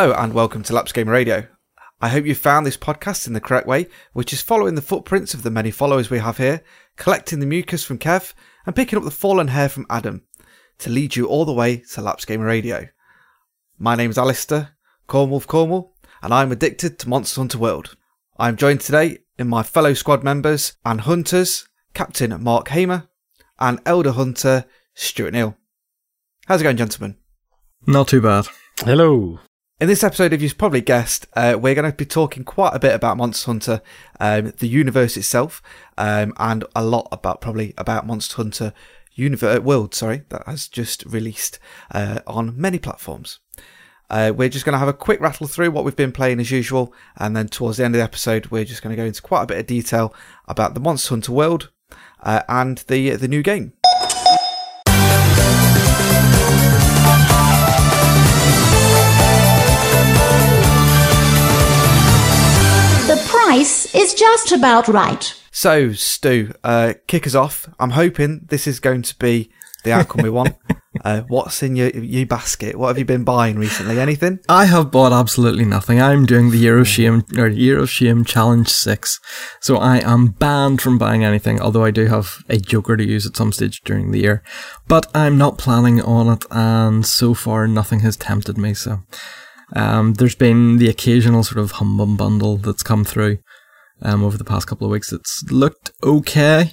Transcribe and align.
Hello 0.00 0.14
and 0.14 0.32
welcome 0.32 0.62
to 0.62 0.72
Lapsed 0.72 0.94
Gamer 0.94 1.12
Radio. 1.12 1.46
I 2.00 2.08
hope 2.08 2.24
you 2.24 2.34
found 2.34 2.64
this 2.64 2.78
podcast 2.78 3.26
in 3.26 3.34
the 3.34 3.38
correct 3.40 3.66
way, 3.66 3.86
which 4.14 4.32
is 4.32 4.40
following 4.40 4.74
the 4.74 4.80
footprints 4.80 5.34
of 5.34 5.42
the 5.42 5.50
many 5.50 5.70
followers 5.70 6.08
we 6.08 6.20
have 6.20 6.38
here, 6.38 6.62
collecting 6.96 7.38
the 7.38 7.44
mucus 7.44 7.84
from 7.84 7.98
Kev, 7.98 8.32
and 8.64 8.74
picking 8.74 8.96
up 8.96 9.04
the 9.04 9.10
fallen 9.10 9.48
hair 9.48 9.68
from 9.68 9.84
Adam 9.90 10.22
to 10.78 10.88
lead 10.88 11.16
you 11.16 11.26
all 11.26 11.44
the 11.44 11.52
way 11.52 11.82
to 11.92 12.00
Lapsed 12.00 12.26
Gamer 12.26 12.46
Radio. 12.46 12.88
My 13.78 13.94
name 13.94 14.08
is 14.08 14.16
Alistair, 14.16 14.70
Cornwall 15.06 15.42
Cornwall, 15.42 15.94
and 16.22 16.32
I'm 16.32 16.50
addicted 16.50 16.98
to 17.00 17.08
Monster 17.10 17.42
Hunter 17.42 17.58
World. 17.58 17.94
I'm 18.38 18.56
joined 18.56 18.80
today 18.80 19.18
in 19.38 19.48
my 19.48 19.62
fellow 19.62 19.92
squad 19.92 20.24
members 20.24 20.78
and 20.82 21.02
hunters, 21.02 21.68
Captain 21.92 22.42
Mark 22.42 22.68
Hamer 22.68 23.06
and 23.58 23.80
Elder 23.84 24.12
Hunter 24.12 24.64
Stuart 24.94 25.34
Neal. 25.34 25.58
How's 26.46 26.62
it 26.62 26.64
going, 26.64 26.78
gentlemen? 26.78 27.18
Not 27.86 28.08
too 28.08 28.22
bad. 28.22 28.46
Hello. 28.78 29.40
In 29.80 29.88
this 29.88 30.04
episode, 30.04 30.34
if 30.34 30.42
you've 30.42 30.58
probably 30.58 30.82
guessed, 30.82 31.26
uh, 31.32 31.56
we're 31.58 31.74
going 31.74 31.90
to 31.90 31.96
be 31.96 32.04
talking 32.04 32.44
quite 32.44 32.74
a 32.74 32.78
bit 32.78 32.94
about 32.94 33.16
Monster 33.16 33.46
Hunter, 33.46 33.82
um, 34.20 34.52
the 34.58 34.68
universe 34.68 35.16
itself, 35.16 35.62
um, 35.96 36.34
and 36.36 36.66
a 36.76 36.84
lot 36.84 37.08
about 37.10 37.40
probably 37.40 37.72
about 37.78 38.06
Monster 38.06 38.36
Hunter 38.36 38.74
universe 39.14 39.60
world. 39.60 39.94
Sorry, 39.94 40.24
that 40.28 40.44
has 40.44 40.68
just 40.68 41.06
released 41.06 41.58
uh, 41.92 42.20
on 42.26 42.60
many 42.60 42.78
platforms. 42.78 43.38
Uh, 44.10 44.34
we're 44.36 44.50
just 44.50 44.66
going 44.66 44.74
to 44.74 44.78
have 44.78 44.86
a 44.86 44.92
quick 44.92 45.18
rattle 45.18 45.46
through 45.46 45.70
what 45.70 45.86
we've 45.86 45.96
been 45.96 46.12
playing 46.12 46.40
as 46.40 46.50
usual, 46.50 46.92
and 47.16 47.34
then 47.34 47.48
towards 47.48 47.78
the 47.78 47.84
end 47.86 47.94
of 47.94 48.00
the 48.00 48.04
episode, 48.04 48.48
we're 48.48 48.66
just 48.66 48.82
going 48.82 48.94
to 48.94 49.02
go 49.02 49.06
into 49.06 49.22
quite 49.22 49.44
a 49.44 49.46
bit 49.46 49.60
of 49.60 49.66
detail 49.66 50.14
about 50.46 50.74
the 50.74 50.80
Monster 50.80 51.14
Hunter 51.14 51.32
world 51.32 51.70
uh, 52.22 52.42
and 52.50 52.84
the 52.88 53.16
the 53.16 53.28
new 53.28 53.42
game. 53.42 53.72
Price 63.50 63.92
is 63.96 64.14
just 64.14 64.52
about 64.52 64.86
right. 64.86 65.34
So, 65.50 65.92
Stu, 65.92 66.52
uh, 66.62 66.94
kick 67.08 67.26
us 67.26 67.34
off. 67.34 67.68
I'm 67.80 67.90
hoping 67.90 68.46
this 68.48 68.68
is 68.68 68.78
going 68.78 69.02
to 69.02 69.18
be 69.18 69.50
the 69.82 69.90
outcome 69.90 70.22
we 70.22 70.30
want. 70.30 70.54
Uh, 71.04 71.22
what's 71.28 71.62
in 71.62 71.76
your 71.76 71.88
your 71.90 72.26
basket? 72.26 72.74
What 72.74 72.88
have 72.88 72.98
you 72.98 73.04
been 73.04 73.22
buying 73.22 73.56
recently? 73.56 74.00
Anything? 74.00 74.40
I 74.48 74.64
have 74.64 74.90
bought 74.90 75.12
absolutely 75.12 75.64
nothing. 75.64 76.02
I'm 76.02 76.26
doing 76.26 76.50
the 76.50 76.58
Year 76.58 76.78
of 76.78 76.88
Shame 76.88 77.24
or 77.38 77.46
Year 77.46 77.78
of 77.78 77.88
Shame 77.88 78.24
Challenge 78.24 78.68
Six, 78.68 79.20
so 79.60 79.76
I 79.76 79.98
am 79.98 80.32
banned 80.32 80.82
from 80.82 80.98
buying 80.98 81.24
anything. 81.24 81.60
Although 81.60 81.84
I 81.84 81.92
do 81.92 82.06
have 82.06 82.42
a 82.48 82.58
Joker 82.58 82.96
to 82.96 83.04
use 83.04 83.24
at 83.24 83.36
some 83.36 83.52
stage 83.52 83.82
during 83.82 84.10
the 84.10 84.18
year, 84.18 84.42
but 84.88 85.06
I'm 85.14 85.38
not 85.38 85.58
planning 85.58 86.02
on 86.02 86.28
it, 86.28 86.44
and 86.50 87.06
so 87.06 87.32
far 87.34 87.68
nothing 87.68 88.00
has 88.00 88.16
tempted 88.16 88.58
me. 88.58 88.74
So, 88.74 89.04
um, 89.74 90.14
there's 90.14 90.34
been 90.34 90.78
the 90.78 90.88
occasional 90.88 91.44
sort 91.44 91.58
of 91.58 91.72
humbum 91.72 92.16
bundle 92.16 92.56
that's 92.56 92.82
come 92.82 93.04
through, 93.04 93.38
um, 94.02 94.24
over 94.24 94.38
the 94.38 94.44
past 94.44 94.66
couple 94.66 94.86
of 94.86 94.90
weeks. 94.90 95.12
It's 95.12 95.44
looked 95.50 95.92
okay, 96.02 96.72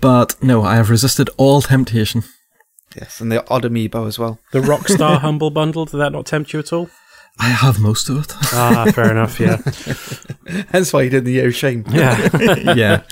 but 0.00 0.40
no, 0.42 0.62
I 0.62 0.76
have 0.76 0.90
resisted 0.90 1.30
all 1.36 1.62
temptation. 1.62 2.24
Yes, 2.96 3.20
and 3.20 3.30
the 3.30 3.48
odd 3.50 3.64
amiibo 3.64 4.06
as 4.06 4.18
well. 4.18 4.38
The 4.52 4.60
Rockstar 4.60 5.18
Humble 5.20 5.50
Bundle, 5.50 5.84
did 5.84 5.98
that 5.98 6.12
not 6.12 6.26
tempt 6.26 6.52
you 6.52 6.58
at 6.58 6.72
all? 6.72 6.88
I 7.38 7.48
have 7.48 7.78
most 7.78 8.08
of 8.08 8.18
it. 8.18 8.34
Ah, 8.52 8.90
fair 8.92 9.10
enough, 9.10 9.38
yeah. 9.38 9.58
Hence 10.72 10.92
why 10.92 11.02
you 11.02 11.10
did 11.10 11.24
the 11.24 11.32
year 11.32 11.48
of 11.48 11.54
shame. 11.54 11.84
Yeah. 11.88 12.28
yeah. 12.74 13.02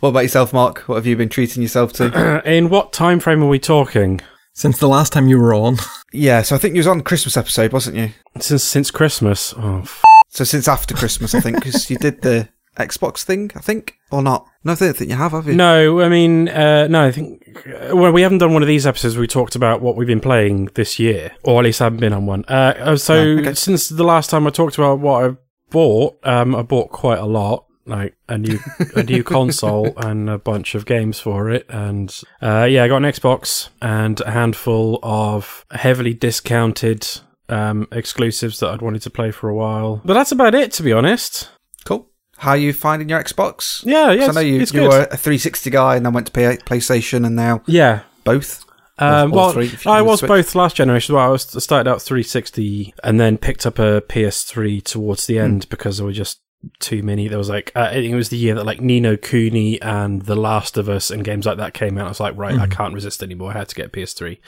What 0.00 0.10
about 0.10 0.20
yourself, 0.20 0.52
Mark? 0.52 0.80
What 0.80 0.96
have 0.96 1.06
you 1.06 1.16
been 1.16 1.30
treating 1.30 1.62
yourself 1.62 1.94
to? 1.94 2.42
In 2.44 2.68
what 2.68 2.92
time 2.92 3.20
frame 3.20 3.42
are 3.42 3.48
we 3.48 3.58
talking? 3.58 4.20
Since 4.54 4.78
the 4.78 4.88
last 4.88 5.12
time 5.12 5.28
you 5.28 5.38
were 5.38 5.52
on. 5.54 5.76
yeah, 6.12 6.42
so 6.42 6.54
I 6.54 6.58
think 6.58 6.74
you 6.74 6.78
was 6.78 6.86
on 6.86 6.98
the 6.98 7.04
Christmas 7.04 7.36
episode, 7.36 7.72
wasn't 7.72 7.96
you? 7.96 8.10
Since 8.40 8.62
since 8.62 8.90
Christmas. 8.90 9.52
Oh, 9.56 9.80
f- 9.80 10.02
So 10.28 10.44
since 10.44 10.68
after 10.68 10.94
Christmas, 10.94 11.34
I 11.34 11.40
think, 11.40 11.56
because 11.56 11.90
you 11.90 11.96
did 11.98 12.22
the 12.22 12.48
Xbox 12.78 13.22
thing, 13.24 13.50
I 13.56 13.60
think, 13.60 13.94
or 14.12 14.22
not? 14.22 14.46
No, 14.64 14.72
I 14.72 14.76
don't 14.76 14.96
think 14.96 15.10
you 15.10 15.16
have, 15.16 15.32
have 15.32 15.46
you? 15.48 15.54
no, 15.54 16.00
I 16.00 16.08
mean, 16.08 16.48
uh, 16.48 16.86
no, 16.88 17.04
I 17.04 17.10
think. 17.12 17.42
uh, 17.66 17.96
Well, 17.96 18.12
we 18.12 18.22
haven't 18.22 18.38
done 18.38 18.52
one 18.52 18.62
of 18.62 18.68
these 18.68 18.86
episodes 18.86 19.14
where 19.16 19.20
we 19.22 19.26
talked 19.26 19.54
about 19.56 19.80
what 19.82 19.96
we've 19.96 20.06
been 20.08 20.20
playing 20.20 20.70
this 20.74 20.98
year, 20.98 21.32
or 21.42 21.60
at 21.60 21.64
least 21.64 21.80
I 21.80 21.84
haven't 21.84 22.00
been 22.00 22.12
on 22.12 22.26
one. 22.26 22.44
Uh, 22.48 22.74
uh, 22.78 22.96
so, 22.96 23.34
No, 23.34 23.40
okay. 23.42 23.54
since 23.54 23.88
the 23.88 24.04
last 24.04 24.30
time 24.30 24.46
I 24.46 24.50
talked 24.50 24.76
about 24.78 25.00
what 25.00 25.24
I 25.24 25.36
bought, 25.70 26.18
um, 26.24 26.54
I 26.54 26.62
bought 26.62 26.90
quite 26.90 27.18
a 27.18 27.26
lot. 27.26 27.66
Like 27.86 28.16
a 28.28 28.38
new 28.38 28.58
a 28.96 29.02
new 29.02 29.22
console 29.22 29.92
and 29.98 30.30
a 30.30 30.38
bunch 30.38 30.74
of 30.74 30.86
games 30.86 31.20
for 31.20 31.50
it, 31.50 31.66
and 31.68 32.14
uh, 32.42 32.64
yeah, 32.64 32.84
I 32.84 32.88
got 32.88 32.98
an 32.98 33.02
Xbox 33.04 33.68
and 33.82 34.20
a 34.22 34.30
handful 34.30 34.98
of 35.02 35.66
heavily 35.70 36.14
discounted 36.14 37.06
um, 37.50 37.86
exclusives 37.92 38.60
that 38.60 38.70
I'd 38.70 38.80
wanted 38.82 39.02
to 39.02 39.10
play 39.10 39.30
for 39.30 39.50
a 39.50 39.54
while. 39.54 40.00
But 40.02 40.14
that's 40.14 40.32
about 40.32 40.54
it, 40.54 40.72
to 40.72 40.82
be 40.82 40.92
honest. 40.94 41.50
Cool. 41.84 42.08
How 42.38 42.52
are 42.52 42.56
you 42.56 42.72
finding 42.72 43.10
your 43.10 43.22
Xbox? 43.22 43.84
yeah 43.84 44.10
yeah, 44.12 44.28
I 44.28 44.32
know 44.32 44.40
you, 44.40 44.64
you 44.72 44.82
were 44.82 45.02
a 45.10 45.16
360 45.16 45.68
guy 45.70 45.96
and 45.96 46.06
then 46.06 46.12
went 46.14 46.26
to 46.28 46.32
P- 46.32 46.40
PlayStation 46.64 47.26
and 47.26 47.36
now 47.36 47.62
Yeah, 47.66 48.00
both. 48.24 48.64
Um, 48.98 49.30
well, 49.32 49.52
three, 49.52 49.70
I 49.86 50.02
was 50.02 50.20
switch. 50.20 50.28
both 50.28 50.54
last 50.54 50.76
generation. 50.76 51.14
Well, 51.16 51.26
I 51.26 51.28
was 51.28 51.54
I 51.54 51.58
started 51.58 51.90
out 51.90 52.00
360 52.00 52.94
and 53.02 53.18
then 53.20 53.38
picked 53.38 53.66
up 53.66 53.78
a 53.78 54.00
PS3 54.02 54.82
towards 54.84 55.26
the 55.26 55.38
end 55.38 55.68
because 55.68 56.00
I 56.00 56.04
was 56.04 56.16
just 56.16 56.40
too 56.78 57.02
many. 57.02 57.28
There 57.28 57.38
was 57.38 57.48
like 57.48 57.72
uh, 57.74 57.88
I 57.90 57.94
think 57.94 58.12
it 58.12 58.16
was 58.16 58.28
the 58.28 58.36
year 58.36 58.54
that 58.54 58.64
like 58.64 58.80
Ni 58.80 59.00
no 59.00 59.16
Kuni 59.16 59.80
and 59.80 60.22
The 60.22 60.36
Last 60.36 60.76
of 60.76 60.88
Us 60.88 61.10
and 61.10 61.24
games 61.24 61.46
like 61.46 61.56
that 61.58 61.74
came 61.74 61.98
out. 61.98 62.06
I 62.06 62.08
was 62.08 62.20
like, 62.20 62.36
right, 62.36 62.58
I 62.58 62.66
can't 62.66 62.94
resist 62.94 63.22
anymore. 63.22 63.50
I 63.50 63.58
had 63.58 63.68
to 63.68 63.74
get 63.74 63.86
a 63.86 63.88
PS3, 63.88 64.38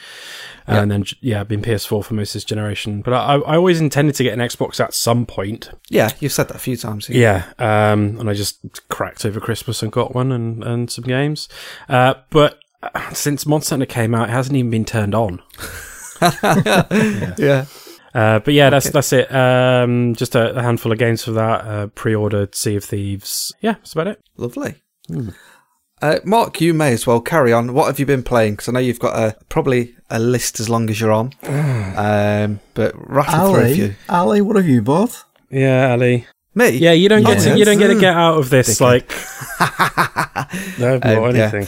and 0.67 0.91
then 0.91 1.05
yeah, 1.21 1.39
I've 1.39 1.47
been 1.47 1.61
PS4 1.61 2.03
for 2.03 2.13
most 2.13 2.31
of 2.31 2.33
this 2.33 2.45
generation. 2.45 3.01
But 3.01 3.13
I, 3.13 3.35
I 3.35 3.55
always 3.55 3.79
intended 3.79 4.15
to 4.15 4.23
get 4.23 4.33
an 4.33 4.39
Xbox 4.39 4.79
at 4.79 4.93
some 4.93 5.25
point. 5.25 5.69
Yeah, 5.89 6.11
you've 6.19 6.31
said 6.31 6.47
that 6.49 6.55
a 6.55 6.59
few 6.59 6.77
times. 6.77 7.09
Yeah, 7.09 7.45
um, 7.59 8.19
and 8.19 8.29
I 8.29 8.33
just 8.33 8.87
cracked 8.89 9.25
over 9.25 9.39
Christmas 9.39 9.81
and 9.83 9.91
got 9.91 10.13
one 10.13 10.31
and, 10.31 10.63
and 10.63 10.91
some 10.91 11.05
games. 11.05 11.49
Uh, 11.89 12.15
but 12.29 12.59
uh, 12.83 13.13
since 13.13 13.45
Monster 13.45 13.73
Hunter 13.73 13.85
came 13.85 14.13
out, 14.13 14.29
it 14.29 14.33
hasn't 14.33 14.55
even 14.55 14.71
been 14.71 14.85
turned 14.85 15.15
on. 15.15 15.41
yeah. 16.21 17.65
Uh, 18.17 18.39
but 18.39 18.53
yeah, 18.53 18.69
that's 18.71 18.89
that's 18.89 19.13
it. 19.13 19.31
Um, 19.33 20.15
just 20.15 20.33
a, 20.35 20.55
a 20.57 20.61
handful 20.63 20.91
of 20.91 20.97
games 20.97 21.23
for 21.23 21.31
that. 21.31 21.61
Uh, 21.65 21.87
pre-ordered 21.87 22.55
Sea 22.55 22.75
of 22.77 22.83
Thieves. 22.83 23.53
Yeah, 23.61 23.73
that's 23.73 23.93
about 23.93 24.07
it. 24.07 24.19
Lovely. 24.37 24.75
Uh, 26.01 26.19
Mark, 26.25 26.59
you 26.61 26.73
may 26.73 26.93
as 26.93 27.05
well 27.05 27.21
carry 27.21 27.51
on. 27.53 27.73
What 27.73 27.85
have 27.87 27.99
you 27.99 28.05
been 28.05 28.23
playing? 28.23 28.53
Because 28.53 28.69
I 28.69 28.71
know 28.71 28.79
you've 28.79 28.99
got 28.99 29.15
a 29.17 29.35
probably 29.49 29.95
a 30.09 30.19
list 30.19 30.59
as 30.59 30.69
long 30.69 30.89
as 30.89 30.99
you're 30.99 31.11
on. 31.11 31.31
um, 31.43 32.59
but 32.73 32.93
rattle 32.95 33.53
through 33.53 33.63
a 33.65 33.73
few. 33.75 33.95
Ali, 34.09 34.41
what 34.41 34.55
have 34.55 34.67
you 34.67 34.81
bought? 34.81 35.23
Yeah, 35.49 35.91
Ali. 35.91 36.25
Me? 36.55 36.69
Yeah, 36.69 36.93
you 36.93 37.09
don't 37.09 37.23
get 37.23 37.37
Oh, 37.37 37.51
to, 37.51 37.57
you 37.59 37.65
don't 37.65 37.77
get 37.77 37.87
to 37.89 37.99
get 37.99 38.15
out 38.15 38.39
of 38.39 38.49
this 38.49 38.79
Dickhead. 38.79 38.81
like. 38.81 40.79
no, 40.79 40.95
I've 40.95 41.01
bought 41.01 41.29
Um, 41.29 41.35
yeah. 41.35 41.51
anything. 41.53 41.67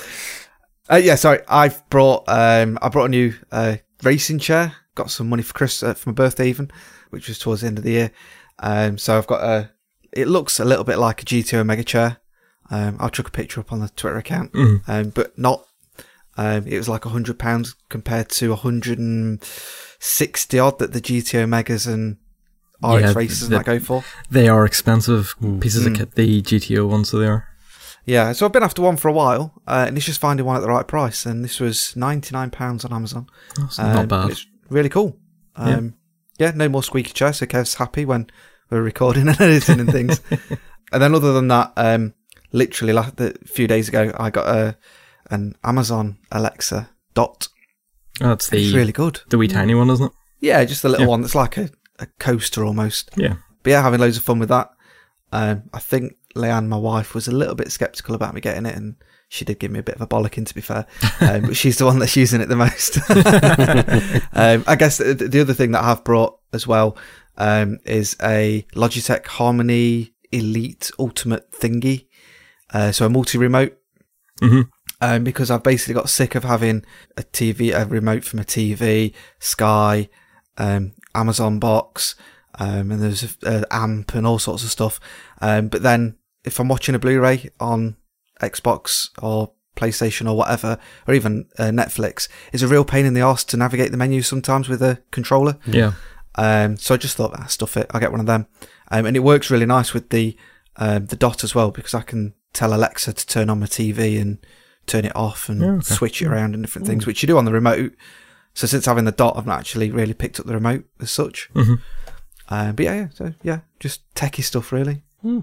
Uh, 0.92 0.96
yeah, 0.96 1.14
sorry. 1.16 1.42
I've 1.48 1.88
brought 1.90 2.24
um, 2.28 2.80
I 2.82 2.90
brought 2.90 3.06
a 3.06 3.10
new 3.10 3.34
uh, 3.52 3.76
racing 4.02 4.40
chair. 4.40 4.74
Got 5.00 5.12
some 5.12 5.30
money 5.30 5.44
for 5.44 5.54
Chris 5.54 5.82
uh, 5.82 5.94
for 5.94 6.10
my 6.10 6.14
birthday, 6.14 6.50
even, 6.50 6.70
which 7.10 7.30
was 7.30 7.40
towards 7.40 7.62
the 7.62 7.68
end 7.68 7.78
of 7.78 7.86
the 7.86 7.92
year. 7.92 8.12
Um, 8.60 8.98
so 8.98 9.18
I've 9.18 9.28
got 9.28 9.42
a. 9.42 9.72
It 10.12 10.28
looks 10.28 10.60
a 10.60 10.66
little 10.66 10.84
bit 10.84 10.98
like 10.98 11.22
a 11.22 11.26
GT 11.26 11.54
Omega 11.54 11.86
chair. 11.86 12.18
Um, 12.70 12.98
I'll 13.00 13.10
chuck 13.10 13.30
a 13.30 13.32
picture 13.32 13.62
up 13.62 13.72
on 13.72 13.80
the 13.80 13.88
Twitter 13.90 14.18
account, 14.18 14.52
um, 14.88 15.12
but 15.16 15.38
not. 15.40 15.66
Um, 16.38 16.68
it 16.68 16.78
was 16.78 16.90
like 16.90 17.06
a 17.06 17.10
hundred 17.10 17.40
pounds 17.40 17.76
compared 17.88 18.28
to 18.32 18.52
a 18.52 18.56
hundred 18.58 19.00
and 19.00 19.42
sixty 20.00 20.60
odd 20.60 20.80
that 20.80 20.92
the 20.92 21.00
GT 21.02 21.46
Omegas 21.46 21.88
and 21.88 22.18
RX 22.84 23.02
Yeah, 23.02 23.14
races 23.16 23.48
the- 23.50 23.58
that 23.58 23.66
go 23.66 23.80
for. 23.80 24.04
They 24.30 24.50
are 24.50 24.66
expensive 24.66 25.34
pieces 25.62 25.86
Mm. 25.86 25.92
of 25.92 25.98
kit, 25.98 26.16
the 26.16 26.42
GTO 26.42 26.88
ones, 26.88 27.10
so 27.10 27.20
they 27.20 27.28
are. 27.28 27.46
Yeah, 28.06 28.32
so 28.34 28.46
I've 28.46 28.52
been 28.54 28.64
after 28.64 28.82
one 28.82 28.98
for 28.98 29.08
a 29.08 29.14
while, 29.14 29.62
uh, 29.68 29.86
and 29.88 29.96
it's 29.96 30.06
just 30.06 30.20
finding 30.20 30.46
one 30.46 30.56
at 30.56 30.62
the 30.62 30.68
right 30.70 30.88
price. 30.88 31.26
And 31.26 31.44
this 31.44 31.60
was 31.60 31.96
ninety 31.96 32.34
nine 32.34 32.50
pounds 32.50 32.84
on 32.86 32.92
Amazon. 32.94 33.28
That's 33.58 33.80
Um, 33.80 33.94
not 33.94 34.08
bad. 34.08 34.30
It's 34.32 34.46
really 34.70 34.90
cool. 34.90 35.18
Um, 35.56 35.96
yeah. 36.38 36.52
no 36.56 36.70
more 36.70 36.84
squeaky 36.84 37.12
chair, 37.12 37.34
so 37.34 37.46
Kev's 37.46 37.76
happy 37.76 38.06
when 38.06 38.30
we're 38.70 38.82
recording 38.82 39.28
and 39.28 39.40
editing 39.42 39.80
and 39.80 39.92
things. 39.92 40.22
and 40.92 41.02
then 41.02 41.14
other 41.16 41.34
than 41.34 41.48
that, 41.50 41.74
um, 41.76 42.14
literally 42.52 42.94
like 42.94 43.20
a 43.20 43.34
few 43.46 43.68
days 43.68 43.90
ago, 43.90 44.14
I 44.18 44.30
got 44.30 44.48
a 44.48 44.78
an 45.32 45.56
Amazon 45.64 46.18
Alexa 46.32 46.90
Dot. 47.14 47.50
That's 48.20 48.52
It's 48.52 48.72
the 48.72 48.76
really 48.76 48.92
good. 48.92 49.22
the 49.30 49.38
wee 49.38 49.48
tiny 49.48 49.76
one, 49.76 49.90
isn't 49.90 50.08
it? 50.08 50.12
Yeah, 50.40 50.64
just 50.66 50.82
the 50.82 50.90
little 50.90 51.06
Yeah. 51.06 51.10
one 51.10 51.22
that's 51.22 51.36
like 51.36 51.58
a, 51.58 51.70
a 52.00 52.08
coaster 52.20 52.66
almost. 52.66 53.12
Yeah. 53.16 53.36
But 53.64 53.72
yeah, 53.72 53.82
having 53.84 54.00
loads 54.00 54.18
of 54.18 54.24
fun 54.24 54.40
with 54.40 54.50
that. 54.50 54.70
Um, 55.32 55.64
I 55.74 55.80
think 55.80 56.16
Leanne, 56.36 56.68
my 56.68 56.78
wife, 56.78 57.14
was 57.14 57.28
a 57.28 57.32
little 57.32 57.56
bit 57.56 57.72
skeptical 57.72 58.16
about 58.16 58.34
me 58.34 58.42
getting 58.42 58.66
it, 58.66 58.76
and 58.76 58.96
she 59.30 59.46
did 59.46 59.60
give 59.60 59.72
me 59.72 59.80
a 59.80 59.84
bit 59.84 59.96
of 59.96 60.02
a 60.02 60.08
bollocking, 60.08 60.46
to 60.48 60.56
be 60.56 60.62
fair. 60.62 60.88
Um, 61.22 61.42
but 61.42 61.56
she's 61.56 61.78
the 61.78 61.86
one 61.86 62.00
that's 62.00 62.16
using 62.16 62.42
it 62.42 62.50
the 62.50 62.56
most. 62.56 62.98
um, 64.34 64.64
I 64.68 64.76
guess 64.76 64.98
the, 64.98 65.14
the 65.14 65.40
other 65.40 65.54
thing 65.54 65.72
that 65.72 65.84
I 65.84 65.88
have 65.88 66.04
brought 66.04 66.40
as 66.52 66.66
well 66.66 66.98
um, 67.38 67.78
is 67.86 68.18
a 68.24 68.66
Logitech 68.74 69.28
Harmony 69.28 70.14
Elite 70.32 70.92
Ultimate 70.98 71.52
thingy. 71.52 72.08
Uh, 72.74 72.92
so 72.92 73.06
a 73.06 73.10
multi 73.10 73.38
remote. 73.38 73.78
Mhm. 74.42 74.70
Um, 75.02 75.24
because 75.24 75.50
I've 75.50 75.64
basically 75.64 75.94
got 75.94 76.10
sick 76.10 76.36
of 76.36 76.44
having 76.44 76.84
a 77.16 77.22
TV, 77.22 77.74
a 77.74 77.86
remote 77.86 78.26
from 78.26 78.40
a 78.40 78.44
TV, 78.44 79.14
Sky, 79.40 80.10
um, 80.58 80.94
Amazon 81.16 81.60
box, 81.60 82.16
um, 82.56 82.92
and 82.92 83.02
there's 83.02 83.38
an 83.44 83.64
amp 83.72 84.14
and 84.14 84.28
all 84.28 84.40
sorts 84.40 84.64
of 84.64 84.72
stuff. 84.72 85.00
Um, 85.40 85.70
but 85.70 85.84
then 85.84 86.18
if 86.44 86.60
I'm 86.60 86.68
watching 86.68 86.96
a 86.96 87.00
Blu-ray 87.00 87.50
on 87.60 87.96
Xbox 88.40 89.10
or 89.22 89.52
PlayStation 89.76 90.30
or 90.30 90.36
whatever, 90.36 90.78
or 91.08 91.14
even 91.14 91.46
uh, 91.58 91.66
Netflix, 91.66 92.28
it's 92.52 92.64
a 92.64 92.68
real 92.68 92.84
pain 92.86 93.06
in 93.06 93.14
the 93.14 93.22
ass 93.22 93.44
to 93.46 93.58
navigate 93.58 93.92
the 93.92 93.98
menu 93.98 94.22
sometimes 94.22 94.68
with 94.68 94.82
a 94.82 95.00
controller. 95.12 95.58
Yeah. 95.66 95.94
Um, 96.36 96.78
so 96.78 96.94
I 96.94 96.98
just 96.98 97.18
thought, 97.18 97.34
ah, 97.36 97.46
stuff 97.46 97.78
it. 97.78 97.88
I'll 97.92 98.00
get 98.02 98.12
one 98.12 98.20
of 98.20 98.26
them. 98.26 98.48
Um, 98.92 99.06
and 99.06 99.16
it 99.16 99.22
works 99.22 99.50
really 99.52 99.66
nice 99.66 99.94
with 99.94 100.10
the 100.10 100.36
um, 100.78 101.08
the 101.08 101.16
dot 101.16 101.44
as 101.44 101.54
well 101.54 101.72
because 101.72 101.94
I 101.94 102.02
can 102.02 102.34
tell 102.54 102.74
Alexa 102.74 103.14
to 103.14 103.28
turn 103.28 103.50
on 103.50 103.60
my 103.60 103.66
TV 103.66 104.20
and 104.22 104.38
turn 104.88 105.06
it 105.06 105.16
off 105.16 105.50
and 105.50 105.62
Yeah, 105.62 105.68
okay. 105.74 105.94
switch 105.96 106.22
it 106.22 106.28
around 106.28 106.54
and 106.56 106.64
different 106.64 106.88
things, 106.88 107.06
which 107.06 107.22
you 107.22 107.28
do 107.28 107.38
on 107.38 107.46
the 107.46 107.52
remote. 107.52 107.94
So 108.54 108.66
since 108.68 108.86
having 108.86 109.06
the 109.06 109.12
dot, 109.12 109.36
I've 109.38 109.46
not 109.46 109.60
actually 109.60 109.92
really 109.92 110.14
picked 110.14 110.40
up 110.40 110.46
the 110.46 110.54
remote 110.54 110.86
as 111.02 111.12
such. 111.12 111.50
Mhm. 111.54 111.80
Um, 112.50 112.76
but 112.76 112.84
yeah, 112.86 112.96
yeah, 112.96 113.08
so 113.14 113.34
yeah, 113.44 113.60
just 113.80 114.02
techie 114.16 114.44
stuff 114.44 114.72
really. 114.72 115.04
Hmm. 115.22 115.42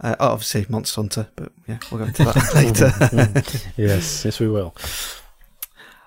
Uh, 0.00 0.14
oh, 0.20 0.28
obviously 0.28 0.66
Monster 0.68 1.00
Hunter, 1.00 1.28
but 1.34 1.52
yeah, 1.66 1.78
we'll 1.90 1.98
go 1.98 2.06
into 2.06 2.24
that 2.24 2.54
later. 2.54 3.60
yes, 3.76 4.24
yes, 4.24 4.38
we 4.38 4.48
will. 4.48 4.74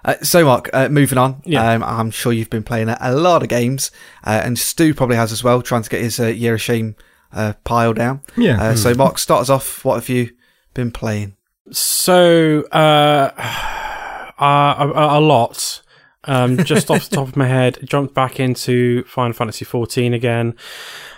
Uh, 0.04 0.16
so, 0.24 0.44
Mark, 0.46 0.70
uh, 0.74 0.90
moving 0.90 1.18
on. 1.18 1.42
Yeah. 1.46 1.74
Um, 1.74 1.84
I'm 1.84 2.10
sure 2.10 2.32
you've 2.32 2.50
been 2.50 2.64
playing 2.64 2.90
a, 2.90 2.98
a 3.00 3.14
lot 3.14 3.44
of 3.44 3.50
games, 3.50 3.92
uh, 4.24 4.42
and 4.44 4.58
Stu 4.58 4.94
probably 4.94 5.18
has 5.18 5.32
as 5.32 5.44
well, 5.44 5.62
trying 5.62 5.84
to 5.84 5.90
get 5.90 6.02
his 6.02 6.20
uh, 6.20 6.28
Year 6.28 6.56
of 6.56 6.62
Shame 6.62 6.96
uh, 7.34 7.54
pile 7.64 7.94
down. 7.94 8.22
Yeah. 8.36 8.62
Uh, 8.62 8.76
so, 8.76 8.94
Mark, 8.94 9.20
start 9.20 9.42
us 9.42 9.50
off. 9.50 9.86
What 9.86 9.96
have 9.96 10.10
you 10.10 10.32
been 10.74 10.92
playing? 10.92 11.36
So, 11.72 12.64
uh, 12.72 13.32
uh, 14.40 14.76
a, 14.80 15.20
a 15.20 15.22
lot. 15.22 15.82
Um, 16.26 16.64
just 16.64 16.92
off 16.92 17.10
the 17.10 17.16
top 17.16 17.30
of 17.30 17.36
my 17.36 17.48
head, 17.48 17.80
jumped 17.84 18.14
back 18.14 18.40
into 18.40 19.04
Final 19.06 19.34
Fantasy 19.34 19.66
XIV 19.66 20.14
again. 20.14 20.56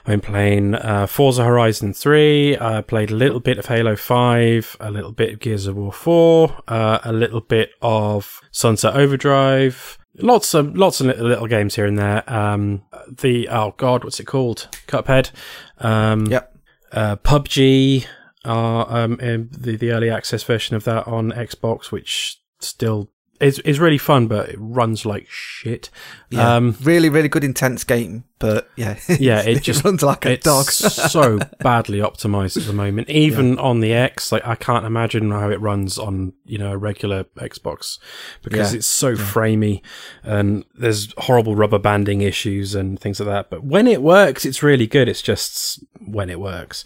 I've 0.05 0.21
been 0.21 0.21
playing 0.21 0.75
uh, 0.75 1.07
Forza 1.07 1.45
Horizon 1.45 1.93
3. 1.93 2.57
I 2.59 2.81
played 2.81 3.09
a 3.09 3.15
little 3.15 3.39
bit 3.39 3.57
of 3.57 3.67
Halo 3.67 3.95
5, 3.95 4.77
a 4.81 4.91
little 4.91 5.13
bit 5.13 5.33
of 5.33 5.39
Gears 5.39 5.65
of 5.65 5.77
War 5.77 5.93
4, 5.93 6.61
uh, 6.67 6.99
a 7.05 7.13
little 7.13 7.39
bit 7.39 7.71
of 7.81 8.41
Sunset 8.51 8.95
Overdrive. 8.97 9.97
Lots 10.17 10.53
of 10.53 10.75
lots 10.75 10.99
of 10.99 11.07
little, 11.07 11.25
little 11.27 11.47
games 11.47 11.75
here 11.75 11.85
and 11.85 11.97
there. 11.97 12.23
Um, 12.31 12.83
the 13.09 13.47
oh 13.49 13.73
god, 13.77 14.03
what's 14.03 14.19
it 14.19 14.25
called? 14.25 14.67
Cuphead. 14.87 15.31
Um, 15.79 16.25
Yep. 16.27 16.55
uh, 16.91 17.15
PUBG, 17.15 18.05
uh, 18.45 18.83
um, 18.83 19.15
the 19.17 19.75
the 19.77 19.91
early 19.91 20.09
access 20.11 20.43
version 20.43 20.75
of 20.75 20.83
that 20.83 21.07
on 21.07 21.31
Xbox, 21.31 21.91
which 21.91 22.39
still 22.59 23.09
is 23.41 23.59
is 23.59 23.79
really 23.79 23.97
fun, 23.97 24.27
but 24.27 24.49
it 24.49 24.55
runs 24.59 25.05
like 25.05 25.27
shit. 25.29 25.89
Yeah. 26.29 26.55
Um, 26.55 26.77
really, 26.83 27.09
really 27.09 27.27
good, 27.27 27.43
intense 27.43 27.83
game, 27.83 28.23
but 28.39 28.69
yeah, 28.75 28.97
Yeah, 29.19 29.41
it 29.41 29.61
just- 29.63 29.83
runs 29.83 30.01
like 30.03 30.25
a 30.25 30.33
it's 30.33 30.45
dog. 30.45 30.65
so 30.65 31.39
badly 31.59 31.99
optimized 31.99 32.57
at 32.57 32.63
the 32.65 32.73
moment. 32.73 33.09
Even 33.09 33.59
on 33.59 33.79
the 33.81 33.91
X, 33.93 34.31
like 34.31 34.45
I 34.47 34.55
can't 34.55 34.85
imagine 34.85 35.31
how 35.31 35.49
it 35.49 35.59
runs 35.59 35.97
on 35.97 36.33
you 36.45 36.57
know 36.57 36.71
a 36.71 36.77
regular 36.77 37.25
Xbox 37.35 37.97
because 38.43 38.71
Yeah. 38.73 38.77
it's 38.77 38.87
so 38.87 39.13
framey 39.15 39.81
and 40.23 40.63
there's 40.75 41.13
horrible 41.17 41.55
rubber 41.55 41.79
banding 41.79 42.21
issues 42.21 42.75
and 42.75 42.99
things 42.99 43.19
like 43.19 43.27
that. 43.27 43.49
But 43.49 43.63
when 43.63 43.87
it 43.87 44.01
works, 44.01 44.45
it's 44.45 44.63
really 44.63 44.87
good. 44.87 45.09
It's 45.09 45.21
just 45.21 45.83
when 46.05 46.29
it 46.29 46.39
works. 46.39 46.85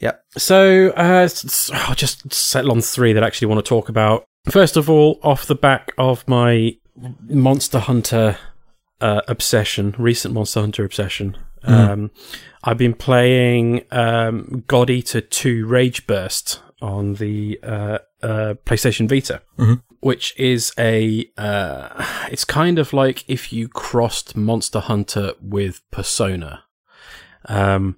Yep. 0.00 0.24
So 0.36 0.88
uh, 0.96 1.28
I'll 1.72 1.94
just 1.94 2.32
settle 2.32 2.70
on 2.72 2.80
three 2.82 3.12
that 3.14 3.22
I 3.22 3.26
actually 3.26 3.48
want 3.48 3.64
to 3.64 3.68
talk 3.68 3.88
about. 3.88 4.24
First 4.50 4.76
of 4.76 4.88
all, 4.88 5.18
off 5.22 5.46
the 5.46 5.54
back 5.54 5.92
of 5.98 6.26
my 6.28 6.76
Monster 7.28 7.80
Hunter 7.80 8.38
uh, 9.00 9.22
obsession, 9.28 9.94
recent 9.98 10.34
Monster 10.34 10.60
Hunter 10.60 10.84
obsession, 10.84 11.36
um, 11.64 12.10
I've 12.62 12.78
been 12.78 12.94
playing 12.94 13.82
um, 13.90 14.62
God 14.68 14.88
Eater 14.88 15.20
2 15.20 15.66
Rage 15.66 16.06
Burst 16.06 16.62
on 16.80 17.14
the 17.14 17.58
uh, 17.62 17.98
uh, 18.22 18.54
PlayStation 18.64 19.08
Vita, 19.08 19.42
Mhm. 19.58 19.82
which 20.00 20.32
is 20.38 20.72
a. 20.78 21.28
Uh, 21.36 21.88
it's 22.30 22.44
kind 22.44 22.78
of 22.78 22.92
like 22.92 23.24
if 23.28 23.52
you 23.52 23.66
crossed 23.68 24.36
Monster 24.36 24.80
Hunter 24.80 25.32
with 25.40 25.80
Persona. 25.90 26.62
Um, 27.46 27.96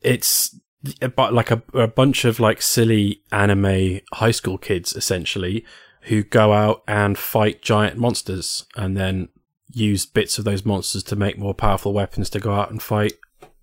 it's 0.00 0.54
about 1.00 1.32
like 1.32 1.50
a, 1.50 1.62
a 1.72 1.86
bunch 1.88 2.24
of 2.24 2.40
like 2.40 2.60
silly 2.62 3.22
anime 3.32 4.00
high 4.14 4.30
school 4.30 4.58
kids 4.58 4.94
essentially 4.94 5.64
who 6.02 6.22
go 6.22 6.52
out 6.52 6.82
and 6.86 7.16
fight 7.16 7.62
giant 7.62 7.96
monsters 7.96 8.66
and 8.76 8.96
then 8.96 9.28
use 9.72 10.04
bits 10.06 10.38
of 10.38 10.44
those 10.44 10.64
monsters 10.64 11.02
to 11.02 11.16
make 11.16 11.38
more 11.38 11.54
powerful 11.54 11.92
weapons 11.92 12.28
to 12.30 12.38
go 12.40 12.52
out 12.52 12.70
and 12.70 12.82
fight 12.82 13.14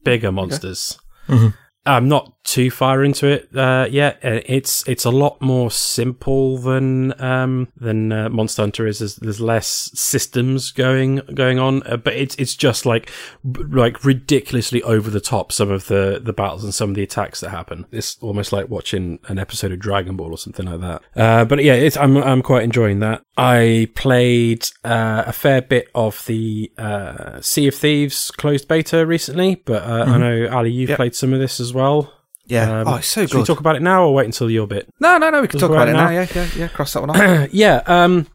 bigger 0.03 0.31
monsters. 0.31 0.97
Mhm. 1.27 1.53
I'm 1.85 2.07
not 2.07 2.40
too 2.51 2.69
far 2.69 3.03
into 3.03 3.27
it 3.27 3.49
uh, 3.55 3.87
yet. 3.89 4.19
It's 4.21 4.87
it's 4.87 5.05
a 5.05 5.09
lot 5.09 5.41
more 5.41 5.71
simple 5.71 6.57
than 6.57 7.19
um, 7.21 7.69
than 7.77 8.11
uh, 8.11 8.29
Monster 8.29 8.63
Hunter 8.63 8.85
is. 8.87 8.99
There's, 8.99 9.15
there's 9.15 9.39
less 9.39 9.89
systems 9.93 10.71
going 10.71 11.21
going 11.33 11.59
on, 11.59 11.81
uh, 11.83 11.97
but 11.97 12.13
it's 12.13 12.35
it's 12.35 12.55
just 12.55 12.85
like 12.85 13.09
like 13.43 14.03
ridiculously 14.03 14.83
over 14.83 15.09
the 15.09 15.21
top. 15.21 15.51
Some 15.51 15.71
of 15.71 15.87
the 15.87 16.19
the 16.21 16.33
battles 16.33 16.63
and 16.63 16.73
some 16.73 16.89
of 16.89 16.95
the 16.95 17.03
attacks 17.03 17.39
that 17.39 17.49
happen. 17.51 17.85
It's 17.91 18.17
almost 18.21 18.51
like 18.51 18.69
watching 18.69 19.19
an 19.27 19.39
episode 19.39 19.71
of 19.71 19.79
Dragon 19.79 20.17
Ball 20.17 20.31
or 20.31 20.37
something 20.37 20.65
like 20.65 20.81
that. 20.81 21.01
Uh, 21.15 21.45
but 21.45 21.63
yeah, 21.63 21.73
it's, 21.75 21.95
I'm 21.97 22.17
I'm 22.17 22.41
quite 22.41 22.63
enjoying 22.63 22.99
that. 22.99 23.23
I 23.37 23.89
played 23.95 24.67
uh, 24.83 25.23
a 25.25 25.33
fair 25.33 25.61
bit 25.61 25.87
of 25.95 26.25
the 26.25 26.71
uh, 26.77 27.39
Sea 27.41 27.67
of 27.69 27.75
Thieves 27.75 28.29
closed 28.31 28.67
beta 28.67 29.05
recently, 29.05 29.55
but 29.55 29.83
uh, 29.83 30.03
I 30.07 30.17
know 30.17 30.47
Ali, 30.51 30.71
you've 30.71 30.89
Yep. 30.89 30.97
played 30.97 31.15
some 31.15 31.31
of 31.31 31.39
this 31.39 31.59
as 31.59 31.73
well. 31.73 32.11
Yeah. 32.45 32.81
Um, 32.81 32.87
oh, 32.87 32.95
it's 32.95 33.07
so 33.07 33.25
Should 33.25 33.37
we 33.37 33.43
talk 33.43 33.59
about 33.59 33.75
it 33.75 33.81
now 33.81 34.03
or 34.05 34.13
wait 34.13 34.25
until 34.25 34.49
your 34.49 34.67
bit? 34.67 34.89
no, 34.99 35.17
no, 35.17 35.29
no. 35.29 35.41
We 35.41 35.47
can 35.47 35.59
Talk 35.59 35.69
talk 35.69 35.75
about 35.77 35.89
about 35.89 36.11
it 36.11 36.11
it 36.11 36.33
now. 36.35 36.43
now? 36.43 36.43
Yeah, 36.43 36.53
yeah, 36.55 36.61
yeah. 36.63 36.67
Cross 36.69 36.93
that 36.93 37.01
one 37.01 37.09
off. 37.11 37.49
yeah, 37.53 37.81
um, 37.85 38.27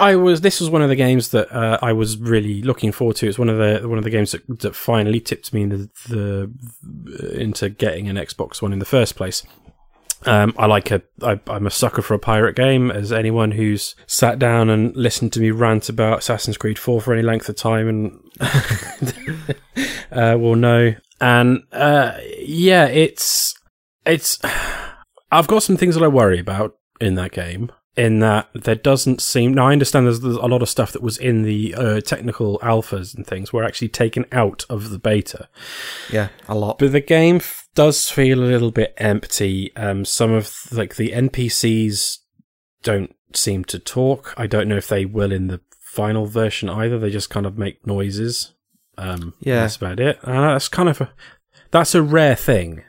I 0.00 0.16
was. 0.16 0.40
This 0.42 0.60
was 0.60 0.70
one 0.70 0.82
of 0.82 0.88
the 0.88 0.96
games 0.96 1.30
that 1.30 1.50
uh, 1.52 1.78
I 1.82 1.92
was 1.92 2.18
really 2.18 2.62
looking 2.62 2.92
forward 2.92 3.16
to. 3.16 3.28
It's 3.28 3.38
one 3.38 3.48
of 3.48 3.58
the 3.58 3.88
one 3.88 3.98
of 3.98 4.04
the 4.04 4.10
games 4.10 4.32
that, 4.32 4.60
that 4.60 4.74
finally 4.76 5.20
tipped 5.20 5.52
me 5.52 5.62
in 5.62 5.68
the, 5.70 5.90
the 6.08 7.40
into 7.40 7.68
getting 7.68 8.08
an 8.08 8.16
Xbox 8.16 8.62
One 8.62 8.72
in 8.72 8.78
the 8.78 8.84
first 8.84 9.16
place. 9.16 9.44
Um, 10.24 10.52
I 10.58 10.66
like 10.66 10.90
a. 10.90 11.02
I, 11.22 11.40
I'm 11.48 11.66
a 11.66 11.70
sucker 11.70 12.02
for 12.02 12.14
a 12.14 12.18
pirate 12.18 12.56
game. 12.56 12.90
As 12.90 13.12
anyone 13.12 13.52
who's 13.52 13.94
sat 14.06 14.38
down 14.38 14.68
and 14.70 14.96
listened 14.96 15.32
to 15.34 15.40
me 15.40 15.50
rant 15.50 15.88
about 15.88 16.18
Assassin's 16.20 16.56
Creed 16.56 16.78
4 16.78 17.00
for 17.00 17.12
any 17.12 17.22
length 17.22 17.48
of 17.48 17.56
time 17.56 17.88
and 17.88 18.20
uh, 20.12 20.36
will 20.38 20.56
know. 20.56 20.94
And 21.20 21.64
uh, 21.72 22.18
yeah, 22.38 22.86
it's 22.86 23.54
it's. 24.06 24.38
I've 25.30 25.46
got 25.46 25.62
some 25.62 25.76
things 25.76 25.94
that 25.94 26.04
I 26.04 26.08
worry 26.08 26.40
about 26.40 26.76
in 27.00 27.14
that 27.16 27.32
game. 27.32 27.70
In 27.96 28.20
that 28.20 28.48
there 28.54 28.76
doesn't 28.76 29.20
seem 29.20 29.52
now, 29.52 29.66
I 29.66 29.72
understand 29.72 30.06
there's, 30.06 30.20
there's 30.20 30.36
a 30.36 30.46
lot 30.46 30.62
of 30.62 30.68
stuff 30.68 30.92
that 30.92 31.02
was 31.02 31.18
in 31.18 31.42
the 31.42 31.74
uh, 31.74 32.00
technical 32.00 32.60
alphas 32.60 33.12
and 33.14 33.26
things 33.26 33.52
were 33.52 33.64
actually 33.64 33.88
taken 33.88 34.24
out 34.30 34.64
of 34.70 34.90
the 34.90 35.00
beta. 35.00 35.48
Yeah, 36.08 36.28
a 36.48 36.54
lot. 36.54 36.78
But 36.78 36.92
the 36.92 37.00
game 37.00 37.36
f- 37.36 37.68
does 37.74 38.08
feel 38.08 38.38
a 38.38 38.46
little 38.46 38.70
bit 38.70 38.94
empty. 38.98 39.74
Um, 39.74 40.04
some 40.04 40.30
of 40.30 40.54
like 40.70 40.94
the 40.94 41.10
NPCs 41.10 42.18
don't 42.84 43.14
seem 43.34 43.64
to 43.64 43.80
talk. 43.80 44.32
I 44.36 44.46
don't 44.46 44.68
know 44.68 44.76
if 44.76 44.88
they 44.88 45.04
will 45.04 45.32
in 45.32 45.48
the 45.48 45.60
final 45.80 46.26
version 46.26 46.68
either. 46.68 46.98
They 46.98 47.10
just 47.10 47.30
kind 47.30 47.46
of 47.46 47.58
make 47.58 47.86
noises. 47.86 48.54
Um, 48.98 49.34
Yeah. 49.40 49.60
that's 49.60 49.76
about 49.76 50.00
it. 50.00 50.18
And 50.22 50.36
that's 50.44 50.68
kind 50.68 50.88
of 50.88 51.00
a, 51.00 51.10
that's 51.70 51.94
a 51.94 52.02
rare 52.02 52.34
thing, 52.36 52.82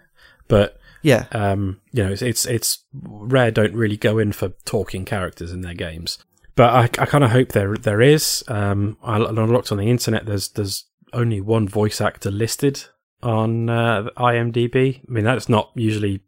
but 0.47 0.77
Yeah, 1.01 1.25
um, 1.31 1.79
you 1.93 2.03
know, 2.03 2.11
it's, 2.11 2.21
it's 2.21 2.45
it's 2.45 2.83
rare 2.93 3.51
don't 3.51 3.73
really 3.75 3.97
go 3.97 4.17
in 4.17 4.31
for 4.33 4.49
talking 4.65 5.05
characters 5.05 5.51
in 5.53 5.61
their 5.61 5.73
games. 5.75 6.17
But 6.55 6.73
I, 6.73 6.83
I 7.01 7.05
kind 7.05 7.23
of 7.23 7.31
hope 7.31 7.49
there 7.53 7.75
there 7.77 8.01
is. 8.01 8.43
Um, 8.49 8.97
I, 9.01 9.15
I 9.17 9.29
looked 9.31 9.71
on 9.71 9.77
the 9.77 9.89
internet. 9.89 10.25
There's 10.25 10.49
there's 10.49 10.85
only 11.13 11.39
one 11.41 11.67
voice 11.69 12.01
actor 12.01 12.31
listed 12.31 12.83
on 13.23 13.69
uh, 13.69 14.09
IMDb. 14.17 14.99
I 14.99 15.11
mean, 15.11 15.23
that's 15.23 15.47
not 15.49 15.71
usually. 15.75 16.21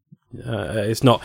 Uh, 0.45 0.73
it's 0.75 1.03
not. 1.03 1.23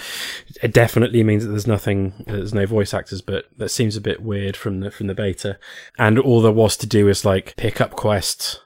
It 0.62 0.72
definitely 0.72 1.22
means 1.22 1.44
that 1.44 1.50
there's 1.50 1.66
nothing. 1.66 2.24
There's 2.26 2.54
no 2.54 2.66
voice 2.66 2.92
actors, 2.94 3.20
but 3.20 3.46
that 3.56 3.68
seems 3.70 3.96
a 3.96 4.00
bit 4.00 4.22
weird 4.22 4.56
from 4.56 4.80
the 4.80 4.90
from 4.90 5.06
the 5.06 5.14
beta. 5.14 5.58
And 5.98 6.18
all 6.18 6.40
there 6.40 6.52
was 6.52 6.76
to 6.78 6.86
do 6.86 7.08
is 7.08 7.24
like 7.24 7.54
pick 7.56 7.80
up 7.80 7.92
quest, 7.92 8.62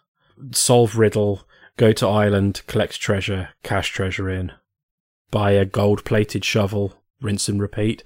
solve 0.52 0.96
riddle, 0.96 1.46
go 1.76 1.92
to 1.92 2.06
island, 2.06 2.62
collect 2.66 3.00
treasure, 3.00 3.50
cash 3.62 3.90
treasure 3.90 4.30
in, 4.30 4.52
buy 5.30 5.52
a 5.52 5.64
gold 5.64 6.04
plated 6.04 6.44
shovel, 6.44 6.94
rinse 7.20 7.48
and 7.48 7.60
repeat. 7.60 8.02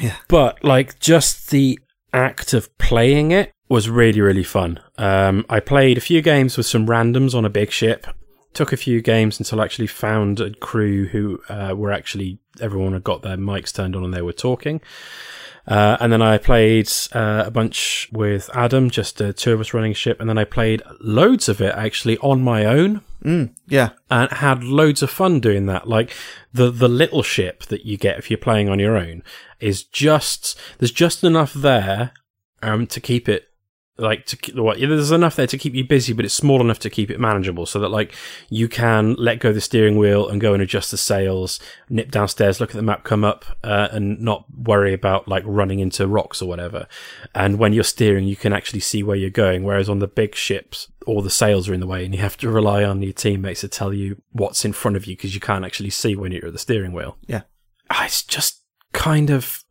Yeah. 0.00 0.16
But 0.28 0.62
like 0.64 0.98
just 1.00 1.50
the 1.50 1.78
act 2.12 2.52
of 2.52 2.76
playing 2.78 3.30
it 3.30 3.52
was 3.68 3.88
really, 3.88 4.20
really 4.20 4.44
fun. 4.44 4.80
Um, 4.98 5.46
I 5.48 5.60
played 5.60 5.96
a 5.96 6.02
few 6.02 6.20
games 6.20 6.56
with 6.56 6.66
some 6.66 6.86
randoms 6.86 7.34
on 7.34 7.44
a 7.44 7.50
big 7.50 7.70
ship. 7.70 8.06
Took 8.54 8.72
a 8.72 8.76
few 8.76 9.00
games 9.00 9.38
until 9.40 9.60
I 9.60 9.64
actually 9.64 9.86
found 9.86 10.40
a 10.40 10.50
crew 10.54 11.06
who 11.06 11.40
uh, 11.48 11.74
were 11.76 11.90
actually 11.92 12.38
everyone 12.60 12.92
had 12.92 13.04
got 13.04 13.22
their 13.22 13.36
mics 13.38 13.72
turned 13.72 13.96
on 13.96 14.04
and 14.04 14.12
they 14.12 14.22
were 14.22 14.32
talking. 14.32 14.80
Uh, 15.66 15.96
and 16.00 16.12
then 16.12 16.20
I 16.20 16.38
played 16.38 16.90
uh, 17.12 17.44
a 17.46 17.50
bunch 17.50 18.08
with 18.12 18.50
Adam, 18.52 18.90
just 18.90 19.22
uh, 19.22 19.32
two 19.32 19.52
of 19.52 19.60
us 19.60 19.72
running 19.72 19.92
a 19.92 19.94
ship, 19.94 20.20
and 20.20 20.28
then 20.28 20.36
I 20.36 20.42
played 20.44 20.82
loads 21.00 21.48
of 21.48 21.60
it 21.60 21.72
actually 21.76 22.18
on 22.18 22.42
my 22.42 22.64
own 22.64 23.00
Yeah. 23.68 23.90
and 24.10 24.28
had 24.32 24.64
loads 24.64 25.02
of 25.04 25.10
fun 25.10 25.38
doing 25.38 25.66
that. 25.66 25.88
Like 25.88 26.12
the 26.52 26.70
the 26.72 26.88
little 26.88 27.22
ship 27.22 27.62
that 27.66 27.86
you 27.86 27.96
get 27.96 28.18
if 28.18 28.28
you're 28.30 28.38
playing 28.38 28.68
on 28.68 28.80
your 28.80 28.96
own 28.96 29.22
is 29.60 29.84
just 29.84 30.58
there's 30.78 30.90
just 30.90 31.22
enough 31.22 31.54
there 31.54 32.10
um 32.60 32.86
to 32.88 33.00
keep 33.00 33.28
it 33.28 33.44
like 33.98 34.24
to 34.26 34.36
keep- 34.36 34.54
what 34.56 34.78
there's 34.80 35.10
enough 35.10 35.36
there 35.36 35.46
to 35.46 35.58
keep 35.58 35.74
you 35.74 35.84
busy, 35.84 36.12
but 36.12 36.24
it's 36.24 36.32
small 36.34 36.60
enough 36.60 36.78
to 36.80 36.90
keep 36.90 37.10
it 37.10 37.20
manageable, 37.20 37.66
so 37.66 37.78
that 37.78 37.90
like 37.90 38.14
you 38.48 38.68
can 38.68 39.14
let 39.14 39.38
go 39.38 39.50
of 39.50 39.54
the 39.54 39.60
steering 39.60 39.96
wheel 39.96 40.28
and 40.28 40.40
go 40.40 40.54
and 40.54 40.62
adjust 40.62 40.90
the 40.90 40.96
sails, 40.96 41.60
nip 41.90 42.10
downstairs, 42.10 42.58
look 42.60 42.70
at 42.70 42.76
the 42.76 42.82
map, 42.82 43.04
come 43.04 43.22
up, 43.24 43.44
uh, 43.62 43.88
and 43.92 44.20
not 44.20 44.44
worry 44.56 44.94
about 44.94 45.28
like 45.28 45.42
running 45.46 45.78
into 45.78 46.06
rocks 46.06 46.40
or 46.40 46.48
whatever. 46.48 46.86
And 47.34 47.58
when 47.58 47.72
you're 47.74 47.84
steering, 47.84 48.24
you 48.26 48.36
can 48.36 48.52
actually 48.52 48.80
see 48.80 49.02
where 49.02 49.16
you're 49.16 49.30
going. 49.30 49.62
Whereas 49.62 49.88
on 49.88 49.98
the 49.98 50.08
big 50.08 50.34
ships, 50.34 50.90
all 51.06 51.20
the 51.20 51.30
sails 51.30 51.68
are 51.68 51.74
in 51.74 51.80
the 51.80 51.86
way, 51.86 52.04
and 52.04 52.14
you 52.14 52.20
have 52.20 52.36
to 52.38 52.48
rely 52.50 52.84
on 52.84 53.02
your 53.02 53.12
teammates 53.12 53.60
to 53.60 53.68
tell 53.68 53.92
you 53.92 54.22
what's 54.30 54.64
in 54.64 54.72
front 54.72 54.96
of 54.96 55.06
you 55.06 55.16
because 55.16 55.34
you 55.34 55.40
can't 55.40 55.64
actually 55.64 55.90
see 55.90 56.16
when 56.16 56.32
you're 56.32 56.46
at 56.46 56.52
the 56.52 56.58
steering 56.58 56.92
wheel. 56.92 57.18
Yeah. 57.26 57.42
Ah, 57.90 58.06
It's 58.06 58.22
just 58.22 58.62
kind 58.92 59.28
of. 59.30 59.61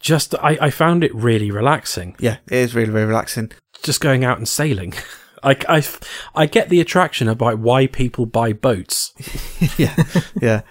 Just, 0.00 0.34
I, 0.36 0.58
I 0.60 0.70
found 0.70 1.02
it 1.02 1.14
really 1.14 1.50
relaxing 1.50 2.14
Yeah. 2.20 2.36
It 2.46 2.58
is 2.58 2.74
really, 2.74 2.90
really 2.90 3.06
relaxing. 3.06 3.50
just 3.82 4.00
going 4.00 4.24
out 4.24 4.38
and 4.38 4.48
sailing. 4.48 4.94
I, 5.42 5.56
I, 5.68 5.84
I 6.34 6.46
get 6.46 6.68
the 6.68 6.80
attraction 6.80 7.28
about 7.28 7.58
why 7.58 7.86
people 7.86 8.26
buy 8.26 8.52
boats. 8.52 9.12
yeah, 9.78 9.94
yeah. 10.40 10.62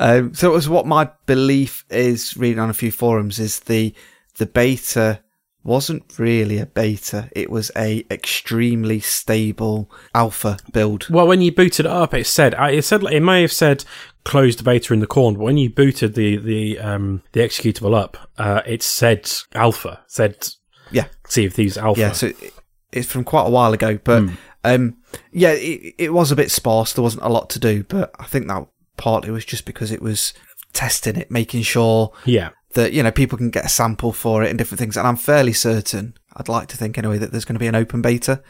Um, 0.00 0.34
so 0.34 0.50
it 0.50 0.54
was 0.54 0.68
what 0.68 0.86
my 0.86 1.10
belief 1.26 1.84
is. 1.90 2.36
Reading 2.36 2.58
on 2.58 2.70
a 2.70 2.74
few 2.74 2.90
forums, 2.90 3.38
is 3.38 3.60
the 3.60 3.94
the 4.36 4.46
beta 4.46 5.20
wasn't 5.64 6.18
really 6.18 6.58
a 6.58 6.66
beta. 6.66 7.28
It 7.32 7.50
was 7.50 7.70
a 7.76 8.04
extremely 8.10 9.00
stable 9.00 9.90
alpha 10.14 10.58
build. 10.72 11.08
Well, 11.08 11.26
when 11.26 11.40
you 11.40 11.52
booted 11.52 11.86
it 11.86 11.92
up, 11.92 12.14
it 12.14 12.26
said 12.26 12.54
it 12.58 12.84
said 12.84 13.02
it 13.04 13.20
may 13.20 13.42
have 13.42 13.52
said 13.52 13.84
closed 14.24 14.64
beta 14.64 14.92
in 14.92 15.00
the 15.00 15.06
corner, 15.06 15.38
but 15.38 15.44
when 15.44 15.56
you 15.56 15.70
booted 15.70 16.14
the 16.14 16.36
the 16.36 16.78
um 16.78 17.22
the 17.32 17.40
executable 17.40 17.94
up, 17.94 18.16
uh, 18.38 18.62
it 18.66 18.82
said 18.82 19.30
alpha. 19.54 20.00
Said 20.06 20.48
Yeah, 20.90 21.06
Sea 21.28 21.46
of 21.46 21.54
Thieves 21.54 21.78
alpha. 21.78 22.00
yeah. 22.00 22.12
So 22.12 22.28
it, 22.28 22.54
it's 22.92 23.10
from 23.10 23.24
quite 23.24 23.46
a 23.46 23.50
while 23.50 23.72
ago, 23.72 23.98
but 24.02 24.24
um, 24.64 24.98
yeah, 25.32 25.52
it, 25.52 25.94
it 25.98 26.12
was 26.12 26.30
a 26.30 26.36
bit 26.36 26.50
sparse. 26.50 26.92
There 26.92 27.02
wasn't 27.02 27.24
a 27.24 27.28
lot 27.28 27.50
to 27.50 27.58
do, 27.58 27.84
but 27.84 28.10
I 28.18 28.24
think 28.24 28.46
that 28.48 28.66
partly 28.96 29.30
was 29.30 29.44
just 29.44 29.64
because 29.64 29.90
it 29.90 30.02
was 30.02 30.34
testing 30.72 31.16
it, 31.16 31.30
making 31.30 31.62
sure 31.62 32.12
yeah. 32.24 32.50
that 32.74 32.92
you 32.92 33.02
know 33.02 33.10
people 33.10 33.38
can 33.38 33.50
get 33.50 33.64
a 33.64 33.70
sample 33.70 34.12
for 34.12 34.42
it 34.42 34.50
and 34.50 34.58
different 34.58 34.78
things. 34.78 34.96
And 34.96 35.06
I'm 35.06 35.16
fairly 35.16 35.52
certain, 35.52 36.14
I'd 36.36 36.48
like 36.48 36.68
to 36.68 36.76
think 36.76 36.98
anyway, 36.98 37.18
that 37.18 37.32
there's 37.32 37.44
going 37.44 37.56
to 37.56 37.60
be 37.60 37.66
an 37.66 37.74
open 37.74 38.02
beta 38.02 38.42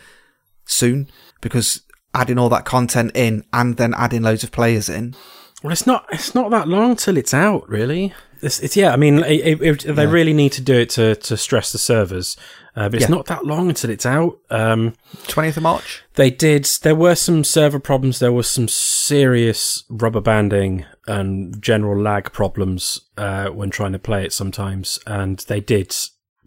soon 0.65 1.09
because 1.41 1.83
adding 2.15 2.39
all 2.39 2.49
that 2.51 2.65
content 2.65 3.13
in 3.15 3.45
and 3.53 3.77
then 3.77 3.95
adding 3.95 4.23
loads 4.23 4.45
of 4.45 4.53
players 4.53 4.89
in. 4.89 5.15
Well, 5.63 5.73
it's 5.73 5.87
not 5.87 6.07
it's 6.13 6.35
not 6.35 6.51
that 6.51 6.69
long 6.69 6.97
till 6.97 7.17
it's 7.17 7.35
out, 7.35 7.69
really. 7.69 8.15
It's, 8.41 8.59
it's 8.61 8.77
yeah. 8.77 8.93
I 8.93 8.97
mean, 8.97 9.21
it, 9.21 9.61
it, 9.63 9.95
they 9.97 10.07
really 10.07 10.33
need 10.33 10.51
to 10.53 10.61
do 10.61 10.75
it 10.75 10.91
to 10.91 11.15
to 11.15 11.37
stress 11.37 11.71
the 11.71 11.79
servers, 11.79 12.37
uh, 12.75 12.89
but 12.89 12.95
it's 13.01 13.09
Yeah. 13.09 13.15
not 13.15 13.27
that 13.27 13.45
long 13.47 13.69
until 13.69 13.91
it's 13.91 14.05
out. 14.05 14.39
Um, 14.51 14.95
20th 15.29 15.57
of 15.59 15.63
March. 15.63 16.03
They 16.15 16.31
did. 16.31 16.65
There 16.83 16.97
were 16.97 17.15
some 17.15 17.45
server 17.45 17.79
problems. 17.79 18.19
There 18.19 18.33
was 18.33 18.51
some 18.51 18.67
serious 18.67 19.85
rubber 19.89 20.21
banding 20.21 20.87
and 21.07 21.61
general 21.63 22.01
lag 22.01 22.33
problems 22.33 23.01
uh, 23.17 23.49
when 23.51 23.71
trying 23.71 23.93
to 23.93 23.99
play 23.99 24.25
it 24.25 24.33
sometimes. 24.33 24.99
And 25.07 25.39
they 25.41 25.61
did 25.61 25.95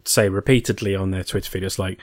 say 0.03 0.27
repeatedly 0.29 0.95
on 0.95 1.11
their 1.11 1.23
Twitter 1.23 1.49
feed, 1.49 1.63
it's 1.63 1.79
like, 1.79 1.99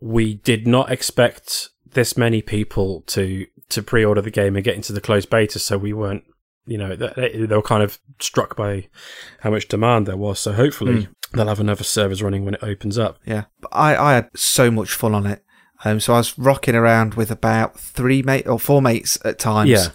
we 0.00 0.34
did 0.34 0.66
not 0.66 0.90
expect 0.92 1.70
this 1.92 2.16
many 2.16 2.40
people 2.42 3.02
to 3.08 3.46
to 3.70 3.82
pre-order 3.82 4.20
the 4.20 4.30
game 4.30 4.54
and 4.56 4.64
get 4.64 4.76
into 4.76 4.92
the 4.92 5.00
closed 5.00 5.30
beta, 5.30 5.58
so 5.58 5.76
we 5.76 5.92
weren't. 5.92 6.22
You 6.66 6.78
know, 6.78 6.96
they, 6.96 7.46
they 7.46 7.54
were 7.54 7.62
kind 7.62 7.82
of 7.82 7.98
struck 8.20 8.56
by 8.56 8.88
how 9.40 9.50
much 9.50 9.68
demand 9.68 10.06
there 10.06 10.16
was. 10.16 10.38
So 10.38 10.52
hopefully 10.52 11.08
they'll 11.32 11.48
have 11.48 11.60
another 11.60 11.84
servers 11.84 12.22
running 12.22 12.44
when 12.44 12.54
it 12.54 12.62
opens 12.62 12.98
up. 12.98 13.18
Yeah, 13.26 13.44
but 13.60 13.68
I 13.72 13.96
I 13.96 14.14
had 14.14 14.30
so 14.34 14.70
much 14.70 14.92
fun 14.94 15.14
on 15.14 15.26
it. 15.26 15.44
Um, 15.84 16.00
so 16.00 16.14
I 16.14 16.18
was 16.18 16.38
rocking 16.38 16.74
around 16.74 17.14
with 17.14 17.30
about 17.30 17.78
three 17.78 18.22
mate 18.22 18.46
or 18.46 18.58
four 18.58 18.80
mates 18.80 19.18
at 19.24 19.38
times. 19.38 19.70
Yeah. 19.70 19.88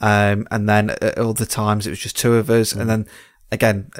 Um, 0.00 0.46
and 0.50 0.68
then 0.68 0.90
at 0.90 1.18
other 1.18 1.46
times 1.46 1.86
it 1.86 1.90
was 1.90 1.98
just 1.98 2.18
two 2.18 2.34
of 2.34 2.50
us, 2.50 2.72
and 2.72 2.88
then 2.88 3.06
again, 3.50 3.90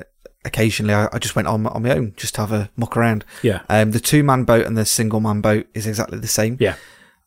occasionally 0.44 0.94
I, 0.94 1.08
I 1.12 1.18
just 1.18 1.36
went 1.36 1.48
on 1.48 1.66
on 1.66 1.82
my 1.82 1.90
own 1.90 2.14
just 2.16 2.34
to 2.36 2.40
have 2.42 2.52
a 2.52 2.70
muck 2.76 2.96
around. 2.96 3.24
Yeah. 3.42 3.62
Um, 3.68 3.90
the 3.90 4.00
two 4.00 4.22
man 4.22 4.44
boat 4.44 4.66
and 4.66 4.78
the 4.78 4.86
single 4.86 5.20
man 5.20 5.40
boat 5.40 5.66
is 5.74 5.86
exactly 5.86 6.18
the 6.18 6.28
same. 6.28 6.56
Yeah. 6.60 6.76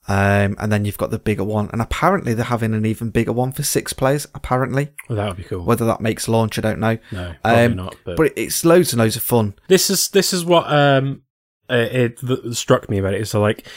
Um, 0.09 0.55
and 0.57 0.71
then 0.71 0.85
you've 0.85 0.97
got 0.97 1.11
the 1.11 1.19
bigger 1.19 1.43
one, 1.43 1.69
and 1.71 1.81
apparently 1.83 2.33
they're 2.33 2.45
having 2.45 2.73
an 2.73 2.83
even 2.85 3.11
bigger 3.11 3.31
one 3.31 3.51
for 3.51 3.61
six 3.61 3.93
players. 3.93 4.27
Apparently, 4.33 4.89
Well, 5.07 5.17
that 5.17 5.27
would 5.27 5.37
be 5.37 5.43
cool. 5.43 5.63
whether 5.63 5.85
that 5.85 6.01
makes 6.01 6.27
launch, 6.27 6.57
I 6.57 6.61
don't 6.63 6.79
know. 6.79 6.97
no, 7.11 7.35
probably 7.43 7.63
Um, 7.65 7.75
not. 7.75 7.95
But, 8.03 8.17
But 8.17 8.33
it's 8.35 8.65
loads 8.65 8.91
and 8.91 8.99
loads 8.99 9.15
of 9.15 9.21
fun. 9.21 9.53
this 9.67 9.89
is 9.91 10.09
this 10.09 10.33
is 10.33 10.43
what 10.43 10.65
um 10.73 11.21
uh, 11.69 11.85
it 11.91 12.19
struck 12.55 12.89
me 12.89 12.97
about 12.97 13.13
it. 13.13 13.27
So 13.27 13.39
like 13.39 13.67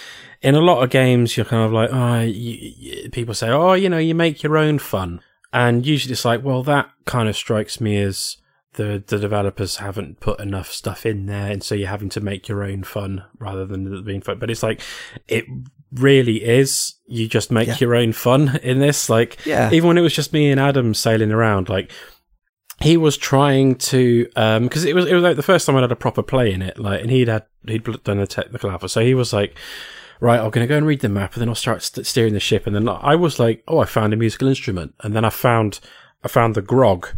in 0.41 0.55
a 0.55 0.61
lot 0.61 0.83
of 0.83 0.89
games, 0.89 1.37
you're 1.37 1.45
kind 1.45 1.65
of 1.65 1.73
like, 1.73 1.91
oh, 1.93 2.21
you, 2.23 2.57
you, 2.79 3.11
people 3.11 3.35
say, 3.35 3.51
oh, 3.51 3.75
you 3.75 3.89
know, 3.91 3.99
you 3.99 4.15
make 4.15 4.43
your 4.43 4.57
own 4.57 4.79
fun, 4.79 5.21
and 5.53 5.85
usually 5.85 6.13
it's 6.15 6.25
like, 6.25 6.43
well, 6.43 6.63
that 6.63 6.89
kind 7.05 7.29
of 7.29 7.37
strikes 7.37 7.79
me 7.81 8.01
as 8.03 8.39
the 8.75 9.05
the 9.07 9.19
developers 9.19 9.77
haven't 9.77 10.19
put 10.21 10.41
enough 10.41 10.73
stuff 10.73 11.05
in 11.05 11.27
there, 11.27 11.53
and 11.53 11.63
so 11.63 11.75
you're 11.75 11.89
having 11.91 12.09
to 12.09 12.23
make 12.23 12.49
your 12.49 12.65
own 12.65 12.83
fun 12.85 13.23
rather 13.39 13.67
than 13.67 14.03
being 14.03 14.23
fun. 14.23 14.39
But 14.39 14.51
it's 14.51 14.63
like 14.63 14.81
it 15.29 15.45
really 15.95 16.43
is. 16.45 16.95
You 17.07 17.29
just 17.29 17.51
make 17.51 17.69
Yeah. 17.69 17.77
your 17.81 17.95
own 17.95 18.13
fun 18.13 18.59
in 18.63 18.79
this. 18.79 19.11
Like 19.11 19.39
Yeah. 19.45 19.71
even 19.73 19.89
when 19.89 19.99
it 19.99 20.03
was 20.03 20.15
just 20.15 20.33
me 20.33 20.51
and 20.51 20.59
Adam 20.61 20.95
sailing 20.95 21.33
around, 21.33 21.69
like 21.69 21.91
he 22.81 22.97
was 22.97 23.17
trying 23.17 23.77
to 23.77 24.29
um 24.35 24.65
because 24.65 24.85
it 24.85 24.95
was 24.95 25.07
it 25.07 25.15
was 25.15 25.23
like 25.23 25.37
the 25.37 25.43
first 25.43 25.67
time 25.67 25.77
I'd 25.77 25.83
had 25.83 25.93
a 25.93 25.97
proper 25.97 26.23
play 26.23 26.53
in 26.53 26.63
it 26.63 26.79
like 26.79 27.01
and 27.01 27.11
he'd 27.13 27.29
had 27.29 27.45
he'd 27.69 27.85
done 28.03 28.19
a 28.19 28.27
technical 28.27 28.71
alpha 28.73 28.89
so 28.89 29.01
he 29.03 29.15
was 29.15 29.33
like 29.33 29.57
right 30.19 30.41
I'm 30.41 30.51
gonna 30.51 30.67
go 30.67 30.79
and 30.79 30.87
read 30.87 30.99
the 31.01 31.09
map 31.09 31.35
and 31.35 31.43
then 31.43 31.49
I'll 31.49 31.55
start 31.55 31.83
st- 31.83 32.07
steering 32.07 32.33
the 32.33 32.41
ship 32.41 32.67
and 32.67 32.75
then 32.75 32.89
I 32.89 33.15
was 33.15 33.39
like 33.39 33.63
oh 33.69 33.79
I 33.79 33.85
found 33.85 34.13
a 34.13 34.17
musical 34.17 34.49
instrument 34.49 34.95
and 35.05 35.15
then 35.15 35.25
I 35.25 35.31
found 35.31 35.79
I 36.25 36.29
found 36.29 36.57
the 36.57 36.63
grog 36.63 37.09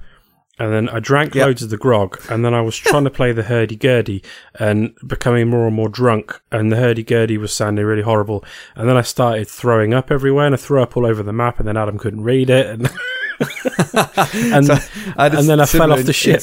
and 0.58 0.72
then 0.72 0.88
I 0.88 1.00
drank 1.00 1.34
Yeah. 1.34 1.46
loads 1.46 1.62
of 1.62 1.70
the 1.70 1.76
grog 1.76 2.20
and 2.30 2.44
then 2.44 2.54
I 2.54 2.60
was 2.60 2.76
trying 2.90 3.04
to 3.04 3.10
play 3.10 3.32
the 3.32 3.42
hurdy-gurdy 3.44 4.22
and 4.58 4.94
becoming 5.06 5.48
more 5.48 5.66
and 5.66 5.74
more 5.76 5.88
drunk 5.88 6.40
and 6.52 6.70
the 6.70 6.76
hurdy-gurdy 6.76 7.38
was 7.38 7.52
sounding 7.54 7.84
really 7.84 8.02
horrible 8.02 8.44
and 8.76 8.88
then 8.88 8.96
I 8.96 9.02
started 9.02 9.48
throwing 9.48 9.92
up 9.94 10.10
everywhere 10.10 10.46
and 10.46 10.54
I 10.54 10.58
threw 10.58 10.82
up 10.82 10.96
all 10.96 11.06
over 11.06 11.22
the 11.22 11.32
map 11.32 11.58
and 11.58 11.66
then 11.68 11.76
Adam 11.76 11.98
couldn't 11.98 12.22
read 12.22 12.50
it 12.50 12.66
and 12.66 12.88
and 13.94 14.70
I 14.70 15.26
and 15.26 15.48
then 15.48 15.60
I 15.60 15.66
fell 15.66 15.92
off 15.92 16.04
the 16.04 16.12
ship. 16.12 16.40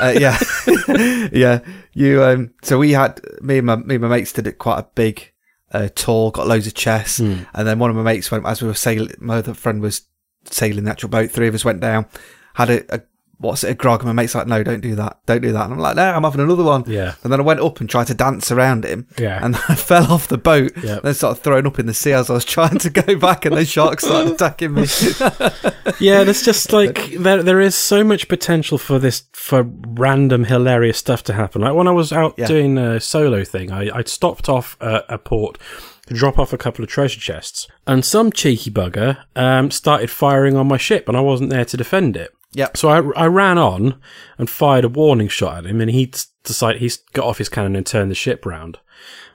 uh, 0.00 0.14
yeah, 0.18 0.36
yeah. 1.32 1.60
You 1.92 2.24
um. 2.24 2.50
So 2.62 2.78
we 2.78 2.90
had 2.92 3.20
me 3.40 3.58
and 3.58 3.66
my 3.66 3.76
me 3.76 3.94
and 3.96 4.02
my 4.02 4.08
mates 4.08 4.32
did 4.32 4.48
it 4.48 4.58
quite 4.58 4.80
a 4.80 4.86
big 4.96 5.30
uh, 5.70 5.88
tour. 5.94 6.32
Got 6.32 6.48
loads 6.48 6.66
of 6.66 6.74
chess, 6.74 7.18
Hmm. 7.18 7.44
and 7.54 7.68
then 7.68 7.78
one 7.78 7.88
of 7.90 7.94
my 7.96 8.02
mates 8.02 8.30
went 8.32 8.44
as 8.46 8.60
we 8.60 8.66
were 8.68 8.74
sailing. 8.74 9.14
My 9.20 9.36
other 9.38 9.54
friend 9.54 9.80
was 9.80 10.02
sailing 10.44 10.84
the 10.84 10.90
actual 10.90 11.08
boat. 11.08 11.30
Three 11.30 11.46
of 11.46 11.54
us 11.54 11.64
went 11.64 11.80
down. 11.80 12.06
Had 12.54 12.70
a, 12.70 12.94
a 12.96 13.00
what's 13.42 13.62
it 13.64 13.70
a 13.70 13.74
grog? 13.74 14.00
And 14.00 14.06
my 14.06 14.12
mate's 14.12 14.34
like, 14.34 14.46
no, 14.46 14.62
don't 14.62 14.80
do 14.80 14.94
that, 14.94 15.18
don't 15.26 15.42
do 15.42 15.52
that. 15.52 15.64
And 15.64 15.74
I'm 15.74 15.78
like, 15.78 15.96
no, 15.96 16.04
I'm 16.10 16.22
having 16.22 16.40
another 16.40 16.62
one. 16.64 16.84
Yeah. 16.86 17.14
And 17.22 17.32
then 17.32 17.40
I 17.40 17.42
went 17.42 17.60
up 17.60 17.80
and 17.80 17.90
tried 17.90 18.06
to 18.06 18.14
dance 18.14 18.50
around 18.50 18.84
him. 18.84 19.06
Yeah. 19.18 19.44
And 19.44 19.56
I 19.68 19.74
fell 19.74 20.10
off 20.10 20.28
the 20.28 20.38
boat. 20.38 20.72
Yeah. 20.82 21.00
Then 21.02 21.12
started 21.14 21.42
throwing 21.42 21.66
up 21.66 21.78
in 21.78 21.86
the 21.86 21.94
sea 21.94 22.12
as 22.12 22.30
I 22.30 22.34
was 22.34 22.44
trying 22.44 22.78
to 22.78 22.90
go 22.90 23.16
back, 23.16 23.44
and 23.44 23.56
then 23.56 23.64
sharks 23.66 24.04
started 24.04 24.32
attacking 24.34 24.72
me. 24.74 24.82
yeah, 26.00 26.24
there's 26.24 26.42
just 26.44 26.72
like 26.72 27.12
there 27.18 27.42
there 27.42 27.60
is 27.60 27.74
so 27.74 28.02
much 28.04 28.28
potential 28.28 28.78
for 28.78 28.98
this 28.98 29.24
for 29.32 29.62
random 29.64 30.44
hilarious 30.44 30.98
stuff 30.98 31.22
to 31.24 31.32
happen. 31.34 31.62
Like 31.62 31.74
when 31.74 31.88
I 31.88 31.92
was 31.92 32.12
out 32.12 32.34
Yeah. 32.38 32.46
doing 32.46 32.78
a 32.78 33.00
solo 33.00 33.44
thing, 33.44 33.70
I 33.72 33.90
I 33.98 34.02
stopped 34.04 34.48
off 34.48 34.76
at 34.80 35.04
a 35.08 35.18
port 35.18 35.58
to 36.06 36.14
drop 36.14 36.38
off 36.38 36.52
a 36.52 36.58
couple 36.58 36.82
of 36.84 36.90
treasure 36.90 37.20
chests, 37.20 37.68
and 37.86 38.04
some 38.04 38.32
cheeky 38.32 38.70
bugger 38.70 39.18
um 39.36 39.70
started 39.70 40.10
firing 40.10 40.56
on 40.56 40.66
my 40.68 40.76
ship, 40.76 41.08
and 41.08 41.16
I 41.16 41.20
wasn't 41.20 41.50
there 41.50 41.64
to 41.64 41.76
defend 41.76 42.16
it. 42.16 42.32
Yep. 42.54 42.76
So 42.76 42.88
I, 42.88 43.24
I 43.24 43.26
ran 43.26 43.58
on 43.58 44.00
and 44.38 44.48
fired 44.48 44.84
a 44.84 44.88
warning 44.88 45.28
shot 45.28 45.58
at 45.58 45.66
him, 45.66 45.80
and 45.80 45.90
he 45.90 46.12
decided 46.44 46.80
he's 46.80 46.98
got 47.12 47.26
off 47.26 47.38
his 47.38 47.48
cannon 47.48 47.76
and 47.76 47.86
turned 47.86 48.10
the 48.10 48.14
ship 48.14 48.44
round. 48.44 48.78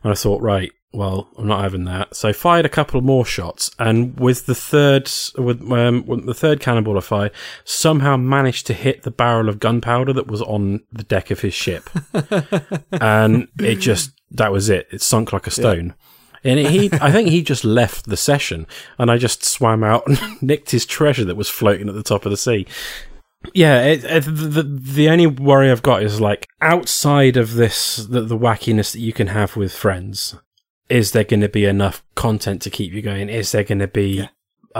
And 0.03 0.11
I 0.11 0.15
thought, 0.15 0.41
right, 0.41 0.71
well, 0.93 1.29
I'm 1.37 1.47
not 1.47 1.61
having 1.61 1.85
that. 1.85 2.15
So 2.15 2.29
I 2.29 2.33
fired 2.33 2.65
a 2.65 2.69
couple 2.69 3.01
more 3.01 3.25
shots, 3.25 3.71
and 3.77 4.19
with 4.19 4.45
the 4.45 4.55
third, 4.55 5.09
with, 5.37 5.61
um, 5.71 6.05
with 6.05 6.25
the 6.25 6.33
third 6.33 6.59
cannonball 6.59 6.97
I 6.97 7.01
fired, 7.01 7.31
somehow 7.65 8.17
managed 8.17 8.67
to 8.67 8.73
hit 8.73 9.03
the 9.03 9.11
barrel 9.11 9.49
of 9.49 9.59
gunpowder 9.59 10.13
that 10.13 10.27
was 10.27 10.41
on 10.41 10.83
the 10.91 11.03
deck 11.03 11.29
of 11.31 11.41
his 11.41 11.53
ship, 11.53 11.89
and 12.91 13.47
it 13.59 13.75
just 13.75 14.11
that 14.31 14.51
was 14.51 14.69
it. 14.69 14.87
It 14.91 15.01
sunk 15.01 15.33
like 15.33 15.47
a 15.47 15.51
stone. 15.51 15.93
And 16.43 16.59
he, 16.59 16.89
I 17.01 17.11
think 17.11 17.29
he 17.29 17.41
just 17.41 17.63
left 17.63 18.05
the 18.05 18.17
session, 18.17 18.67
and 18.97 19.09
I 19.11 19.17
just 19.17 19.43
swam 19.43 19.83
out 19.83 20.07
and 20.07 20.19
nicked 20.41 20.71
his 20.71 20.85
treasure 20.85 21.25
that 21.25 21.35
was 21.35 21.49
floating 21.49 21.89
at 21.89 21.95
the 21.95 22.03
top 22.03 22.25
of 22.25 22.31
the 22.31 22.37
sea. 22.37 22.67
Yeah, 23.53 23.83
it, 23.83 24.03
it, 24.03 24.21
the 24.21 24.63
the 24.63 25.09
only 25.09 25.27
worry 25.27 25.71
I've 25.71 25.83
got 25.83 26.03
is 26.03 26.19
like 26.19 26.47
outside 26.61 27.37
of 27.37 27.53
this, 27.53 27.97
the, 27.97 28.21
the 28.21 28.37
wackiness 28.37 28.91
that 28.91 28.99
you 28.99 29.13
can 29.13 29.27
have 29.27 29.55
with 29.55 29.73
friends. 29.73 30.35
Is 30.89 31.11
there 31.11 31.23
going 31.23 31.41
to 31.41 31.49
be 31.49 31.65
enough 31.65 32.03
content 32.15 32.61
to 32.63 32.69
keep 32.69 32.93
you 32.93 33.01
going? 33.01 33.29
Is 33.29 33.51
there 33.51 33.63
going 33.63 33.79
to 33.79 33.87
be 33.87 34.07
Yeah. 34.07 34.27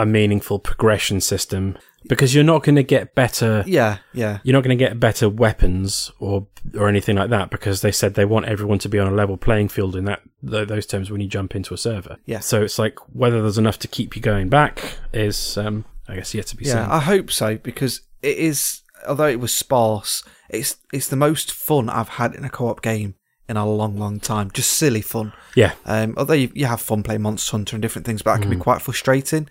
A 0.02 0.06
meaningful 0.06 0.58
progression 0.58 1.20
system? 1.20 1.76
Because 2.08 2.34
you're 2.34 2.44
not 2.44 2.62
going 2.62 2.76
to 2.76 2.82
get 2.84 3.14
better. 3.14 3.64
Yeah, 3.66 3.98
yeah, 4.14 4.38
You're 4.44 4.52
not 4.54 4.62
going 4.62 4.78
to 4.78 4.82
get 4.84 4.98
better 5.00 5.28
weapons 5.28 6.10
or 6.20 6.46
or 6.74 6.88
anything 6.88 7.16
like 7.16 7.30
that 7.30 7.50
because 7.50 7.80
they 7.80 7.90
said 7.92 8.14
they 8.14 8.24
want 8.24 8.46
everyone 8.46 8.78
to 8.80 8.88
be 8.88 8.98
on 8.98 9.08
a 9.08 9.14
level 9.14 9.36
playing 9.36 9.68
field 9.68 9.96
in 9.96 10.04
that 10.04 10.20
th- 10.48 10.68
those 10.68 10.86
terms 10.86 11.10
when 11.10 11.20
you 11.20 11.26
jump 11.28 11.54
into 11.56 11.74
a 11.74 11.76
server. 11.76 12.16
Yeah. 12.24 12.38
So 12.40 12.62
it's 12.62 12.78
like 12.78 12.98
whether 13.14 13.42
there's 13.42 13.58
enough 13.58 13.78
to 13.80 13.88
keep 13.88 14.14
you 14.16 14.22
going 14.22 14.48
back 14.48 14.96
is, 15.12 15.58
um, 15.58 15.84
I 16.08 16.14
guess, 16.14 16.34
yet 16.34 16.46
to 16.46 16.56
be 16.56 16.64
yeah. 16.64 16.84
seen. 16.84 16.90
I 16.92 17.00
hope 17.00 17.30
so 17.30 17.56
because 17.58 18.02
it 18.22 18.38
is. 18.38 18.82
Although 19.06 19.28
it 19.28 19.40
was 19.40 19.52
sparse, 19.54 20.22
it's 20.48 20.76
it's 20.92 21.08
the 21.08 21.16
most 21.16 21.52
fun 21.52 21.88
I've 21.90 22.08
had 22.10 22.34
in 22.34 22.44
a 22.44 22.48
co-op 22.50 22.80
game 22.80 23.14
in 23.48 23.56
a 23.56 23.68
long, 23.68 23.96
long 23.98 24.20
time. 24.20 24.50
Just 24.52 24.70
silly 24.70 25.02
fun. 25.02 25.32
yeah. 25.56 25.72
Um, 25.84 26.14
although 26.16 26.34
you, 26.34 26.50
you 26.54 26.66
have 26.66 26.80
fun 26.80 27.02
playing 27.02 27.22
Monster 27.22 27.52
Hunter 27.52 27.76
and 27.76 27.82
different 27.82 28.06
things, 28.06 28.22
but 28.22 28.34
that 28.34 28.40
can 28.42 28.50
be 28.50 28.56
Mm. 28.56 28.60
quite 28.60 28.82
frustrating. 28.82 29.48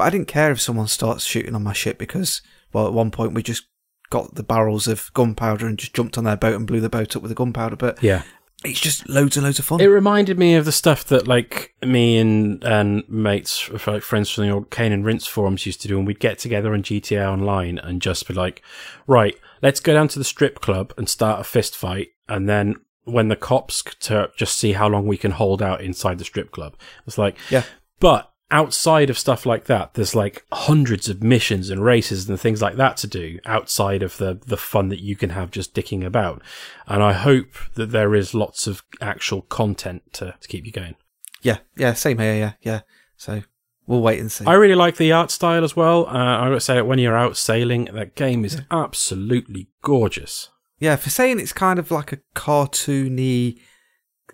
But 0.00 0.06
I 0.06 0.10
didn't 0.10 0.28
care 0.28 0.50
if 0.50 0.62
someone 0.62 0.86
starts 0.86 1.24
shooting 1.24 1.54
on 1.54 1.62
my 1.62 1.74
ship 1.74 1.98
because, 1.98 2.40
well, 2.72 2.86
at 2.86 2.94
one 2.94 3.10
point 3.10 3.34
we 3.34 3.42
just 3.42 3.64
got 4.08 4.34
the 4.34 4.42
barrels 4.42 4.88
of 4.88 5.10
gunpowder 5.12 5.66
and 5.66 5.78
just 5.78 5.92
jumped 5.92 6.16
on 6.16 6.24
their 6.24 6.38
boat 6.38 6.54
and 6.56 6.66
blew 6.66 6.80
the 6.80 6.88
boat 6.88 7.14
up 7.14 7.20
with 7.20 7.28
the 7.28 7.34
gunpowder. 7.34 7.76
But 7.76 8.02
Yeah. 8.02 8.22
it's 8.64 8.80
just 8.80 9.06
loads 9.10 9.36
and 9.36 9.44
loads 9.44 9.58
of 9.58 9.66
fun. 9.66 9.78
It 9.78 9.88
reminded 9.88 10.38
me 10.38 10.54
of 10.54 10.64
the 10.64 10.72
stuff 10.72 11.04
that 11.08 11.28
like 11.28 11.74
me 11.84 12.16
and 12.16 12.64
and 12.64 13.04
mates, 13.10 13.68
like 13.86 14.02
friends 14.02 14.30
from 14.30 14.44
the 14.46 14.50
old 14.54 14.70
Kane 14.70 14.90
and 14.92 15.04
Rinse 15.04 15.26
forums 15.26 15.66
used 15.66 15.82
to 15.82 15.88
do, 15.88 15.98
and 15.98 16.06
we'd 16.06 16.18
get 16.18 16.38
together 16.38 16.72
on 16.72 16.82
GTA 16.82 17.30
Online 17.30 17.76
and 17.76 18.00
just 18.00 18.26
be 18.26 18.32
like, 18.32 18.62
right, 19.06 19.36
let's 19.60 19.80
go 19.80 19.92
down 19.92 20.08
to 20.08 20.18
the 20.18 20.24
strip 20.24 20.62
club 20.62 20.94
and 20.96 21.10
start 21.10 21.40
a 21.42 21.44
fist 21.44 21.76
fight, 21.76 22.08
and 22.26 22.48
then 22.48 22.76
when 23.04 23.28
the 23.28 23.36
cops 23.36 23.82
to 24.00 24.30
just 24.34 24.56
see 24.56 24.72
how 24.72 24.88
long 24.88 25.06
we 25.06 25.18
can 25.18 25.32
hold 25.32 25.60
out 25.60 25.82
inside 25.82 26.16
the 26.18 26.24
strip 26.24 26.52
club. 26.52 26.74
It's 27.06 27.18
like, 27.18 27.36
Yeah. 27.50 27.64
but 27.98 28.29
outside 28.50 29.10
of 29.10 29.18
stuff 29.18 29.46
like 29.46 29.66
that, 29.66 29.94
there's 29.94 30.14
like 30.14 30.44
hundreds 30.52 31.08
of 31.08 31.22
missions 31.22 31.70
and 31.70 31.84
races 31.84 32.28
and 32.28 32.38
things 32.40 32.60
like 32.60 32.76
that 32.76 32.96
to 32.98 33.06
do 33.06 33.38
outside 33.46 34.02
of 34.02 34.16
the, 34.18 34.40
the 34.46 34.56
fun 34.56 34.88
that 34.88 35.00
you 35.00 35.16
can 35.16 35.30
have 35.30 35.50
just 35.50 35.74
dicking 35.74 36.04
about. 36.04 36.42
And 36.86 37.02
I 37.02 37.12
hope 37.12 37.48
that 37.74 37.90
there 37.92 38.14
is 38.14 38.34
lots 38.34 38.66
of 38.66 38.82
actual 39.00 39.42
content 39.42 40.02
to, 40.14 40.34
to 40.40 40.48
keep 40.48 40.66
you 40.66 40.72
going. 40.72 40.96
yeah, 41.42 41.58
yeah, 41.76 41.92
same 41.92 42.18
here. 42.18 42.34
Yeah, 42.34 42.52
yeah. 42.62 42.80
So 43.16 43.42
we'll 43.86 44.02
wait 44.02 44.20
and 44.20 44.32
see. 44.32 44.44
I 44.46 44.54
really 44.54 44.74
like 44.74 44.96
the 44.96 45.12
art 45.12 45.30
style 45.30 45.64
as 45.64 45.76
well. 45.76 46.06
Uh, 46.06 46.38
I 46.38 46.48
would 46.48 46.62
say 46.62 46.74
that 46.74 46.86
when 46.86 46.98
you're 46.98 47.16
out 47.16 47.36
sailing, 47.36 47.84
that 47.92 48.14
game 48.14 48.44
is 48.44 48.60
absolutely 48.70 49.68
gorgeous. 49.82 50.50
yeah, 50.78 50.96
for 50.96 51.10
saying 51.10 51.38
it's 51.38 51.52
kind 51.52 51.78
of 51.78 51.90
like 51.90 52.12
a 52.12 52.18
cartoony 52.34 53.60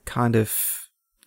kind 0.04 0.36
of 0.36 0.85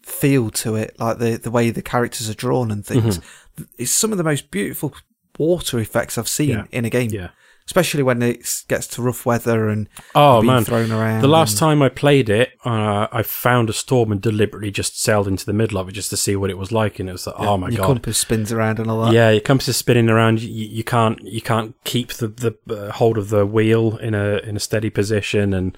feel 0.09 0.49
to 0.51 0.75
it, 0.75 0.95
like 0.99 1.19
the 1.19 1.37
the 1.37 1.51
way 1.51 1.69
the 1.69 1.81
characters 1.81 2.29
are 2.29 2.33
drawn 2.35 2.71
and 2.71 2.85
things. 2.85 3.19
Mm-hmm. 3.19 3.63
It's 3.77 3.91
some 3.91 4.11
of 4.11 4.17
the 4.17 4.23
most 4.23 4.51
beautiful 4.51 4.93
water 5.37 5.79
effects 5.79 6.17
I've 6.17 6.27
seen 6.27 6.49
Yeah. 6.49 6.65
in 6.71 6.85
a 6.85 6.89
game. 6.89 7.11
Yeah. 7.11 7.29
Especially 7.69 8.01
when 8.01 8.23
it 8.23 8.63
gets 8.67 8.87
to 8.87 9.01
rough 9.03 9.27
weather 9.27 9.69
and 9.69 9.87
Oh 10.15 10.41
being 10.41 10.51
man, 10.51 10.63
thrown 10.65 10.91
around. 10.91 11.21
the 11.21 11.27
last 11.27 11.51
and- 11.51 11.59
time 11.59 11.81
I 11.83 11.89
played 11.89 12.27
it, 12.27 12.53
uh, 12.65 13.05
I 13.11 13.21
found 13.21 13.69
a 13.69 13.73
storm 13.73 14.11
and 14.11 14.19
deliberately 14.19 14.71
just 14.71 14.99
sailed 14.99 15.27
into 15.27 15.45
the 15.45 15.53
middle 15.53 15.77
of 15.77 15.87
it 15.87 15.91
just 15.91 16.09
to 16.09 16.17
see 16.17 16.35
what 16.35 16.49
it 16.49 16.57
was 16.57 16.71
like, 16.71 16.97
and 16.99 17.07
it 17.07 17.11
was 17.11 17.27
like, 17.27 17.35
oh 17.37 17.57
my 17.57 17.69
your 17.69 17.77
god, 17.77 17.85
compass 17.85 18.17
spins 18.17 18.51
around 18.51 18.79
and 18.79 18.89
all 18.89 19.03
that. 19.03 19.13
Yeah, 19.13 19.29
your 19.29 19.41
compass 19.41 19.67
is 19.67 19.77
spinning 19.77 20.09
around. 20.09 20.41
You, 20.41 20.65
you 20.65 20.83
can't 20.83 21.21
you 21.23 21.41
can't 21.41 21.75
keep 21.83 22.11
the 22.13 22.27
the 22.27 22.57
uh, 22.75 22.91
hold 22.93 23.19
of 23.19 23.29
the 23.29 23.45
wheel 23.45 23.97
in 23.97 24.15
a 24.15 24.37
in 24.39 24.55
a 24.57 24.59
steady 24.59 24.89
position 24.89 25.53
and 25.53 25.77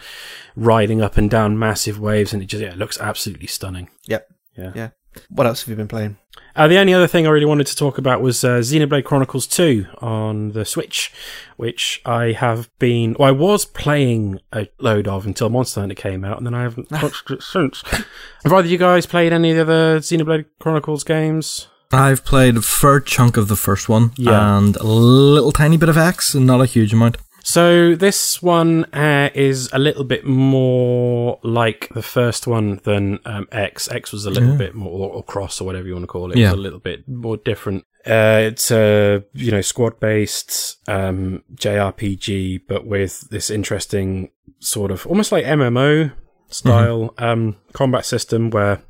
riding 0.56 1.02
up 1.02 1.18
and 1.18 1.30
down 1.30 1.60
massive 1.60 2.00
waves, 2.00 2.32
and 2.32 2.42
it 2.42 2.46
just 2.46 2.64
yeah, 2.64 2.70
it 2.72 2.78
looks 2.78 2.98
absolutely 3.02 3.48
stunning. 3.48 3.90
Yep. 4.06 4.30
Yeah. 4.58 4.72
Yeah. 4.76 4.90
What 5.30 5.48
else 5.48 5.62
have 5.62 5.70
you 5.70 5.76
been 5.76 5.88
playing? 5.88 6.18
Uh, 6.56 6.68
the 6.68 6.78
only 6.78 6.94
other 6.94 7.08
thing 7.08 7.26
I 7.26 7.30
really 7.30 7.46
wanted 7.46 7.68
to 7.68 7.76
talk 7.76 7.98
about 7.98 8.22
was 8.22 8.44
uh, 8.44 8.60
Xenoblade 8.60 9.06
Chronicles 9.06 9.48
2 9.48 9.86
on 10.00 10.52
the 10.52 10.66
Switch, 10.66 11.12
which 11.56 12.02
I 12.06 12.34
have 12.34 12.70
been, 12.80 13.16
well, 13.18 13.30
I 13.30 13.32
was 13.32 13.64
playing 13.66 14.40
a 14.52 14.68
load 14.80 15.08
of 15.08 15.26
until 15.26 15.50
Monster 15.50 15.80
Hunter 15.82 15.96
came 15.96 16.26
out, 16.26 16.38
and 16.38 16.46
then 16.46 16.54
I 16.54 16.64
haven't 16.64 16.90
touched 16.90 17.32
it 17.32 17.42
since. 17.42 17.82
Have 17.90 18.06
either 18.46 18.56
of 18.60 18.66
you 18.68 18.78
guys 18.78 19.06
played 19.06 19.32
any 19.34 19.52
of 19.52 19.56
the 19.56 19.62
other 19.64 20.00
Xenoblade 20.00 20.46
Chronicles 20.60 21.04
games? 21.06 21.68
I've 21.94 22.24
played 22.26 22.56
a 22.58 22.62
fair 22.62 23.00
chunk 23.02 23.36
of 23.38 23.48
the 23.50 23.56
first 23.58 23.90
one 23.90 24.12
Yeah. 24.16 24.58
and 24.58 24.76
a 24.78 24.84
little 24.84 25.52
tiny 25.52 25.78
bit 25.78 25.90
of 25.90 25.98
X, 25.98 26.34
and 26.34 26.46
not 26.48 26.62
a 26.62 26.66
huge 26.66 26.94
amount. 26.94 27.18
So 27.44 27.96
this 27.96 28.42
one 28.42 28.86
uh, 28.94 29.30
is 29.34 29.70
a 29.74 29.80
little 29.80 30.04
bit 30.04 30.26
more 30.26 31.40
like 31.44 31.90
the 31.94 32.04
first 32.04 32.46
one 32.48 32.80
than 32.84 33.20
um, 33.26 33.48
X. 33.52 33.90
X 33.92 34.12
was 34.12 34.26
a 34.26 34.30
little 34.30 34.52
Yeah. 34.52 34.58
bit 34.58 34.76
more, 34.76 34.92
or, 34.92 35.10
or 35.16 35.24
Cross, 35.24 35.60
or 35.62 35.66
whatever 35.66 35.88
you 35.88 35.94
want 35.94 36.04
to 36.04 36.08
call 36.08 36.32
it. 36.32 36.38
Yeah. 36.38 36.48
It 36.50 36.52
was 36.52 36.60
a 36.60 36.62
little 36.62 36.80
bit 36.80 37.08
more 37.08 37.38
different. 37.38 37.86
Uh, 38.06 38.42
it's 38.52 38.72
a 38.72 39.24
you 39.34 39.52
know 39.52 39.62
squad 39.62 40.00
based 40.00 40.78
um, 40.88 41.44
JRPG, 41.56 42.62
but 42.68 42.86
with 42.86 43.30
this 43.30 43.50
interesting 43.50 44.30
sort 44.60 44.92
of 44.92 45.06
almost 45.08 45.32
like 45.32 45.46
MMO 45.46 46.12
style 46.50 47.14
um, 47.18 47.56
combat 47.74 48.06
system 48.06 48.50
where 48.50 48.82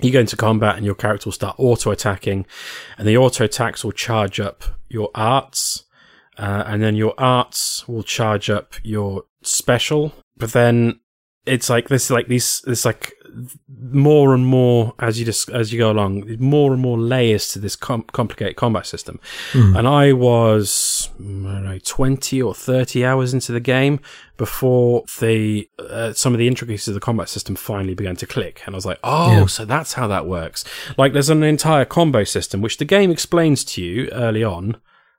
you 0.00 0.12
go 0.12 0.20
into 0.20 0.36
combat 0.36 0.76
and 0.76 0.84
your 0.86 0.94
character 0.94 1.26
will 1.26 1.32
start 1.32 1.56
auto 1.58 1.90
attacking, 1.90 2.46
and 2.96 3.06
the 3.08 3.16
auto 3.16 3.44
attacks 3.44 3.82
will 3.84 3.92
charge 3.92 4.38
up 4.40 4.62
your 4.88 5.10
arts, 5.14 5.84
uh, 6.38 6.64
and 6.66 6.82
then 6.82 6.94
your 6.96 7.14
arts 7.18 7.86
will 7.88 8.02
charge 8.02 8.48
up 8.48 8.74
your 8.82 9.24
special. 9.42 10.12
But 10.36 10.52
then 10.52 11.00
it's 11.46 11.68
like 11.68 11.88
this, 11.88 12.10
like 12.10 12.28
these, 12.28 12.62
it's 12.66 12.84
like 12.84 13.12
more 13.80 14.34
and 14.34 14.44
more 14.46 14.94
as 14.98 15.18
you 15.18 15.24
just 15.24 15.48
as 15.50 15.72
you 15.72 15.78
go 15.78 15.90
along, 15.90 16.36
more 16.40 16.72
and 16.72 16.80
more 16.82 16.98
layers 16.98 17.48
to 17.48 17.58
this 17.58 17.76
com- 17.76 18.04
complicated 18.12 18.56
combat 18.56 18.86
system. 18.86 19.20
And 19.54 19.86
I 19.86 20.12
was 20.12 21.10
mm, 21.20 21.48
I 21.48 21.54
don't 21.54 21.64
know 21.64 21.78
twenty 21.84 22.40
or 22.42 22.54
thirty 22.54 23.04
hours 23.04 23.34
into 23.34 23.52
the 23.52 23.60
game 23.60 24.00
before 24.36 25.04
the 25.20 25.68
uh, 25.78 26.12
some 26.14 26.32
of 26.34 26.38
the 26.38 26.48
intricacies 26.48 26.88
of 26.88 26.94
the 26.94 27.00
combat 27.00 27.28
system 27.28 27.54
finally 27.56 27.94
began 27.94 28.16
to 28.16 28.26
click, 28.26 28.62
and 28.66 28.74
I 28.74 28.76
was 28.76 28.86
like, 28.86 28.98
oh, 29.04 29.32
Yeah. 29.32 29.46
so 29.46 29.64
that's 29.64 29.92
how 29.94 30.06
that 30.08 30.26
works. 30.26 30.64
Like 30.96 31.12
there's 31.12 31.30
an 31.30 31.42
entire 31.42 31.84
combo 31.84 32.24
system 32.24 32.60
which 32.60 32.78
the 32.78 32.84
game 32.84 33.10
explains 33.10 33.64
to 33.64 33.82
you 33.82 34.08
early 34.10 34.42
on, 34.44 34.78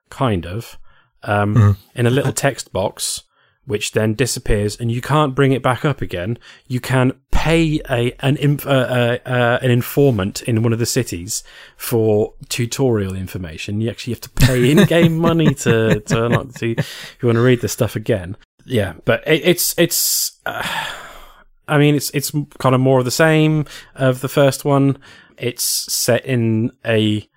kind 0.10 0.46
of, 0.46 0.78
um, 1.24 1.78
in 1.96 2.06
a 2.06 2.10
little 2.10 2.34
text 2.34 2.72
box 2.72 3.24
which 3.70 3.92
then 3.92 4.16
disappears 4.16 4.76
and 4.78 4.92
you 4.92 5.00
can't 5.00 5.36
bring 5.36 5.52
it 5.52 5.62
back 5.62 5.86
up 5.86 6.02
again. 6.02 6.40
You 6.68 6.80
can 6.80 7.14
pay 7.30 7.80
a 7.88 8.12
an 8.20 8.36
inf- 8.38 8.66
uh, 8.66 8.70
uh, 8.70 9.18
uh, 9.30 9.60
an 9.62 9.70
informant 9.70 10.42
in 10.42 10.64
one 10.64 10.74
of 10.74 10.80
the 10.80 10.88
cities 10.88 11.44
for 11.78 12.34
tutorial 12.50 13.16
information. 13.16 13.80
You 13.80 13.92
actually 13.92 14.14
have 14.14 14.22
to 14.22 14.30
pay 14.32 14.72
in-game 14.72 15.20
money 15.20 15.54
to 15.54 16.00
to, 16.00 16.26
unlock- 16.26 16.56
to 16.56 16.72
if 16.72 17.18
you 17.22 17.28
want 17.28 17.36
to 17.36 17.44
read 17.44 17.62
the 17.62 17.68
stuff 17.68 17.96
again. 17.96 18.36
Yeah, 18.66 18.94
but 19.06 19.26
it, 19.28 19.42
it's 19.46 19.78
it's. 19.78 20.40
Uh, 20.48 20.68
I 21.68 21.78
mean, 21.78 21.94
it's 21.94 22.10
it's 22.10 22.32
kind 22.58 22.74
of 22.74 22.82
more 22.82 22.98
of 22.98 23.06
the 23.06 23.12
same 23.12 23.66
of 23.94 24.22
the 24.22 24.30
first 24.30 24.66
one. 24.66 24.98
It's 25.38 25.64
set 25.64 26.26
in 26.26 26.72
a 26.84 27.29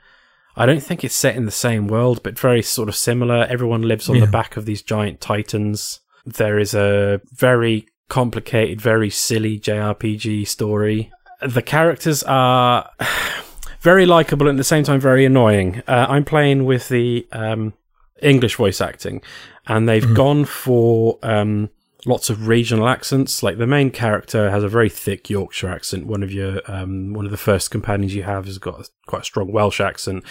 I 0.57 0.67
don't 0.67 0.83
think 0.83 1.03
it's 1.03 1.15
set 1.15 1.37
in 1.37 1.47
the 1.47 1.51
same 1.51 1.87
world, 1.87 2.23
but 2.23 2.39
very 2.39 2.63
sort 2.63 2.89
of 2.89 2.97
similar. 2.97 3.45
Everyone 3.45 3.83
lives 3.83 4.09
on 4.09 4.21
the 4.21 4.27
back 4.27 4.57
of 4.57 4.67
these 4.67 4.83
giant 4.83 5.21
titans. 5.21 6.01
There 6.27 6.59
is 6.59 6.75
a 6.75 7.21
very 7.33 7.87
complicated, 8.09 8.81
very 8.81 9.09
silly 9.09 9.59
JRPG 9.59 10.47
story. 10.47 11.11
The 11.41 11.63
characters 11.63 12.23
are 12.25 12.91
very 13.81 14.05
likable 14.05 14.49
and 14.49 14.57
at 14.57 14.61
the 14.61 14.65
same 14.65 14.85
time 14.85 15.01
very 15.01 15.25
annoying. 15.25 15.83
Uh, 15.89 16.07
I'm 16.09 16.25
playing 16.25 16.67
with 16.67 16.89
the 16.89 17.27
um, 17.33 17.73
English 18.21 18.57
voice 18.57 18.81
acting, 18.81 19.23
and 19.67 19.89
they've 19.89 20.15
gone 20.15 20.45
for 20.45 21.19
um, 21.23 21.71
lots 22.05 22.31
of 22.31 22.49
regional 22.49 22.89
accents. 22.89 23.43
Like 23.43 23.59
the 23.59 23.67
main 23.67 23.91
character 23.91 24.51
has 24.51 24.65
a 24.65 24.69
very 24.69 24.89
thick 24.89 25.31
Yorkshire 25.31 25.69
accent. 25.69 26.07
One 26.07 26.23
of 26.23 26.33
your 26.33 26.61
um, 26.71 27.13
one 27.13 27.25
of 27.25 27.31
the 27.31 27.37
first 27.37 27.71
companions 27.71 28.15
you 28.15 28.23
have 28.25 28.47
has 28.47 28.59
got 28.59 28.89
quite 29.07 29.23
a 29.23 29.25
strong 29.25 29.53
Welsh 29.53 29.81
accent. 29.81 30.25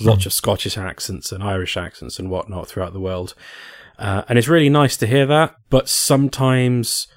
Lots 0.00 0.26
of 0.26 0.32
Scottish 0.32 0.78
accents 0.78 1.32
and 1.32 1.42
Irish 1.42 1.76
accents 1.76 2.18
and 2.18 2.30
whatnot 2.30 2.68
throughout 2.68 2.92
the 2.92 3.00
world. 3.00 3.34
Uh, 3.98 4.22
and 4.28 4.38
it's 4.38 4.48
really 4.48 4.68
nice 4.68 4.96
to 4.96 5.06
hear 5.06 5.26
that, 5.26 5.56
but 5.70 5.88
sometimes 5.88 7.08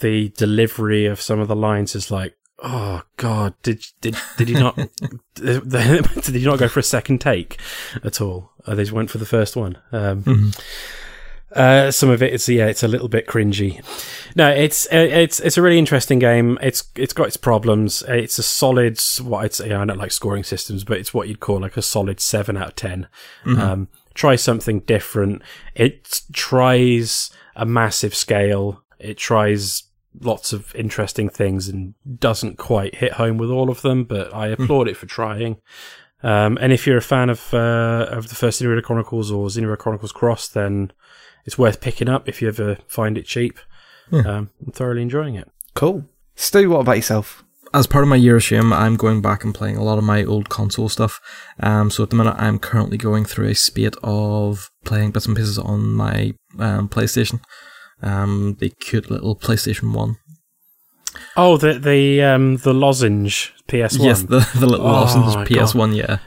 the 0.00 0.28
delivery 0.30 1.06
of 1.06 1.20
some 1.20 1.40
of 1.40 1.48
the 1.48 1.56
lines 1.56 1.94
is 1.94 2.10
like, 2.10 2.36
"Oh 2.62 3.02
God, 3.16 3.54
did 3.62 3.82
did 4.02 4.16
did 4.36 4.50
you 4.50 4.60
not 4.60 4.76
did 5.34 6.34
you 6.34 6.46
not 6.46 6.58
go 6.58 6.68
for 6.68 6.80
a 6.80 6.84
second 6.84 7.20
take 7.22 7.58
at 8.04 8.20
all? 8.20 8.52
Uh, 8.66 8.74
they 8.74 8.82
just 8.82 8.92
went 8.92 9.10
for 9.10 9.18
the 9.18 9.24
first 9.24 9.56
one." 9.56 9.78
Um, 9.92 10.52
Uh, 11.52 11.90
some 11.90 12.10
of 12.10 12.22
it 12.22 12.32
is 12.32 12.48
yeah, 12.48 12.66
it's 12.66 12.82
a 12.82 12.88
little 12.88 13.08
bit 13.08 13.26
cringy. 13.26 13.82
No, 14.36 14.48
it's 14.48 14.86
uh, 14.86 14.96
it's 14.96 15.40
it's 15.40 15.56
a 15.56 15.62
really 15.62 15.78
interesting 15.78 16.18
game. 16.18 16.58
It's 16.62 16.84
it's 16.94 17.12
got 17.12 17.26
its 17.28 17.36
problems. 17.36 18.02
It's 18.06 18.38
a 18.38 18.42
solid 18.42 19.00
what 19.22 19.44
I'd 19.44 19.54
say. 19.54 19.72
I 19.72 19.84
don't 19.84 19.98
like 19.98 20.12
scoring 20.12 20.44
systems, 20.44 20.84
but 20.84 20.98
it's 20.98 21.12
what 21.12 21.28
you'd 21.28 21.40
call 21.40 21.60
like 21.60 21.76
a 21.76 21.82
solid 21.82 22.20
seven 22.20 22.56
out 22.56 22.68
of 22.68 22.76
10 22.76 23.08
Um, 23.46 23.88
try 24.14 24.36
something 24.36 24.80
different. 24.80 25.42
It 25.74 26.22
tries 26.32 27.30
a 27.56 27.66
massive 27.66 28.14
scale. 28.14 28.82
It 28.98 29.18
tries 29.18 29.84
lots 30.20 30.52
of 30.52 30.74
interesting 30.74 31.28
things 31.28 31.68
and 31.68 31.94
doesn't 32.18 32.58
quite 32.58 32.96
hit 32.96 33.12
home 33.14 33.38
with 33.38 33.50
all 33.50 33.70
of 33.70 33.82
them. 33.82 34.04
But 34.04 34.32
I 34.32 34.48
applaud 34.48 34.88
it 34.88 34.96
for 34.96 35.06
trying. 35.06 35.56
Um, 36.22 36.58
and 36.60 36.72
if 36.72 36.86
you're 36.86 36.98
a 36.98 37.02
fan 37.02 37.30
of 37.30 37.52
uh, 37.54 38.06
of 38.10 38.28
the 38.28 38.34
first 38.34 38.60
Xenoblade 38.60 38.84
Chronicles 38.84 39.30
or 39.32 39.48
Xenoblade 39.48 39.78
Chronicles 39.78 40.12
Cross, 40.12 40.48
then 40.48 40.92
it's 41.44 41.58
worth 41.58 41.80
picking 41.80 42.08
up 42.08 42.28
if 42.28 42.40
you 42.40 42.48
ever 42.48 42.78
find 42.86 43.16
it 43.18 43.26
cheap. 43.26 43.58
Um, 44.12 44.50
I'm 44.66 44.72
thoroughly 44.72 45.02
enjoying 45.02 45.36
it. 45.36 45.48
Cool. 45.74 46.04
Stu, 46.34 46.70
what 46.70 46.80
about 46.80 46.96
yourself? 46.96 47.44
As 47.72 47.86
part 47.86 48.02
of 48.02 48.08
my 48.08 48.16
year 48.16 48.36
of 48.36 48.42
shame, 48.42 48.72
I'm 48.72 48.96
going 48.96 49.22
back 49.22 49.44
and 49.44 49.54
playing 49.54 49.76
a 49.76 49.84
lot 49.84 49.98
of 49.98 50.04
my 50.04 50.24
old 50.24 50.48
console 50.48 50.88
stuff. 50.88 51.20
Um, 51.60 51.90
so 51.90 52.02
at 52.02 52.10
the 52.10 52.16
minute, 52.16 52.34
I'm 52.36 52.58
currently 52.58 52.96
going 52.96 53.24
through 53.24 53.48
a 53.48 53.54
spate 53.54 53.94
of 54.02 54.68
playing 54.84 55.12
bits 55.12 55.26
and 55.26 55.36
pieces 55.36 55.58
on 55.58 55.92
my 55.92 56.34
um, 56.58 56.88
PlayStation. 56.88 57.40
Um, 58.02 58.56
the 58.58 58.70
cute 58.70 59.10
little 59.10 59.36
PlayStation 59.36 59.94
One. 59.94 60.16
Oh, 61.36 61.56
the 61.56 61.74
the 61.78 62.22
um, 62.22 62.56
the 62.58 62.72
lozenge 62.72 63.52
PS1, 63.68 64.04
Yes, 64.04 64.22
the 64.22 64.48
the 64.54 64.66
little 64.66 64.86
Oh 64.86 65.02
lozenge 65.04 65.48
PS 65.48 65.74
One. 65.74 65.92
Yeah, 65.92 66.18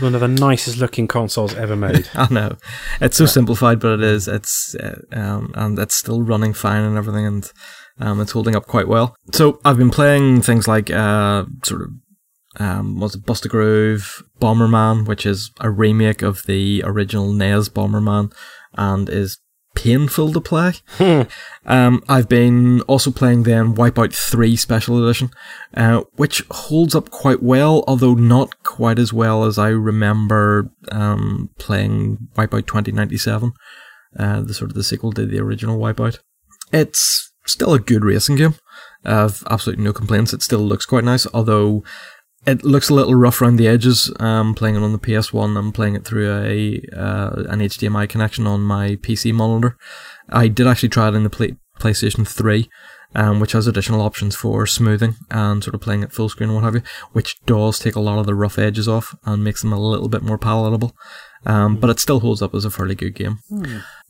one 0.00 0.14
of 0.14 0.20
the 0.20 0.28
nicest 0.28 0.78
looking 0.78 1.08
consoles 1.08 1.54
ever 1.54 1.76
made. 1.76 2.08
I 2.14 2.32
know. 2.32 2.56
It's 3.00 3.16
so 3.16 3.26
simplified, 3.26 3.80
but 3.80 3.94
it 3.94 4.02
is. 4.02 4.28
It's 4.28 4.74
uh, 4.74 5.00
um, 5.12 5.52
and 5.56 5.78
it's 5.78 5.94
still 5.94 6.22
running 6.22 6.52
fine 6.52 6.82
and 6.82 6.96
everything, 6.96 7.26
and 7.26 7.52
um, 7.98 8.20
it's 8.20 8.32
holding 8.32 8.56
up 8.56 8.66
quite 8.66 8.88
well. 8.88 9.14
So 9.32 9.60
I've 9.64 9.78
been 9.78 9.90
playing 9.90 10.42
things 10.42 10.68
like 10.68 10.90
uh, 10.90 11.44
sort 11.64 11.82
of 11.82 11.90
um, 12.58 13.00
was 13.00 13.14
it 13.14 13.24
Bust 13.24 13.46
a 13.46 13.48
Groove, 13.48 14.22
Bomberman, 14.40 15.06
which 15.06 15.24
is 15.24 15.50
a 15.60 15.70
remake 15.70 16.22
of 16.22 16.44
the 16.44 16.82
original 16.84 17.32
NES 17.32 17.68
Bomberman, 17.68 18.32
and 18.74 19.08
is 19.08 19.38
painful 19.74 20.32
to 20.32 20.40
play. 20.40 20.72
Um, 21.64 22.02
I've 22.08 22.28
been 22.28 22.80
also 22.82 23.10
playing 23.10 23.44
then 23.44 23.74
Wipeout 23.74 24.14
3 24.14 24.56
Special 24.56 25.02
Edition, 25.02 25.30
uh, 25.74 26.02
which 26.16 26.42
holds 26.50 26.94
up 26.94 27.10
quite 27.10 27.42
well, 27.42 27.84
although 27.86 28.14
not 28.14 28.62
quite 28.62 28.98
as 28.98 29.12
well 29.12 29.44
as 29.44 29.58
I 29.58 29.68
remember 29.68 30.70
um, 30.90 31.50
playing 31.58 32.28
Wipeout 32.36 32.66
2097, 32.66 33.52
uh, 34.18 34.40
the 34.40 34.54
sort 34.54 34.70
of 34.70 34.74
the 34.74 34.84
sequel 34.84 35.12
to 35.12 35.24
the 35.26 35.38
original 35.38 35.78
Wipeout. 35.78 36.18
It's 36.72 37.32
still 37.46 37.74
a 37.74 37.78
good 37.78 38.04
racing 38.04 38.36
game. 38.36 38.54
I've 39.04 39.42
absolutely 39.50 39.84
no 39.84 39.92
complaints. 39.92 40.32
It 40.32 40.42
still 40.42 40.60
looks 40.60 40.86
quite 40.86 41.04
nice, 41.04 41.26
although 41.34 41.82
it 42.46 42.64
looks 42.64 42.88
a 42.88 42.94
little 42.94 43.14
rough 43.14 43.40
around 43.40 43.56
the 43.56 43.68
edges. 43.68 44.12
Um, 44.18 44.54
playing 44.54 44.76
it 44.76 44.82
on 44.82 44.92
the 44.92 44.98
PS1, 44.98 45.56
I'm 45.56 45.72
playing 45.72 45.94
it 45.94 46.04
through 46.04 46.32
a 46.32 46.82
uh, 46.96 47.44
an 47.48 47.60
HDMI 47.60 48.08
connection 48.08 48.46
on 48.46 48.62
my 48.62 48.96
PC 48.96 49.32
monitor. 49.32 49.76
I 50.28 50.48
did 50.48 50.66
actually 50.66 50.88
try 50.88 51.08
it 51.08 51.14
in 51.14 51.24
the 51.24 51.30
play- 51.30 51.56
PlayStation 51.78 52.26
3, 52.26 52.68
um, 53.14 53.40
which 53.40 53.52
has 53.52 53.66
additional 53.66 54.00
options 54.00 54.34
for 54.34 54.66
smoothing 54.66 55.16
and 55.30 55.62
sort 55.62 55.74
of 55.74 55.80
playing 55.80 56.02
it 56.02 56.12
full 56.12 56.28
screen 56.28 56.48
and 56.50 56.56
what 56.56 56.64
have 56.64 56.74
you, 56.74 56.82
which 57.12 57.40
does 57.44 57.78
take 57.78 57.94
a 57.96 58.00
lot 58.00 58.18
of 58.18 58.26
the 58.26 58.34
rough 58.34 58.58
edges 58.58 58.88
off 58.88 59.14
and 59.24 59.44
makes 59.44 59.62
them 59.62 59.72
a 59.72 59.80
little 59.80 60.08
bit 60.08 60.22
more 60.22 60.38
palatable. 60.38 60.96
Um, 61.44 61.76
but 61.76 61.90
it 61.90 61.98
still 61.98 62.20
holds 62.20 62.40
up 62.40 62.54
as 62.54 62.64
a 62.64 62.70
fairly 62.70 62.94
good 62.94 63.14
game. 63.16 63.40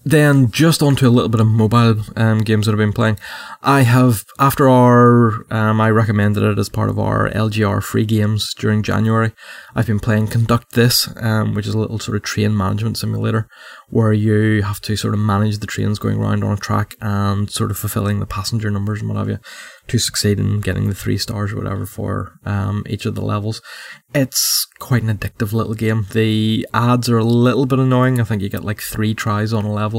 Then 0.04 0.50
just 0.50 0.82
onto 0.82 1.06
a 1.06 1.10
little 1.10 1.28
bit 1.28 1.40
of 1.40 1.46
mobile 1.46 2.02
um, 2.16 2.38
games 2.38 2.66
that 2.66 2.72
I've 2.72 2.78
been 2.78 2.92
playing. 2.92 3.18
I 3.62 3.82
have 3.82 4.24
after 4.38 4.68
our 4.68 5.46
um, 5.52 5.80
I 5.80 5.90
recommended 5.90 6.42
it 6.42 6.58
as 6.58 6.68
part 6.68 6.90
of 6.90 6.98
our 6.98 7.30
LGR 7.30 7.82
free 7.82 8.04
games 8.04 8.52
during 8.54 8.82
January. 8.82 9.32
I've 9.74 9.86
been 9.86 10.00
playing 10.00 10.28
Conduct 10.28 10.72
This, 10.72 11.08
um, 11.16 11.54
which 11.54 11.66
is 11.66 11.74
a 11.74 11.78
little 11.78 12.00
sort 12.00 12.16
of 12.16 12.22
train 12.22 12.56
management 12.56 12.98
simulator 12.98 13.48
where 13.90 14.12
you 14.12 14.62
have 14.62 14.80
to 14.80 14.96
sort 14.96 15.12
of 15.12 15.20
manage 15.20 15.58
the 15.58 15.66
trains 15.66 15.98
going 15.98 16.18
around 16.18 16.42
on 16.42 16.52
a 16.52 16.56
track 16.56 16.96
and 17.00 17.50
sort 17.50 17.70
of 17.70 17.76
fulfilling 17.76 18.20
the 18.20 18.26
passenger 18.26 18.70
numbers 18.70 19.00
and 19.00 19.08
what 19.10 19.18
have 19.18 19.28
you 19.28 19.38
to 19.86 19.98
succeed 19.98 20.40
in 20.40 20.60
getting 20.60 20.88
the 20.88 20.94
three 20.94 21.18
stars 21.18 21.52
or 21.52 21.56
whatever 21.56 21.84
for 21.84 22.38
um, 22.46 22.82
each 22.88 23.04
of 23.04 23.14
the 23.14 23.20
levels. 23.20 23.60
It's 24.14 24.66
quite 24.78 25.02
an 25.02 25.16
addictive 25.16 25.52
little 25.52 25.74
game. 25.74 26.06
The 26.12 26.66
ads 26.72 27.08
are 27.10 27.18
a 27.18 27.24
little 27.24 27.66
bit 27.66 27.78
annoying. 27.78 28.18
I 28.18 28.24
think 28.24 28.40
you 28.40 28.48
get 28.48 28.64
like 28.64 28.80
three 28.80 29.12
tries 29.12 29.52
on 29.52 29.64
a 29.64 29.72
level 29.72 29.91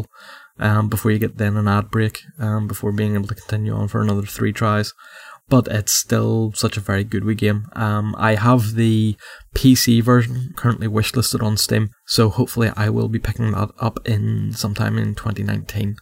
um, 0.60 0.90
before 0.90 1.12
you 1.12 1.20
get 1.20 1.38
then 1.38 1.58
an 1.58 1.68
ad 1.68 1.90
break 1.90 2.24
um, 2.40 2.68
before 2.68 2.92
being 2.92 3.16
able 3.16 3.28
to 3.28 3.36
continue 3.36 3.74
on 3.74 3.88
for 3.88 4.02
another 4.02 4.24
three 4.24 4.54
tries. 4.54 4.94
But 5.50 5.68
it's 5.68 5.94
still 5.94 6.54
such 6.56 6.78
a 6.78 6.82
very 6.82 7.04
good 7.04 7.26
wee 7.26 7.36
game. 7.36 7.68
Um, 7.74 8.16
I 8.18 8.36
have 8.36 8.76
the 8.76 9.18
PC 9.54 10.02
version 10.02 10.54
currently 10.56 10.88
wishlisted 10.88 11.44
on 11.44 11.58
Steam, 11.58 11.90
so 12.06 12.30
hopefully 12.30 12.72
I 12.78 12.90
will 12.90 13.10
be 13.10 13.20
picking 13.20 13.52
that 13.52 13.70
up 13.80 14.00
in 14.08 14.54
sometime 14.54 14.98
in 14.98 15.16
2019. 15.16 15.98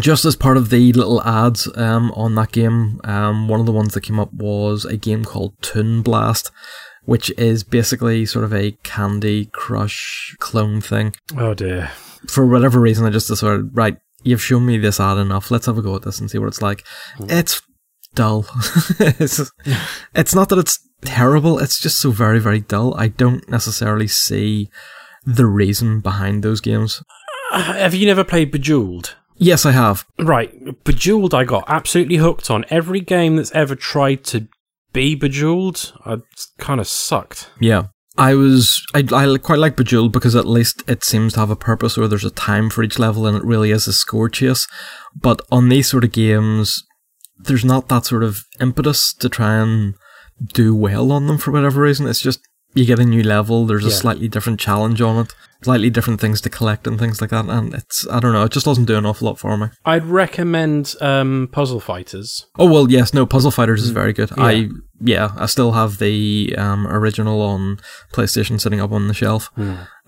Just 0.00 0.24
as 0.24 0.34
part 0.34 0.56
of 0.56 0.70
the 0.70 0.92
little 0.94 1.22
ads 1.22 1.68
um, 1.76 2.10
on 2.12 2.34
that 2.36 2.52
game, 2.52 3.00
um, 3.04 3.48
one 3.48 3.60
of 3.60 3.66
the 3.66 3.72
ones 3.72 3.92
that 3.92 4.00
came 4.00 4.18
up 4.18 4.32
was 4.32 4.86
a 4.86 4.96
game 4.96 5.24
called 5.24 5.60
Toon 5.60 6.00
Blast, 6.00 6.50
which 7.04 7.30
is 7.36 7.62
basically 7.64 8.24
sort 8.24 8.46
of 8.46 8.54
a 8.54 8.72
Candy 8.82 9.46
Crush 9.46 10.34
clone 10.38 10.80
thing. 10.80 11.14
Oh 11.36 11.52
dear. 11.52 11.90
For 12.28 12.46
whatever 12.46 12.80
reason, 12.80 13.06
I 13.06 13.10
just 13.10 13.28
decided, 13.28 13.76
right, 13.76 13.96
you've 14.22 14.42
shown 14.42 14.66
me 14.66 14.78
this 14.78 15.00
ad 15.00 15.18
enough. 15.18 15.50
Let's 15.50 15.66
have 15.66 15.78
a 15.78 15.82
go 15.82 15.96
at 15.96 16.02
this 16.02 16.20
and 16.20 16.30
see 16.30 16.38
what 16.38 16.48
it's 16.48 16.62
like. 16.62 16.84
It's 17.20 17.62
dull. 18.14 18.46
it's, 18.98 19.50
it's 20.14 20.34
not 20.34 20.48
that 20.50 20.58
it's 20.58 20.78
terrible, 21.02 21.58
it's 21.58 21.80
just 21.80 21.98
so 21.98 22.10
very, 22.10 22.38
very 22.38 22.60
dull. 22.60 22.94
I 22.94 23.08
don't 23.08 23.48
necessarily 23.48 24.08
see 24.08 24.68
the 25.24 25.46
reason 25.46 26.00
behind 26.00 26.42
those 26.42 26.60
games. 26.60 27.02
Uh, 27.52 27.62
have 27.74 27.94
you 27.94 28.06
never 28.06 28.24
played 28.24 28.50
Bejeweled? 28.50 29.16
Yes, 29.36 29.64
I 29.64 29.70
have. 29.70 30.04
Right, 30.18 30.52
Bejeweled. 30.84 31.32
I 31.32 31.44
got 31.44 31.64
absolutely 31.68 32.16
hooked 32.16 32.50
on 32.50 32.64
every 32.70 33.00
game 33.00 33.36
that's 33.36 33.52
ever 33.52 33.76
tried 33.76 34.24
to 34.24 34.48
be 34.92 35.14
Bejeweled. 35.14 35.92
I 36.04 36.18
kind 36.58 36.80
of 36.80 36.88
sucked. 36.88 37.50
Yeah. 37.60 37.84
I 38.18 38.34
was 38.34 38.84
I, 38.94 39.04
I 39.12 39.38
quite 39.38 39.58
like 39.60 39.76
Bejeweled 39.76 40.12
because 40.12 40.34
at 40.36 40.46
least 40.46 40.82
it 40.88 41.04
seems 41.04 41.34
to 41.34 41.40
have 41.40 41.50
a 41.50 41.56
purpose 41.56 41.96
or 41.96 42.08
there's 42.08 42.24
a 42.24 42.30
time 42.30 42.68
for 42.68 42.82
each 42.82 42.98
level 42.98 43.26
and 43.26 43.36
it 43.36 43.44
really 43.44 43.70
is 43.70 43.86
a 43.86 43.92
score 43.92 44.28
chase. 44.28 44.66
But 45.14 45.40
on 45.52 45.68
these 45.68 45.88
sort 45.88 46.04
of 46.04 46.12
games, 46.12 46.82
there's 47.38 47.64
not 47.64 47.88
that 47.88 48.04
sort 48.06 48.24
of 48.24 48.40
impetus 48.60 49.14
to 49.14 49.28
try 49.28 49.54
and 49.56 49.94
do 50.52 50.74
well 50.74 51.12
on 51.12 51.26
them 51.28 51.38
for 51.38 51.52
whatever 51.52 51.80
reason. 51.82 52.06
It's 52.08 52.20
just 52.20 52.40
you 52.74 52.84
get 52.84 52.98
a 52.98 53.04
new 53.04 53.22
level, 53.22 53.66
there's 53.66 53.86
a 53.86 53.88
Yeah. 53.88 53.94
slightly 53.94 54.28
different 54.28 54.60
challenge 54.60 55.00
on 55.00 55.24
it, 55.24 55.34
slightly 55.62 55.88
different 55.88 56.20
things 56.20 56.40
to 56.42 56.50
collect 56.50 56.86
and 56.86 56.98
things 56.98 57.20
like 57.20 57.30
that. 57.30 57.46
And 57.46 57.72
it's 57.74 58.06
I 58.10 58.20
don't 58.20 58.32
know, 58.32 58.44
it 58.44 58.52
just 58.52 58.66
doesn't 58.66 58.84
do 58.84 58.96
an 58.96 59.06
awful 59.06 59.26
lot 59.26 59.38
for 59.38 59.56
me. 59.56 59.68
I'd 59.84 60.04
recommend 60.04 60.94
um, 61.00 61.48
Puzzle 61.52 61.80
Fighters. 61.80 62.46
Oh 62.58 62.66
well, 62.70 62.90
yes, 62.90 63.14
no. 63.14 63.26
Puzzle 63.26 63.50
Fighters 63.52 63.82
is 63.82 63.90
very 63.90 64.12
good. 64.12 64.30
I 64.36 64.68
yeah, 65.00 65.30
I 65.36 65.46
still 65.46 65.72
have 65.72 65.98
the 65.98 66.54
um, 66.58 66.86
original 66.86 67.40
on 67.42 67.78
PlayStation 68.12 68.60
sitting 68.60 68.80
up 68.80 68.92
on 68.92 69.08
the 69.08 69.14
shelf. 69.14 69.50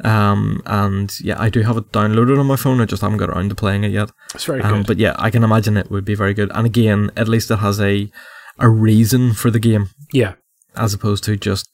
Um, 0.02 0.62
and 0.66 1.12
yeah, 1.20 1.36
I 1.40 1.48
do 1.50 1.62
have 1.62 1.76
it 1.76 1.92
downloaded 1.92 2.38
on 2.40 2.46
my 2.46 2.56
phone. 2.56 2.80
I 2.80 2.86
just 2.86 3.02
haven't 3.02 3.18
got 3.18 3.28
around 3.30 3.50
to 3.50 3.54
playing 3.54 3.84
it 3.84 3.92
yet. 3.92 4.10
It's 4.34 4.44
very 4.44 4.62
Um, 4.62 4.78
good. 4.78 4.86
but 4.86 4.98
yeah, 4.98 5.14
I 5.18 5.30
can 5.30 5.44
imagine 5.44 5.76
it 5.76 5.90
would 5.90 6.04
be 6.04 6.14
very 6.14 6.34
good. 6.34 6.50
And 6.54 6.66
again, 6.66 7.10
at 7.16 7.28
least 7.28 7.50
it 7.50 7.58
has 7.58 7.80
a 7.80 8.10
a 8.58 8.68
reason 8.68 9.32
for 9.32 9.50
the 9.50 9.58
game 9.58 9.88
yeah, 10.12 10.34
as 10.76 10.92
opposed 10.92 11.24
to 11.24 11.36
just 11.36 11.68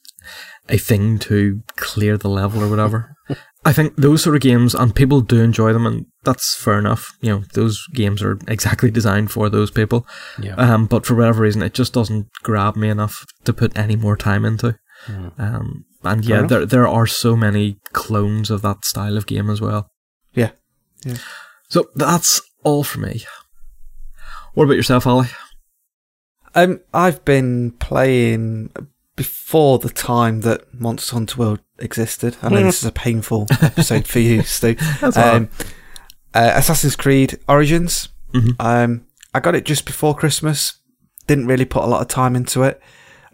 a 0.69 0.77
thing 0.77 1.17
to 1.19 1.61
clear 1.75 2.17
the 2.17 2.29
level 2.29 2.63
or 2.63 2.69
whatever. 2.69 3.15
I 3.67 3.73
think 3.73 3.97
those 3.97 4.23
sort 4.23 4.37
of 4.37 4.41
games, 4.41 4.73
and 4.73 4.95
people 4.95 5.19
do 5.19 5.41
enjoy 5.41 5.73
them, 5.73 5.85
and 5.85 6.05
that's 6.23 6.55
fair 6.55 6.79
enough. 6.79 7.11
You 7.19 7.31
know, 7.31 7.43
those 7.53 7.85
games 7.93 8.23
are 8.23 8.39
exactly 8.47 8.89
designed 8.89 9.29
for 9.29 9.49
those 9.49 9.71
people. 9.71 10.07
yeah. 10.41 10.55
Um, 10.55 10.85
but 10.85 11.05
for 11.05 11.15
whatever 11.15 11.41
reason, 11.41 11.61
it 11.61 11.73
just 11.73 11.91
doesn't 11.91 12.27
grab 12.43 12.77
me 12.77 12.87
enough 12.87 13.25
to 13.43 13.51
put 13.51 13.77
any 13.77 13.97
more 13.97 14.15
time 14.15 14.45
into. 14.45 14.77
Um, 15.37 15.83
and 16.03 16.23
yeah, 16.23 16.43
there 16.43 16.65
there 16.65 16.87
are 16.87 17.07
so 17.07 17.35
many 17.35 17.77
clones 17.91 18.49
of 18.49 18.61
that 18.61 18.85
style 18.85 19.17
of 19.17 19.27
game 19.27 19.49
as 19.49 19.59
well. 19.59 19.89
Yeah. 20.33 20.51
So 21.67 21.89
that's 21.93 22.41
all 22.63 22.85
for 22.85 22.99
me. 22.99 23.25
What 24.53 24.63
about 24.63 24.75
yourself, 24.77 25.05
Ali? 25.05 25.27
Um, 26.55 26.79
I've 26.93 27.25
been 27.25 27.71
playing 27.71 28.71
before 29.17 29.79
the 29.79 29.89
time 29.89 30.41
that 30.41 30.73
Monster 30.73 31.15
Hunter 31.15 31.37
World 31.37 31.59
existed. 31.79 32.37
I 32.41 32.47
know 32.49 32.63
this 32.63 32.79
is 32.79 32.85
a 32.87 32.91
painful 32.93 33.47
episode 33.61 34.07
for 34.07 34.19
you, 34.19 34.41
Stu. 34.43 34.75
That's 35.01 35.17
um, 35.17 35.49
uh, 36.33 36.53
Assassin's 36.55 36.95
Creed 36.95 37.37
Origins. 37.49 38.07
Mhm. 38.33 38.55
Um, 38.59 39.05
I 39.33 39.41
got 39.41 39.55
it 39.55 39.65
just 39.65 39.85
before 39.85 40.15
Christmas. 40.15 40.75
Didn't 41.27 41.47
really 41.47 41.65
put 41.65 41.83
a 41.83 41.87
lot 41.87 42.01
of 42.01 42.07
time 42.07 42.35
into 42.37 42.63
it, 42.63 42.81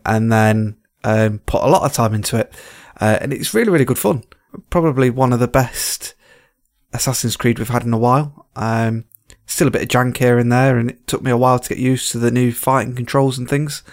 and 0.06 0.32
then 0.32 0.78
um, 1.04 1.40
put 1.46 1.62
a 1.62 1.68
lot 1.68 1.84
of 1.84 1.94
time 1.94 2.14
into 2.16 2.38
it, 2.38 2.52
uh, 3.00 3.20
and 3.22 3.32
it's 3.32 3.54
really, 3.54 3.70
really 3.70 3.86
good 3.86 4.00
fun. 4.00 4.24
Probably 4.72 5.10
one 5.12 5.32
of 5.34 5.40
the 5.40 5.48
best 5.48 6.16
Assassin's 6.94 7.36
Creed 7.36 7.60
we've 7.60 7.70
had 7.70 7.84
in 7.84 7.94
a 7.94 7.98
while. 8.00 8.48
Um, 8.56 9.06
still 9.46 9.68
a 9.68 9.72
bit 9.72 9.82
of 9.84 9.88
jank 9.90 10.18
here 10.18 10.38
and 10.40 10.52
there, 10.52 10.78
and 10.78 10.90
it 10.90 11.06
took 11.08 11.22
me 11.22 11.30
a 11.32 11.38
while 11.38 11.60
to 11.60 11.70
get 11.70 11.78
used 11.78 12.12
to 12.12 12.20
the 12.20 12.32
new 12.32 12.52
fighting 12.52 12.96
controls 12.96 13.38
and 13.38 13.50
things. 13.50 13.84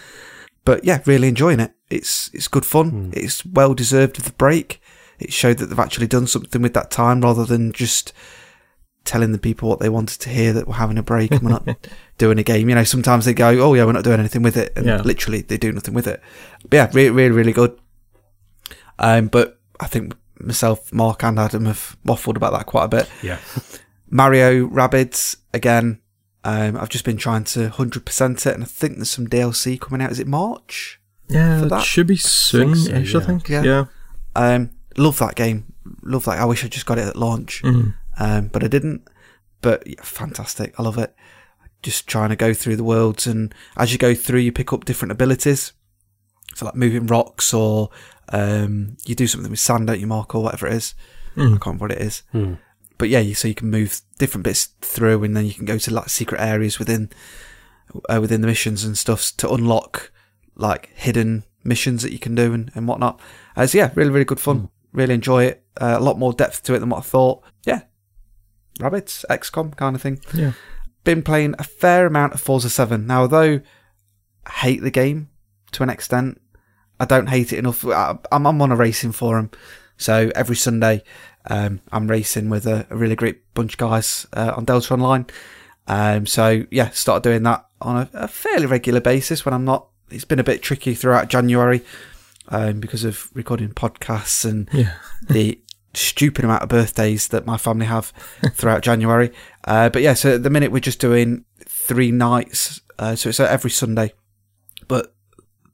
But 0.64 0.84
yeah, 0.84 1.00
really 1.06 1.28
enjoying 1.28 1.60
it. 1.60 1.72
It's 1.90 2.30
it's 2.32 2.48
good 2.48 2.64
fun. 2.64 3.12
It's 3.14 3.44
well 3.44 3.74
deserved 3.74 4.18
of 4.18 4.24
the 4.24 4.32
break. 4.32 4.80
It 5.18 5.32
showed 5.32 5.58
that 5.58 5.66
they've 5.66 5.78
actually 5.78 6.06
done 6.06 6.26
something 6.26 6.62
with 6.62 6.72
that 6.74 6.90
time 6.90 7.20
rather 7.20 7.44
than 7.44 7.72
just 7.72 8.12
telling 9.04 9.32
the 9.32 9.38
people 9.38 9.68
what 9.68 9.80
they 9.80 9.88
wanted 9.88 10.20
to 10.20 10.28
hear 10.30 10.52
that 10.52 10.68
we're 10.68 10.74
having 10.74 10.98
a 10.98 11.02
break 11.02 11.30
and 11.32 11.42
we're 11.42 11.50
not 11.50 11.88
doing 12.18 12.38
a 12.38 12.42
game. 12.42 12.68
You 12.68 12.74
know, 12.74 12.84
sometimes 12.84 13.24
they 13.24 13.34
go, 13.34 13.48
"Oh 13.48 13.74
yeah, 13.74 13.84
we're 13.84 13.92
not 13.92 14.04
doing 14.04 14.20
anything 14.20 14.42
with 14.42 14.56
it," 14.56 14.72
and 14.76 14.86
Yeah. 14.86 15.02
literally 15.02 15.42
they 15.42 15.56
do 15.58 15.72
nothing 15.72 15.94
with 15.94 16.06
it. 16.06 16.22
But 16.68 16.76
yeah, 16.76 16.90
really, 16.92 17.10
really, 17.10 17.30
really 17.32 17.52
good. 17.52 17.78
Um, 18.98 19.26
but 19.28 19.58
I 19.80 19.86
think 19.86 20.14
myself, 20.38 20.92
Mark, 20.92 21.22
and 21.24 21.38
Adam 21.38 21.66
have 21.66 21.96
waffled 22.06 22.36
about 22.36 22.52
that 22.52 22.66
quite 22.66 22.84
a 22.84 22.88
bit. 22.88 23.08
Yeah. 23.22 23.38
Mario 24.10 24.66
Rabbids 24.68 25.36
again. 25.54 26.00
Um, 26.44 26.76
I've 26.76 26.88
just 26.88 27.04
been 27.04 27.16
trying 27.18 27.44
to 27.44 27.68
hundred 27.70 28.04
percent 28.06 28.46
it, 28.46 28.54
and 28.54 28.62
I 28.62 28.66
think 28.66 28.96
there's 28.96 29.10
some 29.10 29.26
DLC 29.26 29.78
coming 29.80 30.02
out. 30.04 30.10
Is 30.12 30.20
it 30.20 30.26
March? 30.26 30.99
Yeah, 31.30 31.62
it 31.64 31.68
that? 31.68 31.82
should 31.84 32.06
be 32.06 32.16
soon 32.16 32.74
so, 32.76 32.92
ish, 32.92 33.14
I 33.14 33.18
yeah. 33.20 33.24
think. 33.26 33.48
Yeah. 33.48 33.62
Yeah. 33.62 33.84
Um, 34.36 34.70
love 34.96 35.18
that 35.18 35.34
game. 35.36 35.72
Love 36.02 36.24
that. 36.24 36.38
I 36.38 36.44
wish 36.44 36.64
I 36.64 36.68
just 36.68 36.86
got 36.86 36.98
it 36.98 37.06
at 37.08 37.16
launch, 37.16 37.62
Mhm. 37.62 37.94
um, 38.18 38.48
but 38.48 38.62
I 38.64 38.68
didn't. 38.68 39.08
But 39.62 39.86
yeah, 39.86 40.02
fantastic. 40.02 40.74
I 40.78 40.82
love 40.82 40.98
it. 40.98 41.14
Just 41.82 42.06
trying 42.06 42.28
to 42.30 42.36
go 42.36 42.52
through 42.54 42.76
the 42.76 42.84
worlds, 42.84 43.26
and 43.26 43.54
as 43.76 43.92
you 43.92 43.98
go 43.98 44.14
through, 44.14 44.40
you 44.40 44.52
pick 44.52 44.72
up 44.72 44.84
different 44.84 45.12
abilities. 45.12 45.72
So 46.54 46.66
like 46.66 46.74
moving 46.74 47.06
rocks, 47.06 47.54
or 47.54 47.90
um, 48.32 48.96
you 49.06 49.14
do 49.14 49.26
something 49.26 49.50
with 49.50 49.60
sand, 49.60 49.86
don't 49.86 50.00
you, 50.00 50.06
Mark, 50.06 50.34
or 50.34 50.42
whatever 50.42 50.66
it 50.66 50.74
is. 50.74 50.94
I 51.36 51.40
Mm. 51.40 51.50
can't 51.52 51.66
remember 51.66 51.84
what 51.84 51.92
it 51.92 52.00
is. 52.02 52.22
Hmm. 52.32 52.54
But 52.98 53.08
yeah, 53.08 53.20
you, 53.20 53.34
so 53.34 53.48
you 53.48 53.54
can 53.54 53.70
move 53.70 54.02
different 54.18 54.44
bits 54.44 54.68
through, 54.82 55.24
and 55.24 55.36
then 55.36 55.46
you 55.46 55.54
can 55.54 55.64
go 55.64 55.78
to 55.78 55.90
like 55.94 56.08
secret 56.10 56.40
areas 56.40 56.78
within 56.78 57.10
uh, 58.08 58.20
within 58.20 58.40
the 58.40 58.46
missions 58.46 58.84
and 58.84 58.96
stuff 58.98 59.32
to 59.38 59.50
unlock 59.50 60.12
like 60.60 60.90
hidden 60.94 61.44
missions 61.64 62.02
that 62.02 62.12
you 62.12 62.18
can 62.18 62.34
do 62.34 62.52
and, 62.52 62.70
and 62.74 62.86
whatnot. 62.88 63.20
Uh, 63.56 63.66
so 63.66 63.78
yeah, 63.78 63.90
really 63.94 64.10
really 64.10 64.24
good 64.24 64.40
fun. 64.40 64.68
Really 64.92 65.14
enjoy 65.14 65.44
it. 65.44 65.64
Uh, 65.80 65.96
a 65.98 66.02
lot 66.02 66.18
more 66.18 66.32
depth 66.32 66.62
to 66.64 66.74
it 66.74 66.80
than 66.80 66.88
what 66.88 66.98
I 66.98 67.02
thought. 67.02 67.42
Yeah, 67.64 67.82
Rabbids, 68.78 69.24
XCOM 69.30 69.76
kind 69.76 69.94
of 69.94 70.02
thing. 70.02 70.20
Yeah. 70.34 70.52
Been 71.04 71.22
playing 71.22 71.54
a 71.58 71.64
fair 71.64 72.06
amount 72.06 72.34
of 72.34 72.40
Forza 72.40 72.70
Seven 72.70 73.06
now. 73.06 73.22
Although 73.22 73.60
I 74.46 74.50
hate 74.50 74.82
the 74.82 74.90
game 74.90 75.28
to 75.72 75.82
an 75.82 75.90
extent, 75.90 76.40
I 76.98 77.04
don't 77.04 77.28
hate 77.28 77.52
it 77.52 77.58
enough. 77.58 77.86
I, 77.86 78.18
I'm, 78.32 78.46
I'm 78.46 78.60
on 78.60 78.72
a 78.72 78.76
racing 78.76 79.12
forum, 79.12 79.50
so 79.96 80.30
every 80.34 80.56
Sunday 80.56 81.02
um, 81.48 81.80
I'm 81.92 82.08
racing 82.08 82.50
with 82.50 82.66
a, 82.66 82.86
a 82.90 82.96
really 82.96 83.16
great 83.16 83.54
bunch 83.54 83.74
of 83.74 83.78
guys 83.78 84.26
uh, 84.32 84.52
on 84.56 84.64
Delta 84.64 84.92
Online. 84.94 85.26
Um, 85.86 86.26
so 86.26 86.64
yeah, 86.70 86.90
started 86.90 87.22
doing 87.22 87.42
that 87.44 87.66
on 87.80 87.96
a, 87.96 88.10
a 88.12 88.28
fairly 88.28 88.66
regular 88.66 89.00
basis 89.00 89.44
when 89.44 89.54
I'm 89.54 89.64
not. 89.64 89.86
It's 90.10 90.24
been 90.24 90.38
a 90.38 90.44
bit 90.44 90.62
tricky 90.62 90.94
throughout 90.94 91.28
January 91.28 91.82
um, 92.48 92.80
because 92.80 93.04
of 93.04 93.28
recording 93.34 93.70
podcasts 93.70 94.44
and 94.48 94.68
Yeah. 94.72 94.94
the 95.28 95.60
stupid 95.94 96.44
amount 96.44 96.62
of 96.62 96.68
birthdays 96.68 97.28
that 97.28 97.46
my 97.46 97.56
family 97.56 97.86
have 97.86 98.12
throughout 98.54 98.82
January. 98.82 99.32
Uh, 99.64 99.88
but 99.88 100.02
yeah, 100.02 100.14
so 100.14 100.34
at 100.36 100.42
the 100.42 100.50
minute 100.50 100.70
we're 100.72 100.80
just 100.80 101.00
doing 101.00 101.44
three 101.66 102.10
nights. 102.10 102.80
Uh, 102.98 103.16
so 103.16 103.28
it's 103.28 103.40
every 103.40 103.70
Sunday. 103.70 104.12
But 104.88 105.14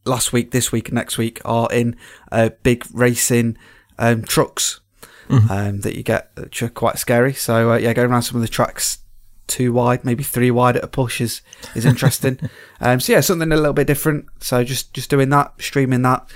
last 0.05 0.33
week, 0.33 0.51
this 0.53 0.70
week, 0.72 0.88
and 0.88 0.94
next 0.94 1.18
week 1.18 1.40
are 1.44 1.68
in 1.72 1.96
uh, 2.31 2.51
big 2.62 2.85
racing 2.92 3.57
um, 3.99 4.22
trucks 4.22 4.81
um, 5.29 5.81
that 5.81 5.96
you 5.96 6.03
get, 6.05 6.31
which 6.37 6.62
are 6.62 6.68
quite 6.68 6.99
scary. 6.99 7.33
So 7.33 7.72
uh, 7.72 7.77
yeah, 7.77 7.92
going 7.94 8.11
around 8.11 8.22
some 8.22 8.37
of 8.37 8.42
the 8.42 8.49
tracks 8.49 8.99
two 9.46 9.72
wide, 9.72 10.04
maybe 10.04 10.22
three 10.22 10.50
wide 10.50 10.76
at 10.76 10.85
a 10.85 10.88
push 10.88 11.20
is 11.20 11.42
is 11.74 11.85
interesting. 11.85 12.38
um, 12.80 13.00
so 13.00 13.12
yeah, 13.12 13.20
something 13.20 13.50
a 13.52 13.56
little 13.56 13.72
bit 13.72 13.87
different. 13.87 14.26
So 14.40 14.64
just 14.64 14.92
just 14.94 15.11
doing 15.11 15.28
that, 15.30 15.54
streaming 15.61 16.02
that. 16.02 16.28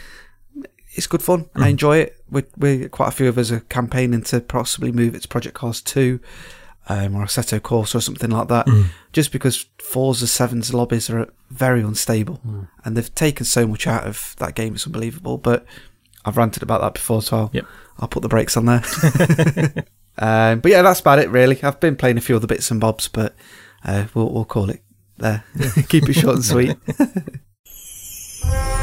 It's 0.93 1.07
good 1.07 1.23
fun. 1.23 1.49
I 1.55 1.69
enjoy 1.69 1.99
it. 1.99 2.17
We're, 2.31 2.47
we're 2.57 2.89
quite 2.89 3.09
a 3.09 3.13
few 3.13 3.29
of 3.29 3.39
us 3.39 3.53
are 3.53 3.61
campaigning 3.61 4.23
to 4.25 4.41
possibly 4.41 4.91
move 4.91 5.15
it 5.15 5.23
to 5.23 5.29
Project 5.29 5.55
Cars 5.55 5.81
two, 5.81 6.19
um, 6.89 7.15
or 7.15 7.25
Assetto 7.25 7.61
Corsa 7.61 7.95
or 7.95 8.01
something 8.01 8.31
like 8.31 8.49
that. 8.49 8.67
Just 9.13 9.31
because 9.31 9.67
Forza 9.79 10.27
7's 10.27 10.75
lobbies 10.75 11.09
are 11.09 11.33
very 11.49 11.81
unstable, 11.81 12.41
and 12.85 12.97
they've 12.97 13.15
taken 13.15 13.47
so 13.47 13.67
much 13.69 13.87
out 13.87 14.05
of 14.05 14.35
that 14.39 14.57
game. 14.57 14.75
It's 14.75 14.85
unbelievable. 14.87 15.39
But 15.39 15.65
I've 16.25 16.37
ranted 16.37 16.63
about 16.65 16.81
that 16.81 16.95
before, 16.95 17.23
so 17.23 17.37
I'll, 17.37 17.51
Yep. 17.53 17.67
I'll 18.01 18.09
put 18.09 18.23
the 18.23 18.29
brakes 18.29 18.57
on 18.57 18.67
there. 18.67 18.83
um, 20.19 20.61
but 20.61 20.71
yeah, 20.71 20.83
that's 20.83 21.01
about 21.01 21.19
it 21.19 21.31
really. 21.31 21.63
I've 21.63 21.81
been 21.81 21.97
playing 21.97 22.19
a 22.19 22.21
few 22.21 22.37
other 22.37 22.47
bits 22.47 22.71
and 22.71 22.81
bobs, 22.81 23.09
but 23.09 23.35
uh, 23.85 24.07
we'll 24.15 24.31
we'll 24.31 24.45
call 24.45 24.71
it 24.71 24.83
there. 25.19 25.45
Keep 25.89 26.09
it 26.09 26.15
short 26.15 26.37
and 26.37 26.45
sweet. 26.45 26.77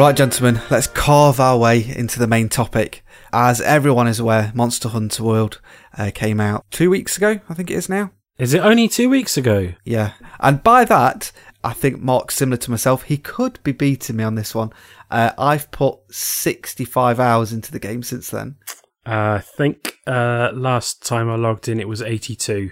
Right, 0.00 0.16
gentlemen, 0.16 0.62
let's 0.70 0.86
carve 0.86 1.40
our 1.40 1.58
way 1.58 1.84
into 1.94 2.18
the 2.18 2.26
main 2.26 2.48
topic. 2.48 3.04
As 3.34 3.60
everyone 3.60 4.08
is 4.08 4.18
aware, 4.18 4.50
Monster 4.54 4.88
Hunter 4.88 5.22
World 5.22 5.60
uh, 5.98 6.10
came 6.14 6.40
out 6.40 6.64
two 6.70 6.88
weeks 6.88 7.18
ago, 7.18 7.38
I 7.50 7.52
think 7.52 7.70
it 7.70 7.74
is 7.74 7.90
now. 7.90 8.10
Is 8.38 8.54
it 8.54 8.64
only 8.64 8.88
two 8.88 9.10
weeks 9.10 9.36
ago? 9.36 9.74
Yeah. 9.84 10.12
And 10.38 10.62
by 10.62 10.86
that, 10.86 11.32
I 11.62 11.74
think 11.74 12.00
Mark, 12.00 12.30
similar 12.30 12.56
to 12.56 12.70
myself, 12.70 13.02
he 13.02 13.18
could 13.18 13.62
be 13.62 13.72
beating 13.72 14.16
me 14.16 14.24
on 14.24 14.36
this 14.36 14.54
one. 14.54 14.72
Uh, 15.10 15.32
I've 15.36 15.70
put 15.70 15.98
65 16.10 17.20
hours 17.20 17.52
into 17.52 17.70
the 17.70 17.78
game 17.78 18.02
since 18.02 18.30
then. 18.30 18.56
Uh, 19.04 19.36
I 19.36 19.40
think 19.40 19.98
uh, 20.06 20.50
last 20.54 21.04
time 21.04 21.28
I 21.28 21.36
logged 21.36 21.68
in, 21.68 21.78
it 21.78 21.88
was 21.88 22.00
82. 22.00 22.70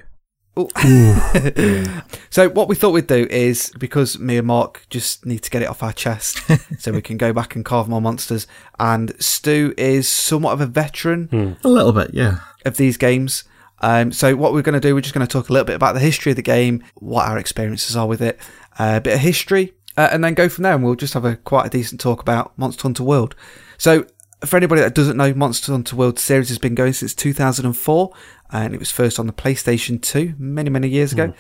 So 2.31 2.49
what 2.51 2.68
we 2.68 2.75
thought 2.75 2.90
we'd 2.90 3.07
do 3.07 3.27
is 3.31 3.73
because 3.79 4.18
me 4.18 4.37
and 4.37 4.47
Mark 4.47 4.87
just 4.90 5.25
need 5.25 5.40
to 5.40 5.51
get 5.51 5.62
it 5.62 5.68
off 5.68 5.83
our 5.83 5.92
chest, 5.92 6.40
so 6.79 6.92
we 6.92 7.03
can 7.03 7.16
go 7.16 7.33
back 7.33 7.57
and 7.57 7.64
carve 7.64 7.88
more 7.88 8.01
monsters. 8.01 8.47
And 8.79 9.12
Stu 9.23 9.75
is 9.77 10.09
somewhat 10.09 10.53
of 10.53 10.61
a 10.61 10.66
veteran 10.66 11.29
A 11.64 11.68
little 11.68 11.92
bit, 11.92 12.12
yeah. 12.12 12.40
of 12.64 12.77
these 12.77 12.97
games. 12.97 13.44
Um, 13.81 14.12
so 14.12 14.37
what 14.37 14.53
we're 14.53 14.62
going 14.62 14.75
to 14.75 14.81
do, 14.81 14.94
we're 14.94 15.01
just 15.01 15.14
going 15.14 15.27
to 15.27 15.33
talk 15.33 15.49
a 15.49 15.53
little 15.53 15.66
bit 15.66 15.77
about 15.77 15.94
the 15.94 16.01
history 16.01 16.31
of 16.33 16.37
the 16.37 16.42
game, 16.42 16.85
what 16.97 17.29
our 17.29 17.38
experiences 17.38 17.97
are 17.97 18.07
with 18.07 18.21
it, 18.21 18.38
uh, 18.79 18.94
a 18.97 19.01
bit 19.01 19.14
of 19.14 19.21
history, 19.21 19.73
uh, 19.97 20.09
and 20.12 20.23
then 20.23 20.35
go 20.35 20.49
from 20.49 20.64
there. 20.64 20.75
And 20.75 20.85
we'll 20.85 20.97
just 20.97 21.14
have 21.14 21.25
a 21.25 21.37
quite 21.37 21.66
a 21.66 21.71
decent 21.71 22.01
talk 22.01 22.21
about 22.21 22.57
Monster 22.59 22.83
Hunter 22.83 23.05
World. 23.05 23.35
So 23.79 24.05
for 24.44 24.57
anybody 24.57 24.81
that 24.83 24.94
doesn't 24.94 25.16
know, 25.16 25.33
Monster 25.35 25.73
Hunter 25.73 25.97
World 25.97 26.18
series 26.18 26.49
has 26.49 26.59
been 26.59 26.75
going 26.75 26.92
since 26.92 27.14
2004, 27.14 28.12
and 28.50 28.74
it 28.74 28.78
was 28.78 28.90
first 28.90 29.18
on 29.18 29.26
the 29.26 29.32
PlayStation 29.32 30.00
2 30.00 30.34
many 30.38 30.70
many 30.70 30.88
years 30.88 31.12
ago. 31.12 31.32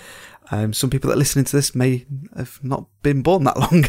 Um, 0.50 0.72
some 0.72 0.88
people 0.88 1.08
that 1.08 1.16
are 1.16 1.18
listening 1.18 1.44
to 1.44 1.56
this 1.56 1.74
may 1.74 2.06
have 2.36 2.58
not 2.62 2.86
been 3.02 3.22
born 3.22 3.44
that 3.44 3.58
long. 3.58 3.84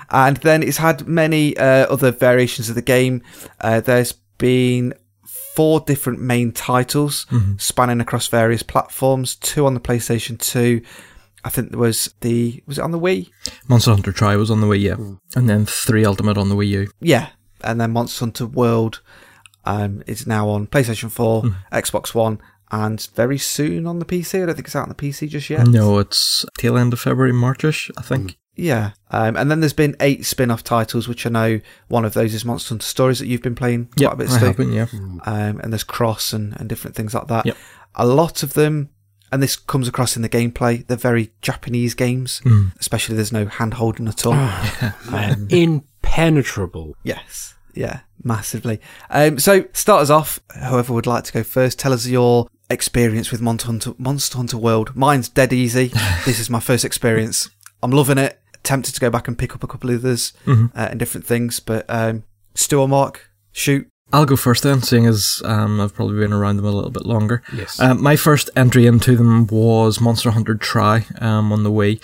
and 0.10 0.36
then 0.38 0.62
it's 0.62 0.76
had 0.76 1.08
many 1.08 1.56
uh, 1.56 1.86
other 1.86 2.10
variations 2.10 2.68
of 2.68 2.74
the 2.74 2.82
game. 2.82 3.22
Uh, 3.60 3.80
there's 3.80 4.12
been 4.36 4.92
four 5.54 5.80
different 5.80 6.20
main 6.20 6.52
titles 6.52 7.26
spanning 7.56 8.00
across 8.00 8.28
various 8.28 8.62
platforms. 8.62 9.36
Two 9.36 9.64
on 9.66 9.74
the 9.74 9.80
PlayStation 9.80 10.38
2. 10.38 10.82
I 11.44 11.48
think 11.48 11.70
there 11.70 11.78
was 11.78 12.14
the 12.20 12.62
was 12.66 12.78
it 12.78 12.82
on 12.82 12.90
the 12.90 12.98
Wii? 12.98 13.30
Monster 13.68 13.92
Hunter 13.92 14.12
Tri 14.12 14.36
was 14.36 14.50
on 14.50 14.60
the 14.60 14.66
Wii 14.66 14.80
U, 14.80 15.20
and 15.34 15.48
then 15.48 15.64
three 15.64 16.04
Ultimate 16.04 16.36
on 16.36 16.50
the 16.50 16.54
Wii 16.54 16.68
U. 16.68 16.90
Yeah, 17.00 17.30
and 17.62 17.80
then 17.80 17.92
Monster 17.92 18.26
Hunter 18.26 18.46
World 18.46 19.00
um, 19.64 20.02
is 20.06 20.26
now 20.26 20.48
on 20.48 20.66
PlayStation 20.66 21.10
4, 21.10 21.42
Xbox 21.72 22.14
One, 22.14 22.40
and 22.72 23.06
very 23.14 23.38
soon 23.38 23.86
on 23.86 23.98
the 23.98 24.04
PC. 24.04 24.42
I 24.42 24.46
don't 24.46 24.54
think 24.54 24.68
it's 24.68 24.76
out 24.76 24.84
on 24.84 24.88
the 24.88 24.94
PC 24.94 25.28
just 25.28 25.50
yet. 25.50 25.66
No, 25.66 25.98
it's 25.98 26.44
tail 26.58 26.76
end 26.76 26.92
of 26.92 27.00
February, 27.00 27.32
Marchish, 27.32 27.90
I 27.96 28.02
think. 28.02 28.36
Yeah, 28.56 28.90
um, 29.10 29.36
and 29.36 29.50
then 29.50 29.60
there's 29.60 29.72
been 29.72 29.96
eight 30.00 30.26
spin-off 30.26 30.62
titles, 30.62 31.08
which 31.08 31.24
I 31.24 31.30
know 31.30 31.60
one 31.88 32.04
of 32.04 32.12
those 32.12 32.34
is 32.34 32.44
Monster 32.44 32.74
Hunter 32.74 32.84
Stories 32.86 33.18
that 33.18 33.26
you've 33.26 33.42
been 33.42 33.54
playing 33.54 33.86
quite 33.86 34.02
Yep, 34.02 34.12
a 34.12 34.16
bit. 34.16 34.30
I 34.30 34.38
have 34.38 34.56
been, 34.56 34.72
yeah. 34.72 34.86
um, 34.92 35.60
and 35.60 35.72
there's 35.72 35.84
cross 35.84 36.32
and, 36.34 36.54
and 36.60 36.68
different 36.68 36.94
things 36.94 37.14
like 37.14 37.28
that. 37.28 37.46
Yep. 37.46 37.56
A 37.94 38.06
lot 38.06 38.42
of 38.42 38.52
them, 38.52 38.90
and 39.32 39.42
this 39.42 39.56
comes 39.56 39.88
across 39.88 40.14
in 40.14 40.22
the 40.22 40.28
gameplay, 40.28 40.86
they're 40.86 40.96
very 40.96 41.32
Japanese 41.40 41.94
games, 41.94 42.42
especially 42.78 43.16
there's 43.16 43.32
no 43.32 43.46
hand 43.46 43.74
holding 43.74 44.08
at 44.08 44.26
all. 44.26 44.34
um, 45.10 45.48
Impenetrable. 45.50 46.96
yes, 47.02 47.54
yeah, 47.74 48.00
massively. 48.22 48.80
Um, 49.10 49.38
so 49.38 49.64
start 49.72 50.02
us 50.02 50.10
off. 50.10 50.40
Whoever 50.68 50.92
would 50.92 51.06
like 51.06 51.24
to 51.24 51.32
go 51.32 51.42
first, 51.42 51.78
tell 51.78 51.92
us 51.92 52.06
your 52.06 52.48
experience 52.68 53.30
with 53.30 53.40
Monster 53.40 53.66
Hunter, 53.66 53.92
Monster 53.98 54.36
Hunter 54.36 54.56
World. 54.58 54.94
Mine's 54.94 55.28
dead 55.28 55.52
easy. 55.52 55.86
this 56.24 56.38
is 56.38 56.48
my 56.50 56.60
first 56.60 56.84
experience. 56.84 57.50
I'm 57.82 57.90
loving 57.90 58.18
it. 58.18 58.38
Tempted 58.62 58.94
to 58.94 59.00
go 59.00 59.10
back 59.10 59.26
and 59.26 59.38
pick 59.38 59.54
up 59.54 59.64
a 59.64 59.66
couple 59.66 59.90
of 59.90 59.96
others 60.04 60.32
Mm-hmm. 60.46 60.78
uh, 60.78 60.88
and 60.90 60.98
different 60.98 61.26
things, 61.26 61.60
but 61.60 61.86
um, 61.88 62.24
Stu 62.54 62.80
or 62.80 62.88
Mark, 62.88 63.30
shoot. 63.52 63.86
I'll 64.12 64.26
go 64.26 64.36
first 64.36 64.64
then, 64.64 64.82
seeing 64.82 65.06
as 65.06 65.40
um, 65.44 65.80
I've 65.80 65.94
probably 65.94 66.18
been 66.18 66.32
around 66.32 66.56
them 66.56 66.66
a 66.66 66.70
little 66.72 66.90
bit 66.90 67.06
longer. 67.06 67.42
Yes. 67.54 67.78
Um, 67.80 68.02
my 68.02 68.16
first 68.16 68.50
entry 68.56 68.86
into 68.86 69.16
them 69.16 69.46
was 69.46 70.00
Monster 70.00 70.32
Hunter 70.32 70.56
Tri 70.56 71.06
um, 71.20 71.52
on 71.52 71.62
the 71.62 71.70
Wii. 71.70 72.02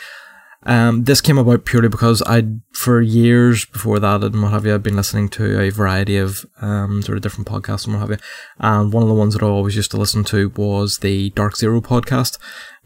Um, 0.67 1.05
this 1.05 1.21
came 1.21 1.39
about 1.39 1.65
purely 1.65 1.89
because 1.89 2.23
I'd, 2.23 2.61
for 2.73 3.01
years 3.01 3.65
before 3.65 4.01
that 4.01 4.25
and 4.25 4.43
what 4.43 4.51
have 4.51 4.67
you, 4.67 4.75
I'd 4.75 4.83
been 4.83 4.97
listening 4.97 5.29
to 5.31 5.61
a 5.61 5.71
variety 5.71 6.17
of 6.19 6.45
um, 6.61 7.03
sort 7.03 7.17
of 7.17 7.23
different 7.23 7.47
podcasts 7.47 7.87
and 7.87 7.95
what 7.95 8.01
have 8.01 8.11
you. 8.11 8.17
And 8.59 8.93
one 8.93 9.05
of 9.05 9.09
the 9.09 9.15
ones 9.15 9.35
that 9.35 9.45
I 9.45 9.47
always 9.47 9.77
used 9.77 9.93
to 9.93 9.97
listen 9.97 10.25
to 10.25 10.49
was 10.57 10.99
the 10.99 11.31
Dark 11.31 11.57
Zero 11.57 11.81
podcast, 11.81 12.39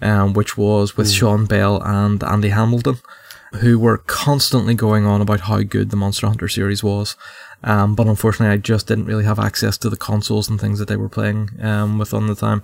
um, 0.03 0.35
which 0.35 0.59
was 0.59 0.99
with 0.99 1.11
Sean 1.11 1.47
Bell 1.47 1.83
and 1.83 2.23
Andy 2.23 2.51
Hamilton, 2.51 2.99
who 3.55 3.79
were 3.79 3.99
constantly 3.99 4.75
going 4.75 5.07
on 5.07 5.23
about 5.23 5.41
how 5.41 5.63
good 5.63 5.89
the 5.89 5.97
Monster 5.97 6.27
Hunter 6.27 6.49
series 6.49 6.85
was. 6.85 7.17
Um, 7.65 7.95
but 7.95 8.07
unfortunately, 8.07 8.53
I 8.53 8.59
just 8.59 8.87
didn't 8.87 9.07
really 9.07 9.25
have 9.25 9.39
access 9.39 9.79
to 9.79 9.91
the 9.91 9.97
consoles 9.97 10.49
and 10.49 10.61
things 10.61 10.79
that 10.79 10.89
they 10.89 10.97
were 10.97 11.09
playing 11.09 11.51
um, 11.61 11.99
with 11.99 12.13
on 12.13 12.27
the 12.27 12.35
time. 12.35 12.63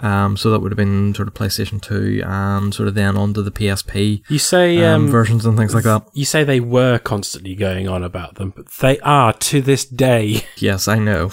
Um, 0.00 0.36
so 0.36 0.50
that 0.50 0.58
would 0.58 0.72
have 0.72 0.76
been 0.76 1.14
sort 1.14 1.28
of 1.28 1.34
PlayStation 1.34 1.80
2 1.80 2.22
and 2.26 2.74
sort 2.74 2.88
of 2.88 2.94
then 2.94 3.16
onto 3.16 3.42
the 3.42 3.52
PSP 3.52 4.22
you 4.28 4.40
say 4.40 4.82
um, 4.84 5.04
um, 5.04 5.08
versions 5.08 5.46
and 5.46 5.56
things 5.56 5.72
like 5.72 5.84
that. 5.84 6.08
You 6.14 6.24
say 6.24 6.42
they 6.42 6.58
were 6.58 6.98
constantly 6.98 7.54
going 7.54 7.88
on 7.88 8.02
about 8.02 8.34
them, 8.34 8.52
but 8.56 8.66
they 8.80 8.98
are 9.00 9.32
to 9.32 9.60
this 9.60 9.84
day. 9.84 10.42
Yes, 10.56 10.88
I 10.88 10.98
know. 10.98 11.30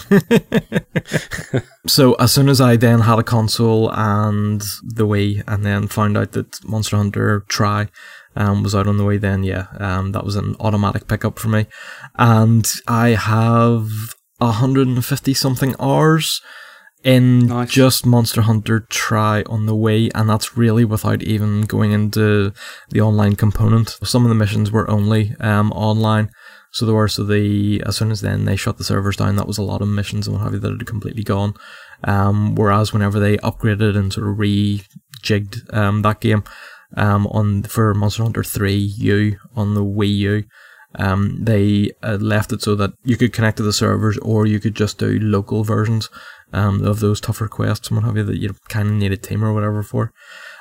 so 1.86 2.14
as 2.14 2.32
soon 2.32 2.48
as 2.50 2.60
I 2.60 2.76
then 2.76 3.00
had 3.00 3.18
a 3.18 3.22
console 3.22 3.90
and 3.92 4.60
the 4.82 5.06
Wii, 5.06 5.42
and 5.46 5.64
then 5.64 5.88
found 5.88 6.18
out 6.18 6.32
that 6.32 6.62
Monster 6.64 6.98
Hunter 6.98 7.44
Tri 7.48 7.88
um, 8.36 8.62
was 8.62 8.74
out 8.74 8.86
on 8.86 8.98
the 8.98 9.04
Wii, 9.04 9.20
then 9.20 9.42
yeah, 9.42 9.68
um, 9.78 10.12
that 10.12 10.24
was 10.24 10.36
an 10.36 10.54
automatic 10.60 11.08
pickup 11.08 11.38
for 11.38 11.48
me. 11.48 11.66
And 12.16 12.70
I 12.86 13.10
have 13.10 13.88
150 14.38 15.34
something 15.34 15.74
hours 15.80 16.42
in 17.04 17.46
Nice. 17.46 17.70
just 17.70 18.06
Monster 18.06 18.42
Hunter 18.42 18.80
Tri 18.88 19.42
on 19.42 19.66
the 19.66 19.74
way, 19.74 20.10
and 20.14 20.28
that's 20.28 20.56
really 20.56 20.84
without 20.84 21.22
even 21.22 21.62
going 21.62 21.92
into 21.92 22.52
the 22.90 23.00
online 23.00 23.36
component. 23.36 23.98
Some 24.02 24.24
of 24.24 24.28
the 24.28 24.34
missions 24.34 24.70
were 24.70 24.90
only 24.90 25.34
um, 25.40 25.72
online. 25.72 26.30
So 26.70 26.86
there 26.86 26.94
were 26.94 27.08
so 27.08 27.24
the 27.24 27.82
as 27.84 27.96
soon 27.96 28.10
as 28.10 28.22
then 28.22 28.44
they 28.44 28.56
shut 28.56 28.78
the 28.78 28.84
servers 28.84 29.16
down, 29.16 29.36
that 29.36 29.46
was 29.46 29.58
a 29.58 29.62
lot 29.62 29.82
of 29.82 29.88
missions 29.88 30.26
and 30.26 30.36
what 30.36 30.44
have 30.44 30.54
you 30.54 30.58
that 30.60 30.72
had 30.72 30.86
completely 30.86 31.22
gone. 31.22 31.54
Um, 32.04 32.54
whereas 32.54 32.92
whenever 32.92 33.20
they 33.20 33.36
upgraded 33.38 33.96
and 33.96 34.12
sort 34.12 34.28
of 34.28 34.36
rejigged 34.36 35.72
um, 35.74 36.02
that 36.02 36.20
game 36.20 36.44
um, 36.96 37.26
on 37.28 37.64
for 37.64 37.94
Monster 37.94 38.22
Hunter 38.22 38.42
3 38.42 38.74
U 38.74 39.38
on 39.54 39.74
the 39.74 39.84
Wii 39.84 40.16
U, 40.16 40.44
um, 40.96 41.38
they 41.40 41.90
uh, 42.02 42.16
left 42.20 42.52
it 42.52 42.62
so 42.62 42.74
that 42.74 42.92
you 43.04 43.16
could 43.16 43.32
connect 43.32 43.58
to 43.58 43.62
the 43.62 43.72
servers 43.72 44.18
or 44.18 44.46
you 44.46 44.60
could 44.60 44.74
just 44.74 44.98
do 44.98 45.18
local 45.20 45.64
versions 45.64 46.08
um, 46.52 46.84
of 46.84 47.00
those 47.00 47.20
tougher 47.20 47.48
quests 47.48 47.88
and 47.88 47.96
what 47.96 48.04
have 48.04 48.16
you 48.16 48.24
that 48.24 48.38
you 48.38 48.54
kind 48.68 48.88
of 48.88 48.94
need 48.94 49.12
a 49.12 49.16
team 49.16 49.44
or 49.44 49.52
whatever 49.52 49.82
for. 49.82 50.12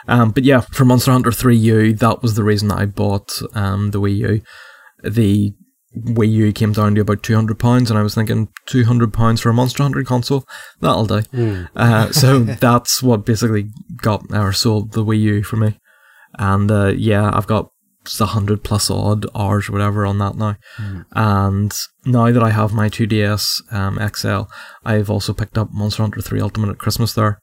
Um, 0.08 0.32
but 0.32 0.44
yeah, 0.44 0.62
for 0.62 0.86
Monster 0.86 1.12
Hunter 1.12 1.32
3 1.32 1.56
U, 1.56 1.94
that 1.94 2.22
was 2.22 2.36
the 2.36 2.44
reason 2.44 2.70
that 2.70 2.80
I 2.80 2.86
bought 2.86 3.42
um, 3.54 3.92
the 3.92 4.00
Wii 4.00 4.18
U. 4.18 4.42
The 5.04 5.54
Wii 5.98 6.32
U 6.32 6.54
came 6.54 6.72
down 6.72 6.96
to 6.96 7.02
about 7.02 7.22
two 7.22 7.36
hundred 7.36 7.60
pounds, 7.60 7.90
and 7.90 8.00
I 8.00 8.04
was 8.04 8.16
thinking 8.16 8.48
two 8.66 8.86
hundred 8.86 9.14
pounds 9.14 9.42
for 9.42 9.50
a 9.50 9.54
Monster 9.54 9.84
Hunter 9.84 10.04
console, 10.04 10.46
that'll 10.80 11.06
do. 11.06 11.22
Uh, 11.76 12.12
so 12.12 12.40
that's 12.44 13.04
what 13.04 13.26
basically 13.26 13.70
got 13.98 14.24
or 14.34 14.54
sold 14.54 14.94
the 14.94 15.04
Wii 15.04 15.20
U 15.20 15.44
for 15.44 15.58
me. 15.58 15.78
And 16.40 16.72
uh, 16.72 16.94
yeah, 16.96 17.30
I've 17.34 17.48
got 17.48 17.72
a 18.20 18.26
hundred 18.26 18.64
plus 18.64 18.90
odd 18.90 19.26
hours, 19.36 19.70
or 19.70 19.74
whatever, 19.74 20.06
on 20.06 20.18
that 20.20 20.36
now. 20.36 20.56
And 21.12 21.74
now 22.06 22.32
that 22.32 22.44
I 22.44 22.50
have 22.50 22.74
my 22.74 22.90
2DS 22.90 23.72
um, 23.72 24.00
XL, 24.16 24.52
I've 24.84 25.10
also 25.10 25.34
picked 25.34 25.58
up 25.58 25.70
Monster 25.72 26.04
Hunter 26.04 26.22
3 26.22 26.42
Ultimate 26.42 26.70
at 26.72 26.78
Christmas 26.78 27.14
there. 27.14 27.40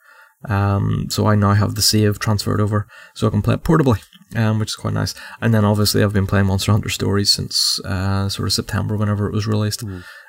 Um, 0.49 1.07
so 1.11 1.27
I 1.27 1.35
now 1.35 1.55
have 1.55 1.75
the 1.75 1.83
save 1.83 2.19
transferred 2.19 2.61
over, 2.61 2.87
so 3.15 3.27
I 3.27 3.31
can 3.31 3.43
play 3.43 3.55
it 3.55 3.65
portably, 3.65 4.01
um, 4.37 4.59
which 4.61 4.71
is 4.71 4.77
quite 4.77 4.95
nice. 4.95 5.15
And 5.41 5.53
then 5.53 5.65
obviously 5.65 6.03
I've 6.03 6.13
been 6.13 6.29
playing 6.29 6.47
Monster 6.47 6.73
Hunter 6.73 6.89
Stories 6.89 7.33
since 7.33 7.81
uh, 7.85 8.29
sort 8.29 8.47
of 8.47 8.53
September, 8.53 8.97
whenever 8.97 9.27
it 9.27 9.33
was 9.33 9.49
released, 9.49 9.83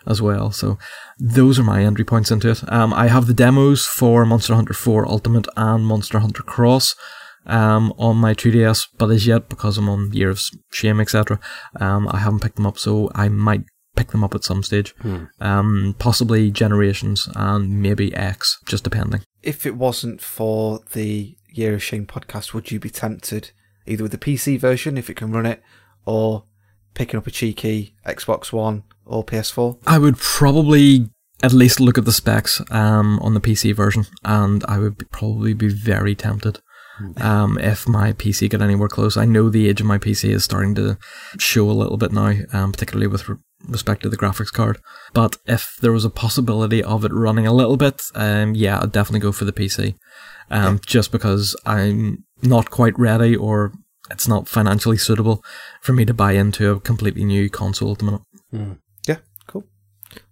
as 0.07 0.21
well. 0.21 0.51
So 0.51 0.79
those 1.19 1.59
are 1.59 1.63
my 1.63 1.83
entry 1.83 2.05
points 2.05 2.31
into 2.31 2.49
it. 2.49 2.71
Um, 2.71 2.91
I 2.93 3.07
have 3.07 3.27
the 3.27 3.33
demos 3.35 3.85
for 3.85 4.25
Monster 4.25 4.55
Hunter 4.55 4.73
4 4.73 5.07
Ultimate 5.07 5.47
and 5.55 5.85
Monster 5.85 6.19
Hunter 6.19 6.43
Cross 6.43 6.95
um, 7.45 7.93
on 7.97 8.17
my 8.17 8.33
2DS, 8.33 8.87
but 8.97 9.09
as 9.09 9.25
yet, 9.25 9.49
because 9.49 9.77
I'm 9.77 9.89
on 9.89 10.11
Year 10.13 10.29
of 10.29 10.41
Shame, 10.71 10.99
etc., 10.99 11.39
um, 11.79 12.07
I 12.09 12.19
haven't 12.19 12.41
picked 12.41 12.57
them 12.57 12.65
up, 12.67 12.77
so 12.77 13.09
I 13.15 13.29
might 13.29 13.63
pick 13.95 14.11
them 14.11 14.23
up 14.23 14.35
at 14.35 14.43
some 14.43 14.63
stage. 14.63 14.95
Um, 15.39 15.95
possibly 15.99 16.51
Generations 16.51 17.27
and 17.35 17.81
maybe 17.81 18.13
X, 18.15 18.59
just 18.65 18.83
depending. 18.83 19.21
If 19.43 19.65
it 19.65 19.75
wasn't 19.75 20.21
for 20.21 20.79
the 20.93 21.35
Year 21.51 21.73
of 21.73 21.83
Shame 21.83 22.05
podcast, 22.05 22.53
would 22.53 22.71
you 22.71 22.79
be 22.79 22.89
tempted 22.89 23.51
either 23.85 24.03
with 24.03 24.11
the 24.11 24.17
PC 24.17 24.59
version, 24.59 24.97
if 24.97 25.09
it 25.09 25.15
can 25.15 25.31
run 25.31 25.45
it, 25.45 25.61
or 26.05 26.45
picking 26.93 27.17
up 27.17 27.27
a 27.27 27.31
cheeky 27.31 27.95
Xbox 28.05 28.53
One 28.53 28.83
or 29.05 29.25
PS4? 29.25 29.79
I 29.87 29.97
would 29.97 30.17
probably 30.17 31.09
at 31.41 31.53
least 31.53 31.79
look 31.79 31.97
at 31.97 32.05
the 32.05 32.11
specs 32.11 32.61
um, 32.71 33.19
on 33.21 33.33
the 33.33 33.41
PC 33.41 33.73
version, 33.73 34.05
and 34.23 34.63
I 34.67 34.77
would 34.77 34.97
be, 34.97 35.05
probably 35.05 35.53
be 35.53 35.69
very 35.69 36.15
tempted. 36.15 36.59
Um, 37.17 37.57
if 37.59 37.87
my 37.87 38.13
PC 38.13 38.49
got 38.49 38.61
anywhere 38.61 38.87
close, 38.87 39.17
I 39.17 39.25
know 39.25 39.49
the 39.49 39.67
age 39.69 39.81
of 39.81 39.87
my 39.87 39.97
PC 39.97 40.29
is 40.31 40.43
starting 40.43 40.75
to 40.75 40.97
show 41.37 41.69
a 41.69 41.71
little 41.71 41.97
bit 41.97 42.11
now, 42.11 42.33
um, 42.53 42.71
particularly 42.71 43.07
with 43.07 43.27
re- 43.29 43.37
respect 43.67 44.03
to 44.03 44.09
the 44.09 44.17
graphics 44.17 44.51
card. 44.51 44.79
But 45.13 45.37
if 45.45 45.77
there 45.81 45.91
was 45.91 46.05
a 46.05 46.09
possibility 46.09 46.83
of 46.83 47.05
it 47.05 47.13
running 47.13 47.47
a 47.47 47.53
little 47.53 47.77
bit, 47.77 48.01
um, 48.15 48.55
yeah, 48.55 48.79
I'd 48.81 48.91
definitely 48.91 49.21
go 49.21 49.31
for 49.31 49.45
the 49.45 49.53
PC. 49.53 49.95
Um, 50.51 50.79
just 50.85 51.11
because 51.11 51.55
I'm 51.65 52.23
not 52.41 52.71
quite 52.71 52.97
ready, 52.97 53.35
or 53.35 53.71
it's 54.09 54.27
not 54.27 54.47
financially 54.47 54.97
suitable 54.97 55.43
for 55.81 55.93
me 55.93 56.05
to 56.05 56.13
buy 56.13 56.33
into 56.33 56.71
a 56.71 56.79
completely 56.79 57.23
new 57.23 57.49
console 57.49 57.91
at 57.91 57.99
the 57.99 58.05
minute. 58.05 58.21
Yeah, 59.07 59.17
cool. 59.47 59.65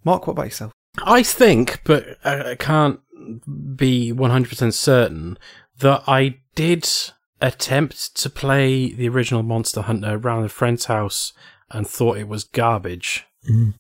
Mark, 0.04 0.26
what 0.26 0.34
about 0.34 0.46
yourself? 0.46 0.72
I 1.04 1.22
think, 1.22 1.82
but 1.84 2.18
I 2.24 2.52
I 2.52 2.56
can't 2.56 3.00
be 3.76 4.12
100% 4.14 4.74
certain, 4.74 5.38
that 5.80 6.04
I 6.08 6.40
did 6.58 6.90
attempt 7.40 8.16
to 8.16 8.30
play 8.32 8.92
the 8.92 9.08
original 9.08 9.44
Monster 9.44 9.84
Hunter 9.84 10.16
around 10.16 10.44
a 10.44 10.50
friend's 10.50 10.86
house 10.86 11.32
and 11.70 11.88
thought 11.88 12.18
it 12.18 12.28
was 12.28 12.44
garbage. 12.44 13.26
Mm. 13.50 13.76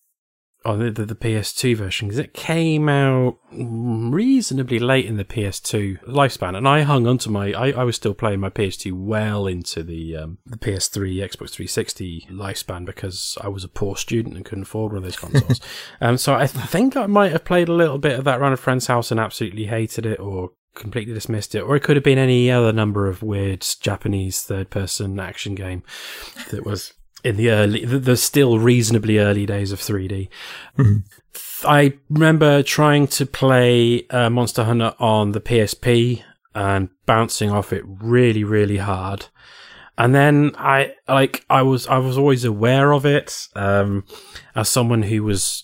On 0.66 0.80
the, 0.80 0.92
the, 0.92 1.06
the 1.06 1.16
PS2 1.16 1.78
version, 1.78 2.10
because 2.10 2.20
it 2.20 2.34
came 2.34 2.90
out 2.90 3.38
reasonably 3.54 4.80
late 4.80 5.06
in 5.06 5.16
the 5.16 5.24
PS2 5.24 6.04
lifespan, 6.04 6.58
and 6.58 6.68
I 6.68 6.82
hung 6.82 7.08
onto 7.08 7.30
my. 7.30 7.54
I, 7.54 7.72
I 7.72 7.84
was 7.86 7.96
still 7.96 8.14
playing 8.14 8.42
my 8.42 8.50
PS2 8.50 8.92
well 8.92 9.48
into 9.48 9.82
the 9.82 10.18
um, 10.18 10.40
the 10.46 10.58
PS3, 10.58 11.16
Xbox 11.20 11.52
360 11.52 12.28
lifespan 12.32 12.84
because 12.84 13.38
I 13.40 13.48
was 13.48 13.64
a 13.64 13.70
poor 13.70 13.96
student 13.96 14.36
and 14.36 14.44
couldn't 14.44 14.64
afford 14.64 14.92
one 14.92 14.98
of 14.98 15.04
those 15.04 15.16
consoles. 15.16 15.62
um, 16.02 16.18
so 16.18 16.34
I 16.34 16.48
think 16.48 16.98
I 16.98 17.06
might 17.06 17.32
have 17.32 17.46
played 17.46 17.70
a 17.70 17.74
little 17.74 18.00
bit 18.00 18.20
of 18.20 18.26
that 18.26 18.40
around 18.40 18.54
a 18.54 18.58
friend's 18.58 18.88
house 18.88 19.10
and 19.10 19.22
absolutely 19.22 19.68
hated 19.68 20.06
it, 20.06 20.20
or 20.20 20.52
completely 20.78 21.14
dismissed 21.14 21.56
it, 21.56 21.62
or 21.62 21.76
it 21.76 21.84
could 21.84 21.96
have 21.96 22.04
been 22.04 22.18
any 22.18 22.50
other 22.52 22.72
number 22.72 23.08
of 23.08 23.24
weird 23.24 23.66
Japanese 23.82 24.42
third-person 24.42 25.20
action 25.20 25.56
game 25.56 25.84
that 26.52 26.66
was 26.66 26.94
in 27.24 27.36
the 27.36 27.50
early, 27.50 27.86
the, 27.86 28.00
the 28.00 28.18
still 28.18 28.60
reasonably 28.60 29.18
early 29.18 29.46
days 29.46 29.72
of 29.72 29.80
3D. 29.80 30.30
I 31.64 31.94
remember 32.10 32.64
trying 32.64 33.08
to 33.08 33.26
play 33.26 34.06
uh, 34.10 34.30
Monster 34.30 34.64
Hunter 34.64 34.94
on 35.00 35.32
the 35.32 35.42
PSP 35.42 36.24
and 36.54 36.90
bouncing 37.06 37.52
off 37.52 37.74
it 37.74 37.84
really, 37.86 38.44
really 38.44 38.78
hard. 38.78 39.28
And 39.98 40.14
then 40.14 40.52
I 40.58 40.94
like 41.08 41.44
I 41.50 41.64
was 41.64 41.88
I 41.88 41.98
was 41.98 42.18
always 42.18 42.46
aware 42.46 42.94
of 42.94 43.06
it 43.06 43.48
um, 43.56 44.06
as 44.56 44.70
someone 44.70 45.02
who 45.02 45.24
was 45.24 45.64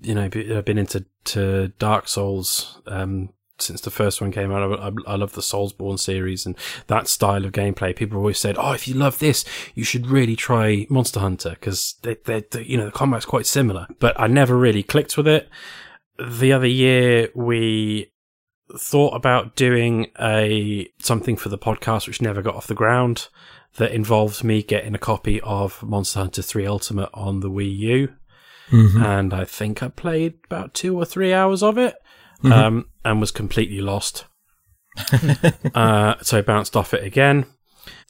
you 0.00 0.14
know 0.14 0.30
be- 0.30 0.60
been 0.62 0.78
into 0.78 1.04
to 1.24 1.68
Dark 1.78 2.08
Souls 2.08 2.80
um, 2.86 3.30
since 3.58 3.80
the 3.80 3.90
first 3.90 4.20
one 4.20 4.32
came 4.32 4.52
out. 4.52 4.78
I, 4.78 4.88
I, 4.88 5.14
I 5.14 5.16
love 5.16 5.32
the 5.32 5.40
Soulsborne 5.40 5.98
series 5.98 6.46
and 6.46 6.56
that 6.86 7.08
style 7.08 7.44
of 7.44 7.52
gameplay. 7.52 7.94
People 7.94 8.18
always 8.18 8.38
said, 8.38 8.56
"Oh, 8.58 8.72
if 8.72 8.86
you 8.86 8.94
love 8.94 9.18
this, 9.18 9.44
you 9.74 9.84
should 9.84 10.06
really 10.06 10.36
try 10.36 10.86
Monster 10.90 11.20
Hunter 11.20 11.50
because 11.50 11.94
they, 12.02 12.16
they, 12.24 12.44
they, 12.50 12.62
you 12.62 12.76
know, 12.76 12.86
the 12.86 12.92
combat's 12.92 13.26
quite 13.26 13.46
similar." 13.46 13.86
But 13.98 14.18
I 14.20 14.26
never 14.26 14.56
really 14.56 14.82
clicked 14.82 15.16
with 15.16 15.26
it. 15.26 15.48
The 16.18 16.52
other 16.52 16.66
year, 16.66 17.28
we 17.34 18.12
thought 18.76 19.14
about 19.14 19.54
doing 19.56 20.10
a 20.20 20.88
something 20.98 21.36
for 21.36 21.48
the 21.48 21.58
podcast, 21.58 22.06
which 22.06 22.22
never 22.22 22.42
got 22.42 22.56
off 22.56 22.66
the 22.66 22.74
ground. 22.74 23.28
That 23.78 23.92
involved 23.92 24.42
me 24.42 24.62
getting 24.62 24.94
a 24.94 24.98
copy 24.98 25.38
of 25.42 25.82
Monster 25.82 26.20
Hunter 26.20 26.40
3 26.40 26.66
Ultimate 26.66 27.10
on 27.12 27.40
the 27.40 27.50
Wii 27.50 27.76
U, 27.76 28.14
mm-hmm. 28.70 29.02
and 29.02 29.34
I 29.34 29.44
think 29.44 29.82
I 29.82 29.88
played 29.88 30.38
about 30.44 30.72
two 30.72 30.96
or 30.96 31.04
three 31.04 31.34
hours 31.34 31.62
of 31.62 31.76
it 31.76 31.94
um, 32.44 32.86
and 33.04 33.20
was 33.20 33.30
completely 33.30 33.80
lost. 33.80 34.26
uh, 35.74 36.14
so 36.22 36.38
I 36.38 36.42
bounced 36.42 36.76
off 36.76 36.94
it 36.94 37.04
again. 37.04 37.46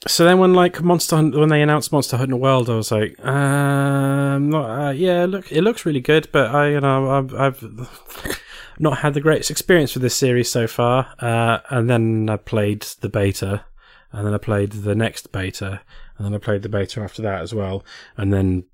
So 0.06 0.24
then, 0.24 0.38
when 0.38 0.54
like 0.54 0.82
Monster 0.82 1.16
Hunt, 1.16 1.34
when 1.36 1.48
they 1.48 1.62
announced 1.62 1.90
Monster 1.90 2.16
Hunter 2.16 2.36
World, 2.36 2.70
I 2.70 2.74
was 2.74 2.92
like, 2.92 3.18
um, 3.24 4.50
not, 4.50 4.88
uh, 4.88 4.90
yeah, 4.90 5.24
look, 5.24 5.50
it 5.50 5.62
looks 5.62 5.86
really 5.86 6.00
good, 6.00 6.28
but 6.32 6.54
I, 6.54 6.70
you 6.70 6.80
know, 6.80 7.10
I've, 7.10 7.34
I've 7.34 8.40
not 8.78 8.98
had 8.98 9.14
the 9.14 9.20
greatest 9.20 9.50
experience 9.50 9.94
with 9.94 10.02
this 10.02 10.14
series 10.14 10.50
so 10.50 10.66
far. 10.66 11.14
Uh, 11.18 11.58
and 11.70 11.88
then 11.90 12.28
I 12.28 12.36
played 12.36 12.82
the 13.00 13.08
beta, 13.08 13.64
and 14.12 14.26
then 14.26 14.34
I 14.34 14.38
played 14.38 14.72
the 14.72 14.94
next 14.94 15.32
beta, 15.32 15.80
and 16.18 16.26
then 16.26 16.34
I 16.34 16.38
played 16.38 16.62
the 16.62 16.68
beta 16.68 17.00
after 17.00 17.22
that 17.22 17.42
as 17.42 17.54
well, 17.54 17.84
and 18.16 18.32
then, 18.32 18.64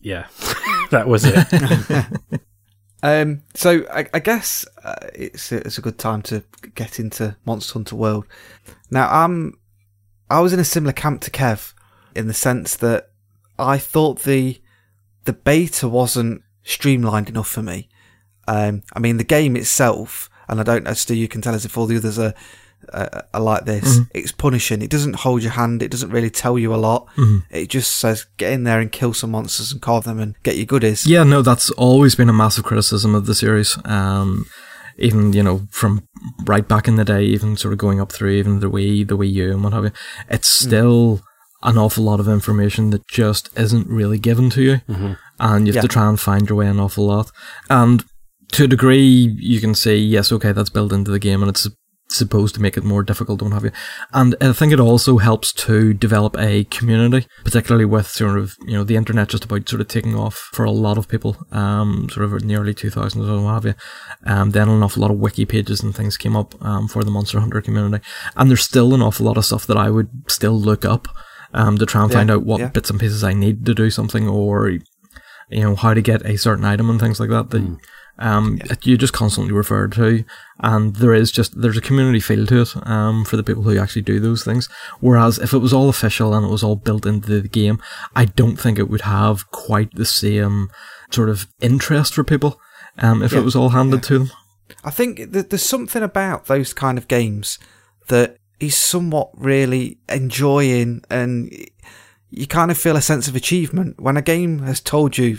yeah, 0.00 0.26
that 0.90 1.08
was 1.08 1.24
it. 1.24 2.40
Um, 3.04 3.42
so 3.52 3.84
I, 3.92 4.06
I 4.14 4.18
guess 4.18 4.64
uh, 4.82 4.94
it's 5.14 5.52
a, 5.52 5.58
it's 5.58 5.76
a 5.76 5.82
good 5.82 5.98
time 5.98 6.22
to 6.22 6.42
get 6.74 6.98
into 6.98 7.36
Monster 7.44 7.74
Hunter 7.74 7.96
World. 7.96 8.26
Now 8.90 9.10
I'm 9.10 9.58
I 10.30 10.40
was 10.40 10.54
in 10.54 10.58
a 10.58 10.64
similar 10.64 10.94
camp 10.94 11.20
to 11.20 11.30
Kev 11.30 11.74
in 12.16 12.28
the 12.28 12.32
sense 12.32 12.76
that 12.76 13.10
I 13.58 13.76
thought 13.76 14.22
the 14.22 14.58
the 15.24 15.34
beta 15.34 15.86
wasn't 15.86 16.44
streamlined 16.62 17.28
enough 17.28 17.48
for 17.48 17.62
me. 17.62 17.90
Um, 18.48 18.82
I 18.94 19.00
mean 19.00 19.18
the 19.18 19.24
game 19.24 19.54
itself, 19.54 20.30
and 20.48 20.58
I 20.58 20.62
don't 20.62 20.84
know, 20.84 20.94
Stu, 20.94 21.14
you 21.14 21.28
can 21.28 21.42
tell 21.42 21.54
us 21.54 21.66
if 21.66 21.76
all 21.76 21.84
the 21.84 21.98
others 21.98 22.18
are 22.18 22.32
uh, 22.92 23.22
are 23.32 23.40
like 23.40 23.64
this. 23.64 23.98
Mm-hmm. 23.98 24.18
It's 24.18 24.32
punishing. 24.32 24.82
It 24.82 24.90
doesn't 24.90 25.16
hold 25.16 25.42
your 25.42 25.52
hand. 25.52 25.82
It 25.82 25.90
doesn't 25.90 26.10
really 26.10 26.30
tell 26.30 26.58
you 26.58 26.74
a 26.74 26.76
lot. 26.76 27.06
Mm-hmm. 27.16 27.38
It 27.50 27.68
just 27.70 27.94
says 27.96 28.26
get 28.36 28.52
in 28.52 28.64
there 28.64 28.80
and 28.80 28.90
kill 28.92 29.14
some 29.14 29.30
monsters 29.30 29.72
and 29.72 29.80
carve 29.80 30.04
them 30.04 30.18
and 30.20 30.34
get 30.42 30.56
your 30.56 30.66
goodies. 30.66 31.06
Yeah, 31.06 31.22
no, 31.24 31.42
that's 31.42 31.70
always 31.70 32.14
been 32.14 32.28
a 32.28 32.32
massive 32.32 32.64
criticism 32.64 33.14
of 33.14 33.26
the 33.26 33.34
series. 33.34 33.76
Um, 33.84 34.46
even 34.96 35.32
you 35.32 35.42
know 35.42 35.66
from 35.70 36.06
right 36.44 36.66
back 36.68 36.86
in 36.86 36.96
the 36.96 37.04
day, 37.04 37.24
even 37.24 37.56
sort 37.56 37.72
of 37.72 37.78
going 37.78 38.00
up 38.00 38.12
through 38.12 38.30
even 38.30 38.60
the 38.60 38.70
Wii, 38.70 39.06
the 39.08 39.16
Wii 39.16 39.32
U, 39.32 39.52
and 39.52 39.64
what 39.64 39.72
have 39.72 39.84
you. 39.84 39.90
It's 40.28 40.48
still 40.48 41.20
an 41.62 41.78
awful 41.78 42.04
lot 42.04 42.20
of 42.20 42.28
information 42.28 42.90
that 42.90 43.06
just 43.08 43.48
isn't 43.58 43.88
really 43.88 44.18
given 44.18 44.50
to 44.50 44.62
you, 44.62 44.80
and 45.40 45.66
you 45.66 45.72
have 45.72 45.76
Yeah. 45.76 45.80
to 45.82 45.88
try 45.88 46.08
and 46.08 46.20
find 46.20 46.48
your 46.48 46.58
way 46.58 46.66
an 46.68 46.78
awful 46.78 47.06
lot. 47.06 47.30
And 47.70 48.04
to 48.52 48.64
a 48.64 48.68
degree, 48.68 49.34
you 49.40 49.60
can 49.60 49.74
say 49.74 49.96
yes, 49.96 50.30
okay, 50.30 50.52
that's 50.52 50.70
built 50.70 50.92
into 50.92 51.10
the 51.10 51.18
game, 51.18 51.42
and 51.42 51.48
it's 51.48 51.66
supposed 52.14 52.54
to 52.54 52.60
make 52.62 52.76
it 52.76 52.84
more 52.84 53.02
difficult 53.02 53.40
don't 53.40 53.52
have 53.52 53.64
you. 53.64 53.72
And 54.12 54.34
I 54.40 54.52
think 54.52 54.72
it 54.72 54.80
also 54.80 55.18
helps 55.18 55.52
to 55.52 55.92
develop 55.92 56.36
a 56.38 56.64
community, 56.64 57.26
particularly 57.44 57.84
with 57.84 58.06
sort 58.06 58.38
of, 58.38 58.56
you 58.66 58.74
know, 58.74 58.84
the 58.84 58.96
internet 58.96 59.28
just 59.28 59.44
about 59.44 59.68
sort 59.68 59.80
of 59.80 59.88
taking 59.88 60.14
off 60.14 60.34
for 60.52 60.64
a 60.64 60.70
lot 60.70 60.98
of 60.98 61.08
people, 61.08 61.36
um, 61.52 62.08
sort 62.10 62.24
of 62.24 62.32
in 62.34 62.48
the 62.48 62.56
early 62.56 62.74
2000s 62.74 63.28
or 63.28 63.42
what 63.44 63.54
have 63.54 63.64
you. 63.64 63.74
Um, 64.24 64.50
then 64.50 64.68
an 64.68 64.82
awful 64.82 65.02
lot 65.02 65.10
of 65.10 65.18
wiki 65.18 65.44
pages 65.44 65.82
and 65.82 65.94
things 65.94 66.16
came 66.16 66.36
up, 66.36 66.54
um, 66.64 66.88
for 66.88 67.04
the 67.04 67.10
Monster 67.10 67.40
Hunter 67.40 67.60
community. 67.60 68.04
And 68.36 68.48
there's 68.50 68.64
still 68.64 68.94
an 68.94 69.02
awful 69.02 69.26
lot 69.26 69.36
of 69.36 69.44
stuff 69.44 69.66
that 69.66 69.76
I 69.76 69.90
would 69.90 70.08
still 70.28 70.58
look 70.58 70.84
up, 70.84 71.08
um, 71.52 71.78
to 71.78 71.86
try 71.86 72.02
and 72.02 72.10
Yeah, 72.10 72.18
find 72.18 72.30
out 72.30 72.44
what 72.44 72.60
yeah. 72.60 72.68
bits 72.68 72.90
and 72.90 73.00
pieces 73.00 73.24
I 73.24 73.32
need 73.32 73.66
to 73.66 73.74
do 73.74 73.90
something 73.90 74.28
or, 74.28 74.68
you 74.68 74.80
know, 75.50 75.76
how 75.76 75.94
to 75.94 76.02
get 76.02 76.24
a 76.24 76.36
certain 76.36 76.64
item 76.64 76.90
and 76.90 77.00
things 77.00 77.20
like 77.20 77.30
that 77.30 77.50
that 77.50 77.76
um, 78.18 78.58
that 78.66 78.86
you 78.86 78.96
just 78.96 79.12
constantly 79.12 79.52
refer 79.52 79.88
to, 79.88 80.24
and 80.60 80.96
there 80.96 81.14
is 81.14 81.32
just 81.32 81.60
there's 81.60 81.76
a 81.76 81.82
community 81.82 82.20
feel 82.20 82.46
to 82.46 82.62
it 82.62 82.74
um, 82.86 83.24
for 83.24 83.36
the 83.36 83.42
people 83.42 83.62
who 83.62 83.78
actually 83.78 84.02
do 84.02 84.20
those 84.20 84.44
things. 84.44 84.68
Whereas 85.00 85.38
if 85.38 85.52
it 85.52 85.58
was 85.58 85.72
all 85.72 85.88
official 85.88 86.34
and 86.34 86.46
it 86.46 86.50
was 86.50 86.62
all 86.62 86.76
built 86.76 87.06
into 87.06 87.40
the 87.40 87.48
game, 87.48 87.80
I 88.14 88.26
don't 88.26 88.56
think 88.56 88.78
it 88.78 88.88
would 88.88 89.02
have 89.02 89.50
quite 89.50 89.94
the 89.94 90.04
same 90.04 90.70
sort 91.10 91.28
of 91.28 91.46
interest 91.60 92.14
for 92.14 92.24
people 92.24 92.60
um, 92.98 93.22
if 93.22 93.32
Yeah, 93.32 93.40
it 93.40 93.44
was 93.44 93.56
all 93.56 93.70
handed 93.70 94.02
to 94.04 94.18
them. 94.18 94.30
I 94.84 94.90
think 94.90 95.32
that 95.32 95.50
there's 95.50 95.62
something 95.62 96.02
about 96.02 96.46
those 96.46 96.72
kind 96.72 96.98
of 96.98 97.08
games 97.08 97.58
that 98.08 98.36
is 98.60 98.76
somewhat 98.76 99.30
really 99.34 99.98
enjoying 100.08 101.02
and 101.10 101.52
you 102.30 102.46
kind 102.46 102.70
of 102.70 102.78
feel 102.78 102.96
a 102.96 103.02
sense 103.02 103.28
of 103.28 103.36
achievement 103.36 104.00
when 104.00 104.16
a 104.16 104.22
game 104.22 104.60
has 104.60 104.80
told 104.80 105.18
you 105.18 105.38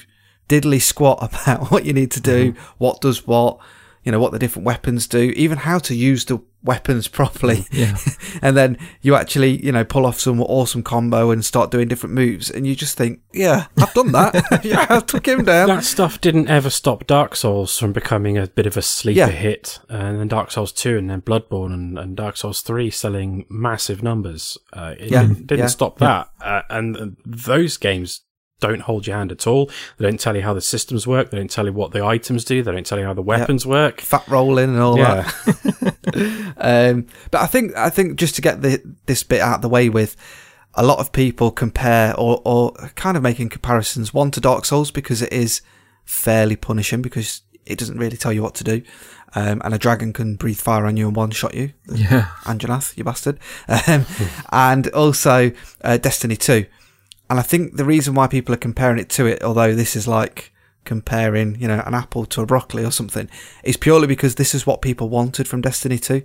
diddly 0.50 0.82
squat 0.82 1.20
about 1.22 1.72
what 1.72 1.86
you 1.86 1.94
need 1.94 2.12
to 2.12 2.22
do, 2.22 2.54
what 2.78 3.02
does 3.02 3.26
what, 3.28 3.58
you 4.04 4.12
know, 4.12 4.20
what 4.20 4.32
the 4.32 4.40
different 4.40 4.66
weapons 4.66 5.08
do, 5.08 5.34
even 5.36 5.58
how 5.60 5.80
to 5.80 5.96
use 5.96 6.26
the 6.26 6.40
weapons 6.64 7.08
properly. 7.20 7.66
Yeah. 7.72 7.96
and 8.42 8.56
then 8.58 8.78
you 9.02 9.16
actually, 9.16 9.64
you 9.64 9.72
know, 9.72 9.84
pull 9.84 10.06
off 10.06 10.20
some 10.20 10.42
awesome 10.42 10.82
combo 10.84 11.30
and 11.32 11.44
start 11.46 11.70
doing 11.72 11.88
different 11.88 12.14
moves 12.16 12.50
and 12.52 12.66
you 12.68 12.76
just 12.76 12.98
think, 12.98 13.20
yeah, 13.34 13.66
I've 13.78 13.94
done 13.94 14.12
that. 14.14 14.64
yeah, 14.64 14.86
I 14.90 15.00
took 15.00 15.28
him 15.28 15.44
down. 15.44 15.68
that 15.68 15.84
stuff 15.84 16.22
didn't 16.22 16.48
ever 16.50 16.70
stop 16.72 17.06
Dark 17.08 17.36
Souls 17.36 17.78
from 17.78 17.94
becoming 17.94 18.38
a 18.38 18.48
bit 18.48 18.66
of 18.66 18.78
a 18.78 18.82
sleeper 18.82 19.18
Yeah. 19.20 19.28
hit, 19.30 19.80
and 19.90 20.20
then 20.20 20.28
Dark 20.28 20.52
Souls 20.52 20.72
two, 20.72 20.98
and 20.98 21.10
then 21.10 21.22
Bloodborne, 21.22 21.74
and, 21.74 22.00
and 22.00 22.16
Dark 22.16 22.38
Souls 22.38 22.62
three 22.62 22.90
selling 22.90 23.46
massive 23.50 24.02
numbers. 24.02 24.58
Uh, 24.74 24.96
it 25.00 25.12
Yeah, 25.12 25.22
didn't, 25.24 25.48
didn't 25.48 25.60
yeah. 25.66 25.68
stop 25.68 25.98
that, 26.00 26.30
uh, 26.42 26.62
and 26.70 27.18
those 27.26 27.78
games 27.78 28.22
don't 28.62 28.82
hold 28.82 29.06
your 29.06 29.18
hand 29.18 29.32
at 29.32 29.46
all. 29.48 29.70
They 29.98 30.06
don't 30.10 30.20
tell 30.20 30.36
you 30.36 30.42
how 30.42 30.54
the 30.54 30.62
systems 30.62 31.06
work. 31.06 31.30
They 31.30 31.38
don't 31.38 31.52
tell 31.52 31.66
you 31.66 31.74
what 31.74 31.92
the 31.92 32.04
items 32.06 32.46
do. 32.46 32.64
They 32.64 32.72
don't 32.72 32.86
tell 32.86 32.98
you 33.00 33.06
how 33.06 33.14
the 33.14 33.22
weapons 33.22 33.66
work. 33.66 34.00
Fat 34.02 34.28
rolling 34.28 34.70
and 34.70 34.80
all 34.80 34.98
Yeah. 34.98 35.30
that. 35.46 35.96
Um, 36.58 37.08
but 37.32 37.42
I 37.42 37.48
think 37.48 37.76
I 37.76 37.90
think 37.90 38.16
just 38.18 38.36
to 38.36 38.42
get 38.42 38.62
the, 38.62 38.82
this 39.08 39.24
bit 39.24 39.42
out 39.42 39.56
of 39.56 39.62
the 39.62 39.70
way 39.70 39.90
with, 39.90 40.16
a 40.74 40.86
lot 40.86 41.00
of 41.00 41.12
people 41.12 41.52
compare 41.52 42.14
or, 42.18 42.42
or 42.46 42.72
kind 42.96 43.18
of 43.18 43.24
making 43.24 43.50
comparisons 43.50 44.14
one 44.14 44.32
to 44.32 44.40
Dark 44.42 44.66
Souls 44.66 44.92
because 44.92 45.22
it 45.22 45.32
is 45.34 45.62
fairly 46.06 46.56
punishing 46.56 47.02
because 47.02 47.42
it 47.66 47.78
doesn't 47.78 47.98
really 47.98 48.18
tell 48.18 48.32
you 48.32 48.42
what 48.44 48.56
to 48.56 48.64
do, 48.64 48.82
um, 49.36 49.62
and 49.66 49.74
a 49.74 49.78
dragon 49.78 50.14
can 50.14 50.36
breathe 50.36 50.58
fire 50.60 50.86
on 50.86 50.96
you 50.98 51.08
and 51.08 51.16
one 51.16 51.32
shot 51.32 51.54
you. 51.56 51.72
Yeah. 51.94 52.28
Anjanath, 52.44 52.98
you 52.98 53.04
bastard. 53.04 53.40
Um, 53.88 54.06
and 54.52 54.88
also 54.90 55.52
uh, 55.84 55.98
Destiny 55.98 56.36
2. 56.38 56.66
And 57.30 57.40
I 57.40 57.42
think 57.42 57.76
the 57.78 57.86
reason 57.86 58.14
why 58.14 58.28
people 58.28 58.54
are 58.54 58.58
comparing 58.60 59.00
it 59.00 59.10
to 59.12 59.26
it, 59.26 59.42
although 59.44 59.74
this 59.74 59.96
is 59.96 60.08
like 60.08 60.52
comparing, 60.84 61.60
you 61.60 61.68
know, 61.68 61.82
an 61.86 61.94
apple 61.96 62.26
to 62.28 62.42
a 62.42 62.46
broccoli 62.46 62.86
or 62.86 62.92
something, 62.92 63.30
is 63.64 63.78
purely 63.78 64.08
because 64.08 64.36
this 64.36 64.54
is 64.54 64.68
what 64.68 64.82
people 64.82 65.10
wanted 65.10 65.48
from 65.48 65.62
Destiny 65.62 65.98
2. 65.98 66.22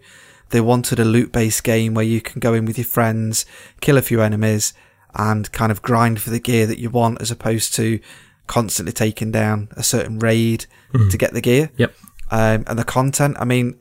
They 0.50 0.60
wanted 0.60 0.98
a 0.98 1.04
loot 1.04 1.32
based 1.32 1.64
game 1.64 1.94
where 1.94 2.04
you 2.04 2.20
can 2.20 2.40
go 2.40 2.52
in 2.54 2.64
with 2.66 2.76
your 2.76 2.84
friends, 2.84 3.46
kill 3.80 3.96
a 3.96 4.02
few 4.02 4.20
enemies, 4.20 4.74
and 5.14 5.50
kind 5.52 5.72
of 5.72 5.80
grind 5.82 6.20
for 6.20 6.30
the 6.30 6.38
gear 6.40 6.66
that 6.66 6.78
you 6.78 6.90
want 6.90 7.20
as 7.22 7.30
opposed 7.30 7.74
to 7.74 7.98
constantly 8.46 8.92
taking 8.92 9.30
down 9.30 9.68
a 9.76 9.82
certain 9.82 10.18
raid 10.18 10.66
to 11.10 11.16
get 11.16 11.32
the 11.32 11.40
gear 11.40 11.70
Yep. 11.76 11.94
um, 12.32 12.64
and 12.66 12.76
the 12.78 12.84
content. 12.84 13.36
I 13.38 13.44
mean, 13.44 13.80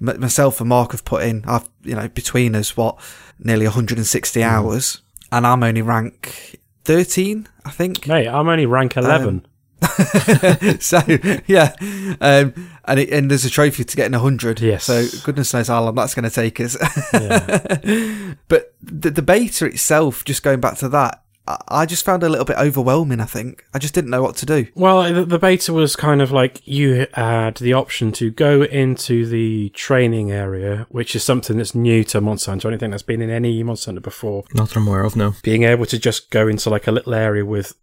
m- 0.00 0.20
myself 0.20 0.60
and 0.60 0.68
Mark 0.68 0.90
have 0.92 1.04
put 1.04 1.22
in, 1.22 1.44
I've 1.46 1.68
you 1.84 1.94
know, 1.94 2.08
between 2.08 2.54
us, 2.56 2.76
what 2.76 2.98
nearly 3.38 3.64
160 3.66 4.42
hours, 4.42 5.00
and 5.32 5.46
I'm 5.46 5.62
only 5.62 5.82
rank 5.82 6.58
13, 6.84 7.48
I 7.64 7.70
think. 7.70 8.06
Mate, 8.06 8.28
I'm 8.28 8.48
only 8.48 8.66
rank 8.66 8.96
eleven. 8.96 9.46
so 10.80 11.00
yeah, 11.46 11.72
um, 12.20 12.52
and 12.84 12.98
it, 12.98 13.10
and 13.10 13.30
there's 13.30 13.44
a 13.44 13.50
trophy 13.50 13.84
to 13.84 13.96
getting 13.96 14.12
100. 14.12 14.60
Yes. 14.60 14.84
So 14.84 15.06
goodness 15.22 15.54
knows 15.54 15.68
how 15.68 15.84
long 15.84 15.94
that's 15.94 16.14
going 16.14 16.24
to 16.24 16.30
take 16.30 16.58
us. 16.60 16.76
Yeah. 17.12 18.34
but 18.48 18.74
the, 18.82 19.10
the 19.10 19.22
beta 19.22 19.66
itself, 19.66 20.24
just 20.24 20.42
going 20.42 20.60
back 20.60 20.78
to 20.78 20.88
that, 20.88 21.22
I, 21.48 21.82
I 21.82 21.86
just 21.86 22.04
found 22.04 22.22
it 22.22 22.26
a 22.26 22.28
little 22.28 22.44
bit 22.44 22.58
overwhelming. 22.58 23.20
I 23.20 23.24
think 23.24 23.64
I 23.74 23.78
just 23.78 23.94
didn't 23.94 24.10
know 24.10 24.22
what 24.22 24.36
to 24.36 24.46
do. 24.46 24.66
Well, 24.74 25.12
the, 25.12 25.24
the 25.24 25.38
beta 25.38 25.72
was 25.72 25.96
kind 25.96 26.20
of 26.20 26.30
like 26.30 26.60
you 26.66 27.06
had 27.14 27.56
the 27.56 27.72
option 27.72 28.12
to 28.12 28.30
go 28.30 28.62
into 28.62 29.26
the 29.26 29.70
training 29.70 30.30
area, 30.30 30.86
which 30.90 31.16
is 31.16 31.24
something 31.24 31.56
that's 31.56 31.74
new 31.74 32.04
to 32.04 32.20
Monster 32.20 32.50
Hunter. 32.50 32.68
I 32.68 32.70
don't 32.72 32.80
think 32.80 32.90
that's 32.92 33.02
been 33.02 33.22
in 33.22 33.30
any 33.30 33.62
Monster 33.62 33.90
Hunter 33.90 34.00
before. 34.02 34.44
Not 34.54 34.68
that 34.68 34.76
I'm 34.76 34.86
aware 34.88 35.04
of, 35.04 35.16
no. 35.16 35.34
Being 35.42 35.62
able 35.64 35.86
to 35.86 35.98
just 35.98 36.30
go 36.30 36.46
into 36.48 36.70
like 36.70 36.86
a 36.86 36.92
little 36.92 37.14
area 37.14 37.44
with 37.44 37.74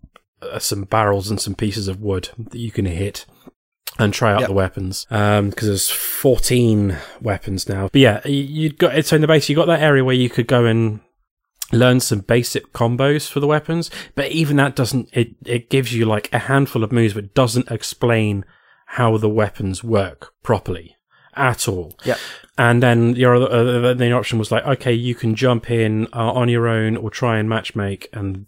uh, 0.42 0.60
some 0.60 0.84
barrels 0.84 1.30
and 1.30 1.42
some 1.42 1.56
pieces 1.56 1.88
of 1.88 2.00
wood 2.02 2.30
that 2.38 2.60
you 2.60 2.72
can 2.72 2.86
hit 2.86 3.26
and 3.98 4.14
try 4.14 4.34
out 4.34 4.42
Yep. 4.42 4.48
the 4.50 4.54
weapons. 4.54 5.08
Um, 5.10 5.50
because 5.50 5.68
there's 5.70 5.90
14 5.90 6.98
weapons 7.22 7.70
now. 7.70 7.88
But 7.92 8.02
yeah, 8.02 8.22
you- 8.28 8.34
you'd 8.44 8.78
got 8.78 9.06
so 9.06 9.16
in 9.16 9.22
the 9.22 9.28
base 9.28 9.48
you 9.48 9.56
got 9.56 9.68
that 9.68 9.82
area 9.82 10.04
where 10.04 10.16
you 10.16 10.30
could 10.30 10.48
go 10.48 10.66
and 10.66 11.00
learn 11.72 12.00
some 12.00 12.20
basic 12.20 12.72
combos 12.74 13.30
for 13.30 13.40
the 13.40 13.48
weapons, 13.48 13.90
but 14.14 14.32
even 14.32 14.56
that 14.58 14.76
doesn't 14.76 15.10
it 15.14 15.36
it 15.46 15.70
gives 15.70 15.94
you 15.94 16.06
like 16.06 16.32
a 16.34 16.40
handful 16.40 16.84
of 16.84 16.92
moves 16.92 17.14
but 17.14 17.34
doesn't 17.34 17.72
explain 17.72 18.46
how 18.86 19.18
the 19.18 19.30
weapons 19.30 19.84
work 19.84 20.34
properly 20.44 20.96
at 21.36 21.68
all. 21.68 21.98
Yeah. 22.06 22.18
And 22.58 22.82
then 22.82 23.16
your 23.16 23.36
other, 23.36 23.52
uh, 23.52 23.94
the 23.94 24.12
option 24.14 24.40
was 24.40 24.52
like, 24.52 24.66
okay, 24.66 24.94
you 24.94 25.14
can 25.14 25.36
jump 25.36 25.70
in 25.70 26.08
uh, 26.14 26.32
on 26.32 26.48
your 26.48 26.68
own 26.68 26.96
or 26.96 27.10
try 27.10 27.38
and 27.38 27.50
matchmake, 27.50 28.08
and 28.14 28.46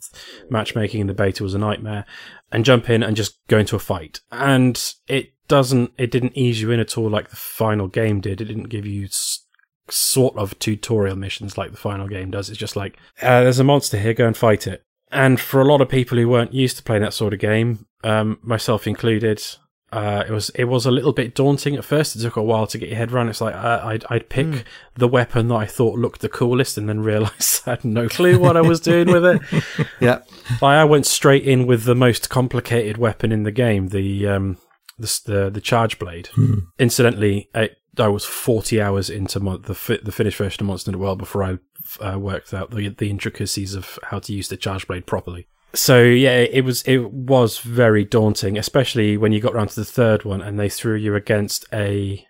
matchmaking 0.49 1.01
in 1.01 1.07
the 1.07 1.13
beta 1.13 1.43
was 1.43 1.53
a 1.53 1.57
nightmare. 1.59 2.05
And 2.49 2.63
jump 2.63 2.89
in 2.89 3.03
and 3.03 3.17
just 3.17 3.45
go 3.47 3.57
into 3.57 3.75
a 3.75 3.79
fight, 3.79 4.21
and 4.31 4.81
it 5.09 5.33
doesn't, 5.49 5.91
it 5.97 6.11
didn't 6.11 6.37
ease 6.37 6.61
you 6.61 6.71
in 6.71 6.79
at 6.79 6.97
all 6.97 7.09
like 7.09 7.29
the 7.29 7.35
final 7.35 7.89
game 7.89 8.21
did. 8.21 8.39
It 8.39 8.45
didn't 8.45 8.69
give 8.69 8.85
you 8.85 9.05
s- 9.05 9.45
sort 9.89 10.35
of 10.37 10.57
tutorial 10.59 11.15
missions 11.15 11.57
like 11.57 11.71
the 11.71 11.77
final 11.77 12.07
game 12.07 12.31
does. 12.31 12.49
It's 12.49 12.59
just 12.59 12.75
like, 12.75 12.97
uh, 13.21 13.41
there's 13.43 13.59
a 13.59 13.63
monster 13.63 13.97
here, 13.97 14.13
go 14.13 14.27
and 14.27 14.35
fight 14.37 14.67
it. 14.67 14.83
And 15.11 15.39
for 15.39 15.61
a 15.61 15.65
lot 15.65 15.79
of 15.81 15.87
people 15.89 16.17
who 16.17 16.27
weren't 16.27 16.53
used 16.53 16.77
to 16.77 16.83
playing 16.83 17.03
that 17.03 17.13
sort 17.13 17.33
of 17.33 17.39
game, 17.39 17.85
um, 18.03 18.39
myself 18.41 18.85
included, 18.87 19.41
uh, 19.93 20.25
it 20.27 20.31
was 20.31 20.49
it 20.49 20.65
was 20.65 20.85
a 20.85 20.91
little 20.91 21.13
bit 21.13 21.33
daunting 21.33 21.77
at 21.77 21.85
first. 21.85 22.13
It 22.17 22.21
took 22.21 22.35
a 22.35 22.43
while 22.43 22.67
to 22.67 22.77
get 22.77 22.89
your 22.89 22.97
head 22.97 23.13
around. 23.13 23.29
It's 23.29 23.39
like 23.39 23.55
uh, 23.55 23.79
I'd 23.85 24.03
I'd 24.09 24.27
pick 24.27 24.45
Hmm. 24.47 24.57
the 24.95 25.07
weapon 25.07 25.47
that 25.47 25.55
I 25.55 25.65
thought 25.65 25.97
looked 25.97 26.19
the 26.19 26.27
coolest, 26.27 26.77
and 26.77 26.89
then 26.89 26.99
realize 26.99 27.61
I 27.65 27.69
had 27.71 27.85
no 27.85 28.09
clue 28.09 28.37
what 28.37 28.57
I 28.57 28.61
was 28.61 28.81
doing 28.81 29.07
with 29.09 29.25
it. 29.25 29.87
Yeah. 30.01 30.19
I 30.61 30.75
I 30.75 30.83
went 30.83 31.05
straight 31.05 31.43
in 31.47 31.65
with 31.67 31.85
the 31.85 31.95
most 31.95 32.29
complicated 32.29 32.97
weapon 32.97 33.31
in 33.31 33.43
the 33.43 33.51
game, 33.51 33.87
the 33.87 34.27
um, 34.27 34.57
the 34.99 35.21
the, 35.25 35.49
the 35.51 35.61
charge 35.61 35.97
blade. 35.99 36.27
Incidentally, 36.79 37.49
I, 37.55 37.69
I 37.99 38.07
was 38.07 38.25
forty 38.25 38.81
hours 38.81 39.09
into 39.09 39.39
mon- 39.39 39.61
the 39.63 39.75
fi- 39.75 39.99
the 40.03 40.11
finished 40.11 40.37
version 40.37 40.61
of 40.63 40.67
Monster 40.67 40.97
World 40.97 41.17
before 41.19 41.43
I 41.43 41.57
uh, 42.05 42.17
worked 42.19 42.53
out 42.53 42.71
the 42.71 42.89
the 42.89 43.09
intricacies 43.09 43.73
of 43.75 43.97
how 44.03 44.19
to 44.19 44.33
use 44.33 44.47
the 44.49 44.57
charge 44.57 44.87
blade 44.87 45.05
properly. 45.05 45.47
So 45.73 46.01
yeah, 46.03 46.37
it 46.39 46.63
was 46.63 46.81
it 46.83 47.11
was 47.11 47.59
very 47.59 48.05
daunting, 48.05 48.57
especially 48.57 49.17
when 49.17 49.31
you 49.31 49.39
got 49.41 49.53
round 49.53 49.69
to 49.71 49.75
the 49.75 49.85
third 49.85 50.23
one 50.23 50.41
and 50.41 50.59
they 50.59 50.69
threw 50.69 50.95
you 50.95 51.13
against 51.15 51.65
a 51.73 52.25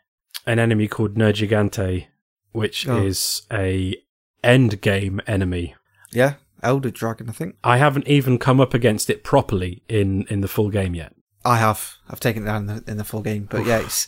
an 0.45 0.59
enemy 0.59 0.88
called 0.88 1.15
Nergigante, 1.15 2.07
which 2.51 2.88
Oh. 2.88 3.03
is 3.05 3.43
a 3.51 3.95
end 4.43 4.82
game 4.82 5.22
enemy. 5.28 5.76
Yeah. 6.11 6.36
Elder 6.63 6.89
Dragon, 6.89 7.30
I 7.30 7.34
think. 7.34 7.55
I 7.63 7.78
haven't 7.78 8.07
even 8.07 8.39
come 8.39 8.59
up 8.59 8.74
against 8.74 9.09
it 9.09 9.24
properly 9.24 9.84
in 9.88 10.26
in 10.30 10.41
the 10.41 10.47
full 10.47 10.70
game 10.70 10.95
yet. 10.95 11.13
I 11.45 11.57
have. 11.57 11.95
I've 12.09 12.20
taken 12.20 12.43
it 12.43 12.45
down 12.47 12.68
in 12.70 12.84
the, 12.84 12.91
in 12.91 12.97
the 12.97 13.03
full 13.03 13.22
game, 13.22 13.47
but 13.49 13.65
yeah, 13.65 13.78
it's 13.80 14.07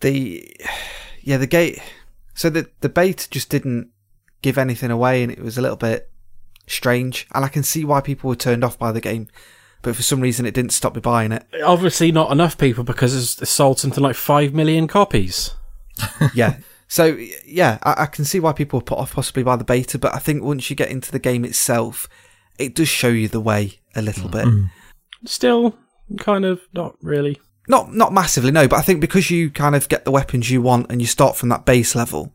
the 0.00 0.56
yeah 1.22 1.36
the 1.36 1.46
gate. 1.46 1.80
So 2.34 2.50
the 2.50 2.68
the 2.80 2.88
beta 2.88 3.28
just 3.30 3.48
didn't 3.50 3.90
give 4.42 4.58
anything 4.58 4.90
away, 4.90 5.22
and 5.22 5.32
it 5.32 5.40
was 5.40 5.58
a 5.58 5.62
little 5.62 5.76
bit 5.76 6.10
strange. 6.66 7.26
And 7.34 7.44
I 7.44 7.48
can 7.48 7.62
see 7.62 7.84
why 7.84 8.00
people 8.00 8.28
were 8.28 8.36
turned 8.36 8.64
off 8.64 8.78
by 8.78 8.92
the 8.92 9.00
game, 9.00 9.28
but 9.82 9.96
for 9.96 10.02
some 10.02 10.20
reason 10.20 10.46
it 10.46 10.54
didn't 10.54 10.72
stop 10.72 10.94
me 10.94 11.00
buying 11.00 11.32
it. 11.32 11.46
Obviously, 11.64 12.12
not 12.12 12.32
enough 12.32 12.58
people 12.58 12.84
because 12.84 13.14
it's 13.14 13.40
it's 13.40 13.50
sold 13.50 13.78
something 13.78 14.02
like 14.02 14.16
five 14.16 14.52
million 14.52 14.86
copies. 14.86 15.52
yeah. 16.34 16.58
So 16.88 17.16
yeah, 17.46 17.78
I, 17.82 18.02
I 18.02 18.06
can 18.06 18.24
see 18.24 18.40
why 18.40 18.52
people 18.52 18.80
were 18.80 18.84
put 18.84 18.98
off 18.98 19.14
possibly 19.14 19.42
by 19.42 19.56
the 19.56 19.64
beta, 19.64 19.98
but 19.98 20.14
I 20.14 20.18
think 20.18 20.42
once 20.42 20.68
you 20.70 20.76
get 20.76 20.90
into 20.90 21.12
the 21.12 21.18
game 21.18 21.44
itself, 21.44 22.08
it 22.58 22.74
does 22.74 22.88
show 22.88 23.08
you 23.08 23.28
the 23.28 23.40
way 23.40 23.80
a 23.94 24.02
little 24.02 24.28
mm. 24.28 24.32
bit. 24.32 24.44
Mm. 24.46 24.70
Still, 25.24 25.76
kind 26.18 26.44
of 26.44 26.60
not 26.72 26.96
really. 27.02 27.40
Not 27.66 27.94
not 27.94 28.12
massively, 28.12 28.50
no, 28.50 28.68
but 28.68 28.76
I 28.78 28.82
think 28.82 29.00
because 29.00 29.30
you 29.30 29.50
kind 29.50 29.74
of 29.74 29.88
get 29.88 30.04
the 30.04 30.10
weapons 30.10 30.50
you 30.50 30.60
want 30.60 30.90
and 30.90 31.00
you 31.00 31.06
start 31.06 31.36
from 31.36 31.48
that 31.48 31.64
base 31.64 31.94
level, 31.94 32.32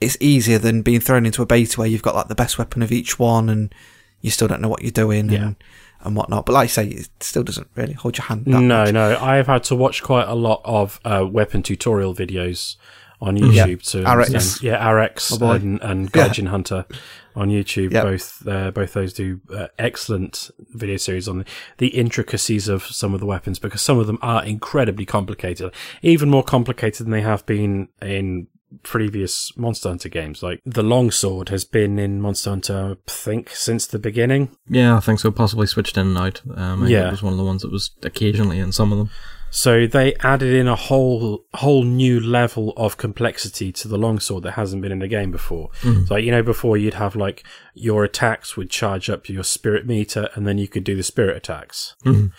it's 0.00 0.16
easier 0.20 0.58
than 0.58 0.82
being 0.82 1.00
thrown 1.00 1.26
into 1.26 1.42
a 1.42 1.46
beta 1.46 1.78
where 1.80 1.88
you've 1.88 2.02
got 2.02 2.14
like 2.14 2.28
the 2.28 2.34
best 2.36 2.56
weapon 2.58 2.82
of 2.82 2.92
each 2.92 3.18
one 3.18 3.48
and 3.48 3.74
you 4.20 4.30
still 4.30 4.46
don't 4.48 4.60
know 4.60 4.68
what 4.68 4.82
you're 4.82 4.90
doing 4.92 5.28
Yeah. 5.28 5.38
and, 5.48 5.56
and 6.02 6.14
whatnot. 6.16 6.46
But 6.46 6.52
like 6.52 6.64
I 6.64 6.66
say, 6.68 6.86
it 6.86 7.08
still 7.20 7.42
doesn't 7.42 7.66
really 7.74 7.94
hold 7.94 8.16
your 8.16 8.26
hand. 8.26 8.44
That 8.46 8.60
No, 8.60 8.84
much. 8.84 8.92
no. 8.94 9.18
I 9.20 9.36
have 9.36 9.48
had 9.48 9.64
to 9.64 9.74
watch 9.74 10.02
quite 10.04 10.28
a 10.28 10.34
lot 10.34 10.60
of 10.64 11.00
uh, 11.04 11.26
weapon 11.28 11.62
tutorial 11.64 12.14
videos 12.14 12.76
on 13.20 13.36
YouTube 13.36 13.82
to 13.90 14.02
Arekkz. 14.04 14.62
Yeah, 14.62 14.84
Arekkz 14.86 15.32
Oh, 15.32 15.38
boy. 15.38 15.52
and, 15.56 15.80
and 15.82 16.10
Yeah. 16.14 16.48
Hunter 16.50 16.86
on 17.34 17.48
YouTube. 17.48 17.92
Yep. 17.92 18.02
Both 18.04 18.46
uh, 18.48 18.70
both 18.70 18.92
those 18.92 19.12
do 19.12 19.40
uh, 19.54 19.66
excellent 19.78 20.50
video 20.74 20.96
series 20.96 21.26
on 21.28 21.38
the, 21.38 21.44
the 21.78 21.88
intricacies 21.88 22.68
of 22.68 22.84
some 22.84 23.14
of 23.14 23.20
the 23.20 23.26
weapons 23.26 23.58
because 23.58 23.82
some 23.82 23.98
of 23.98 24.06
them 24.06 24.18
are 24.22 24.44
incredibly 24.44 25.04
complicated, 25.06 25.72
even 26.02 26.30
more 26.30 26.42
complicated 26.44 27.06
than 27.06 27.10
they 27.12 27.22
have 27.22 27.44
been 27.46 27.88
in 28.02 28.46
previous 28.82 29.56
Monster 29.56 29.88
Hunter 29.88 30.08
games. 30.08 30.42
Like 30.42 30.60
the 30.64 30.82
longsword 30.82 31.48
has 31.48 31.64
been 31.64 31.98
in 31.98 32.20
Monster 32.20 32.50
Hunter, 32.50 32.96
I 33.08 33.10
think, 33.10 33.50
since 33.50 33.86
the 33.86 33.98
beginning. 33.98 34.50
Yeah, 34.68 34.96
I 34.96 35.00
think 35.00 35.20
so. 35.20 35.30
Possibly 35.30 35.66
switched 35.66 35.96
in 35.96 36.08
and 36.08 36.18
out. 36.18 36.42
Um, 36.54 36.82
I 36.82 36.86
think 36.86 36.90
Yeah. 36.90 37.08
it 37.08 37.12
was 37.12 37.22
one 37.22 37.32
of 37.32 37.38
the 37.38 37.44
ones 37.44 37.62
that 37.62 37.72
was 37.72 37.90
occasionally 38.02 38.58
in 38.58 38.72
some 38.72 38.92
of 38.92 38.98
them. 38.98 39.10
So 39.50 39.86
they 39.86 40.14
added 40.16 40.52
in 40.54 40.68
a 40.68 40.76
whole 40.76 41.44
whole 41.54 41.82
new 41.84 42.20
level 42.20 42.72
of 42.76 42.96
complexity 42.96 43.72
to 43.72 43.88
the 43.88 43.98
longsword 43.98 44.42
that 44.44 44.52
hasn't 44.52 44.82
been 44.82 44.92
in 44.92 44.98
the 44.98 45.08
game 45.08 45.30
before. 45.30 45.70
So 46.06 46.16
you 46.16 46.30
know, 46.30 46.42
before 46.42 46.76
you'd 46.76 46.94
have 46.94 47.16
like 47.16 47.44
your 47.74 48.04
attacks 48.04 48.56
would 48.56 48.70
charge 48.70 49.08
up 49.08 49.28
your 49.28 49.44
spirit 49.44 49.86
meter, 49.86 50.28
and 50.34 50.46
then 50.46 50.58
you 50.58 50.68
could 50.68 50.84
do 50.84 50.96
the 50.96 51.02
spirit 51.02 51.36
attacks. 51.36 51.94
Um, 52.04 52.32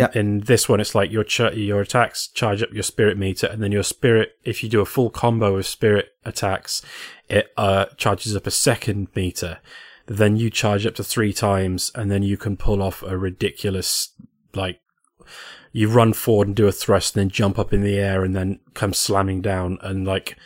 Yep. 0.00 0.16
In 0.16 0.40
this 0.40 0.68
one, 0.68 0.80
it's 0.80 0.94
like 0.94 1.10
your 1.10 1.24
ch- 1.24 1.54
your 1.54 1.80
attacks 1.80 2.28
charge 2.28 2.62
up 2.62 2.72
your 2.74 2.82
spirit 2.82 3.16
meter, 3.16 3.46
and 3.46 3.62
then 3.62 3.72
your 3.72 3.82
spirit. 3.84 4.32
If 4.44 4.62
you 4.62 4.68
do 4.68 4.80
a 4.80 4.84
full 4.84 5.08
combo 5.10 5.56
of 5.56 5.66
spirit 5.66 6.08
attacks, 6.26 6.82
it 7.28 7.52
uh, 7.56 7.86
charges 7.96 8.36
up 8.36 8.46
a 8.46 8.50
second 8.50 9.08
meter. 9.14 9.60
Then 10.06 10.36
you 10.36 10.50
charge 10.50 10.84
up 10.84 10.96
to 10.96 11.04
three 11.04 11.32
times, 11.32 11.90
and 11.94 12.10
then 12.10 12.22
you 12.22 12.36
can 12.36 12.56
pull 12.56 12.82
off 12.82 13.02
a 13.02 13.16
ridiculous 13.16 14.10
like 14.54 14.80
you 15.72 15.88
run 15.88 16.12
forward 16.12 16.48
and 16.48 16.56
do 16.56 16.66
a 16.68 16.72
thrust 16.72 17.16
and 17.16 17.22
then 17.22 17.30
jump 17.30 17.58
up 17.58 17.72
in 17.72 17.82
the 17.82 17.98
air 17.98 18.24
and 18.24 18.36
then 18.36 18.60
come 18.74 18.92
slamming 18.92 19.40
down 19.40 19.78
and 19.82 20.06
like 20.06 20.36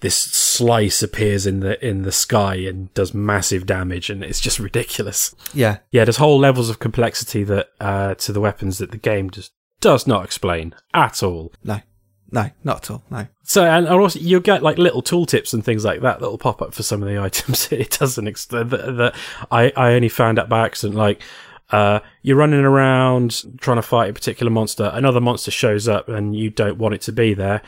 this 0.00 0.14
slice 0.14 1.02
appears 1.02 1.46
in 1.46 1.60
the 1.60 1.84
in 1.86 2.02
the 2.02 2.12
sky 2.12 2.56
and 2.56 2.92
does 2.92 3.14
massive 3.14 3.64
damage 3.64 4.10
and 4.10 4.22
it's 4.22 4.40
just 4.40 4.58
ridiculous. 4.58 5.34
Yeah, 5.54 5.78
Yeah, 5.90 6.04
there's 6.04 6.18
whole 6.18 6.38
levels 6.38 6.68
of 6.68 6.78
complexity 6.78 7.42
that 7.44 7.70
uh 7.80 8.14
to 8.16 8.32
the 8.32 8.40
weapons 8.40 8.78
that 8.78 8.90
the 8.90 8.98
game 8.98 9.30
just 9.30 9.52
does 9.80 10.06
not 10.06 10.24
explain 10.24 10.74
at 10.92 11.22
all. 11.22 11.52
no, 11.64 11.80
no, 12.30 12.50
not 12.64 12.82
at 12.84 12.90
all. 12.90 13.04
No. 13.10 13.26
So 13.44 13.64
and 13.64 13.88
also 13.88 14.18
you 14.18 14.40
get 14.40 14.62
like 14.62 14.76
little 14.76 15.02
tooltips 15.02 15.54
and 15.54 15.64
things 15.64 15.84
like 15.84 16.02
that 16.02 16.20
that'll 16.20 16.36
pop 16.38 16.60
up 16.60 16.74
for 16.74 16.82
some 16.82 17.02
of 17.02 17.08
the 17.08 17.18
items. 17.22 17.72
It 17.72 17.96
doesn't 17.98 18.28
ex- 18.28 18.44
that, 18.46 18.68
that 18.68 19.14
I 19.50 19.72
I 19.76 19.94
only 19.94 20.10
found 20.10 20.38
out 20.38 20.50
by 20.50 20.66
accident. 20.66 20.98
Like 20.98 21.22
uh, 21.70 22.00
you're 22.22 22.36
running 22.36 22.60
around 22.64 23.42
trying 23.60 23.76
to 23.76 23.82
fight 23.82 24.10
a 24.10 24.12
particular 24.12 24.50
monster. 24.50 24.90
Another 24.94 25.20
monster 25.20 25.50
shows 25.50 25.88
up 25.88 26.08
and 26.08 26.34
you 26.36 26.50
don't 26.50 26.78
want 26.78 26.94
it 26.94 27.00
to 27.02 27.12
be 27.12 27.34
there. 27.34 27.62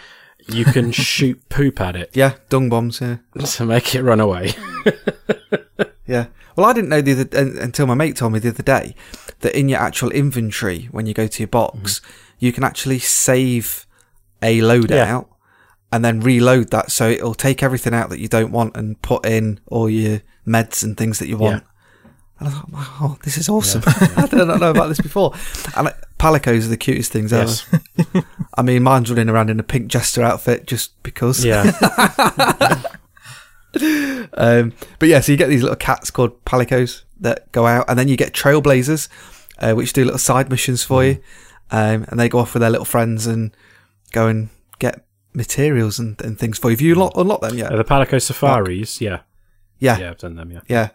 You 0.49 0.65
can 0.65 0.93
shoot 0.93 1.49
poop 1.49 1.81
at 1.81 1.97
it 1.97 2.11
Yeah, 2.15 2.35
dung 2.49 2.69
bombs. 2.69 3.01
Yeah, 3.01 3.17
to 3.45 3.65
make 3.67 3.95
it 3.95 4.03
run 4.03 4.21
away. 4.21 4.53
yeah. 6.07 6.27
Well, 6.57 6.67
I 6.67 6.73
didn't 6.73 6.89
know 6.91 7.01
the 7.01 7.13
other, 7.13 7.61
until 7.63 7.87
my 7.87 7.95
mate 7.95 8.17
told 8.17 8.33
me 8.33 8.39
the 8.41 8.49
other 8.49 8.63
day 8.63 8.95
that 9.41 9.57
in 9.57 9.69
your 9.69 9.79
actual 9.79 10.11
inventory, 10.11 10.89
when 10.91 11.07
you 11.07 11.15
go 11.15 11.27
to 11.27 11.43
your 11.43 11.49
box, 11.49 12.01
you 12.39 12.53
can 12.53 12.65
actually 12.65 12.99
save 12.99 13.87
a 14.43 14.59
loadout 14.61 14.91
Yeah. 14.91 15.23
and 15.93 16.05
then 16.05 16.21
reload 16.21 16.71
that, 16.71 16.91
so 16.91 17.09
it'll 17.09 17.35
take 17.35 17.63
everything 17.63 17.95
out 17.95 18.11
that 18.11 18.19
you 18.19 18.27
don't 18.29 18.51
want 18.51 18.77
and 18.77 19.01
put 19.03 19.25
in 19.27 19.61
all 19.67 19.89
your 19.89 20.21
meds 20.47 20.83
and 20.83 20.97
things 20.97 21.19
that 21.21 21.29
you 21.29 21.37
want. 21.37 21.63
And 22.39 22.49
I 22.49 22.51
thought, 22.53 22.71
wow, 22.71 23.19
this 23.25 23.37
is 23.37 23.49
awesome. 23.49 23.83
I 23.87 24.27
did 24.31 24.47
not 24.47 24.61
know 24.61 24.71
about 24.71 24.89
this 24.89 25.01
before. 25.01 25.33
And 25.77 25.93
palicos 26.19 26.67
are 26.67 26.69
the 26.69 26.77
cutest 26.77 27.11
things 27.11 27.33
Yes. 27.33 27.67
ever. 27.73 28.25
I 28.57 28.63
mean, 28.63 28.83
mine's 28.85 29.11
running 29.11 29.29
around 29.29 29.51
in 29.51 29.59
a 29.59 29.65
pink 29.65 29.89
jester 29.89 30.23
outfit 30.23 30.67
just 30.67 31.01
because. 31.03 31.45
Yeah. 31.45 31.73
Um, 34.35 34.73
but 34.99 35.09
yeah, 35.09 35.21
so 35.21 35.31
you 35.33 35.39
get 35.39 35.49
these 35.49 35.63
little 35.63 35.77
cats 35.77 36.11
called 36.11 36.43
palicos 36.45 37.03
that 37.21 37.51
go 37.53 37.67
out, 37.67 37.85
and 37.89 37.99
then 37.99 38.09
you 38.09 38.17
get 38.17 38.33
trailblazers, 38.33 39.09
uh, 39.59 39.75
which 39.75 39.93
do 39.93 40.05
little 40.05 40.19
side 40.19 40.49
missions 40.51 40.83
for 40.83 41.05
you, 41.05 41.19
um, 41.71 42.05
and 42.09 42.19
they 42.19 42.29
go 42.29 42.39
off 42.39 42.55
with 42.55 42.63
their 42.63 42.71
little 42.71 42.85
friends 42.87 43.27
and 43.27 43.55
go 44.13 44.27
and 44.27 44.49
get 44.79 45.05
materials 45.35 45.99
and, 45.99 46.21
and 46.23 46.39
things 46.39 46.59
for 46.59 46.71
you. 46.71 46.77
Have 46.77 46.81
you 46.81 46.93
unlock, 46.95 47.13
unlock 47.17 47.41
them 47.43 47.57
yet? 47.59 47.71
Uh, 47.73 47.77
the 47.77 47.85
Palico 47.85 48.21
Safaris, 48.21 49.01
yeah. 49.01 49.21
yeah, 49.79 49.99
Yeah, 49.99 50.11
I've 50.11 50.19
done 50.19 50.35
them, 50.37 50.51
yeah. 50.51 50.61
yeah, 50.67 50.89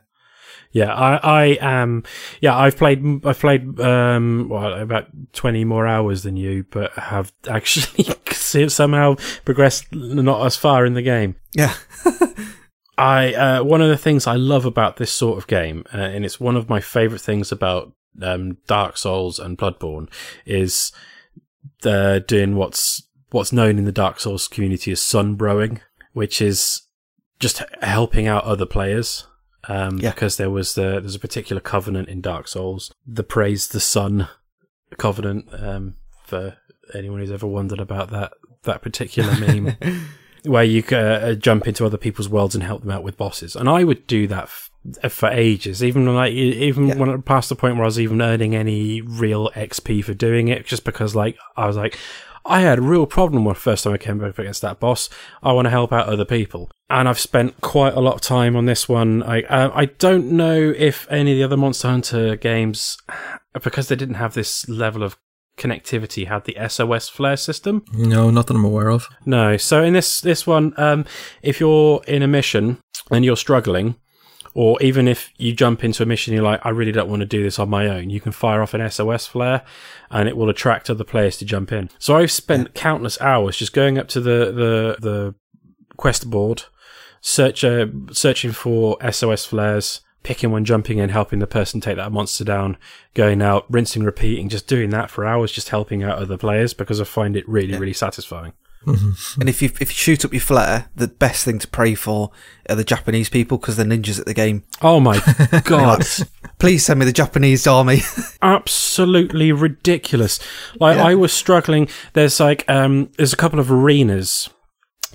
Yeah, 0.73 0.91
I, 0.91 1.15
I 1.17 1.43
am. 1.61 2.03
Yeah, 2.41 2.57
I've 2.57 2.75
played. 2.75 3.25
I've 3.25 3.39
played 3.39 3.79
um, 3.79 4.49
well, 4.49 4.73
about 4.73 5.07
twenty 5.31 5.63
more 5.63 5.85
hours 5.85 6.23
than 6.23 6.35
you, 6.35 6.65
but 6.71 6.91
have 6.93 7.31
actually 7.47 8.05
somehow 8.69 9.15
progressed 9.45 9.93
not 9.93 10.45
as 10.45 10.55
far 10.55 10.85
in 10.85 10.95
the 10.95 11.03
game. 11.03 11.35
yeah, 11.53 11.75
I 12.97 13.33
uh, 13.33 13.63
one 13.63 13.81
of 13.81 13.89
the 13.89 13.97
things 13.97 14.25
I 14.25 14.35
love 14.35 14.65
about 14.65 14.97
this 14.97 15.11
sort 15.11 15.37
of 15.37 15.45
game, 15.45 15.85
uh, 15.93 15.97
and 15.97 16.25
it's 16.25 16.39
one 16.39 16.55
of 16.55 16.69
my 16.69 16.81
favorite 16.81 17.21
things 17.21 17.51
about 17.51 17.93
um, 18.21 18.57
Dark 18.65 18.97
Souls 18.97 19.37
and 19.37 19.57
Bloodborne, 19.57 20.09
is 20.43 20.91
the 21.83 22.25
doing 22.27 22.55
what's 22.55 23.03
what's 23.29 23.53
known 23.53 23.77
in 23.77 23.85
the 23.85 23.91
Dark 23.91 24.19
Souls 24.19 24.47
community 24.47 24.91
as 24.91 25.01
sunbrowing, 25.01 25.81
which 26.13 26.41
is 26.41 26.81
just 27.39 27.61
helping 27.81 28.25
out 28.25 28.43
other 28.43 28.65
players. 28.65 29.27
Um, 29.69 29.97
Yeah. 29.99 30.11
because 30.11 30.37
there 30.37 30.49
was 30.49 30.75
the 30.75 30.99
there's 30.99 31.15
a 31.15 31.19
particular 31.19 31.61
covenant 31.61 32.09
in 32.09 32.19
Dark 32.21 32.47
Souls, 32.47 32.91
the 33.07 33.23
praise 33.23 33.67
the 33.69 33.79
sun 33.79 34.27
covenant. 34.97 35.45
Um, 35.53 35.95
for 36.25 36.55
anyone 36.93 37.19
who's 37.19 37.31
ever 37.31 37.47
wondered 37.47 37.79
about 37.79 38.09
that 38.11 38.31
that 38.63 38.81
particular 38.81 39.33
meme 39.39 39.75
where 40.45 40.63
you 40.63 40.81
uh, 40.95 41.33
jump 41.35 41.67
into 41.67 41.85
other 41.85 41.97
people's 41.97 42.27
worlds 42.29 42.55
and 42.55 42.63
help 42.63 42.81
them 42.81 42.91
out 42.91 43.03
with 43.03 43.17
bosses. 43.17 43.55
And 43.55 43.69
I 43.69 43.83
would 43.85 44.05
do 44.07 44.27
that 44.27 44.43
f- 45.01 45.11
for 45.11 45.29
ages, 45.29 45.81
even 45.83 46.05
when 46.05 46.15
I, 46.17 46.29
even 46.29 46.87
Yeah. 46.87 46.95
when 46.95 47.09
I 47.09 47.17
past 47.17 47.47
the 47.49 47.55
point 47.55 47.75
where 47.75 47.83
I 47.83 47.87
was 47.87 47.99
even 47.99 48.21
earning 48.21 48.53
any 48.55 48.99
real 49.01 49.49
XP 49.51 50.03
for 50.03 50.13
doing 50.13 50.49
it, 50.49 50.65
just 50.65 50.83
because 50.83 51.15
like 51.15 51.37
I 51.55 51.65
was 51.67 51.77
like, 51.77 51.97
I 52.45 52.61
had 52.61 52.79
a 52.79 52.81
real 52.81 53.05
problem 53.05 53.45
when 53.45 53.53
the 53.53 53.59
first 53.59 53.83
time 53.83 53.93
I 53.93 53.97
came 53.97 54.23
up 54.23 54.37
against 54.37 54.61
that 54.61 54.79
boss. 54.79 55.09
I 55.41 55.53
want 55.53 55.65
to 55.65 55.69
help 55.69 55.93
out 55.93 56.07
other 56.07 56.25
people, 56.25 56.69
and 56.89 57.07
I've 57.07 57.19
spent 57.19 57.61
quite 57.61 57.93
a 57.93 58.01
lot 58.01 58.15
of 58.15 58.21
time 58.21 58.55
on 58.55 58.65
this 58.65 58.89
one. 58.89 59.23
I 59.23 59.43
uh, 59.43 59.71
I 59.73 59.85
don't 59.85 60.31
know 60.31 60.73
if 60.75 61.09
any 61.09 61.31
of 61.31 61.37
the 61.37 61.43
other 61.43 61.57
Monster 61.57 61.89
Hunter 61.89 62.35
games, 62.35 62.97
because 63.53 63.87
they 63.87 63.95
didn't 63.95 64.15
have 64.15 64.33
this 64.33 64.67
level 64.67 65.03
of 65.03 65.17
connectivity 65.57 66.27
had 66.27 66.45
the 66.45 66.57
SOS 66.67 67.09
flare 67.09 67.37
system. 67.37 67.85
No, 67.93 68.29
not 68.29 68.47
that 68.47 68.55
I'm 68.55 68.65
aware 68.65 68.89
of. 68.89 69.07
No. 69.25 69.57
So 69.57 69.83
in 69.83 69.93
this 69.93 70.21
this 70.21 70.45
one, 70.47 70.73
um, 70.77 71.05
if 71.41 71.59
you're 71.59 72.03
in 72.07 72.23
a 72.23 72.27
mission 72.27 72.79
and 73.11 73.23
you're 73.23 73.37
struggling, 73.37 73.95
or 74.53 74.81
even 74.81 75.07
if 75.07 75.31
you 75.37 75.53
jump 75.53 75.83
into 75.83 76.03
a 76.03 76.05
mission, 76.05 76.33
you're 76.33 76.43
like, 76.43 76.61
I 76.63 76.69
really 76.69 76.91
don't 76.91 77.09
want 77.09 77.21
to 77.21 77.25
do 77.25 77.43
this 77.43 77.57
on 77.57 77.69
my 77.69 77.87
own. 77.87 78.09
You 78.09 78.21
can 78.21 78.31
fire 78.31 78.61
off 78.61 78.73
an 78.73 78.87
SOS 78.89 79.25
flare, 79.25 79.63
and 80.11 80.29
it 80.29 80.37
will 80.37 80.49
attract 80.49 80.89
other 80.89 81.03
players 81.03 81.37
to 81.37 81.45
jump 81.45 81.71
in. 81.71 81.89
So 81.97 82.15
I've 82.15 82.31
spent 82.31 82.73
countless 82.73 83.19
hours 83.19 83.57
just 83.57 83.73
going 83.73 83.97
up 83.97 84.07
to 84.09 84.21
the 84.21 84.51
the 84.51 84.97
the 84.99 85.35
quest 85.97 86.29
board, 86.29 86.63
search 87.21 87.63
uh, 87.63 87.87
searching 88.11 88.51
for 88.51 88.97
SOS 89.11 89.45
flares, 89.45 90.01
picking 90.23 90.51
one, 90.51 90.65
jumping 90.65 90.97
in, 90.97 91.09
helping 91.09 91.39
the 91.39 91.47
person 91.47 91.81
take 91.81 91.97
that 91.97 92.11
monster 92.11 92.43
down, 92.43 92.77
going 93.13 93.41
out, 93.41 93.65
rinsing, 93.69 94.03
repeating, 94.03 94.49
just 94.49 94.67
doing 94.67 94.89
that 94.91 95.09
for 95.09 95.25
hours, 95.25 95.51
just 95.51 95.69
helping 95.69 96.03
out 96.03 96.17
other 96.17 96.37
players 96.37 96.73
because 96.73 96.99
I 96.99 97.03
find 97.03 97.35
it 97.35 97.47
really, 97.47 97.77
really 97.77 97.93
satisfying. 97.93 98.53
And 98.85 99.49
if 99.49 99.61
you 99.61 99.69
if 99.79 99.89
you 99.89 99.95
shoot 99.95 100.25
up 100.25 100.33
your 100.33 100.41
flare, 100.41 100.89
the 100.95 101.07
best 101.07 101.45
thing 101.45 101.59
to 101.59 101.67
pray 101.67 101.95
for 101.95 102.31
are 102.69 102.75
the 102.75 102.83
Japanese 102.83 103.29
people 103.29 103.57
because 103.57 103.77
they're 103.77 103.85
ninjas 103.85 104.19
at 104.19 104.25
the 104.25 104.33
game. 104.33 104.63
Oh 104.81 104.99
my 104.99 105.19
god. 105.63 106.03
Please 106.59 106.85
send 106.85 106.99
me 106.99 107.05
the 107.05 107.13
Japanese 107.13 107.67
army. 107.67 108.01
absolutely 108.41 109.51
ridiculous. 109.51 110.39
Like 110.79 110.97
Yeah. 110.97 111.05
I 111.05 111.15
was 111.15 111.33
struggling. 111.33 111.87
There's 112.13 112.39
like 112.39 112.63
um, 112.69 113.09
there's 113.17 113.33
a 113.33 113.37
couple 113.37 113.59
of 113.59 113.71
arenas 113.71 114.49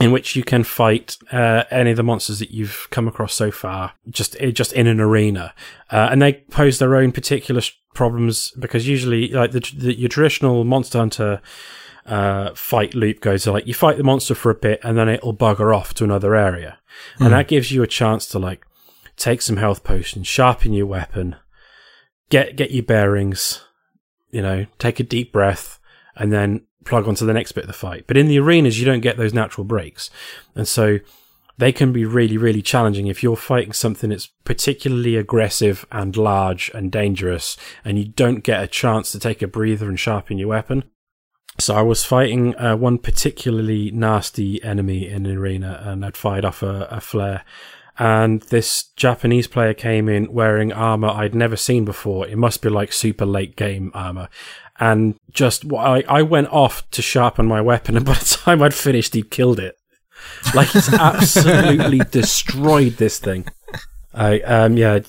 in 0.00 0.12
which 0.12 0.36
you 0.36 0.44
can 0.44 0.62
fight 0.62 1.16
uh, 1.32 1.64
any 1.70 1.90
of 1.90 1.96
the 1.96 2.04
monsters 2.04 2.38
that 2.38 2.52
you've 2.52 2.86
come 2.90 3.08
across 3.08 3.34
so 3.34 3.50
far, 3.50 3.94
just 4.08 4.36
eh, 4.40 4.50
just 4.50 4.72
in 4.72 4.86
an 4.86 5.00
arena, 5.00 5.52
uh, 5.90 6.08
and 6.10 6.22
they 6.22 6.34
pose 6.50 6.78
their 6.78 6.94
own 6.94 7.10
particular 7.12 7.60
problems 7.94 8.52
because 8.52 8.86
usually, 8.86 9.28
like 9.28 9.50
the, 9.50 9.60
the 9.76 9.98
your 9.98 10.08
traditional 10.08 10.64
Monster 10.64 10.98
Hunter 10.98 11.40
uh, 12.08 12.54
fight 12.54 12.94
loop 12.94 13.20
goes 13.20 13.46
like 13.46 13.66
you 13.66 13.74
fight 13.74 13.98
the 13.98 14.02
monster 14.02 14.34
for 14.34 14.50
a 14.50 14.54
bit 14.54 14.80
and 14.82 14.96
then 14.96 15.08
it'll 15.08 15.36
bugger 15.36 15.76
off 15.76 15.94
to 15.94 16.04
another 16.04 16.34
area, 16.34 16.78
and 17.20 17.32
that 17.32 17.48
gives 17.48 17.70
you 17.70 17.82
a 17.82 17.86
chance 17.86 18.26
to 18.28 18.38
like 18.38 18.66
take 19.16 19.42
some 19.42 19.58
health 19.58 19.84
potions, 19.84 20.26
sharpen 20.26 20.72
your 20.72 20.86
weapon, 20.86 21.36
get 22.30 22.56
get 22.56 22.70
your 22.70 22.82
bearings, 22.84 23.62
you 24.30 24.42
know, 24.42 24.66
take 24.78 24.98
a 24.98 25.04
deep 25.04 25.32
breath, 25.32 25.78
and 26.16 26.32
then 26.32 26.62
plug 26.84 27.06
onto 27.06 27.26
the 27.26 27.34
next 27.34 27.52
bit 27.52 27.64
of 27.64 27.68
the 27.68 27.74
fight. 27.74 28.04
But 28.06 28.16
in 28.16 28.28
the 28.28 28.38
arenas, 28.38 28.80
you 28.80 28.86
don't 28.86 29.00
get 29.00 29.18
those 29.18 29.34
natural 29.34 29.64
breaks, 29.64 30.10
and 30.54 30.66
so 30.66 30.98
they 31.58 31.72
can 31.72 31.92
be 31.92 32.04
really, 32.04 32.36
really 32.36 32.62
challenging 32.62 33.08
if 33.08 33.22
you're 33.22 33.36
fighting 33.36 33.72
something 33.72 34.10
that's 34.10 34.28
particularly 34.44 35.16
aggressive 35.16 35.84
and 35.90 36.16
large 36.16 36.70
and 36.72 36.90
dangerous, 36.90 37.56
and 37.84 37.98
you 37.98 38.06
don't 38.06 38.44
get 38.44 38.62
a 38.62 38.68
chance 38.68 39.12
to 39.12 39.18
take 39.18 39.42
a 39.42 39.48
breather 39.48 39.88
and 39.88 40.00
sharpen 40.00 40.38
your 40.38 40.48
weapon. 40.48 40.84
So 41.60 41.74
I 41.74 41.82
was 41.82 42.04
fighting 42.04 42.56
uh, 42.56 42.76
one 42.76 42.98
particularly 42.98 43.90
nasty 43.90 44.62
enemy 44.62 45.08
in 45.08 45.26
an 45.26 45.36
arena, 45.36 45.82
and 45.84 46.04
I'd 46.04 46.16
fired 46.16 46.44
off 46.44 46.62
a, 46.62 46.88
a 46.90 47.00
flare. 47.00 47.44
And 47.98 48.42
this 48.42 48.84
Japanese 48.94 49.48
player 49.48 49.74
came 49.74 50.08
in 50.08 50.32
wearing 50.32 50.72
armor 50.72 51.08
I'd 51.08 51.34
never 51.34 51.56
seen 51.56 51.84
before. 51.84 52.28
It 52.28 52.38
must 52.38 52.62
be 52.62 52.68
like 52.68 52.92
super 52.92 53.26
late 53.26 53.56
game 53.56 53.90
armor. 53.92 54.28
And 54.78 55.16
just, 55.32 55.64
I, 55.72 56.04
I 56.08 56.22
went 56.22 56.48
off 56.52 56.88
to 56.90 57.02
sharpen 57.02 57.46
my 57.46 57.60
weapon, 57.60 57.96
and 57.98 58.06
by 58.06 58.14
the 58.14 58.24
time 58.24 58.62
I'd 58.62 58.74
finished, 58.74 59.14
he'd 59.14 59.30
killed 59.30 59.58
it. 59.58 59.76
Like 60.54 60.68
he's 60.68 60.92
absolutely 60.94 62.00
destroyed 62.10 62.94
this 62.94 63.18
thing. 63.18 63.46
I 64.14 64.40
um 64.40 64.76
yeah, 64.76 65.00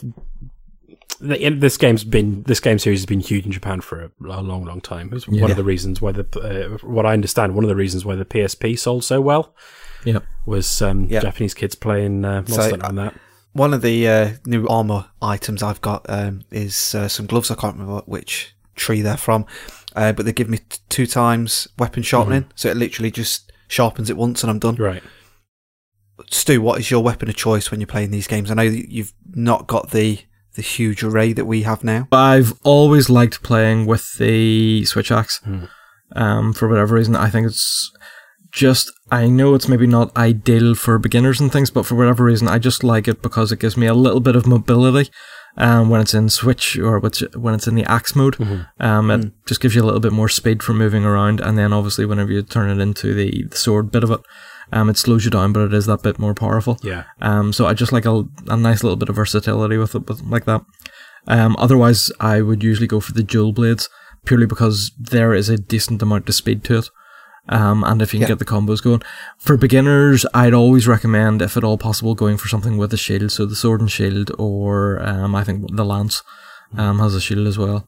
the, 1.19 1.49
this 1.49 1.77
game's 1.77 2.03
been 2.03 2.43
this 2.43 2.59
game 2.59 2.79
series 2.79 2.99
has 2.99 3.05
been 3.05 3.19
huge 3.19 3.45
in 3.45 3.51
Japan 3.51 3.81
for 3.81 4.03
a, 4.03 4.11
a 4.25 4.41
long, 4.41 4.65
long 4.65 4.81
time. 4.81 5.11
It's 5.13 5.27
one 5.27 5.37
Yeah. 5.37 5.45
of 5.47 5.55
the 5.57 5.63
reasons 5.63 6.01
why 6.01 6.11
the 6.11 6.25
uh, 6.39 6.77
what 6.87 7.05
I 7.05 7.13
understand 7.13 7.55
one 7.55 7.63
of 7.63 7.69
the 7.69 7.75
reasons 7.75 8.05
why 8.05 8.15
the 8.15 8.25
PSP 8.25 8.77
sold 8.79 9.03
so 9.03 9.19
well 9.21 9.53
Yep. 10.05 10.23
was 10.45 10.81
um, 10.81 11.05
Yeah. 11.09 11.19
Japanese 11.21 11.53
kids 11.53 11.75
playing 11.75 12.25
uh, 12.25 12.45
So, 12.45 12.77
on 12.81 12.95
that. 12.95 13.13
One 13.53 13.73
of 13.73 13.81
the 13.81 14.07
uh, 14.07 14.29
new 14.45 14.67
armor 14.67 15.05
items 15.21 15.63
I've 15.63 15.81
got 15.81 16.05
um, 16.07 16.43
is 16.51 16.93
uh, 16.95 17.07
some 17.07 17.25
gloves. 17.25 17.49
I 17.51 17.55
can't 17.55 17.75
remember 17.77 18.01
which 18.05 18.55
tree 18.75 19.01
they're 19.01 19.17
from, 19.17 19.45
uh, 19.95 20.13
but 20.13 20.25
they 20.25 20.31
give 20.31 20.49
me 20.49 20.59
t- 20.59 20.77
two 20.87 21.05
times 21.07 21.67
weapon 21.77 22.03
sharpening, 22.03 22.45
so 22.55 22.69
it 22.69 22.77
literally 22.77 23.11
just 23.11 23.51
sharpens 23.67 24.09
it 24.09 24.15
once 24.17 24.43
and 24.43 24.49
I'm 24.51 24.59
done. 24.59 24.75
Right. 24.75 25.03
Stu, 26.29 26.61
what 26.61 26.79
is 26.79 26.91
your 26.91 27.01
weapon 27.03 27.27
of 27.29 27.35
choice 27.35 27.71
when 27.71 27.79
you're 27.79 27.87
playing 27.87 28.11
these 28.11 28.27
games? 28.27 28.51
I 28.51 28.53
know 28.53 28.61
you've 28.63 29.13
not 29.33 29.67
got 29.67 29.91
the 29.91 30.19
the 30.59 30.63
huge 30.63 31.03
array 31.03 31.31
that 31.31 31.45
we 31.45 31.61
have 31.63 31.85
now. 31.85 32.05
I've 32.11 32.51
always 32.63 33.09
liked 33.09 33.41
playing 33.41 33.85
with 33.85 34.17
the 34.17 34.83
Switch 34.83 35.09
Axe. 35.09 35.39
Hmm. 35.45 35.63
Um, 36.11 36.53
for 36.53 36.67
whatever 36.67 36.95
reason, 36.95 37.15
I 37.15 37.29
think 37.29 37.47
it's 37.47 37.91
just. 38.51 38.91
I 39.09 39.27
know 39.27 39.55
it's 39.55 39.69
maybe 39.69 39.87
not 39.87 40.15
ideal 40.17 40.75
for 40.75 40.99
beginners 40.99 41.39
and 41.39 41.49
things, 41.51 41.71
but 41.71 41.85
for 41.85 41.95
whatever 41.95 42.25
reason, 42.25 42.47
I 42.49 42.59
just 42.59 42.83
like 42.83 43.07
it 43.07 43.21
because 43.21 43.51
it 43.53 43.59
gives 43.59 43.77
me 43.77 43.87
a 43.87 43.93
little 43.93 44.19
bit 44.19 44.35
of 44.35 44.45
mobility. 44.45 45.09
Um, 45.57 45.89
when 45.89 46.01
it's 46.01 46.13
in 46.13 46.29
Switch 46.29 46.77
or 46.77 46.99
which- 46.99 47.23
when 47.35 47.53
it's 47.53 47.67
in 47.67 47.75
the 47.75 47.85
Axe 47.85 48.15
mode, 48.15 48.35
um, 48.79 49.09
it 49.11 49.31
just 49.45 49.61
gives 49.61 49.75
you 49.75 49.81
a 49.81 49.87
little 49.89 49.99
bit 49.99 50.11
more 50.11 50.29
speed 50.29 50.61
for 50.61 50.73
moving 50.73 51.05
around. 51.05 51.39
And 51.39 51.57
then 51.57 51.71
obviously, 51.73 52.05
whenever 52.05 52.31
you 52.31 52.41
turn 52.43 52.69
it 52.69 52.81
into 52.81 53.13
the, 53.13 53.45
the 53.49 53.57
sword 53.57 53.91
bit 53.91 54.03
of 54.03 54.11
it, 54.11 54.19
um, 54.71 54.89
it 54.89 54.97
slows 54.97 55.25
you 55.25 55.31
down, 55.31 55.53
but 55.53 55.61
it 55.61 55.73
is 55.73 55.85
that 55.85 56.03
bit 56.03 56.19
more 56.19 56.33
powerful. 56.33 56.77
Yeah. 56.83 57.03
Um, 57.21 57.53
so 57.53 57.65
I 57.65 57.73
just 57.73 57.91
like 57.91 58.05
a, 58.05 58.25
a 58.47 58.57
nice 58.57 58.83
little 58.83 58.97
bit 58.97 59.09
of 59.09 59.15
versatility 59.15 59.77
with 59.77 59.95
it, 59.95 60.07
with, 60.07 60.21
like 60.23 60.45
that. 60.45 60.63
Um, 61.27 61.55
otherwise, 61.59 62.11
I 62.19 62.41
would 62.41 62.63
usually 62.63 62.87
go 62.87 62.99
for 62.99 63.11
the 63.13 63.23
dual 63.23 63.51
blades 63.53 63.89
purely 64.25 64.45
because 64.45 64.91
there 64.97 65.33
is 65.33 65.49
a 65.49 65.57
decent 65.57 66.01
amount 66.01 66.27
of 66.29 66.35
speed 66.35 66.63
to 66.65 66.79
it. 66.79 66.89
Um, 67.47 67.83
and 67.83 68.01
if 68.01 68.13
you 68.13 68.19
can 68.19 68.27
Yeah. 68.29 68.35
get 68.35 68.39
the 68.39 68.45
combos 68.45 68.81
going. 68.83 69.01
For 69.39 69.57
beginners, 69.57 70.25
I'd 70.35 70.53
always 70.53 70.87
recommend, 70.87 71.41
if 71.41 71.57
at 71.57 71.63
all 71.63 71.77
possible, 71.79 72.13
going 72.13 72.37
for 72.37 72.47
something 72.47 72.77
with 72.77 72.93
a 72.93 72.97
shield. 72.97 73.31
So 73.31 73.45
the 73.47 73.55
sword 73.55 73.81
and 73.81 73.89
shield, 73.91 74.31
or 74.37 75.01
um, 75.03 75.33
I 75.35 75.43
think 75.43 75.75
the 75.75 75.85
lance 75.85 76.21
um, 76.77 76.99
has 76.99 77.15
a 77.15 77.21
shield 77.21 77.47
as 77.47 77.57
well. 77.57 77.87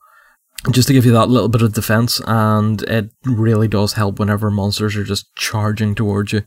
Just 0.70 0.88
to 0.90 0.94
give 0.94 1.06
you 1.06 1.12
that 1.14 1.30
little 1.30 1.50
bit 1.50 1.64
of 1.64 1.74
defense, 1.74 2.22
and 2.28 2.84
it 2.84 3.10
really 3.26 3.68
does 3.68 3.94
help 3.94 4.20
whenever 4.20 4.52
monsters 4.52 4.96
are 4.96 5.04
just 5.04 5.36
charging 5.36 5.96
towards 5.96 6.34
you. 6.34 6.44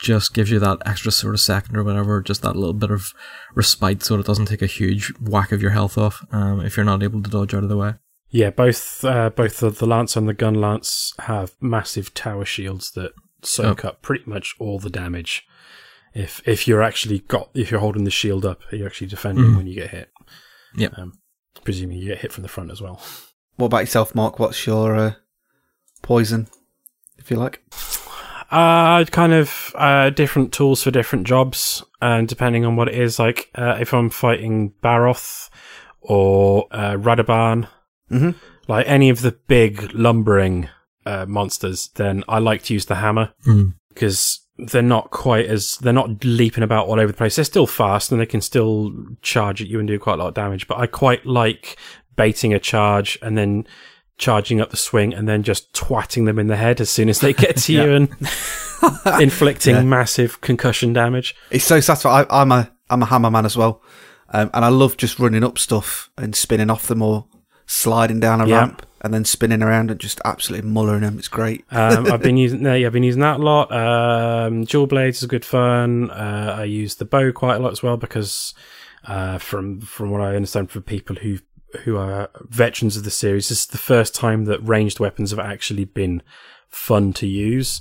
Just 0.00 0.32
gives 0.32 0.50
you 0.50 0.58
that 0.60 0.78
extra 0.86 1.12
sort 1.12 1.34
of 1.34 1.40
second 1.40 1.76
or 1.76 1.84
whatever, 1.84 2.22
just 2.22 2.40
that 2.40 2.56
little 2.56 2.72
bit 2.72 2.90
of 2.90 3.12
respite 3.54 4.02
so 4.02 4.18
it 4.18 4.24
doesn't 4.24 4.46
take 4.46 4.62
a 4.62 4.66
huge 4.66 5.12
whack 5.20 5.52
of 5.52 5.60
your 5.60 5.72
health 5.72 5.98
off 5.98 6.24
um, 6.32 6.60
if 6.60 6.76
you're 6.76 6.86
not 6.86 7.02
able 7.02 7.22
to 7.22 7.28
dodge 7.28 7.52
out 7.52 7.62
of 7.62 7.68
the 7.68 7.76
way. 7.76 7.94
Yeah, 8.30 8.48
both 8.48 9.04
uh, 9.04 9.28
both 9.28 9.58
the, 9.58 9.70
the 9.70 9.86
lance 9.86 10.16
and 10.16 10.26
the 10.26 10.34
gun 10.34 10.54
lance 10.54 11.12
have 11.18 11.52
massive 11.60 12.14
tower 12.14 12.46
shields 12.46 12.92
that 12.92 13.12
soak 13.42 13.84
up 13.84 14.02
pretty 14.02 14.24
much 14.26 14.54
all 14.58 14.78
the 14.78 14.88
damage. 14.88 15.44
If 16.14 16.40
if 16.46 16.66
you're 16.66 16.82
actually 16.82 17.20
got 17.20 17.50
if 17.54 17.70
you're 17.70 17.80
holding 17.80 18.04
the 18.04 18.10
shield 18.10 18.46
up, 18.46 18.60
you're 18.72 18.86
actually 18.86 19.08
defending 19.08 19.56
when 19.56 19.66
you 19.66 19.74
get 19.74 19.90
hit. 19.90 20.10
Yep. 20.76 20.96
Um, 20.96 21.18
presuming 21.64 21.98
you 21.98 22.08
get 22.08 22.18
hit 22.18 22.32
from 22.32 22.42
the 22.42 22.48
front 22.48 22.70
as 22.70 22.80
well. 22.80 23.02
What 23.60 23.66
about 23.66 23.80
yourself, 23.80 24.14
Mark? 24.14 24.38
What's 24.38 24.66
your 24.66 24.96
uh, 24.96 25.12
poison, 26.00 26.48
if 27.18 27.30
you 27.30 27.36
like? 27.36 27.62
Uh, 28.50 29.04
kind 29.04 29.34
of 29.34 29.72
uh, 29.76 30.08
different 30.10 30.52
tools 30.52 30.82
for 30.82 30.90
different 30.90 31.26
jobs, 31.26 31.84
and 32.00 32.26
depending 32.26 32.64
on 32.64 32.74
what 32.76 32.88
it 32.88 32.94
is, 32.94 33.18
like 33.18 33.50
uh, 33.54 33.76
if 33.78 33.92
I'm 33.92 34.08
fighting 34.08 34.72
Barroth 34.82 35.50
or 36.00 36.66
uh, 36.70 36.94
Radobaan, 36.94 37.68
Mhm. 38.10 38.34
like 38.66 38.88
any 38.88 39.10
of 39.10 39.20
the 39.20 39.32
big 39.46 39.92
lumbering 39.94 40.68
uh, 41.06 41.26
monsters, 41.28 41.90
then 41.96 42.24
I 42.28 42.38
like 42.38 42.62
to 42.64 42.74
use 42.74 42.86
the 42.86 42.96
hammer 42.96 43.32
Mm. 43.46 43.74
because 43.90 44.40
they're 44.58 44.82
not 44.82 45.10
quite 45.10 45.46
as 45.46 45.76
they're 45.78 45.92
not 45.92 46.22
leaping 46.24 46.62
about 46.62 46.86
all 46.86 46.94
over 47.00 47.06
the 47.06 47.16
place. 47.16 47.36
They're 47.36 47.44
still 47.46 47.66
fast 47.66 48.10
and 48.12 48.20
they 48.20 48.26
can 48.26 48.40
still 48.42 48.92
charge 49.22 49.62
at 49.62 49.68
you 49.68 49.78
and 49.78 49.88
do 49.88 49.98
quite 49.98 50.14
a 50.14 50.16
lot 50.16 50.28
of 50.28 50.34
damage. 50.34 50.66
But 50.68 50.78
I 50.78 50.86
quite 50.86 51.24
like 51.24 51.78
baiting 52.20 52.52
a 52.54 52.58
charge 52.58 53.18
and 53.22 53.36
then 53.38 53.66
charging 54.18 54.60
up 54.60 54.70
the 54.70 54.76
swing 54.76 55.14
and 55.14 55.26
then 55.28 55.42
just 55.42 55.72
twatting 55.72 56.26
them 56.26 56.38
in 56.38 56.46
the 56.46 56.56
head 56.56 56.78
as 56.80 56.90
soon 56.90 57.08
as 57.08 57.20
they 57.20 57.32
get 57.32 57.56
to 57.56 57.72
you 57.78 57.92
and 57.92 58.08
inflicting 59.20 59.74
Yeah. 59.76 59.82
massive 59.82 60.40
concussion 60.40 60.92
damage. 60.92 61.34
It's 61.50 61.64
so 61.64 61.80
satisfying. 61.80 62.26
I, 62.30 62.40
I'm 62.42 62.52
a 62.52 62.70
I'm 62.90 63.02
a 63.02 63.06
hammer 63.06 63.30
man 63.30 63.46
as 63.46 63.56
well, 63.56 63.82
um, 64.30 64.50
and 64.52 64.64
I 64.64 64.68
love 64.68 64.96
just 64.96 65.18
running 65.18 65.44
up 65.44 65.58
stuff 65.58 66.10
and 66.18 66.34
spinning 66.34 66.70
off 66.70 66.86
them 66.88 67.02
or 67.02 67.26
sliding 67.66 68.20
down 68.20 68.40
a 68.40 68.46
Yeah. 68.48 68.58
ramp 68.58 68.84
and 69.02 69.14
then 69.14 69.24
spinning 69.24 69.62
around 69.62 69.90
and 69.90 69.98
just 70.00 70.20
absolutely 70.24 70.68
mullering 70.68 71.02
them. 71.02 71.16
It's 71.18 71.28
great. 71.28 71.64
Um, 71.70 72.10
I've 72.12 72.20
been 72.20 72.36
using 72.46 72.62
yeah, 72.62 72.72
I've 72.86 72.92
been 72.92 73.02
using 73.04 73.20
that 73.22 73.40
a 73.40 73.42
lot. 73.42 73.72
Um, 73.72 74.64
dual 74.64 74.86
blades 74.86 75.22
is 75.22 75.28
good 75.28 75.44
fun. 75.44 76.10
Uh, 76.10 76.56
I 76.58 76.64
use 76.64 76.96
the 76.96 77.04
bow 77.04 77.32
quite 77.32 77.56
a 77.56 77.58
lot 77.60 77.72
as 77.72 77.82
well 77.82 77.96
because 77.96 78.54
uh, 79.06 79.38
from 79.38 79.80
from 79.80 80.10
what 80.10 80.20
I 80.20 80.34
understand 80.36 80.70
from 80.70 80.82
people 80.82 81.16
who 81.16 81.38
who 81.84 81.96
are 81.96 82.30
veterans 82.42 82.96
of 82.96 83.04
the 83.04 83.10
series, 83.10 83.48
this 83.48 83.60
is 83.60 83.66
the 83.66 83.78
first 83.78 84.14
time 84.14 84.44
that 84.44 84.60
ranged 84.60 85.00
weapons 85.00 85.30
have 85.30 85.38
actually 85.38 85.84
been 85.84 86.22
fun 86.68 87.12
to 87.14 87.26
use. 87.26 87.80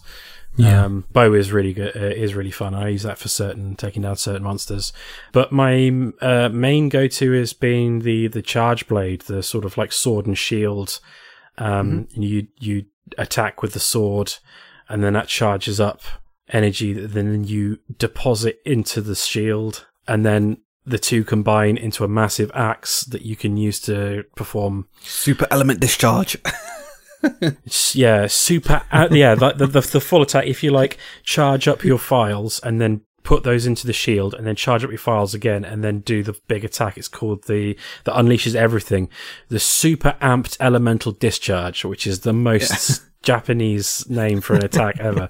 Yeah. 0.57 0.85
Um, 0.85 1.05
bow 1.11 1.33
is 1.33 1.51
really 1.51 1.73
good. 1.73 1.95
Uh, 1.95 1.99
is 2.05 2.33
really 2.33 2.51
fun. 2.51 2.73
I 2.73 2.89
use 2.89 3.03
that 3.03 3.19
for 3.19 3.29
certain 3.29 3.75
taking 3.75 4.01
down 4.01 4.17
certain 4.17 4.43
monsters. 4.43 4.91
But 5.31 5.51
my 5.51 6.11
uh, 6.21 6.49
main 6.49 6.89
go 6.89 7.07
to 7.07 7.31
has 7.33 7.53
been 7.53 7.99
the 7.99 8.27
the 8.27 8.41
charge 8.41 8.87
blade, 8.87 9.21
the 9.21 9.43
sort 9.43 9.63
of 9.63 9.77
like 9.77 9.93
sword 9.93 10.25
and 10.25 10.37
shield 10.37 10.99
Um, 11.59 12.07
and 12.15 12.23
you 12.23 12.47
you 12.59 12.85
attack 13.17 13.61
with 13.61 13.73
the 13.73 13.79
sword, 13.79 14.35
and 14.87 15.03
then 15.03 15.13
that 15.13 15.27
charges 15.27 15.79
up 15.79 16.01
energy 16.47 16.93
that 16.93 17.13
then 17.13 17.43
you 17.43 17.79
deposit 17.97 18.59
into 18.65 19.01
the 19.01 19.15
shield, 19.15 19.85
and 20.07 20.25
then 20.25 20.57
the 20.89 20.99
two 20.99 21.23
combine 21.23 21.77
into 21.77 22.03
a 22.03 22.07
massive 22.07 22.51
axe 22.53 23.03
that 23.05 23.21
you 23.21 23.35
can 23.35 23.57
use 23.57 23.79
to 23.81 24.25
perform 24.35 24.87
Super 25.01 25.47
element 25.51 25.79
discharge. 25.79 26.37
Yeah, 27.91 28.27
super. 28.27 28.81
Uh, 28.91 29.09
yeah, 29.11 29.35
the, 29.35 29.51
the 29.51 29.67
the 29.67 29.81
the 29.81 29.99
full 29.99 30.21
attack. 30.21 30.45
If 30.45 30.63
you 30.63 30.71
like, 30.71 30.97
charge 31.23 31.67
up 31.67 31.83
your 31.83 31.97
phials 31.97 32.59
and 32.63 32.79
then 32.79 33.01
put 33.23 33.43
those 33.43 33.65
into 33.65 33.85
the 33.85 33.93
shield, 33.93 34.33
and 34.33 34.47
then 34.47 34.55
charge 34.55 34.85
up 34.85 34.89
your 34.89 34.99
phials 34.99 35.33
again, 35.33 35.65
and 35.65 35.83
then 35.83 35.99
do 35.99 36.23
the 36.23 36.39
big 36.47 36.63
attack. 36.63 36.97
It's 36.97 37.09
called 37.09 37.45
the 37.45 37.77
that 38.05 38.15
unleashes 38.15 38.55
everything. 38.55 39.09
The 39.49 39.59
super 39.59 40.15
amped 40.21 40.55
elemental 40.61 41.11
discharge, 41.11 41.83
which 41.83 42.07
is 42.07 42.21
the 42.21 42.33
most 42.33 43.01
Japanese 43.21 44.09
name 44.09 44.39
for 44.41 44.55
an 44.55 44.63
attack 44.63 44.97
ever. 45.01 45.27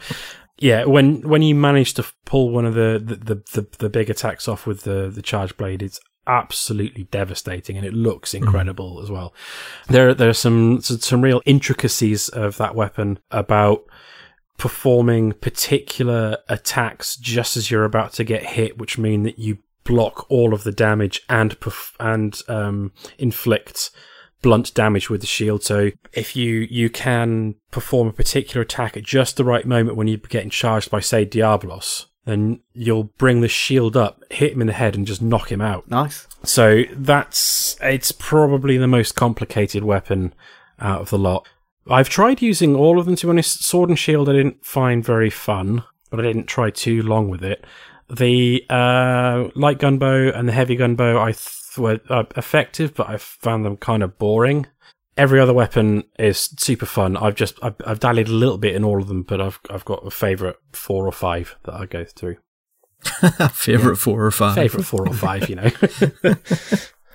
Yeah, 0.59 0.85
when 0.85 1.21
when 1.21 1.41
you 1.41 1.55
manage 1.55 1.93
to 1.95 2.05
pull 2.25 2.51
one 2.51 2.65
of 2.65 2.73
the 2.73 3.01
the, 3.03 3.35
the, 3.53 3.67
the, 3.77 3.89
big 3.89 4.09
attacks 4.09 4.47
off 4.47 4.67
with 4.67 4.81
the 4.83 5.09
the 5.09 5.21
charge 5.21 5.55
blade, 5.55 5.81
it's 5.81 5.99
absolutely 6.27 7.05
devastating 7.05 7.75
and 7.77 7.85
it 7.85 7.93
looks 7.93 8.33
incredible 8.33 9.01
as 9.01 9.09
well. 9.09 9.33
There 9.87 10.13
there 10.13 10.29
are 10.29 10.33
some 10.33 10.81
some 10.81 11.21
real 11.21 11.41
intricacies 11.45 12.29
of 12.29 12.57
that 12.57 12.75
weapon 12.75 13.19
about 13.31 13.83
performing 14.57 15.31
particular 15.31 16.37
attacks 16.49 17.15
just 17.15 17.55
as 17.55 17.71
you're 17.71 17.85
about 17.85 18.13
to 18.13 18.23
get 18.23 18.45
hit, 18.45 18.77
which 18.77 18.97
mean 18.97 19.23
that 19.23 19.39
you 19.39 19.59
block 19.85 20.29
all 20.29 20.53
of 20.53 20.63
the 20.63 20.71
damage 20.71 21.21
and 21.29 21.59
perf- 21.59 21.95
and 21.99 22.41
um, 22.47 22.91
inflict 23.17 23.89
blunt 24.41 24.73
damage 24.73 25.09
with 25.09 25.21
the 25.21 25.27
shield. 25.27 25.63
So 25.63 25.91
if 26.13 26.35
you 26.35 26.67
you 26.69 26.89
can 26.89 27.55
perform 27.71 28.07
a 28.07 28.13
particular 28.13 28.61
attack 28.61 28.97
at 28.97 29.03
just 29.03 29.37
the 29.37 29.43
right 29.43 29.65
moment 29.65 29.97
when 29.97 30.07
you're 30.07 30.17
getting 30.17 30.49
charged 30.49 30.89
by 30.89 30.99
say 30.99 31.25
Diablos, 31.25 32.07
then 32.25 32.61
you'll 32.73 33.05
bring 33.17 33.41
the 33.41 33.47
shield 33.47 33.97
up, 33.97 34.23
hit 34.29 34.53
him 34.53 34.61
in 34.61 34.67
the 34.67 34.73
head, 34.73 34.95
and 34.95 35.07
just 35.07 35.21
knock 35.21 35.51
him 35.51 35.61
out. 35.61 35.89
nice. 35.89 36.27
So 36.43 36.83
that's 36.93 37.77
it's 37.81 38.11
probably 38.11 38.77
the 38.77 38.87
most 38.87 39.15
complicated 39.15 39.83
weapon 39.83 40.33
out 40.79 41.01
of 41.01 41.09
the 41.09 41.19
lot. 41.19 41.47
I've 41.89 42.09
tried 42.09 42.41
using 42.41 42.75
all 42.75 42.99
of 42.99 43.05
them 43.05 43.15
to 43.17 43.27
be 43.27 43.31
honest. 43.31 43.63
Sword 43.63 43.89
and 43.89 43.99
shield 43.99 44.29
I 44.29 44.33
didn't 44.33 44.63
find 44.63 45.03
very 45.03 45.29
fun, 45.29 45.83
but 46.09 46.19
I 46.19 46.23
didn't 46.23 46.45
try 46.45 46.69
too 46.69 47.01
long 47.01 47.29
with 47.29 47.43
it. 47.43 47.65
The 48.09 48.65
uh, 48.69 49.49
light 49.55 49.79
gunbow 49.79 50.31
and 50.31 50.47
the 50.47 50.53
heavy 50.53 50.75
gunbow 50.75 51.21
I 51.21 51.31
th- 51.31 51.58
were 51.79 51.99
uh, 52.09 52.23
effective, 52.35 52.93
but 52.93 53.09
I 53.09 53.17
found 53.17 53.65
them 53.65 53.77
kind 53.77 54.03
of 54.03 54.17
boring. 54.17 54.67
Every 55.17 55.39
other 55.39 55.53
weapon 55.53 56.03
is 56.17 56.53
super 56.57 56.85
fun. 56.85 57.17
I've 57.17 57.35
just 57.35 57.59
I've, 57.61 57.75
I've 57.85 57.99
dallied 57.99 58.27
a 58.27 58.33
little 58.33 58.57
bit 58.57 58.75
in 58.75 58.83
all 58.83 59.01
of 59.01 59.07
them, 59.07 59.23
but 59.23 59.41
I've 59.41 59.59
I've 59.69 59.85
got 59.85 60.05
a 60.05 60.11
favorite 60.11 60.57
four 60.71 61.07
or 61.07 61.11
five 61.11 61.55
that 61.63 61.73
I 61.73 61.85
go 61.85 62.05
through. 62.05 62.37
Favorite 63.53 63.95
four 63.95 64.25
or 64.25 64.31
five. 64.31 64.55
Favorite 64.55 64.83
four 64.83 65.07
or 65.07 65.13
five, 65.13 65.49
you 65.49 65.55
know. 65.55 65.71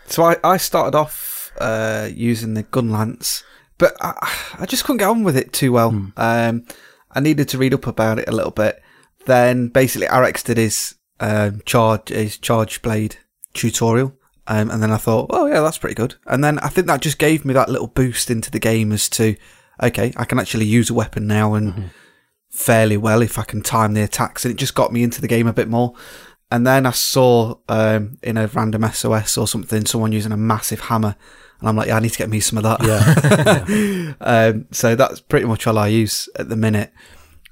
So 0.07 0.25
I, 0.25 0.37
I 0.45 0.57
started 0.59 0.97
off 0.97 1.53
uh, 1.59 2.09
using 2.13 2.55
the 2.55 2.63
gun 2.63 2.91
lance, 2.91 3.43
but 3.79 3.95
I, 4.01 4.15
I 4.61 4.67
just 4.67 4.85
couldn't 4.85 4.99
get 4.99 5.09
on 5.09 5.25
with 5.25 5.37
it 5.37 5.53
too 5.53 5.73
well. 5.73 5.91
Um, 6.17 6.67
I 7.11 7.21
needed 7.21 7.49
to 7.51 7.59
read 7.59 7.75
up 7.75 7.87
about 7.87 8.19
it 8.19 8.29
a 8.29 8.33
little 8.33 8.51
bit. 8.51 8.83
Then 9.27 9.69
basically, 9.69 10.07
Arekkz 10.09 10.45
did 10.45 10.59
his 10.59 10.97
um, 11.21 11.63
charge 11.65 12.11
his 12.11 12.39
charge 12.39 12.83
blade 12.83 13.17
tutorial, 13.55 14.15
um, 14.47 14.71
and 14.71 14.83
then 14.83 14.91
I 14.91 14.97
thought, 14.99 15.31
oh 15.31 15.47
yeah, 15.47 15.61
that's 15.61 15.79
pretty 15.79 15.95
good. 15.95 16.17
And 16.27 16.45
then 16.45 16.59
I 16.59 16.69
think 16.69 16.87
that 16.87 17.01
just 17.01 17.19
gave 17.19 17.45
me 17.45 17.55
that 17.55 17.69
little 17.69 17.87
boost 17.87 18.31
into 18.31 18.51
the 18.51 18.59
game 18.59 18.93
as 18.93 19.09
to, 19.11 19.37
okay, 19.83 20.13
I 20.17 20.25
can 20.25 20.39
actually 20.39 20.67
use 20.67 20.91
a 20.91 20.95
weapon 20.95 21.27
now 21.27 21.55
and 21.55 21.91
fairly 22.51 22.97
well 22.97 23.21
if 23.21 23.39
I 23.39 23.45
can 23.45 23.63
time 23.63 23.95
the 23.95 24.03
attacks, 24.03 24.45
and 24.45 24.53
it 24.53 24.59
just 24.59 24.75
got 24.75 24.93
me 24.93 25.03
into 25.03 25.21
the 25.21 25.29
game 25.29 25.47
a 25.47 25.53
bit 25.53 25.69
more. 25.69 25.95
And 26.51 26.67
then 26.67 26.87
I 26.87 26.91
saw 26.91 27.57
um, 27.69 28.19
in 28.23 28.37
a 28.37 28.47
random 28.47 28.85
SOS 28.93 29.39
or 29.39 29.49
something 29.49 29.87
someone 29.87 30.13
using 30.13 30.31
a 30.31 30.37
massive 30.37 30.81
hammer, 30.81 31.17
and 31.61 31.69
I'm 31.69 31.77
like, 31.77 31.89
yeah, 31.89 31.97
I 31.97 32.01
need 32.01 32.13
to 32.13 32.19
get 32.19 32.29
me 32.29 32.41
some 32.41 32.59
of 32.59 32.65
that. 32.65 32.83
yeah. 32.85 34.15
um, 34.21 34.67
so 34.71 34.95
that's 34.95 35.21
pretty 35.21 35.47
much 35.47 35.67
all 35.67 35.79
I 35.79 35.89
use 35.89 36.29
at 36.37 36.49
the 36.49 36.57
minute. 36.57 36.93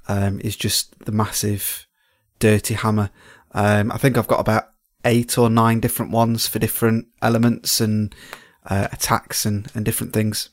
Um, 0.09 0.41
is 0.41 0.57
just 0.57 0.99
the 1.05 1.13
massive 1.13 1.87
dirty 2.39 2.75
hammer. 2.75 3.11
Um, 3.53 3.93
I 3.93 3.99
think 3.99 4.19
I've 4.19 4.27
got 4.27 4.41
about 4.41 4.72
eight 5.05 5.37
or 5.39 5.51
nine 5.51 5.81
different 5.81 6.13
ones 6.13 6.47
for 6.47 6.59
different 6.59 7.07
elements 7.21 7.81
and 7.81 8.15
uh, 8.67 8.89
attacks 8.93 9.45
and, 9.47 9.71
and 9.75 9.85
different 9.85 10.13
things. 10.13 10.51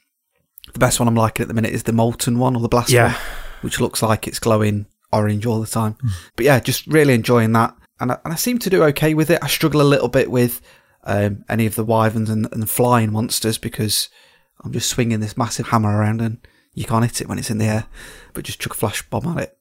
The 0.73 0.79
best 0.79 0.99
one 0.99 1.07
I'm 1.07 1.15
liking 1.15 1.43
at 1.43 1.47
the 1.47 1.53
minute 1.53 1.71
is 1.73 1.83
the 1.83 1.93
molten 1.93 2.37
one 2.39 2.55
or 2.55 2.61
the 2.61 2.67
blast 2.67 2.89
Yeah. 2.89 3.13
one, 3.13 3.21
which 3.61 3.79
looks 3.79 4.01
like 4.01 4.27
it's 4.27 4.39
glowing 4.39 4.85
orange 5.11 5.45
all 5.45 5.59
the 5.61 5.67
time. 5.67 5.95
But 6.35 6.45
yeah, 6.45 6.59
just 6.59 6.85
really 6.87 7.13
enjoying 7.13 7.51
that. 7.53 7.75
And 7.99 8.11
I, 8.11 8.17
and 8.23 8.33
I 8.33 8.35
seem 8.35 8.59
to 8.59 8.69
do 8.69 8.83
okay 8.85 9.13
with 9.13 9.29
it. 9.29 9.39
I 9.41 9.47
struggle 9.47 9.81
a 9.81 9.83
little 9.83 10.07
bit 10.07 10.29
with 10.31 10.61
um, 11.03 11.43
any 11.49 11.65
of 11.65 11.75
the 11.75 11.83
wyverns 11.85 12.29
and, 12.29 12.47
and 12.51 12.69
flying 12.69 13.11
monsters 13.11 13.57
because 13.57 14.09
I'm 14.63 14.71
just 14.73 14.89
swinging 14.89 15.19
this 15.19 15.37
massive 15.37 15.67
hammer 15.69 15.97
around 15.97 16.21
and 16.21 16.37
you 16.73 16.85
can't 16.85 17.03
hit 17.03 17.21
it 17.21 17.27
when 17.27 17.39
it's 17.39 17.49
in 17.49 17.57
the 17.57 17.65
air, 17.65 17.85
but 18.33 18.43
just 18.45 18.59
chuck 18.59 18.73
a 18.73 18.77
flash 18.77 19.01
bomb 19.09 19.37
at 19.37 19.43
it. 19.43 19.57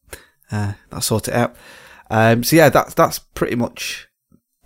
Uh, 0.51 0.73
that'll 0.91 1.01
sort 1.03 1.29
it 1.29 1.35
out. 1.35 1.57
Um, 2.11 2.43
so 2.45 2.57
yeah, 2.57 2.69
that's 2.69 2.95
that's 2.95 3.19
pretty 3.19 3.55
much 3.57 4.08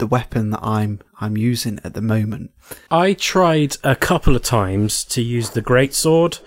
the 0.02 0.06
weapon 0.08 0.50
that 0.50 0.58
I'm 0.64 0.98
I'm 1.20 1.36
using 1.36 1.78
at 1.84 1.94
the 1.94 2.00
moment. 2.00 2.50
I 2.90 3.12
tried 3.12 3.76
a 3.84 3.94
couple 3.94 4.34
of 4.34 4.42
times 4.42 5.04
to 5.04 5.22
use 5.22 5.50
the 5.50 5.60
great 5.60 5.94
sword, 5.94 6.38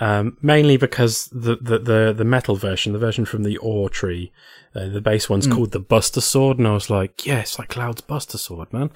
um, 0.00 0.36
mainly 0.42 0.76
because 0.76 1.26
the, 1.26 1.54
the, 1.54 1.78
the, 1.78 2.12
the 2.12 2.24
metal 2.24 2.56
version, 2.56 2.92
the 2.92 2.98
version 2.98 3.24
from 3.24 3.44
the 3.44 3.58
ore 3.58 3.88
tree, 3.88 4.32
uh, 4.74 4.88
the 4.88 5.00
base 5.00 5.30
one's 5.30 5.46
called 5.46 5.70
the 5.70 5.78
Buster 5.78 6.20
Sword, 6.20 6.58
and 6.58 6.66
I 6.66 6.72
was 6.72 6.90
like, 6.90 7.24
yeah, 7.24 7.38
it's 7.38 7.60
like 7.60 7.68
Cloud's 7.68 8.00
Buster 8.00 8.38
Sword, 8.38 8.72
man. 8.72 8.90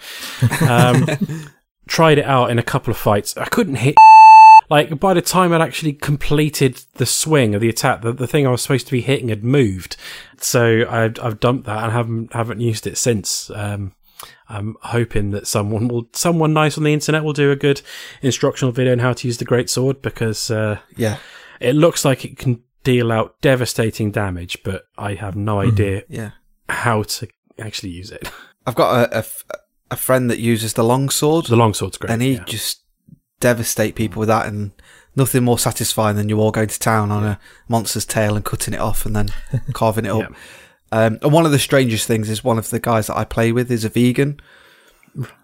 Um, 0.69 1.07
tried 1.87 2.19
it 2.19 2.25
out 2.25 2.51
in 2.51 2.59
a 2.59 2.65
couple 2.65 2.91
of 2.91 2.97
fights. 2.97 3.37
I 3.37 3.45
couldn't 3.45 3.77
hit. 3.77 3.95
Like 4.69 4.99
by 4.99 5.15
the 5.15 5.23
time 5.23 5.53
I'd 5.53 5.61
actually 5.61 5.93
completed 5.93 6.83
the 6.95 7.07
swing 7.07 7.55
of 7.55 7.61
the 7.61 7.69
attack, 7.69 8.03
the, 8.03 8.13
the 8.13 8.27
thing 8.27 8.45
I 8.45 8.51
was 8.51 8.63
supposed 8.63 8.87
to 8.87 8.93
be 8.93 9.03
hitting 9.03 9.29
had 9.29 9.45
moved. 9.45 9.97
So 10.39 10.85
I've, 10.89 11.17
I've 11.23 11.39
dumped 11.39 11.67
that 11.67 11.85
and 11.85 11.93
haven't 11.93 12.33
haven't 12.33 12.61
used 12.61 12.89
it 12.89 12.99
since. 12.99 13.51
Um, 13.51 13.95
I'm 14.49 14.77
hoping 14.83 15.31
that 15.31 15.47
someone 15.47 15.89
will, 15.89 16.09
someone 16.13 16.53
nice 16.53 16.77
on 16.77 16.85
the 16.85 16.93
internet 16.93 17.25
will 17.25 17.33
do 17.33 17.51
a 17.51 17.57
good 17.57 17.83
instructional 18.23 18.73
video 18.73 18.93
on 18.93 18.99
how 18.99 19.13
to 19.13 19.27
use 19.27 19.39
the 19.39 19.45
great 19.45 19.71
sword 19.71 20.03
because 20.03 20.51
uh, 20.51 20.79
Yeah, 20.97 21.19
it 21.61 21.75
looks 21.75 22.05
like 22.05 22.25
it 22.25 22.37
can 22.37 22.63
deal 22.83 23.13
out 23.13 23.41
devastating 23.41 24.11
damage, 24.11 24.59
but 24.65 24.87
I 24.97 25.15
have 25.15 25.37
no 25.37 25.61
idea 25.61 26.03
yeah. 26.09 26.31
how 26.69 27.03
to 27.05 27.29
actually 27.59 27.91
use 27.91 28.11
it. 28.11 28.31
I've 28.67 28.75
got 28.75 29.13
a, 29.13 29.25
a 29.91 29.97
friend 29.97 30.31
that 30.31 30.39
uses 30.39 30.75
the 30.75 30.85
long 30.85 31.11
sword, 31.11 31.47
The 31.47 31.57
longsword's 31.57 31.99
great. 31.99 32.11
and 32.11 32.23
he 32.23 32.35
yeah. 32.35 32.45
just 32.45 32.83
devastate 33.41 33.95
people 33.95 34.21
with 34.21 34.29
that, 34.29 34.47
and 34.47 34.73
nothing 35.17 35.45
more 35.45 35.59
satisfying 35.59 36.17
than 36.17 36.29
you 36.29 36.41
all 36.41 36.51
going 36.51 36.69
to 36.69 36.79
town 36.79 37.11
on 37.11 37.25
a 37.25 37.39
monster's 37.69 38.07
tail 38.07 38.37
and 38.37 38.45
cutting 38.45 38.75
it 38.75 38.81
off 38.81 39.05
and 39.05 39.17
then 39.17 39.29
carving 39.73 40.05
it 40.05 40.11
up. 40.11 40.31
Yeah. 40.31 40.37
Um, 40.93 41.19
and 41.23 41.33
one 41.33 41.47
of 41.47 41.53
the 41.53 41.59
strangest 41.59 42.07
things 42.07 42.29
is 42.29 42.43
one 42.43 42.59
of 42.59 42.71
the 42.71 42.81
guys 42.81 43.07
that 43.07 43.17
I 43.17 43.25
play 43.25 43.53
with 43.53 43.71
is 43.71 43.85
a 43.85 43.89
vegan, 43.89 44.41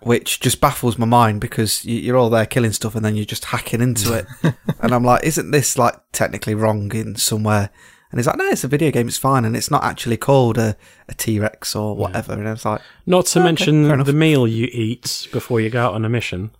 which 0.00 0.40
just 0.40 0.60
baffles 0.60 0.98
my 0.98 1.06
mind 1.06 1.40
because 1.40 1.84
you- 1.84 1.98
you're 2.00 2.16
all 2.16 2.30
there 2.30 2.46
killing 2.46 2.72
stuff 2.72 2.94
and 2.94 3.04
then 3.04 3.16
you're 3.16 3.24
just 3.24 3.46
hacking 3.46 3.80
into 3.80 4.12
it. 4.14 4.26
and 4.80 4.92
I'm 4.94 5.04
like, 5.04 5.24
isn't 5.24 5.50
this 5.50 5.76
like 5.78 5.94
technically 6.12 6.54
wrong 6.54 6.92
in 6.94 7.16
somewhere? 7.16 7.70
And 8.12 8.20
he's 8.20 8.26
like, 8.28 8.36
no, 8.36 8.44
it's 8.46 8.62
a 8.64 8.68
video 8.68 8.92
game, 8.92 9.08
it's 9.08 9.18
fine. 9.18 9.44
And 9.44 9.56
it's 9.56 9.70
not 9.70 9.82
actually 9.82 10.16
called 10.16 10.58
a, 10.58 10.76
a 11.08 11.14
T 11.14 11.40
Rex 11.40 11.74
or 11.74 11.96
whatever. 11.96 12.32
And 12.34 12.46
I 12.48 12.52
was 12.52 12.64
like, 12.64 12.80
Not 13.04 13.26
to 13.26 13.40
Okay, 13.40 13.44
mention 13.44 13.84
fair 13.86 13.94
enough. 13.94 14.06
the 14.06 14.12
meal 14.12 14.46
you 14.46 14.68
eat 14.72 15.28
before 15.32 15.60
you 15.60 15.70
go 15.70 15.84
out 15.84 15.94
on 15.94 16.04
a 16.04 16.08
mission. 16.08 16.52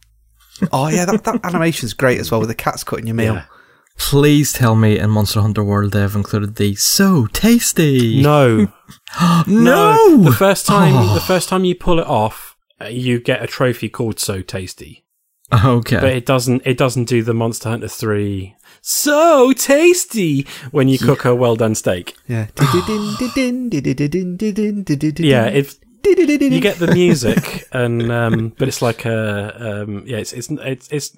oh 0.73 0.89
yeah, 0.89 1.05
that, 1.05 1.23
that 1.25 1.45
animation's 1.45 1.93
great 1.93 2.19
as 2.19 2.31
well 2.31 2.41
with 2.41 2.49
the 2.49 2.55
cats 2.55 2.83
cutting 2.83 3.07
your 3.07 3.15
meal. 3.15 3.35
Yeah. 3.35 3.45
Please 3.99 4.53
tell 4.53 4.77
me 4.77 4.99
in 4.99 5.11
Monster 5.11 5.41
Hunter 5.41 5.65
World 5.65 5.93
they've 5.93 6.15
included 6.15 6.57
the 6.57 6.75
so 6.77 7.27
tasty. 7.27 8.23
No, 8.23 8.69
no. 9.47 10.19
The 10.23 10.33
first 10.33 10.67
time, 10.67 10.95
Oh. 10.95 11.15
the 11.15 11.21
first 11.21 11.49
time 11.49 11.65
you 11.65 11.75
pull 11.75 11.99
it 11.99 12.07
off, 12.07 12.57
uh, 12.81 12.87
you 12.87 13.19
get 13.21 13.43
a 13.43 13.47
trophy 13.47 13.89
called 13.89 14.21
"So 14.21 14.43
Tasty." 14.43 15.05
Okay. 15.53 16.01
but 16.01 16.11
it 16.13 16.27
doesn't 16.27 16.63
it 16.67 16.77
doesn't 16.77 17.05
do 17.05 17.23
the 17.23 17.33
Monster 17.33 17.69
Hunter 17.69 17.87
3 17.87 18.57
so 18.83 19.53
tasty 19.53 20.45
when 20.73 20.89
you 20.89 20.99
cook 20.99 21.25
a 21.25 21.35
well 21.37 21.55
done 21.55 21.75
steak. 21.77 22.17
Yeah. 22.27 22.47
Yeah, 25.25 25.45
it 25.47 25.77
you 26.05 26.61
get 26.61 26.79
the 26.79 26.93
music 26.93 27.67
and 27.73 28.11
um 28.13 28.53
but 28.59 28.69
it's 28.69 28.83
like 28.83 29.05
a 29.05 29.83
um 29.83 30.03
yeah, 30.07 30.19
it's 30.19 30.33
it's 30.33 30.49
it's 30.51 30.89
it's 30.91 31.17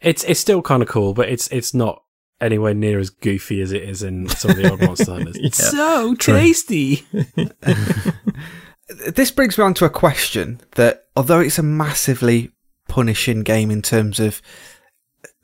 it's, 0.00 0.24
it's 0.24 0.40
still 0.40 0.62
kind 0.62 0.82
of 0.82 0.88
cool, 0.88 1.14
but 1.14 1.28
it's 1.28 1.48
it's 1.48 1.72
not 1.74 2.02
anywhere 2.40 2.74
near 2.74 2.98
as 2.98 3.10
goofy 3.10 3.60
as 3.60 3.72
it 3.72 3.82
is 3.82 4.02
in 4.02 4.28
some 4.28 4.50
of 4.52 4.56
the 4.58 4.70
old 4.70 4.80
Monster 4.82 5.12
Hunters. 5.12 5.38
Yeah, 5.40 5.48
so 5.50 6.14
true. 6.16 6.34
tasty. 6.34 7.06
this 9.14 9.30
brings 9.30 9.56
me 9.56 9.64
on 9.64 9.74
to 9.74 9.84
a 9.84 9.90
question 9.90 10.60
that, 10.72 11.04
although 11.16 11.40
it's 11.40 11.58
a 11.58 11.62
massively 11.62 12.50
punishing 12.88 13.42
game 13.42 13.70
in 13.70 13.82
terms 13.82 14.20
of 14.20 14.42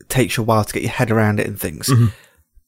takes 0.09 0.37
you 0.37 0.43
a 0.43 0.47
while 0.47 0.65
to 0.65 0.73
get 0.73 0.83
your 0.83 0.93
head 0.93 1.11
around 1.11 1.41
it 1.41 1.47
and 1.47 1.59
things. 1.59 1.89
Mm-hmm. 1.89 2.07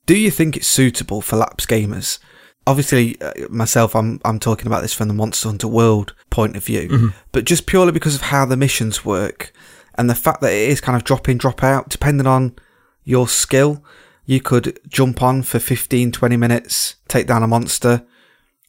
Do 0.06 0.16
you 0.16 0.30
think 0.30 0.56
it's 0.56 0.66
suitable 0.66 1.20
for 1.20 1.36
lapsed 1.36 1.68
gamers? 1.68 2.18
Obviously, 2.66 3.20
uh, 3.20 3.32
myself, 3.50 3.94
I'm 3.96 4.20
I'm 4.24 4.38
talking 4.38 4.66
about 4.68 4.82
this 4.82 4.94
from 4.94 5.08
the 5.08 5.14
Monster 5.14 5.48
Hunter 5.48 5.68
World 5.68 6.14
point 6.30 6.56
of 6.56 6.64
view, 6.64 6.88
Mm-hmm. 6.88 7.06
but 7.32 7.44
just 7.44 7.66
purely 7.66 7.92
because 7.92 8.14
of 8.14 8.20
how 8.22 8.44
the 8.44 8.56
missions 8.56 9.04
work 9.04 9.52
and 9.96 10.08
the 10.08 10.14
fact 10.14 10.40
that 10.40 10.52
it 10.52 10.68
is 10.68 10.80
kind 10.80 10.96
of 10.96 11.04
drop 11.04 11.28
in, 11.28 11.38
drop 11.38 11.62
out, 11.62 11.88
depending 11.88 12.26
on 12.26 12.56
your 13.04 13.28
skill. 13.28 13.84
You 14.24 14.40
could 14.40 14.78
jump 14.88 15.22
on 15.22 15.42
for 15.42 15.58
15, 15.58 16.12
20 16.12 16.36
minutes, 16.36 16.96
take 17.08 17.26
down 17.26 17.42
a 17.42 17.48
monster, 17.48 18.04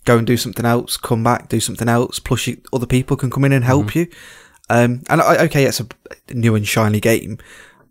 go 0.06 0.18
and 0.18 0.28
do 0.28 0.38
something 0.38 0.66
else, 0.66 0.98
come 0.98 1.24
back, 1.24 1.48
do 1.48 1.60
something 1.60 1.88
else. 1.88 2.20
Plus, 2.20 2.48
you, 2.48 2.62
other 2.74 2.88
people 2.88 3.16
can 3.16 3.30
come 3.30 3.46
in 3.46 3.52
and 3.52 3.64
help 3.64 3.96
you. 3.96 4.08
Um, 4.70 5.04
and 5.10 5.22
I, 5.22 5.44
okay, 5.46 5.66
it's 5.66 5.80
a 5.80 5.88
new 6.34 6.56
and 6.56 6.68
shiny 6.68 7.00
game, 7.00 7.38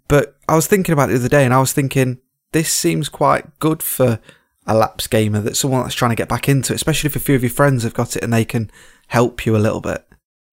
but 0.09 0.37
I 0.49 0.55
was 0.55 0.66
thinking 0.66 0.93
about 0.93 1.11
it 1.11 1.12
the 1.12 1.18
other 1.20 1.28
day, 1.28 1.45
and 1.45 1.55
I 1.55 1.61
was 1.61 1.72
thinking 1.72 2.18
this 2.53 2.72
seems 2.72 3.09
quite 3.09 3.59
good 3.59 3.83
for 3.83 4.20
a 4.66 4.74
lapsed 4.74 5.11
gamer. 5.11 5.41
That 5.41 5.57
someone 5.57 5.83
that's 5.83 5.95
trying 5.95 6.11
to 6.11 6.16
get 6.16 6.28
back 6.28 6.49
into 6.49 6.72
it, 6.72 6.76
especially 6.76 7.09
if 7.09 7.16
a 7.16 7.20
few 7.20 7.35
of 7.35 7.43
your 7.43 7.51
friends 7.51 7.83
have 7.85 7.95
got 7.95 8.16
it 8.16 8.24
and 8.24 8.33
they 8.33 8.45
can 8.45 8.70
help 9.09 9.45
you 9.47 9.55
a 9.55 9.59
little 9.59 9.80
bit. 9.80 10.07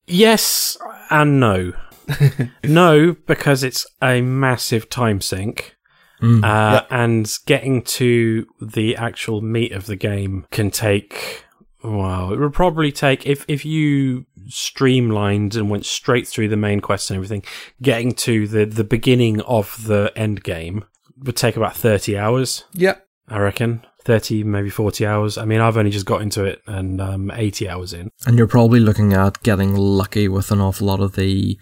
Yes 0.07 0.77
and 1.09 1.39
no. 1.39 1.73
no, 2.63 3.15
because 3.27 3.63
it's 3.63 3.85
a 4.01 4.21
massive 4.21 4.89
time 4.89 5.21
sink. 5.21 5.75
Mm. 6.21 6.43
Uh, 6.43 6.83
And 6.89 7.31
getting 7.45 7.81
to 7.83 8.45
the 8.61 8.95
actual 8.95 9.41
meat 9.41 9.71
of 9.71 9.85
the 9.85 9.95
game 9.95 10.45
can 10.51 10.69
take. 10.69 11.45
Well, 11.81 12.33
it 12.33 12.39
would 12.39 12.53
probably 12.53 12.91
take 12.91 13.25
if 13.25 13.45
if 13.47 13.63
you 13.63 14.25
streamlined 14.47 15.55
and 15.55 15.69
went 15.69 15.85
straight 15.85 16.27
through 16.27 16.49
the 16.49 16.57
main 16.57 16.81
quest 16.81 17.09
and 17.09 17.15
everything. 17.15 17.43
Getting 17.81 18.13
to 18.15 18.47
the 18.47 18.65
the 18.65 18.83
beginning 18.83 19.39
of 19.41 19.85
the 19.87 20.11
end 20.15 20.43
game 20.43 20.83
would 21.19 21.37
take 21.37 21.55
about 21.55 21.77
thirty 21.77 22.17
hours. 22.17 22.65
Yeah, 22.73 22.95
I 23.29 23.39
reckon 23.39 23.85
thirty, 24.03 24.43
maybe 24.43 24.69
forty 24.69 25.05
hours. 25.05 25.37
I 25.37 25.45
mean, 25.45 25.61
I've 25.61 25.77
only 25.77 25.91
just 25.91 26.05
got 26.05 26.21
into 26.21 26.43
it 26.43 26.61
and 26.67 26.99
um, 26.99 27.31
eighty 27.31 27.69
hours 27.69 27.93
in. 27.93 28.09
And 28.25 28.37
you're 28.37 28.47
probably 28.47 28.81
looking 28.81 29.13
at 29.13 29.41
getting 29.43 29.73
lucky 29.73 30.27
with 30.27 30.51
an 30.51 30.59
awful 30.59 30.87
lot 30.87 30.99
of 30.99 31.15
the 31.15 31.57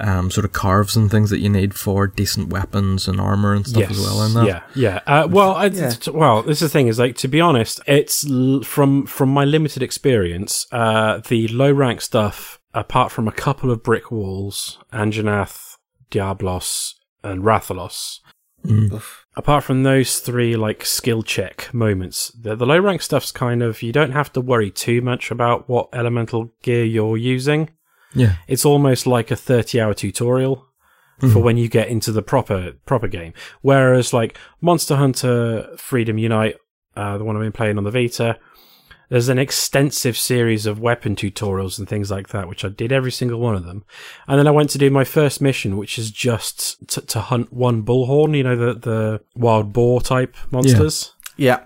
um, 0.00 0.30
sort 0.30 0.44
of 0.44 0.52
carves 0.52 0.96
and 0.96 1.10
things 1.10 1.30
that 1.30 1.38
you 1.40 1.48
need 1.48 1.74
for 1.74 2.06
decent 2.06 2.48
weapons 2.48 3.06
and 3.06 3.20
armor 3.20 3.54
and 3.54 3.66
stuff 3.66 3.90
as 3.90 4.00
well 4.00 4.22
in 4.24 4.34
that. 4.34 4.46
Yeah, 4.46 4.62
yeah. 4.74 5.00
Uh, 5.06 5.28
well, 5.30 5.54
I, 5.54 5.66
Yeah. 5.66 5.90
t- 5.90 6.10
well, 6.10 6.42
this 6.42 6.60
is 6.62 6.70
the 6.70 6.72
thing 6.72 6.88
is 6.88 6.98
like 6.98 7.16
to 7.18 7.28
be 7.28 7.40
honest, 7.40 7.80
it's 7.86 8.28
l- 8.28 8.62
from 8.62 9.06
from 9.06 9.28
my 9.28 9.44
limited 9.44 9.82
experience, 9.82 10.66
uh, 10.72 11.20
the 11.28 11.46
low 11.48 11.70
rank 11.70 12.00
stuff, 12.00 12.58
apart 12.74 13.12
from 13.12 13.28
a 13.28 13.32
couple 13.32 13.70
of 13.70 13.82
brick 13.82 14.10
walls, 14.10 14.78
Anjanath, 14.92 15.76
Diablos, 16.10 16.94
and 17.22 17.42
Rathalos. 17.42 18.18
Mm. 18.64 19.02
Apart 19.34 19.64
from 19.64 19.82
those 19.82 20.20
three 20.20 20.54
like 20.56 20.84
skill 20.84 21.22
check 21.22 21.72
moments, 21.74 22.28
the, 22.40 22.54
the 22.54 22.66
low 22.66 22.78
rank 22.78 23.02
stuff's 23.02 23.32
kind 23.32 23.60
of 23.62 23.82
you 23.82 23.92
don't 23.92 24.12
have 24.12 24.32
to 24.34 24.40
worry 24.40 24.70
too 24.70 25.00
much 25.02 25.30
about 25.32 25.68
what 25.68 25.88
elemental 25.92 26.52
gear 26.62 26.84
you're 26.84 27.16
using. 27.16 27.70
Yeah. 28.14 28.36
It's 28.48 28.64
almost 28.64 29.06
like 29.06 29.30
a 29.30 29.36
30 29.36 29.80
hour 29.80 29.94
tutorial 29.94 30.66
for 31.32 31.38
when 31.40 31.56
you 31.56 31.68
get 31.68 31.86
into 31.86 32.10
the 32.10 32.20
proper 32.22 32.72
proper 32.84 33.06
game. 33.06 33.32
Whereas 33.60 34.12
like 34.12 34.36
Monster 34.60 34.96
Hunter 34.96 35.68
Freedom 35.76 36.18
Unite, 36.18 36.56
uh, 36.96 37.16
the 37.16 37.24
one 37.24 37.36
I've 37.36 37.42
been 37.42 37.52
playing 37.52 37.78
on 37.78 37.84
the 37.84 37.92
Vita, 37.92 38.38
there's 39.08 39.28
an 39.28 39.38
extensive 39.38 40.16
series 40.16 40.66
of 40.66 40.80
weapon 40.80 41.14
tutorials 41.14 41.78
and 41.78 41.88
things 41.88 42.10
like 42.10 42.28
that, 42.30 42.48
which 42.48 42.64
I 42.64 42.70
did 42.70 42.90
every 42.90 43.12
single 43.12 43.38
one 43.38 43.54
of 43.54 43.64
them. 43.64 43.84
And 44.26 44.36
then 44.36 44.48
I 44.48 44.50
went 44.50 44.70
to 44.70 44.78
do 44.78 44.90
my 44.90 45.04
first 45.04 45.40
mission, 45.40 45.76
which 45.76 45.96
is 45.96 46.10
just 46.10 46.88
to, 46.88 47.00
to 47.02 47.20
hunt 47.20 47.52
one 47.52 47.84
bullhorn, 47.84 48.36
you 48.36 48.42
know, 48.42 48.56
the, 48.56 48.74
the 48.74 49.20
wild 49.36 49.72
boar 49.72 50.00
type 50.00 50.34
monsters 50.50 51.12
Yeah. 51.36 51.60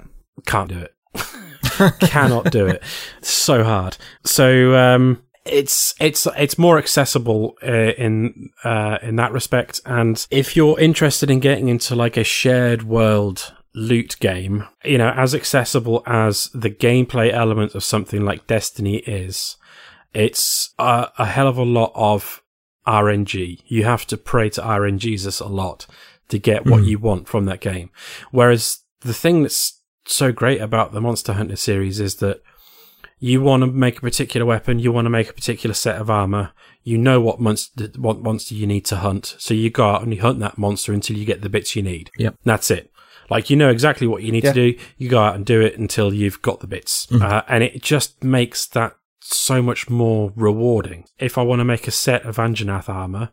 can't 0.44 0.68
do 0.68 0.80
it. 0.80 0.92
Cannot 2.00 2.50
do 2.50 2.66
it. 2.66 2.82
It's 3.18 3.30
so 3.30 3.64
hard. 3.64 3.96
So 4.24 4.74
um, 4.76 5.22
it's 5.46 5.94
it's 6.00 6.26
it's 6.36 6.58
more 6.58 6.78
accessible 6.78 7.56
uh, 7.62 7.92
in 7.98 8.50
uh, 8.64 8.98
in 9.02 9.16
that 9.16 9.32
respect. 9.32 9.80
And 9.84 10.26
if 10.30 10.56
you're 10.56 10.78
interested 10.78 11.30
in 11.30 11.40
getting 11.40 11.68
into 11.68 11.94
like 11.94 12.16
a 12.16 12.24
shared 12.24 12.82
world 12.82 13.54
loot 13.74 14.16
game, 14.20 14.64
you 14.84 14.98
know, 14.98 15.10
as 15.10 15.34
accessible 15.34 16.02
as 16.06 16.50
the 16.54 16.70
gameplay 16.70 17.32
element 17.32 17.74
of 17.74 17.84
something 17.84 18.24
like 18.24 18.46
Destiny 18.46 18.96
is, 18.98 19.56
it's 20.14 20.74
a, 20.78 21.08
a 21.18 21.26
hell 21.26 21.48
of 21.48 21.58
a 21.58 21.62
lot 21.62 21.92
of 21.94 22.42
RNG. 22.86 23.60
You 23.66 23.84
have 23.84 24.06
to 24.06 24.16
pray 24.16 24.48
to 24.50 24.62
RNGs 24.62 25.40
a 25.40 25.46
lot 25.46 25.86
to 26.28 26.38
get 26.38 26.66
what 26.66 26.84
you 26.84 26.98
want 26.98 27.28
from 27.28 27.44
that 27.44 27.60
game. 27.60 27.90
Whereas 28.30 28.80
the 29.00 29.14
thing 29.14 29.42
that's 29.42 29.80
so 30.06 30.32
great 30.32 30.60
about 30.60 30.92
the 30.92 31.00
Monster 31.00 31.34
Hunter 31.34 31.56
series 31.56 32.00
is 32.00 32.16
that 32.16 32.42
you 33.18 33.40
want 33.40 33.62
to 33.62 33.66
make 33.66 33.98
a 33.98 34.02
particular 34.02 34.44
weapon, 34.46 34.78
you 34.78 34.92
want 34.92 35.06
to 35.06 35.10
make 35.10 35.30
a 35.30 35.32
particular 35.32 35.74
set 35.74 35.96
of 36.00 36.10
armor, 36.10 36.52
you 36.82 36.98
know 36.98 37.20
what 37.20 37.40
monster, 37.40 37.88
what 37.96 38.20
monster 38.20 38.54
you 38.54 38.66
need 38.66 38.84
to 38.86 38.96
hunt, 38.96 39.34
so 39.38 39.54
you 39.54 39.70
go 39.70 39.88
out 39.88 40.02
and 40.02 40.14
you 40.14 40.20
hunt 40.20 40.38
that 40.40 40.58
monster 40.58 40.92
until 40.92 41.16
you 41.16 41.24
get 41.24 41.40
the 41.42 41.48
bits 41.48 41.74
you 41.74 41.82
need. 41.82 42.10
Yep. 42.18 42.36
That's 42.44 42.70
it. 42.70 42.90
Like 43.30 43.50
you 43.50 43.56
know 43.56 43.70
exactly 43.70 44.06
what 44.06 44.22
you 44.22 44.30
need 44.32 44.44
Yeah. 44.44 44.52
to 44.52 44.72
do. 44.72 44.78
You 44.98 45.08
go 45.08 45.18
out 45.20 45.34
and 45.34 45.44
do 45.44 45.60
it 45.60 45.76
until 45.78 46.12
you've 46.14 46.42
got 46.42 46.60
the 46.60 46.66
bits, 46.66 47.08
uh, 47.12 47.42
and 47.48 47.64
it 47.64 47.82
just 47.82 48.22
makes 48.22 48.66
that 48.68 48.94
so 49.20 49.60
much 49.62 49.90
more 49.90 50.32
rewarding. 50.36 51.04
If 51.18 51.36
I 51.36 51.42
want 51.42 51.58
to 51.60 51.64
make 51.64 51.88
a 51.88 51.90
set 51.90 52.24
of 52.24 52.36
Anjanath 52.36 52.88
armor, 52.88 53.30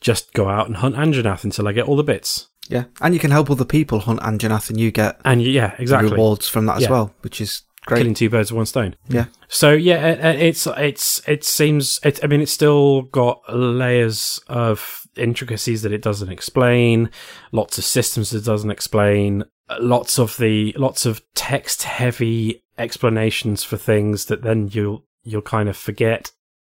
just 0.00 0.32
go 0.32 0.48
out 0.48 0.66
and 0.68 0.76
hunt 0.76 0.94
Anjanath 0.96 1.44
until 1.44 1.68
I 1.68 1.72
get 1.72 1.86
all 1.86 1.96
the 1.96 2.02
bits. 2.04 2.48
Yeah. 2.68 2.84
And 3.00 3.12
you 3.12 3.20
can 3.20 3.30
help 3.30 3.50
other 3.50 3.64
people 3.64 4.00
hunt 4.00 4.20
Anjanath 4.20 4.70
and 4.70 4.80
you 4.80 4.90
get 4.90 5.20
And 5.24 5.42
yeah, 5.42 5.74
exactly. 5.78 6.10
rewards 6.10 6.48
from 6.48 6.66
that 6.66 6.78
as 6.78 6.82
Yeah. 6.84 6.90
well, 6.90 7.14
which 7.20 7.40
is 7.40 7.62
great. 7.75 7.75
Killing 7.86 8.14
two 8.14 8.28
birds 8.28 8.50
with 8.50 8.56
one 8.56 8.66
stone. 8.66 8.96
Yeah. 9.08 9.26
So 9.48 9.72
yeah, 9.72 10.18
uh, 10.22 10.28
it's 10.32 10.66
it's 10.66 11.26
it 11.28 11.44
seems 11.44 12.00
it, 12.02 12.22
I 12.22 12.26
mean 12.26 12.40
it's 12.40 12.52
still 12.52 13.02
got 13.02 13.42
layers 13.48 14.40
of 14.48 15.06
intricacies 15.16 15.82
that 15.82 15.92
it 15.92 16.02
doesn't 16.02 16.30
explain, 16.30 17.10
lots 17.52 17.78
of 17.78 17.84
systems 17.84 18.34
it 18.34 18.44
doesn't 18.44 18.70
explain, 18.70 19.44
lots 19.80 20.18
of 20.18 20.36
the 20.36 20.74
lots 20.76 21.06
of 21.06 21.22
text 21.34 21.84
heavy 21.84 22.62
explanations 22.78 23.62
for 23.62 23.76
things 23.76 24.26
that 24.26 24.42
then 24.42 24.68
you'll 24.72 25.04
you'll 25.22 25.42
kind 25.42 25.68
of 25.68 25.76
forget 25.76 26.32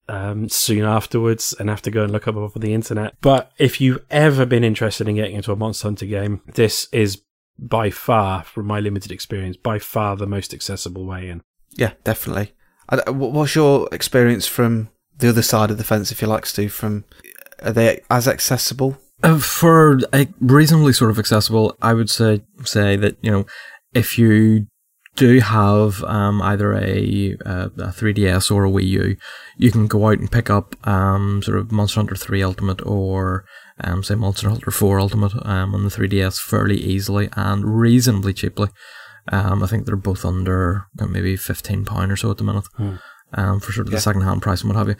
um, 0.08 0.48
soon 0.48 0.84
afterwards 0.84 1.54
and 1.58 1.68
have 1.68 1.82
to 1.82 1.90
go 1.90 2.02
and 2.02 2.12
look 2.12 2.28
up 2.28 2.36
off 2.36 2.54
the 2.54 2.74
internet. 2.74 3.14
But 3.20 3.52
if 3.58 3.80
you've 3.80 4.04
ever 4.10 4.44
been 4.44 4.64
interested 4.64 5.08
in 5.08 5.16
getting 5.16 5.36
into 5.36 5.52
a 5.52 5.56
Monster 5.56 5.88
Hunter 5.88 6.06
game, 6.06 6.42
this 6.54 6.88
is 6.92 7.22
by 7.68 7.90
far, 7.90 8.42
from 8.44 8.66
my 8.66 8.80
limited 8.80 9.12
experience, 9.12 9.56
by 9.56 9.78
far 9.78 10.16
the 10.16 10.26
most 10.26 10.52
accessible 10.52 11.06
way 11.06 11.28
in. 11.28 11.40
Yeah, 11.76 11.92
definitely. 12.04 12.52
I 12.88 12.96
d- 12.96 13.02
wh- 13.12 13.32
What's 13.32 13.54
your 13.54 13.88
experience 13.92 14.46
from 14.46 14.88
the 15.18 15.28
other 15.28 15.42
side 15.42 15.70
of 15.70 15.78
the 15.78 15.84
fence, 15.84 16.10
if 16.10 16.20
you 16.20 16.28
like, 16.28 16.46
Stu? 16.46 16.68
From 16.68 17.04
are 17.62 17.72
they 17.72 18.00
as 18.10 18.26
accessible? 18.28 18.98
Uh, 19.22 19.38
for 19.38 20.00
a 20.12 20.26
reasonably 20.40 20.92
sort 20.92 21.10
of 21.10 21.18
accessible, 21.18 21.76
I 21.80 21.94
would 21.94 22.10
say 22.10 22.42
say 22.64 22.96
that 22.96 23.16
you 23.22 23.30
know 23.30 23.46
if 23.94 24.18
you 24.18 24.66
do 25.14 25.40
have 25.40 26.02
um, 26.04 26.40
either 26.40 26.72
a, 26.72 27.36
uh, 27.44 27.68
a 27.76 27.92
3DS 27.92 28.50
or 28.50 28.64
a 28.64 28.70
Wii 28.70 28.86
U, 28.86 29.16
you 29.58 29.70
can 29.70 29.86
go 29.86 30.06
out 30.08 30.18
and 30.18 30.32
pick 30.32 30.48
up 30.48 30.74
um, 30.88 31.42
sort 31.42 31.58
of 31.58 31.70
Monster 31.70 32.00
Hunter 32.00 32.16
3 32.16 32.42
Ultimate 32.42 32.80
or 32.86 33.44
um, 33.82 34.02
say 34.02 34.14
Monster 34.14 34.48
Hunter 34.48 34.70
4 34.70 35.00
Ultimate 35.00 35.34
um, 35.46 35.74
on 35.74 35.84
the 35.84 35.90
3DS 35.90 36.40
fairly 36.40 36.76
easily 36.76 37.28
and 37.36 37.64
reasonably 37.80 38.32
cheaply. 38.32 38.68
Um, 39.30 39.62
I 39.62 39.66
think 39.66 39.86
they're 39.86 39.94
both 39.96 40.24
under 40.24 40.86
maybe 41.08 41.36
fifteen 41.36 41.84
pound 41.84 42.10
or 42.10 42.16
so 42.16 42.30
at 42.32 42.38
the 42.38 42.44
minute, 42.44 42.64
um, 43.34 43.60
for 43.60 43.72
sort 43.72 43.86
of 43.86 43.92
Yeah. 43.92 43.98
the 43.98 44.02
second 44.02 44.22
hand 44.22 44.42
price 44.42 44.62
and 44.62 44.68
what 44.70 44.76
have 44.78 44.88
you 44.88 44.96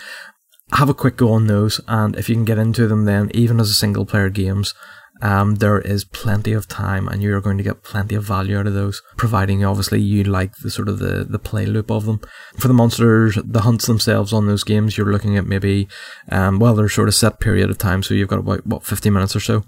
have 0.74 0.88
a 0.88 0.94
quick 0.94 1.16
go 1.16 1.32
on 1.32 1.48
those, 1.48 1.80
and 1.88 2.14
if 2.16 2.28
you 2.28 2.34
can 2.36 2.44
get 2.44 2.56
into 2.58 2.86
them, 2.86 3.04
then 3.04 3.30
even 3.34 3.58
as 3.60 3.68
a 3.68 3.74
single 3.74 4.06
player 4.06 4.30
games, 4.30 4.74
um, 5.22 5.54
there 5.56 5.80
is 5.80 6.04
plenty 6.04 6.52
of 6.52 6.66
time, 6.66 7.06
and 7.06 7.22
you're 7.22 7.40
going 7.40 7.56
to 7.56 7.62
get 7.62 7.84
plenty 7.84 8.16
of 8.16 8.24
value 8.24 8.58
out 8.58 8.66
of 8.66 8.74
those, 8.74 9.00
providing 9.16 9.64
obviously 9.64 10.00
you 10.00 10.24
like 10.24 10.56
the 10.56 10.70
sort 10.70 10.88
of 10.88 10.98
the 10.98 11.24
the 11.24 11.38
play 11.38 11.64
loop 11.64 11.90
of 11.90 12.06
them. 12.06 12.20
For 12.58 12.66
the 12.66 12.74
monsters, 12.74 13.38
the 13.44 13.60
hunts 13.60 13.86
themselves 13.86 14.32
on 14.32 14.48
those 14.48 14.64
games, 14.64 14.98
you're 14.98 15.12
looking 15.12 15.38
at 15.38 15.46
maybe, 15.46 15.88
um, 16.30 16.58
well, 16.58 16.74
they're 16.74 16.88
sort 16.88 17.08
of 17.08 17.14
set 17.14 17.38
period 17.38 17.70
of 17.70 17.78
time, 17.78 18.02
so 18.02 18.14
you've 18.14 18.28
got 18.28 18.40
about 18.40 18.66
what 18.66 18.84
50 18.84 19.10
minutes 19.10 19.36
or 19.36 19.40
so. 19.40 19.64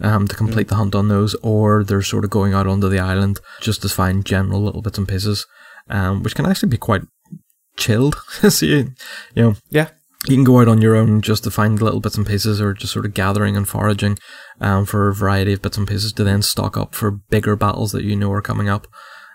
Um, 0.00 0.28
to 0.28 0.36
complete 0.36 0.68
the 0.68 0.76
hunt 0.76 0.94
on 0.94 1.08
those, 1.08 1.34
or 1.42 1.82
they're 1.82 2.02
sort 2.02 2.22
of 2.22 2.30
going 2.30 2.54
out 2.54 2.68
onto 2.68 2.88
the 2.88 3.00
island 3.00 3.40
just 3.60 3.82
to 3.82 3.88
find 3.88 4.24
general 4.24 4.62
little 4.62 4.80
bits 4.80 4.96
and 4.96 5.08
pieces, 5.08 5.44
um, 5.90 6.22
which 6.22 6.36
can 6.36 6.46
actually 6.46 6.68
be 6.68 6.76
quite 6.76 7.02
chilled. 7.76 8.14
so 8.48 8.64
you, 8.64 8.92
you 9.34 9.42
know, 9.42 9.54
Yeah. 9.70 9.88
You 10.28 10.36
can 10.36 10.44
go 10.44 10.60
out 10.60 10.68
on 10.68 10.82
your 10.82 10.94
own 10.96 11.20
just 11.22 11.44
to 11.44 11.50
find 11.50 11.80
little 11.80 12.00
bits 12.00 12.16
and 12.16 12.26
pieces 12.26 12.60
or 12.60 12.74
just 12.74 12.92
sort 12.92 13.06
of 13.06 13.14
gathering 13.14 13.56
and 13.56 13.68
foraging 13.68 14.18
um, 14.60 14.84
for 14.84 15.08
a 15.08 15.14
variety 15.14 15.52
of 15.52 15.62
bits 15.62 15.78
and 15.78 15.88
pieces 15.88 16.12
to 16.12 16.24
then 16.24 16.42
stock 16.42 16.76
up 16.76 16.94
for 16.94 17.10
bigger 17.10 17.56
battles 17.56 17.92
that 17.92 18.04
you 18.04 18.14
know 18.16 18.30
are 18.32 18.42
coming 18.42 18.68
up 18.68 18.86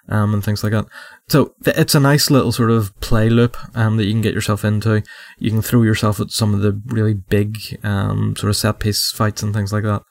um, 0.10 0.34
and 0.34 0.44
things 0.44 0.64
like 0.64 0.74
that. 0.74 0.86
So 1.30 1.54
th- 1.64 1.78
it's 1.78 1.96
a 1.96 2.00
nice 2.00 2.30
little 2.30 2.52
sort 2.52 2.72
of 2.72 2.94
play 3.00 3.30
loop 3.30 3.56
um, 3.76 3.98
that 3.98 4.06
you 4.06 4.12
can 4.12 4.22
get 4.22 4.34
yourself 4.34 4.66
into. 4.66 5.02
You 5.40 5.50
can 5.52 5.62
throw 5.62 5.82
yourself 5.84 6.20
at 6.20 6.32
some 6.32 6.54
of 6.54 6.60
the 6.62 6.82
really 6.88 7.14
big 7.14 7.58
um, 7.84 8.36
sort 8.36 8.50
of 8.50 8.58
set 8.58 8.80
piece 8.80 9.12
fights 9.12 9.42
and 9.42 9.54
things 9.54 9.72
like 9.72 9.84
that. 9.84 10.04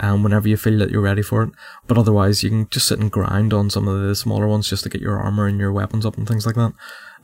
um, 0.00 0.22
whenever 0.22 0.48
you 0.48 0.56
feel 0.56 0.78
that 0.78 0.90
you're 0.90 1.00
ready 1.00 1.22
for 1.22 1.42
it. 1.42 1.50
But 1.86 1.98
otherwise, 1.98 2.42
you 2.42 2.50
can 2.50 2.68
just 2.68 2.86
sit 2.86 2.98
and 3.00 3.10
grind 3.10 3.52
on 3.52 3.70
some 3.70 3.88
of 3.88 4.00
the 4.00 4.14
smaller 4.14 4.46
ones 4.46 4.68
just 4.68 4.84
to 4.84 4.88
get 4.88 5.00
your 5.00 5.18
armor 5.18 5.46
and 5.46 5.58
your 5.58 5.72
weapons 5.72 6.06
up 6.06 6.16
and 6.16 6.26
things 6.26 6.46
like 6.46 6.54
that. 6.56 6.72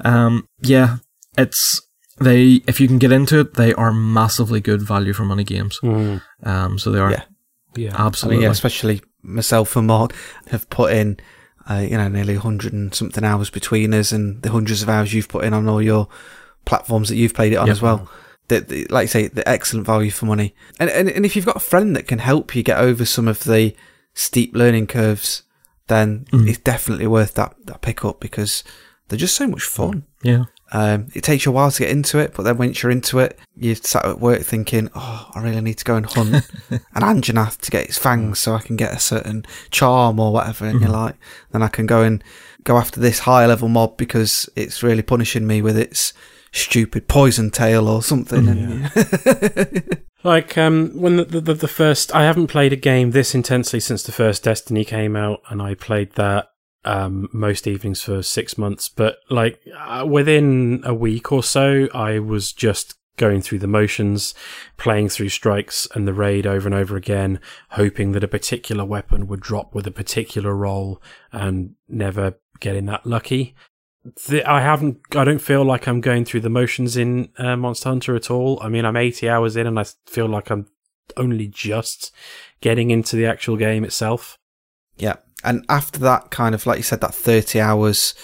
Um, 0.01 0.49
yeah, 0.61 0.97
it's 1.37 1.81
they. 2.21 2.63
If 2.67 2.81
you 2.81 2.89
can 2.89 2.99
get 2.99 3.13
into 3.13 3.41
it, 3.41 3.55
they 3.55 3.73
are 3.75 3.93
massively 3.93 4.61
good 4.61 4.83
value 4.83 5.13
for 5.13 5.25
money 5.25 5.45
games. 5.45 5.79
Mm, 5.83 6.23
Um, 6.43 6.79
so 6.79 6.91
they 6.91 6.99
are 7.01 7.11
Yeah. 7.11 7.23
yeah. 7.77 7.97
I 7.97 8.07
absolutely. 8.07 8.37
mean, 8.39 8.45
yeah, 8.45 8.51
especially 8.51 9.01
myself 9.23 9.75
and 9.77 9.87
Mark 9.87 10.13
have 10.51 10.69
put 10.71 10.93
in, 10.93 11.17
uh, 11.69 11.85
you 11.89 11.97
know, 11.97 12.09
nearly 12.09 12.35
100 12.37 12.73
and 12.73 12.95
something 12.95 13.25
hours 13.25 13.51
between 13.51 13.95
us 13.95 14.13
and 14.13 14.43
the 14.43 14.51
hundreds 14.51 14.83
of 14.83 14.89
hours 14.89 15.13
you've 15.15 15.29
put 15.29 15.45
in 15.45 15.55
on 15.55 15.69
all 15.69 15.81
your 15.83 16.09
platforms 16.67 17.09
that 17.09 17.17
you've 17.17 17.35
played 17.35 17.53
it 17.53 17.57
on 17.57 17.67
Yep. 17.67 17.73
as 17.77 17.83
well. 17.83 18.11
The, 18.49 18.61
the, 18.61 18.87
like 18.91 19.05
I 19.05 19.07
say, 19.07 19.29
the 19.29 19.49
excellent 19.49 19.87
value 19.87 20.11
for 20.11 20.27
money. 20.27 20.55
And, 20.79 20.91
and, 20.91 21.09
and 21.09 21.25
if 21.25 21.35
you've 21.35 21.47
got 21.47 21.57
a 21.57 21.61
friend 21.61 21.97
that 21.97 22.07
can 22.07 22.19
help 22.19 22.55
you 22.55 22.63
get 22.63 22.79
over 22.79 23.07
some 23.07 23.27
of 23.27 23.45
the 23.45 23.75
steep 24.13 24.55
learning 24.55 24.87
curves, 24.87 25.43
then 25.89 26.27
Mhm. 26.33 26.49
it's 26.49 26.59
definitely 26.59 27.07
worth 27.07 27.35
that, 27.35 27.55
that 27.65 27.81
pickup 27.81 28.21
because 28.21 28.63
they're 29.09 29.19
just 29.19 29.35
so 29.37 29.47
much 29.47 29.63
fun. 29.65 30.05
yeah. 30.23 30.45
Um, 30.75 31.07
it 31.15 31.23
takes 31.23 31.45
you 31.45 31.53
a 31.53 31.55
while 31.55 31.71
to 31.71 31.83
get 31.85 31.91
into 31.91 32.19
it, 32.19 32.35
but 32.35 32.43
then 32.43 32.59
once 32.59 32.83
you're 32.83 32.91
into 32.91 33.21
it, 33.21 33.39
you're 33.57 33.77
sat 33.77 34.05
at 34.05 34.19
work 34.19 34.43
thinking, 34.43 34.91
"Oh, 34.97 35.31
I 35.33 35.41
really 35.41 35.61
need 35.61 35.79
to 35.79 35.85
go 35.85 35.95
and 35.95 36.05
hunt 36.05 36.35
an 36.71 36.81
Anjanath 36.97 37.61
to 37.61 37.71
get 37.71 37.85
its 37.85 37.97
fangs, 37.97 38.41
so 38.41 38.55
I 38.55 38.61
can 38.61 38.75
get 38.75 38.93
a 38.93 38.99
certain 38.99 39.47
charm 39.71 40.19
or 40.19 40.33
whatever." 40.33 40.67
And 40.67 40.81
you're 40.81 40.91
like, 40.91 41.15
then 41.53 41.63
I 41.63 41.69
can 41.69 41.87
go 41.87 42.03
and 42.03 42.25
go 42.65 42.77
after 42.77 42.99
this 42.99 43.21
higher 43.21 43.47
level 43.47 43.69
mob 43.69 43.97
because 43.97 44.49
it's 44.57 44.83
really 44.83 45.03
punishing 45.03 45.47
me 45.47 45.63
with 45.63 45.79
its 45.79 46.13
stupid 46.51 47.07
poison 47.07 47.53
tail 47.53 47.87
or 47.87 48.03
something. 48.03 48.49
And 48.49 50.01
Like 50.25 50.57
um, 50.57 50.91
when 50.95 51.19
the, 51.19 51.25
the 51.25 51.55
the 51.55 51.69
first, 51.69 52.13
I 52.15 52.25
haven't 52.25 52.47
played 52.49 52.73
a 52.73 52.77
game 52.77 53.11
this 53.13 53.35
intensely 53.35 53.79
since 53.79 54.03
the 54.03 54.11
first 54.11 54.43
Destiny 54.43 54.85
came 54.85 55.15
out, 55.15 55.43
and 55.51 55.61
I 55.63 55.75
played 55.75 56.13
that 56.15 56.49
um, 56.85 57.29
most 57.33 57.67
evenings 57.67 58.03
for 58.03 58.23
six 58.23 58.59
months. 58.59 58.89
But 58.89 59.19
like 59.31 59.61
uh, 59.79 60.07
within 60.09 60.83
a 60.85 60.95
week 60.95 61.33
or 61.33 61.43
so, 61.43 61.89
I 61.95 62.19
was 62.19 62.53
just 62.53 62.95
going 63.17 63.41
through 63.41 63.61
the 63.61 63.67
motions, 63.67 64.35
playing 64.77 65.09
through 65.09 65.29
strikes 65.29 65.87
and 65.95 66.07
the 66.07 66.13
raid 66.13 66.47
over 66.47 66.67
and 66.67 66.75
over 66.75 66.97
again, 66.97 67.41
hoping 67.71 68.13
that 68.13 68.25
a 68.25 68.29
particular 68.29 68.85
weapon 68.85 69.27
would 69.27 69.41
drop 69.41 69.75
with 69.75 69.87
a 69.87 69.93
particular 69.93 70.55
roll, 70.55 71.01
and 71.33 71.75
never 71.89 72.35
getting 72.61 72.87
that 72.87 73.07
lucky. 73.07 73.55
The, 74.29 74.45
I 74.45 74.61
haven't. 74.61 75.01
I 75.17 75.25
don't 75.25 75.41
feel 75.41 75.65
like 75.65 75.87
I'm 75.87 76.01
going 76.01 76.25
through 76.25 76.41
the 76.41 76.51
motions 76.51 76.97
in 76.97 77.31
uh, 77.39 77.57
Monster 77.57 77.89
Hunter 77.89 78.15
at 78.15 78.31
all. 78.31 78.59
I 78.63 78.69
mean, 78.69 78.85
I'm 78.85 78.97
80 78.97 79.29
hours 79.29 79.57
in, 79.57 79.67
and 79.67 79.79
I 79.79 79.85
feel 80.07 80.27
like 80.27 80.51
I'm 80.51 80.67
only 81.17 81.47
just 81.47 82.13
getting 82.61 82.91
into 82.91 83.17
the 83.17 83.27
actual 83.27 83.57
game 83.57 83.85
itself. 83.85 84.39
yeah, 84.97 85.17
and 85.45 85.65
after 85.69 85.99
that 86.01 86.31
kind 86.31 86.55
of 86.55 86.67
like 86.67 86.79
you 86.79 86.83
said, 86.83 87.01
that 87.01 87.15
thirty 87.15 87.61
hours 87.61 88.15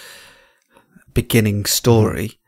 beginning 1.13 1.65
story, 1.65 2.39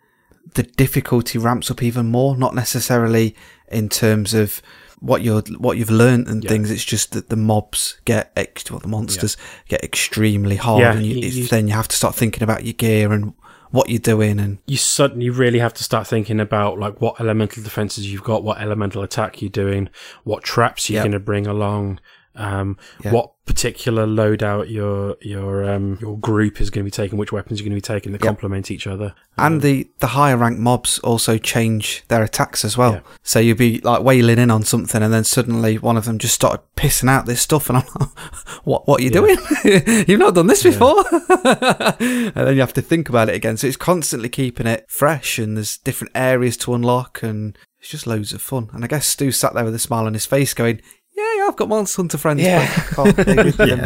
mm. 0.47 0.53
the 0.53 0.63
difficulty 0.63 1.37
ramps 1.37 1.69
up 1.71 1.81
even 1.83 2.07
more. 2.07 2.37
Not 2.37 2.55
necessarily 2.55 3.35
in 3.71 3.89
terms 3.89 4.33
of 4.33 4.61
what 4.99 5.21
you're 5.21 5.41
what 5.57 5.77
you've 5.77 5.89
learned 5.89 6.27
and 6.27 6.43
Yeah. 6.43 6.49
things. 6.49 6.71
It's 6.71 6.85
just 6.85 7.11
that 7.11 7.29
the 7.29 7.35
mobs 7.35 7.97
get 8.05 8.31
ex- 8.35 8.69
well, 8.71 8.79
the 8.79 8.87
monsters 8.87 9.35
get 9.67 9.83
extremely 9.83 10.55
hard, 10.55 10.81
Yeah, 10.81 10.93
and 10.93 11.05
you, 11.05 11.15
you- 11.15 11.27
you- 11.43 11.47
then 11.47 11.67
you 11.67 11.73
have 11.73 11.87
to 11.89 11.95
start 11.95 12.15
thinking 12.15 12.43
about 12.43 12.63
your 12.63 12.73
gear 12.73 13.11
and 13.11 13.33
what 13.71 13.89
you're 13.89 13.99
doing. 13.99 14.39
And 14.39 14.59
You 14.67 14.77
suddenly 14.77 15.29
really 15.31 15.59
have 15.59 15.73
to 15.73 15.83
start 15.83 16.07
thinking 16.07 16.39
about 16.39 16.79
like 16.79 17.01
what 17.01 17.19
elemental 17.19 17.63
defenses 17.63 18.09
you've 18.09 18.23
got, 18.23 18.43
what 18.43 18.61
elemental 18.61 19.01
attack 19.03 19.41
you're 19.41 19.49
doing, 19.49 19.89
what 20.23 20.43
traps 20.43 20.89
you're 20.89 20.97
Yep. 20.99 21.03
going 21.03 21.11
to 21.13 21.19
bring 21.19 21.47
along, 21.47 21.99
um, 22.35 22.77
Yeah. 23.03 23.11
what 23.11 23.31
particular 23.45 24.07
loadout 24.07 24.71
your 24.71 25.17
your 25.21 25.69
um, 25.69 25.97
your 26.01 26.17
group 26.17 26.61
is 26.61 26.69
going 26.69 26.83
to 26.83 26.87
be 26.87 26.91
taking, 26.91 27.17
which 27.17 27.31
weapons 27.33 27.59
you're 27.59 27.65
going 27.69 27.79
to 27.79 27.87
be 27.87 27.93
taking 27.95 28.11
that 28.13 28.21
Yep. 28.23 28.27
complement 28.27 28.71
each 28.71 28.87
other. 28.87 29.13
and 29.37 29.61
the 29.61 29.89
the 29.99 30.07
higher 30.07 30.37
rank 30.37 30.57
mobs 30.59 30.97
also 30.99 31.37
change 31.37 32.03
their 32.07 32.23
attacks 32.23 32.63
as 32.63 32.77
well. 32.77 32.93
Yeah. 32.93 32.99
So 33.21 33.39
you'd 33.39 33.57
be 33.57 33.79
like 33.81 34.01
wailing 34.01 34.39
in 34.39 34.49
on 34.49 34.63
something, 34.63 35.03
and 35.03 35.13
then 35.13 35.23
suddenly 35.25 35.77
one 35.77 35.97
of 35.97 36.05
them 36.05 36.17
just 36.19 36.35
started 36.35 36.61
pissing 36.77 37.09
out 37.09 37.25
this 37.25 37.41
stuff, 37.41 37.69
and 37.69 37.77
I'm 37.79 37.85
like, 37.99 38.09
"What? 38.63 38.87
What 38.87 39.01
are 39.01 39.03
you 39.03 39.09
doing? 39.11 39.37
You've 40.07 40.19
not 40.19 40.35
done 40.35 40.47
this 40.47 40.63
before." 40.63 41.03
and 41.45 42.33
then 42.33 42.53
you 42.55 42.61
have 42.61 42.73
to 42.73 42.81
think 42.81 43.09
about 43.09 43.29
it 43.29 43.35
again. 43.35 43.57
So 43.57 43.67
it's 43.67 43.77
constantly 43.77 44.29
keeping 44.29 44.67
it 44.67 44.85
fresh, 44.89 45.37
and 45.39 45.57
there's 45.57 45.77
different 45.77 46.11
areas 46.15 46.57
to 46.57 46.73
unlock, 46.73 47.21
and 47.23 47.57
it's 47.79 47.89
just 47.89 48.07
loads 48.07 48.33
of 48.33 48.41
fun. 48.41 48.69
And 48.73 48.83
I 48.83 48.87
guess 48.87 49.07
Stu 49.07 49.31
sat 49.31 49.53
there 49.53 49.65
with 49.65 49.75
a 49.75 49.79
smile 49.79 50.05
on 50.05 50.13
his 50.13 50.25
face, 50.25 50.53
going. 50.53 50.81
Yeah, 51.15 51.33
yeah, 51.37 51.47
I've 51.47 51.55
got 51.55 51.69
Monster 51.69 52.01
Hunter 52.01 52.17
friends. 52.17 52.41
Yeah. 52.41 52.67
but 52.95 52.99
I 52.99 53.13
can't 53.13 53.15
play 53.27 53.35
with 53.43 53.57
them." 53.57 53.79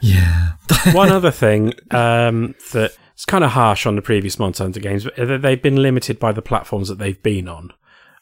Yeah. 0.00 0.48
One 0.94 1.10
other 1.10 1.30
thing 1.30 1.74
um, 1.90 2.54
that 2.72 2.92
it's 3.14 3.24
kind 3.24 3.44
of 3.44 3.50
harsh 3.50 3.86
on 3.86 3.94
the 3.96 4.02
previous 4.02 4.38
Monster 4.38 4.64
Hunter 4.64 4.80
games, 4.80 5.04
but 5.04 5.14
they- 5.16 5.36
they've 5.36 5.62
been 5.62 5.80
limited 5.82 6.18
by 6.18 6.32
the 6.32 6.42
platforms 6.42 6.88
that 6.88 6.98
they've 6.98 7.22
been 7.22 7.46
on 7.48 7.70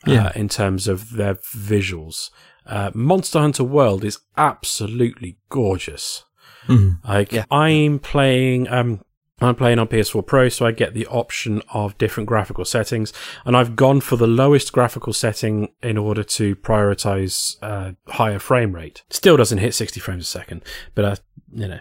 uh, 0.06 0.12
Yeah. 0.12 0.32
in 0.34 0.48
terms 0.48 0.88
of 0.88 1.12
their 1.12 1.36
visuals. 1.36 2.30
Uh, 2.66 2.90
Monster 2.94 3.38
Hunter 3.40 3.64
World 3.64 4.04
is 4.04 4.18
absolutely 4.36 5.38
gorgeous. 5.48 6.24
Mhm. 6.66 6.98
Like 7.06 7.32
Yeah. 7.32 7.44
I'm 7.50 7.98
playing, 7.98 8.68
um, 8.68 9.00
I'm 9.40 9.54
playing 9.54 9.78
on 9.78 9.88
PS4 9.88 10.26
Pro, 10.26 10.48
so 10.48 10.66
I 10.66 10.72
get 10.72 10.92
the 10.92 11.06
option 11.06 11.62
of 11.72 11.96
different 11.98 12.28
graphical 12.28 12.64
settings, 12.64 13.12
and 13.44 13.56
I've 13.56 13.74
gone 13.74 14.00
for 14.00 14.16
the 14.16 14.26
lowest 14.26 14.72
graphical 14.72 15.12
setting 15.12 15.72
in 15.82 15.96
order 15.96 16.22
to 16.22 16.56
prioritize 16.56 17.56
uh, 17.62 17.92
higher 18.08 18.38
frame 18.38 18.74
rate. 18.74 19.02
Still 19.10 19.36
doesn't 19.36 19.58
hit 19.58 19.74
60 19.74 19.98
frames 20.00 20.24
a 20.24 20.26
second, 20.26 20.62
but 20.94 21.04
uh, 21.04 21.16
you 21.52 21.68
know, 21.68 21.80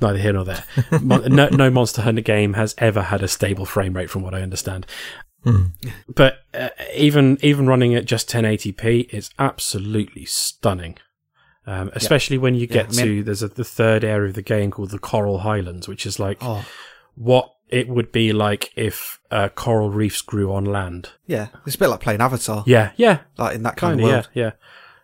neither 0.00 0.18
here 0.18 0.32
nor 0.32 0.44
there. 0.44 0.64
No, 1.02 1.48
no 1.48 1.70
Monster 1.70 2.02
Hunter 2.02 2.22
game 2.22 2.54
has 2.54 2.74
ever 2.78 3.02
had 3.02 3.22
a 3.22 3.28
stable 3.28 3.66
frame 3.66 3.94
rate, 3.94 4.08
from 4.10 4.22
what 4.22 4.34
I 4.34 4.40
understand. 4.42 4.86
Mhm. 5.44 5.72
But 6.08 6.38
uh, 6.54 6.70
even 6.94 7.36
even 7.42 7.66
running 7.66 7.94
at 7.94 8.06
just 8.06 8.30
1080p 8.30 9.12
is 9.12 9.30
absolutely 9.38 10.24
stunning. 10.24 10.96
Um, 11.66 11.90
especially 11.94 12.36
when 12.36 12.54
you 12.54 12.66
get 12.66 12.86
I 12.86 12.96
mean- 12.96 13.04
to 13.06 13.22
there's 13.24 13.42
a, 13.42 13.48
the 13.48 13.64
third 13.64 14.04
area 14.04 14.28
of 14.28 14.34
the 14.34 14.42
game 14.42 14.70
called 14.70 14.90
the 14.90 14.98
Coral 14.98 15.40
Highlands, 15.40 15.86
which 15.88 16.06
is 16.06 16.18
like 16.18 16.38
oh, 16.42 16.64
what 17.14 17.50
it 17.68 17.88
would 17.88 18.12
be 18.12 18.32
like 18.32 18.70
if 18.76 19.18
uh, 19.30 19.48
coral 19.48 19.90
reefs 19.90 20.20
grew 20.22 20.52
on 20.52 20.64
land. 20.64 21.10
yeah, 21.26 21.48
it's 21.66 21.74
a 21.76 21.78
bit 21.78 21.88
like 21.88 22.00
playing 22.00 22.20
Avatar, 22.20 22.62
Yeah, 22.66 22.92
yeah, 22.96 23.20
like 23.38 23.54
in 23.56 23.62
that 23.64 23.76
kind 23.76 23.98
kind 23.98 24.00
of 24.00 24.06
of. 24.06 24.12
world. 24.12 24.28
Yeah, 24.34 24.50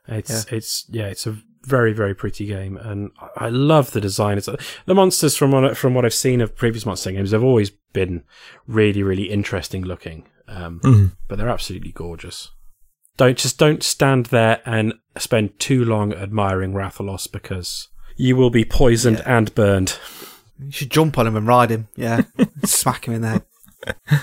yeah. 0.09 0.17
It's 0.19 0.45
it's 0.53 0.85
yeah, 0.89 1.07
it's 1.07 1.27
a 1.27 1.37
very 1.65 1.93
very 1.93 2.15
pretty 2.15 2.47
game, 2.47 2.77
and 2.77 3.11
I- 3.21 3.47
I 3.47 3.49
love 3.49 3.93
the 3.93 4.01
design. 4.01 4.39
It's 4.39 4.49
the 4.87 4.95
monsters 4.95 5.37
from 5.37 5.51
what 5.53 5.77
from 5.77 5.95
what 5.95 6.05
I've 6.05 6.15
seen 6.15 6.41
of 6.41 6.57
previous 6.57 6.85
monster 6.87 7.13
games. 7.13 7.31
They've 7.31 7.43
always 7.43 7.71
been 7.93 8.25
really 8.67 9.03
really 9.03 9.31
interesting 9.31 9.83
looking, 9.85 10.27
um, 10.49 10.81
Mhm. 10.85 11.13
but 11.29 11.39
they're 11.39 11.49
absolutely 11.49 11.93
gorgeous. 11.93 12.51
Don't 13.17 13.37
just 13.39 13.59
don't 13.59 13.83
stand 13.83 14.27
there 14.27 14.63
and 14.65 14.95
spend 15.19 15.59
too 15.59 15.85
long 15.85 16.13
admiring 16.15 16.73
Rathalos 16.73 17.31
because 17.31 17.89
you 18.17 18.37
will 18.37 18.51
be 18.51 18.65
poisoned 18.65 19.23
and 19.27 19.55
burned. 19.55 19.99
You 20.63 20.71
should 20.71 20.91
jump 20.91 21.19
on 21.19 21.27
him 21.27 21.37
and 21.37 21.47
ride 21.47 21.71
him. 21.71 21.89
Yeah. 21.97 22.23
Smack 22.65 23.07
him 23.07 23.15
in 23.15 23.23
the 23.23 23.29
head. 23.29 24.23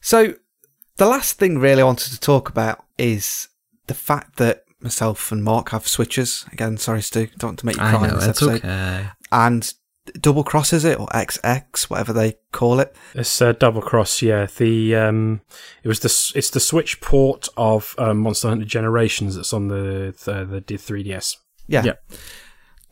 So, 0.00 0.34
the 0.96 1.06
last 1.06 1.38
thing 1.38 1.58
really 1.58 1.82
I 1.82 1.84
wanted 1.84 2.12
to 2.12 2.20
talk 2.20 2.48
about 2.48 2.84
is 2.98 3.48
the 3.86 3.94
fact 3.94 4.36
that 4.36 4.62
myself 4.80 5.32
and 5.32 5.42
Mark 5.42 5.70
have 5.70 5.86
switches. 5.88 6.44
Again, 6.52 6.76
sorry, 6.76 7.02
Stu. 7.02 7.26
Don't 7.38 7.50
want 7.50 7.58
to 7.60 7.66
make 7.66 7.76
you 7.76 7.82
I 7.82 7.90
cry 7.90 8.04
in 8.04 8.10
know, 8.10 8.16
this 8.16 8.28
it's 8.28 8.42
episode. 8.42 8.64
okay. 8.64 9.08
And 9.32 9.72
double 10.20 10.44
crosses 10.44 10.84
it 10.84 10.98
or 11.00 11.08
XX, 11.08 11.90
whatever 11.90 12.12
they 12.12 12.34
call 12.52 12.80
it. 12.80 12.94
It's 13.14 13.42
uh, 13.42 13.52
double 13.52 13.82
cross, 13.82 14.22
yeah. 14.22 14.46
The 14.56 14.94
um, 14.94 15.40
it 15.82 15.88
was 15.88 16.00
the 16.00 16.38
it's 16.38 16.50
the 16.50 16.60
Switch 16.60 17.00
port 17.00 17.48
of 17.56 17.94
um, 17.98 18.18
Monster 18.18 18.48
Hunter 18.48 18.64
Generations 18.64 19.36
that's 19.36 19.52
on 19.52 19.68
the 19.68 20.14
the, 20.24 20.44
the 20.44 20.60
3DS. 20.60 21.36
Yeah. 21.66 21.82
Yeah. 21.84 21.92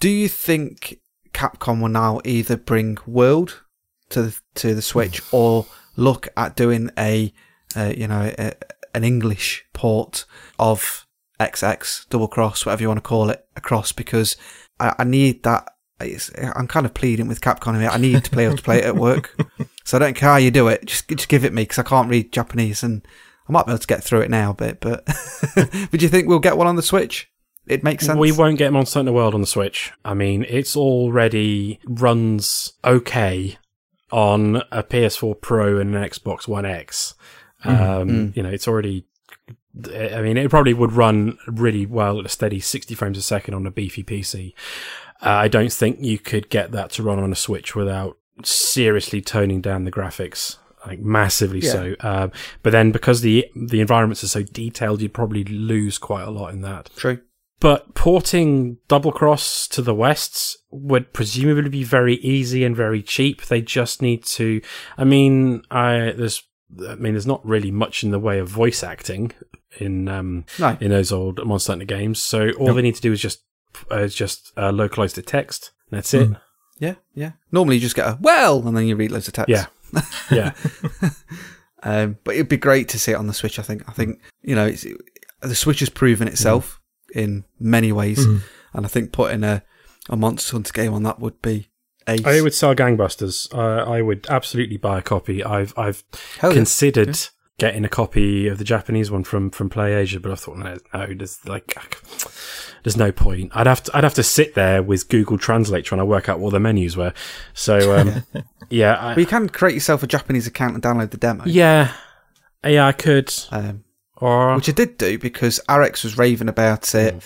Do 0.01 0.09
you 0.09 0.29
think 0.29 0.99
Capcom 1.35 1.83
will 1.83 1.89
now 1.89 2.21
either 2.25 2.57
bring 2.57 2.97
World 3.07 3.63
to 4.11 4.23
the, 4.23 4.41
to 4.55 4.75
the 4.75 4.83
Switch 4.83 5.21
or 5.33 5.67
look 5.97 6.29
at 6.37 6.57
doing 6.57 6.91
a, 6.99 7.33
uh, 7.77 7.93
you 7.95 8.09
know, 8.09 8.33
a, 8.39 8.55
an 8.95 9.05
English 9.05 9.67
port 9.73 10.25
of 10.59 11.07
XX, 11.41 12.09
double 12.09 12.29
cross, 12.29 12.65
whatever 12.65 12.83
you 12.83 12.89
want 12.89 12.99
to 12.99 13.09
call 13.09 13.31
it, 13.31 13.47
across? 13.57 13.93
Because 13.93 14.37
I, 14.79 14.95
I 15.01 15.05
need 15.05 15.43
that. 15.43 15.69
It's, 16.01 16.31
I'm 16.57 16.67
kind 16.67 16.87
of 16.87 16.95
pleading 16.95 17.29
with 17.29 17.41
Capcom 17.41 17.79
here. 17.81 17.91
I 17.91 17.99
need 17.99 18.25
to 18.25 18.37
be 18.37 18.45
able 18.45 18.57
to 18.57 18.63
play 18.63 18.79
it 18.79 18.85
at 18.85 18.97
work, 18.97 19.37
so 19.85 19.97
I 19.97 20.01
don't 20.01 20.17
care 20.17 20.31
how 20.31 20.37
you 20.37 20.51
do 20.51 20.69
it. 20.69 20.85
Just 20.87 21.09
just 21.09 21.29
give 21.29 21.45
it 21.45 21.53
me 21.53 21.63
because 21.63 21.79
I 21.79 21.85
can't 21.85 22.09
read 22.09 22.33
Japanese, 22.33 22.83
and 22.83 23.07
I 23.49 23.53
might 23.53 23.67
be 23.67 23.73
able 23.73 23.79
to 23.79 23.87
get 23.87 24.03
through 24.03 24.23
it 24.23 24.31
now 24.31 24.51
a 24.51 24.55
bit. 24.55 24.81
But 24.81 25.07
but 25.55 25.91
do 25.93 25.99
you 25.99 26.09
think 26.09 26.29
we'll 26.29 26.41
get 26.41 26.57
one 26.57 26.67
on 26.67 26.77
the 26.77 26.83
Switch? 26.83 27.31
It 27.67 27.83
makes 27.83 28.07
sense. 28.07 28.19
We 28.19 28.33
won't 28.33 28.59
get 28.59 28.73
Monster 28.73 28.99
Hunter 29.01 29.13
World 29.13 29.35
on 29.35 29.41
the 29.41 29.47
Switch. 29.47 29.93
I 30.05 30.15
mean, 30.15 30.45
it's 30.49 30.77
already 30.77 31.81
runs 31.87 32.75
okay 32.85 33.57
on 34.13 34.57
a 34.71 34.83
PS4 34.83 35.41
Pro 35.41 35.79
and 35.79 35.95
an 35.95 36.03
Xbox 36.03 36.47
One 36.47 36.67
X. 36.67 37.15
Um, 37.65 37.75
Mm. 37.75 38.37
You 38.37 38.43
know, 38.43 38.51
it's 38.51 38.69
already 38.69 39.07
I 39.93 40.21
mean, 40.23 40.37
it 40.37 40.51
probably 40.51 40.75
would 40.75 40.93
run 40.93 41.37
really 41.49 41.85
well 41.85 42.21
at 42.21 42.27
a 42.27 42.29
steady 42.29 42.61
60 42.61 42.95
frames 42.95 43.19
a 43.19 43.23
second 43.23 43.55
on 43.55 43.67
a 43.67 43.73
beefy 43.73 44.05
PC. 44.05 44.53
Uh, 45.21 45.31
I 45.31 45.49
don't 45.49 45.73
think 45.73 45.99
you 46.01 46.19
could 46.19 46.49
get 46.49 46.71
that 46.73 46.91
to 46.93 47.03
run 47.03 47.19
on 47.19 47.33
a 47.33 47.37
Switch 47.37 47.75
without 47.75 48.17
seriously 48.45 49.21
toning 49.21 49.61
down 49.61 49.83
the 49.85 49.91
graphics, 49.91 50.59
like 50.87 51.01
massively 51.01 51.59
Yeah. 51.61 51.73
so. 51.73 51.95
Um, 52.01 52.33
but 52.63 52.71
then 52.71 52.93
because 52.93 53.23
the 53.23 53.47
the 53.57 53.81
environments 53.81 54.23
are 54.23 54.29
so 54.29 54.43
detailed, 54.43 55.01
you'd 55.03 55.15
probably 55.15 55.43
lose 55.45 55.99
quite 55.99 56.23
a 56.29 56.31
lot 56.31 56.53
in 56.53 56.61
that. 56.61 56.91
True. 56.97 57.21
But 57.65 57.95
porting 57.95 58.77
Double 58.89 59.11
Cross 59.11 59.69
to 59.69 59.81
the 59.81 59.95
Wests 59.95 60.59
would 60.71 61.15
presumably 61.15 61.71
be 61.71 61.83
very 61.83 62.17
easy 62.17 62.63
and 62.63 62.77
very 62.77 63.03
cheap. 63.03 63.47
They 63.47 63.63
just 63.63 64.03
need 64.03 64.23
to. 64.37 64.61
I 64.99 65.05
mean, 65.05 65.63
I 65.71 66.13
there's. 66.15 66.43
I 66.87 66.97
mean, 66.97 67.15
there's 67.15 67.27
not 67.27 67.41
really 67.43 67.71
much 67.71 68.05
in 68.05 68.11
the 68.11 68.19
way 68.19 68.39
of 68.39 68.49
voice 68.49 68.83
acting 68.85 69.33
in 69.79 70.09
um 70.09 70.45
No. 70.59 70.77
in 70.79 70.91
those 70.91 71.11
old 71.11 71.43
Monster 71.47 71.73
Hunter 71.73 71.87
games. 71.87 72.23
So 72.23 72.51
all 72.59 72.75
they 72.75 72.83
need 72.83 72.97
to 72.97 73.01
do 73.01 73.13
is 73.13 73.23
just 73.23 73.43
uh, 73.91 74.09
just 74.09 74.53
uh, 74.59 74.71
localize 74.71 75.15
the 75.15 75.23
text. 75.23 75.71
That's 75.91 76.13
it. 76.13 76.33
Yeah, 76.79 76.97
yeah. 77.15 77.31
Normally 77.51 77.77
you 77.77 77.81
just 77.81 77.97
get 77.97 78.07
a 78.07 78.19
well, 78.21 78.69
and 78.69 78.77
then 78.77 78.87
you 78.87 78.95
read 78.95 79.11
loads 79.11 79.27
of 79.29 79.33
text. 79.33 79.49
Yeah, 79.49 79.67
yeah, 80.31 80.53
Um, 81.83 82.19
but 82.25 82.35
it'd 82.35 82.51
be 82.51 82.59
great 82.59 82.91
to 82.91 82.99
see 82.99 83.13
it 83.13 83.17
on 83.17 83.27
the 83.27 83.33
Switch. 83.33 83.59
I 83.59 83.63
think. 83.63 83.89
I 83.89 83.93
think 83.93 84.21
you 84.43 84.55
know, 84.55 84.67
it's, 84.67 84.85
the 85.41 85.55
Switch 85.55 85.81
has 85.81 85.89
proven 85.89 86.29
itself 86.29 86.79
in 87.15 87.45
many 87.59 87.93
ways, 87.93 88.25
and 88.25 88.43
I 88.85 88.89
think 88.89 89.13
putting 89.13 89.45
a 89.45 89.63
a 90.11 90.17
Monster 90.17 90.53
Hunter 90.53 90.73
game 90.73 90.93
on 90.93 91.03
that 91.05 91.19
would 91.21 91.41
be 91.41 91.69
ace. 92.07 92.25
I 92.27 92.41
would 92.41 92.55
sell 92.55 92.75
gangbusters. 92.75 93.53
Uh, 93.55 93.91
I 93.91 94.03
would 94.03 94.27
absolutely 94.29 94.77
buy 94.77 94.99
a 94.99 95.03
copy. 95.03 95.43
I've 95.43 95.73
I've 95.79 96.05
Hell 96.39 96.51
yeah. 96.51 96.57
considered 96.57 97.19
getting 97.57 97.85
a 97.85 97.89
copy 97.89 98.49
of 98.49 98.59
the 98.59 98.65
Japanese 98.65 99.11
one 99.11 99.25
from 99.25 99.51
from 99.51 99.71
Play 99.71 99.95
Asia, 99.95 100.21
but 100.21 100.33
I 100.33 100.35
thought 100.35 100.59
no, 100.59 100.77
no, 100.93 101.07
there's 101.15 101.45
like 101.47 101.75
there's 102.83 102.97
no 102.97 103.13
point. 103.13 103.53
I'd 103.55 103.67
have 103.67 103.83
to 103.85 103.97
I'd 103.97 104.05
have 104.05 104.15
to 104.15 104.23
sit 104.23 104.55
there 104.55 104.83
with 104.83 105.09
Google 105.09 105.39
Translate 105.39 105.85
trying 105.85 106.01
to 106.01 106.05
work 106.05 106.29
out 106.29 106.41
what 106.41 106.53
the 106.53 106.61
menus 106.61 106.97
were. 106.97 107.15
So 107.55 107.97
um, 107.97 108.25
yeah, 108.71 109.15
But 109.15 109.21
you 109.21 109.27
can 109.27 109.49
create 109.49 109.75
yourself 109.75 110.03
a 110.03 110.07
Japanese 110.07 110.47
account 110.47 110.75
and 110.75 110.83
download 110.83 111.11
the 111.11 111.17
demo. 111.17 111.45
yeah, 111.47 111.93
yeah, 112.65 112.87
I 112.87 112.93
could. 112.93 113.33
Um, 113.51 113.84
Or 114.25 114.55
which 114.57 114.69
I 114.69 114.73
did 114.73 114.97
do 114.99 115.19
because 115.19 115.61
Arekkz 115.69 116.03
was 116.05 116.17
raving 116.17 116.49
about 116.49 116.95
it 116.95 117.23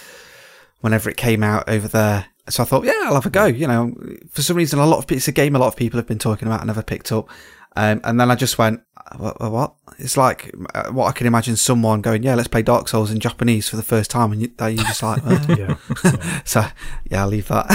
whenever 0.81 1.09
it 1.11 1.17
came 1.17 1.43
out 1.43 1.69
over 1.69 1.87
there. 1.89 2.27
So 2.49 2.63
I 2.63 2.67
thought, 2.67 2.85
yeah, 2.85 3.03
I'll 3.05 3.15
have 3.15 3.27
a 3.27 3.31
go. 3.31 3.45
You 3.47 3.67
know, 3.67 3.95
for 4.31 4.43
some 4.43 4.57
reason, 4.57 4.79
a 4.79 4.87
lot 4.87 5.05
of 5.05 5.13
it's 5.13 5.29
a 5.29 5.33
game 5.33 5.55
a 5.55 5.59
lot 5.59 5.69
of 5.69 5.77
people 5.77 5.99
have 5.99 6.07
been 6.07 6.19
talking 6.19 6.49
about. 6.49 6.63
And 6.63 6.71
I 6.71 6.73
never 6.73 6.83
picked 6.83 7.13
up, 7.13 7.29
um, 7.77 8.01
and 8.05 8.19
then 8.19 8.31
I 8.31 8.35
just 8.35 8.57
went, 8.59 8.81
what? 9.17 9.39
what? 9.41 9.75
It's 9.99 10.17
like 10.17 10.55
uh, 10.75 10.91
what 10.91 11.07
I 11.07 11.13
can 11.13 11.27
imagine 11.27 11.57
someone 11.57 12.01
going, 12.01 12.23
yeah, 12.23 12.35
let's 12.35 12.49
play 12.49 12.63
Dark 12.63 12.89
Souls 12.89 13.11
in 13.11 13.21
Japanese 13.21 13.69
for 13.69 13.77
the 13.77 13.83
first 13.83 14.11
time, 14.11 14.33
and 14.33 14.41
you, 14.43 14.51
you're 14.61 14.85
just 14.85 15.03
like, 15.03 15.21
uh. 15.27 15.39
yeah, 15.59 16.43
so 16.45 16.65
yeah, 17.11 17.23
I'll 17.23 17.29
leave 17.29 17.49
that. 17.49 17.67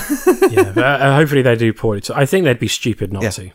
yeah. 0.52 0.72
But, 0.76 0.84
uh, 1.02 1.16
hopefully 1.16 1.44
they 1.44 1.56
do 1.56 1.72
port 1.72 2.10
it. 2.10 2.16
I 2.16 2.26
think 2.26 2.46
they'd 2.46 2.58
be 2.60 2.68
stupid 2.68 3.14
not 3.14 3.24
Yeah. 3.24 3.30
to. 3.30 3.52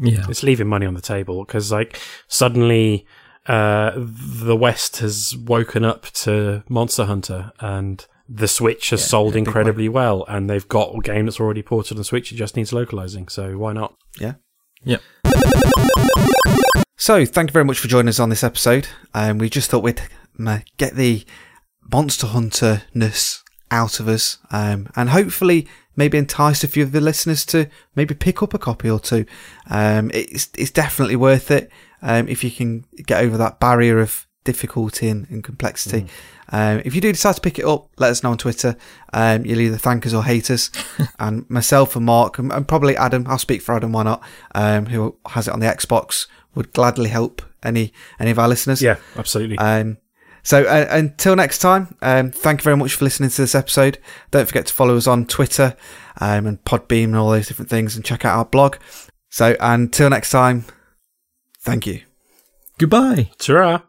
Yeah. 0.00 0.26
It's 0.28 0.42
leaving 0.42 0.66
money 0.66 0.84
on 0.84 0.94
the 0.94 1.00
table 1.00 1.44
because, 1.44 1.70
like, 1.70 1.96
suddenly 2.26 3.06
uh, 3.48 3.92
the 3.96 4.56
West 4.56 4.98
has 4.98 5.36
woken 5.36 5.84
up 5.84 6.06
to 6.12 6.62
Monster 6.68 7.04
Hunter 7.04 7.52
and 7.60 8.04
the 8.28 8.48
Switch 8.48 8.90
has 8.90 9.06
sold 9.06 9.36
incredibly 9.36 9.88
well, 9.88 10.24
and 10.28 10.50
they've 10.50 10.66
got 10.66 10.96
a 10.96 11.00
game 11.00 11.26
that's 11.26 11.38
already 11.38 11.62
ported 11.62 11.92
on 11.92 11.98
the 11.98 12.04
Switch. 12.04 12.32
It 12.32 12.36
just 12.36 12.56
needs 12.56 12.72
localizing, 12.72 13.28
so 13.28 13.56
why 13.56 13.72
not? 13.72 13.94
yeah. 14.18 14.34
Yep. 14.84 15.00
So, 16.98 17.24
thank 17.24 17.50
you 17.50 17.52
very 17.52 17.64
much 17.64 17.78
for 17.78 17.88
joining 17.88 18.08
us 18.08 18.18
on 18.18 18.30
this 18.30 18.42
episode. 18.42 18.88
Um, 19.14 19.38
we 19.38 19.48
just 19.48 19.70
thought 19.70 19.82
we'd 19.82 20.02
um, 20.38 20.62
get 20.76 20.94
the 20.94 21.24
Monster 21.92 22.28
Hunter 22.28 22.82
ness 22.94 23.44
out 23.70 24.00
of 24.00 24.08
us 24.08 24.38
um, 24.50 24.88
and 24.96 25.10
hopefully 25.10 25.66
maybe 25.96 26.18
entice 26.18 26.62
a 26.62 26.68
few 26.68 26.82
of 26.82 26.92
the 26.92 27.00
listeners 27.00 27.44
to 27.46 27.68
maybe 27.94 28.14
pick 28.14 28.42
up 28.42 28.54
a 28.54 28.58
copy 28.58 28.88
or 28.88 29.00
two. 29.00 29.24
Um, 29.68 30.10
it's, 30.14 30.50
it's 30.56 30.70
definitely 30.70 31.16
worth 31.16 31.50
it 31.50 31.70
um, 32.06 32.28
if 32.28 32.42
you 32.42 32.50
can 32.50 32.86
get 33.04 33.22
over 33.22 33.36
that 33.36 33.60
barrier 33.60 33.98
of 33.98 34.26
difficulty 34.44 35.08
and, 35.08 35.28
and 35.28 35.44
complexity. 35.44 36.06
Um, 36.50 36.80
if 36.84 36.94
you 36.94 37.00
do 37.00 37.10
decide 37.10 37.34
to 37.34 37.40
pick 37.40 37.58
it 37.58 37.64
up, 37.64 37.88
let 37.98 38.12
us 38.12 38.22
know 38.22 38.30
on 38.30 38.38
Twitter. 38.38 38.76
Um, 39.12 39.44
you'll 39.44 39.60
either 39.60 39.76
thank 39.76 40.06
us 40.06 40.14
or 40.14 40.22
hate 40.22 40.48
us. 40.50 40.70
and 41.18 41.50
myself 41.50 41.96
and 41.96 42.06
Mark, 42.06 42.38
and, 42.38 42.52
and 42.52 42.66
probably 42.66 42.96
Adam, 42.96 43.26
I'll 43.26 43.38
speak 43.38 43.60
for 43.60 43.74
Adam, 43.74 43.92
why 43.92 44.04
not, 44.04 44.22
um, 44.54 44.86
who 44.86 45.18
has 45.26 45.48
it 45.48 45.50
on 45.52 45.58
the 45.58 45.66
Xbox, 45.66 46.28
would 46.54 46.72
gladly 46.72 47.10
help 47.10 47.42
any 47.62 47.92
any 48.20 48.30
of 48.30 48.38
our 48.38 48.48
listeners. 48.48 48.80
Yeah, 48.80 48.96
absolutely. 49.16 49.58
Um, 49.58 49.98
so 50.44 50.62
uh, 50.62 50.86
until 50.90 51.34
next 51.34 51.58
time, 51.58 51.96
um, 52.00 52.30
thank 52.30 52.60
you 52.60 52.64
very 52.64 52.76
much 52.76 52.94
for 52.94 53.04
listening 53.04 53.30
to 53.30 53.42
this 53.42 53.56
episode. 53.56 53.98
Don't 54.30 54.46
forget 54.46 54.66
to 54.66 54.72
follow 54.72 54.96
us 54.96 55.08
on 55.08 55.26
Twitter 55.26 55.76
um, 56.20 56.46
and 56.46 56.64
Podbean 56.64 57.06
and 57.06 57.16
all 57.16 57.30
those 57.30 57.48
different 57.48 57.68
things, 57.68 57.96
and 57.96 58.04
check 58.04 58.24
out 58.24 58.38
our 58.38 58.44
blog. 58.44 58.76
So 59.28 59.56
until 59.58 60.08
next 60.08 60.30
time, 60.30 60.64
thank 61.66 61.86
you. 61.86 62.00
Goodbye. 62.78 63.30
Ta-ra! 63.38 63.82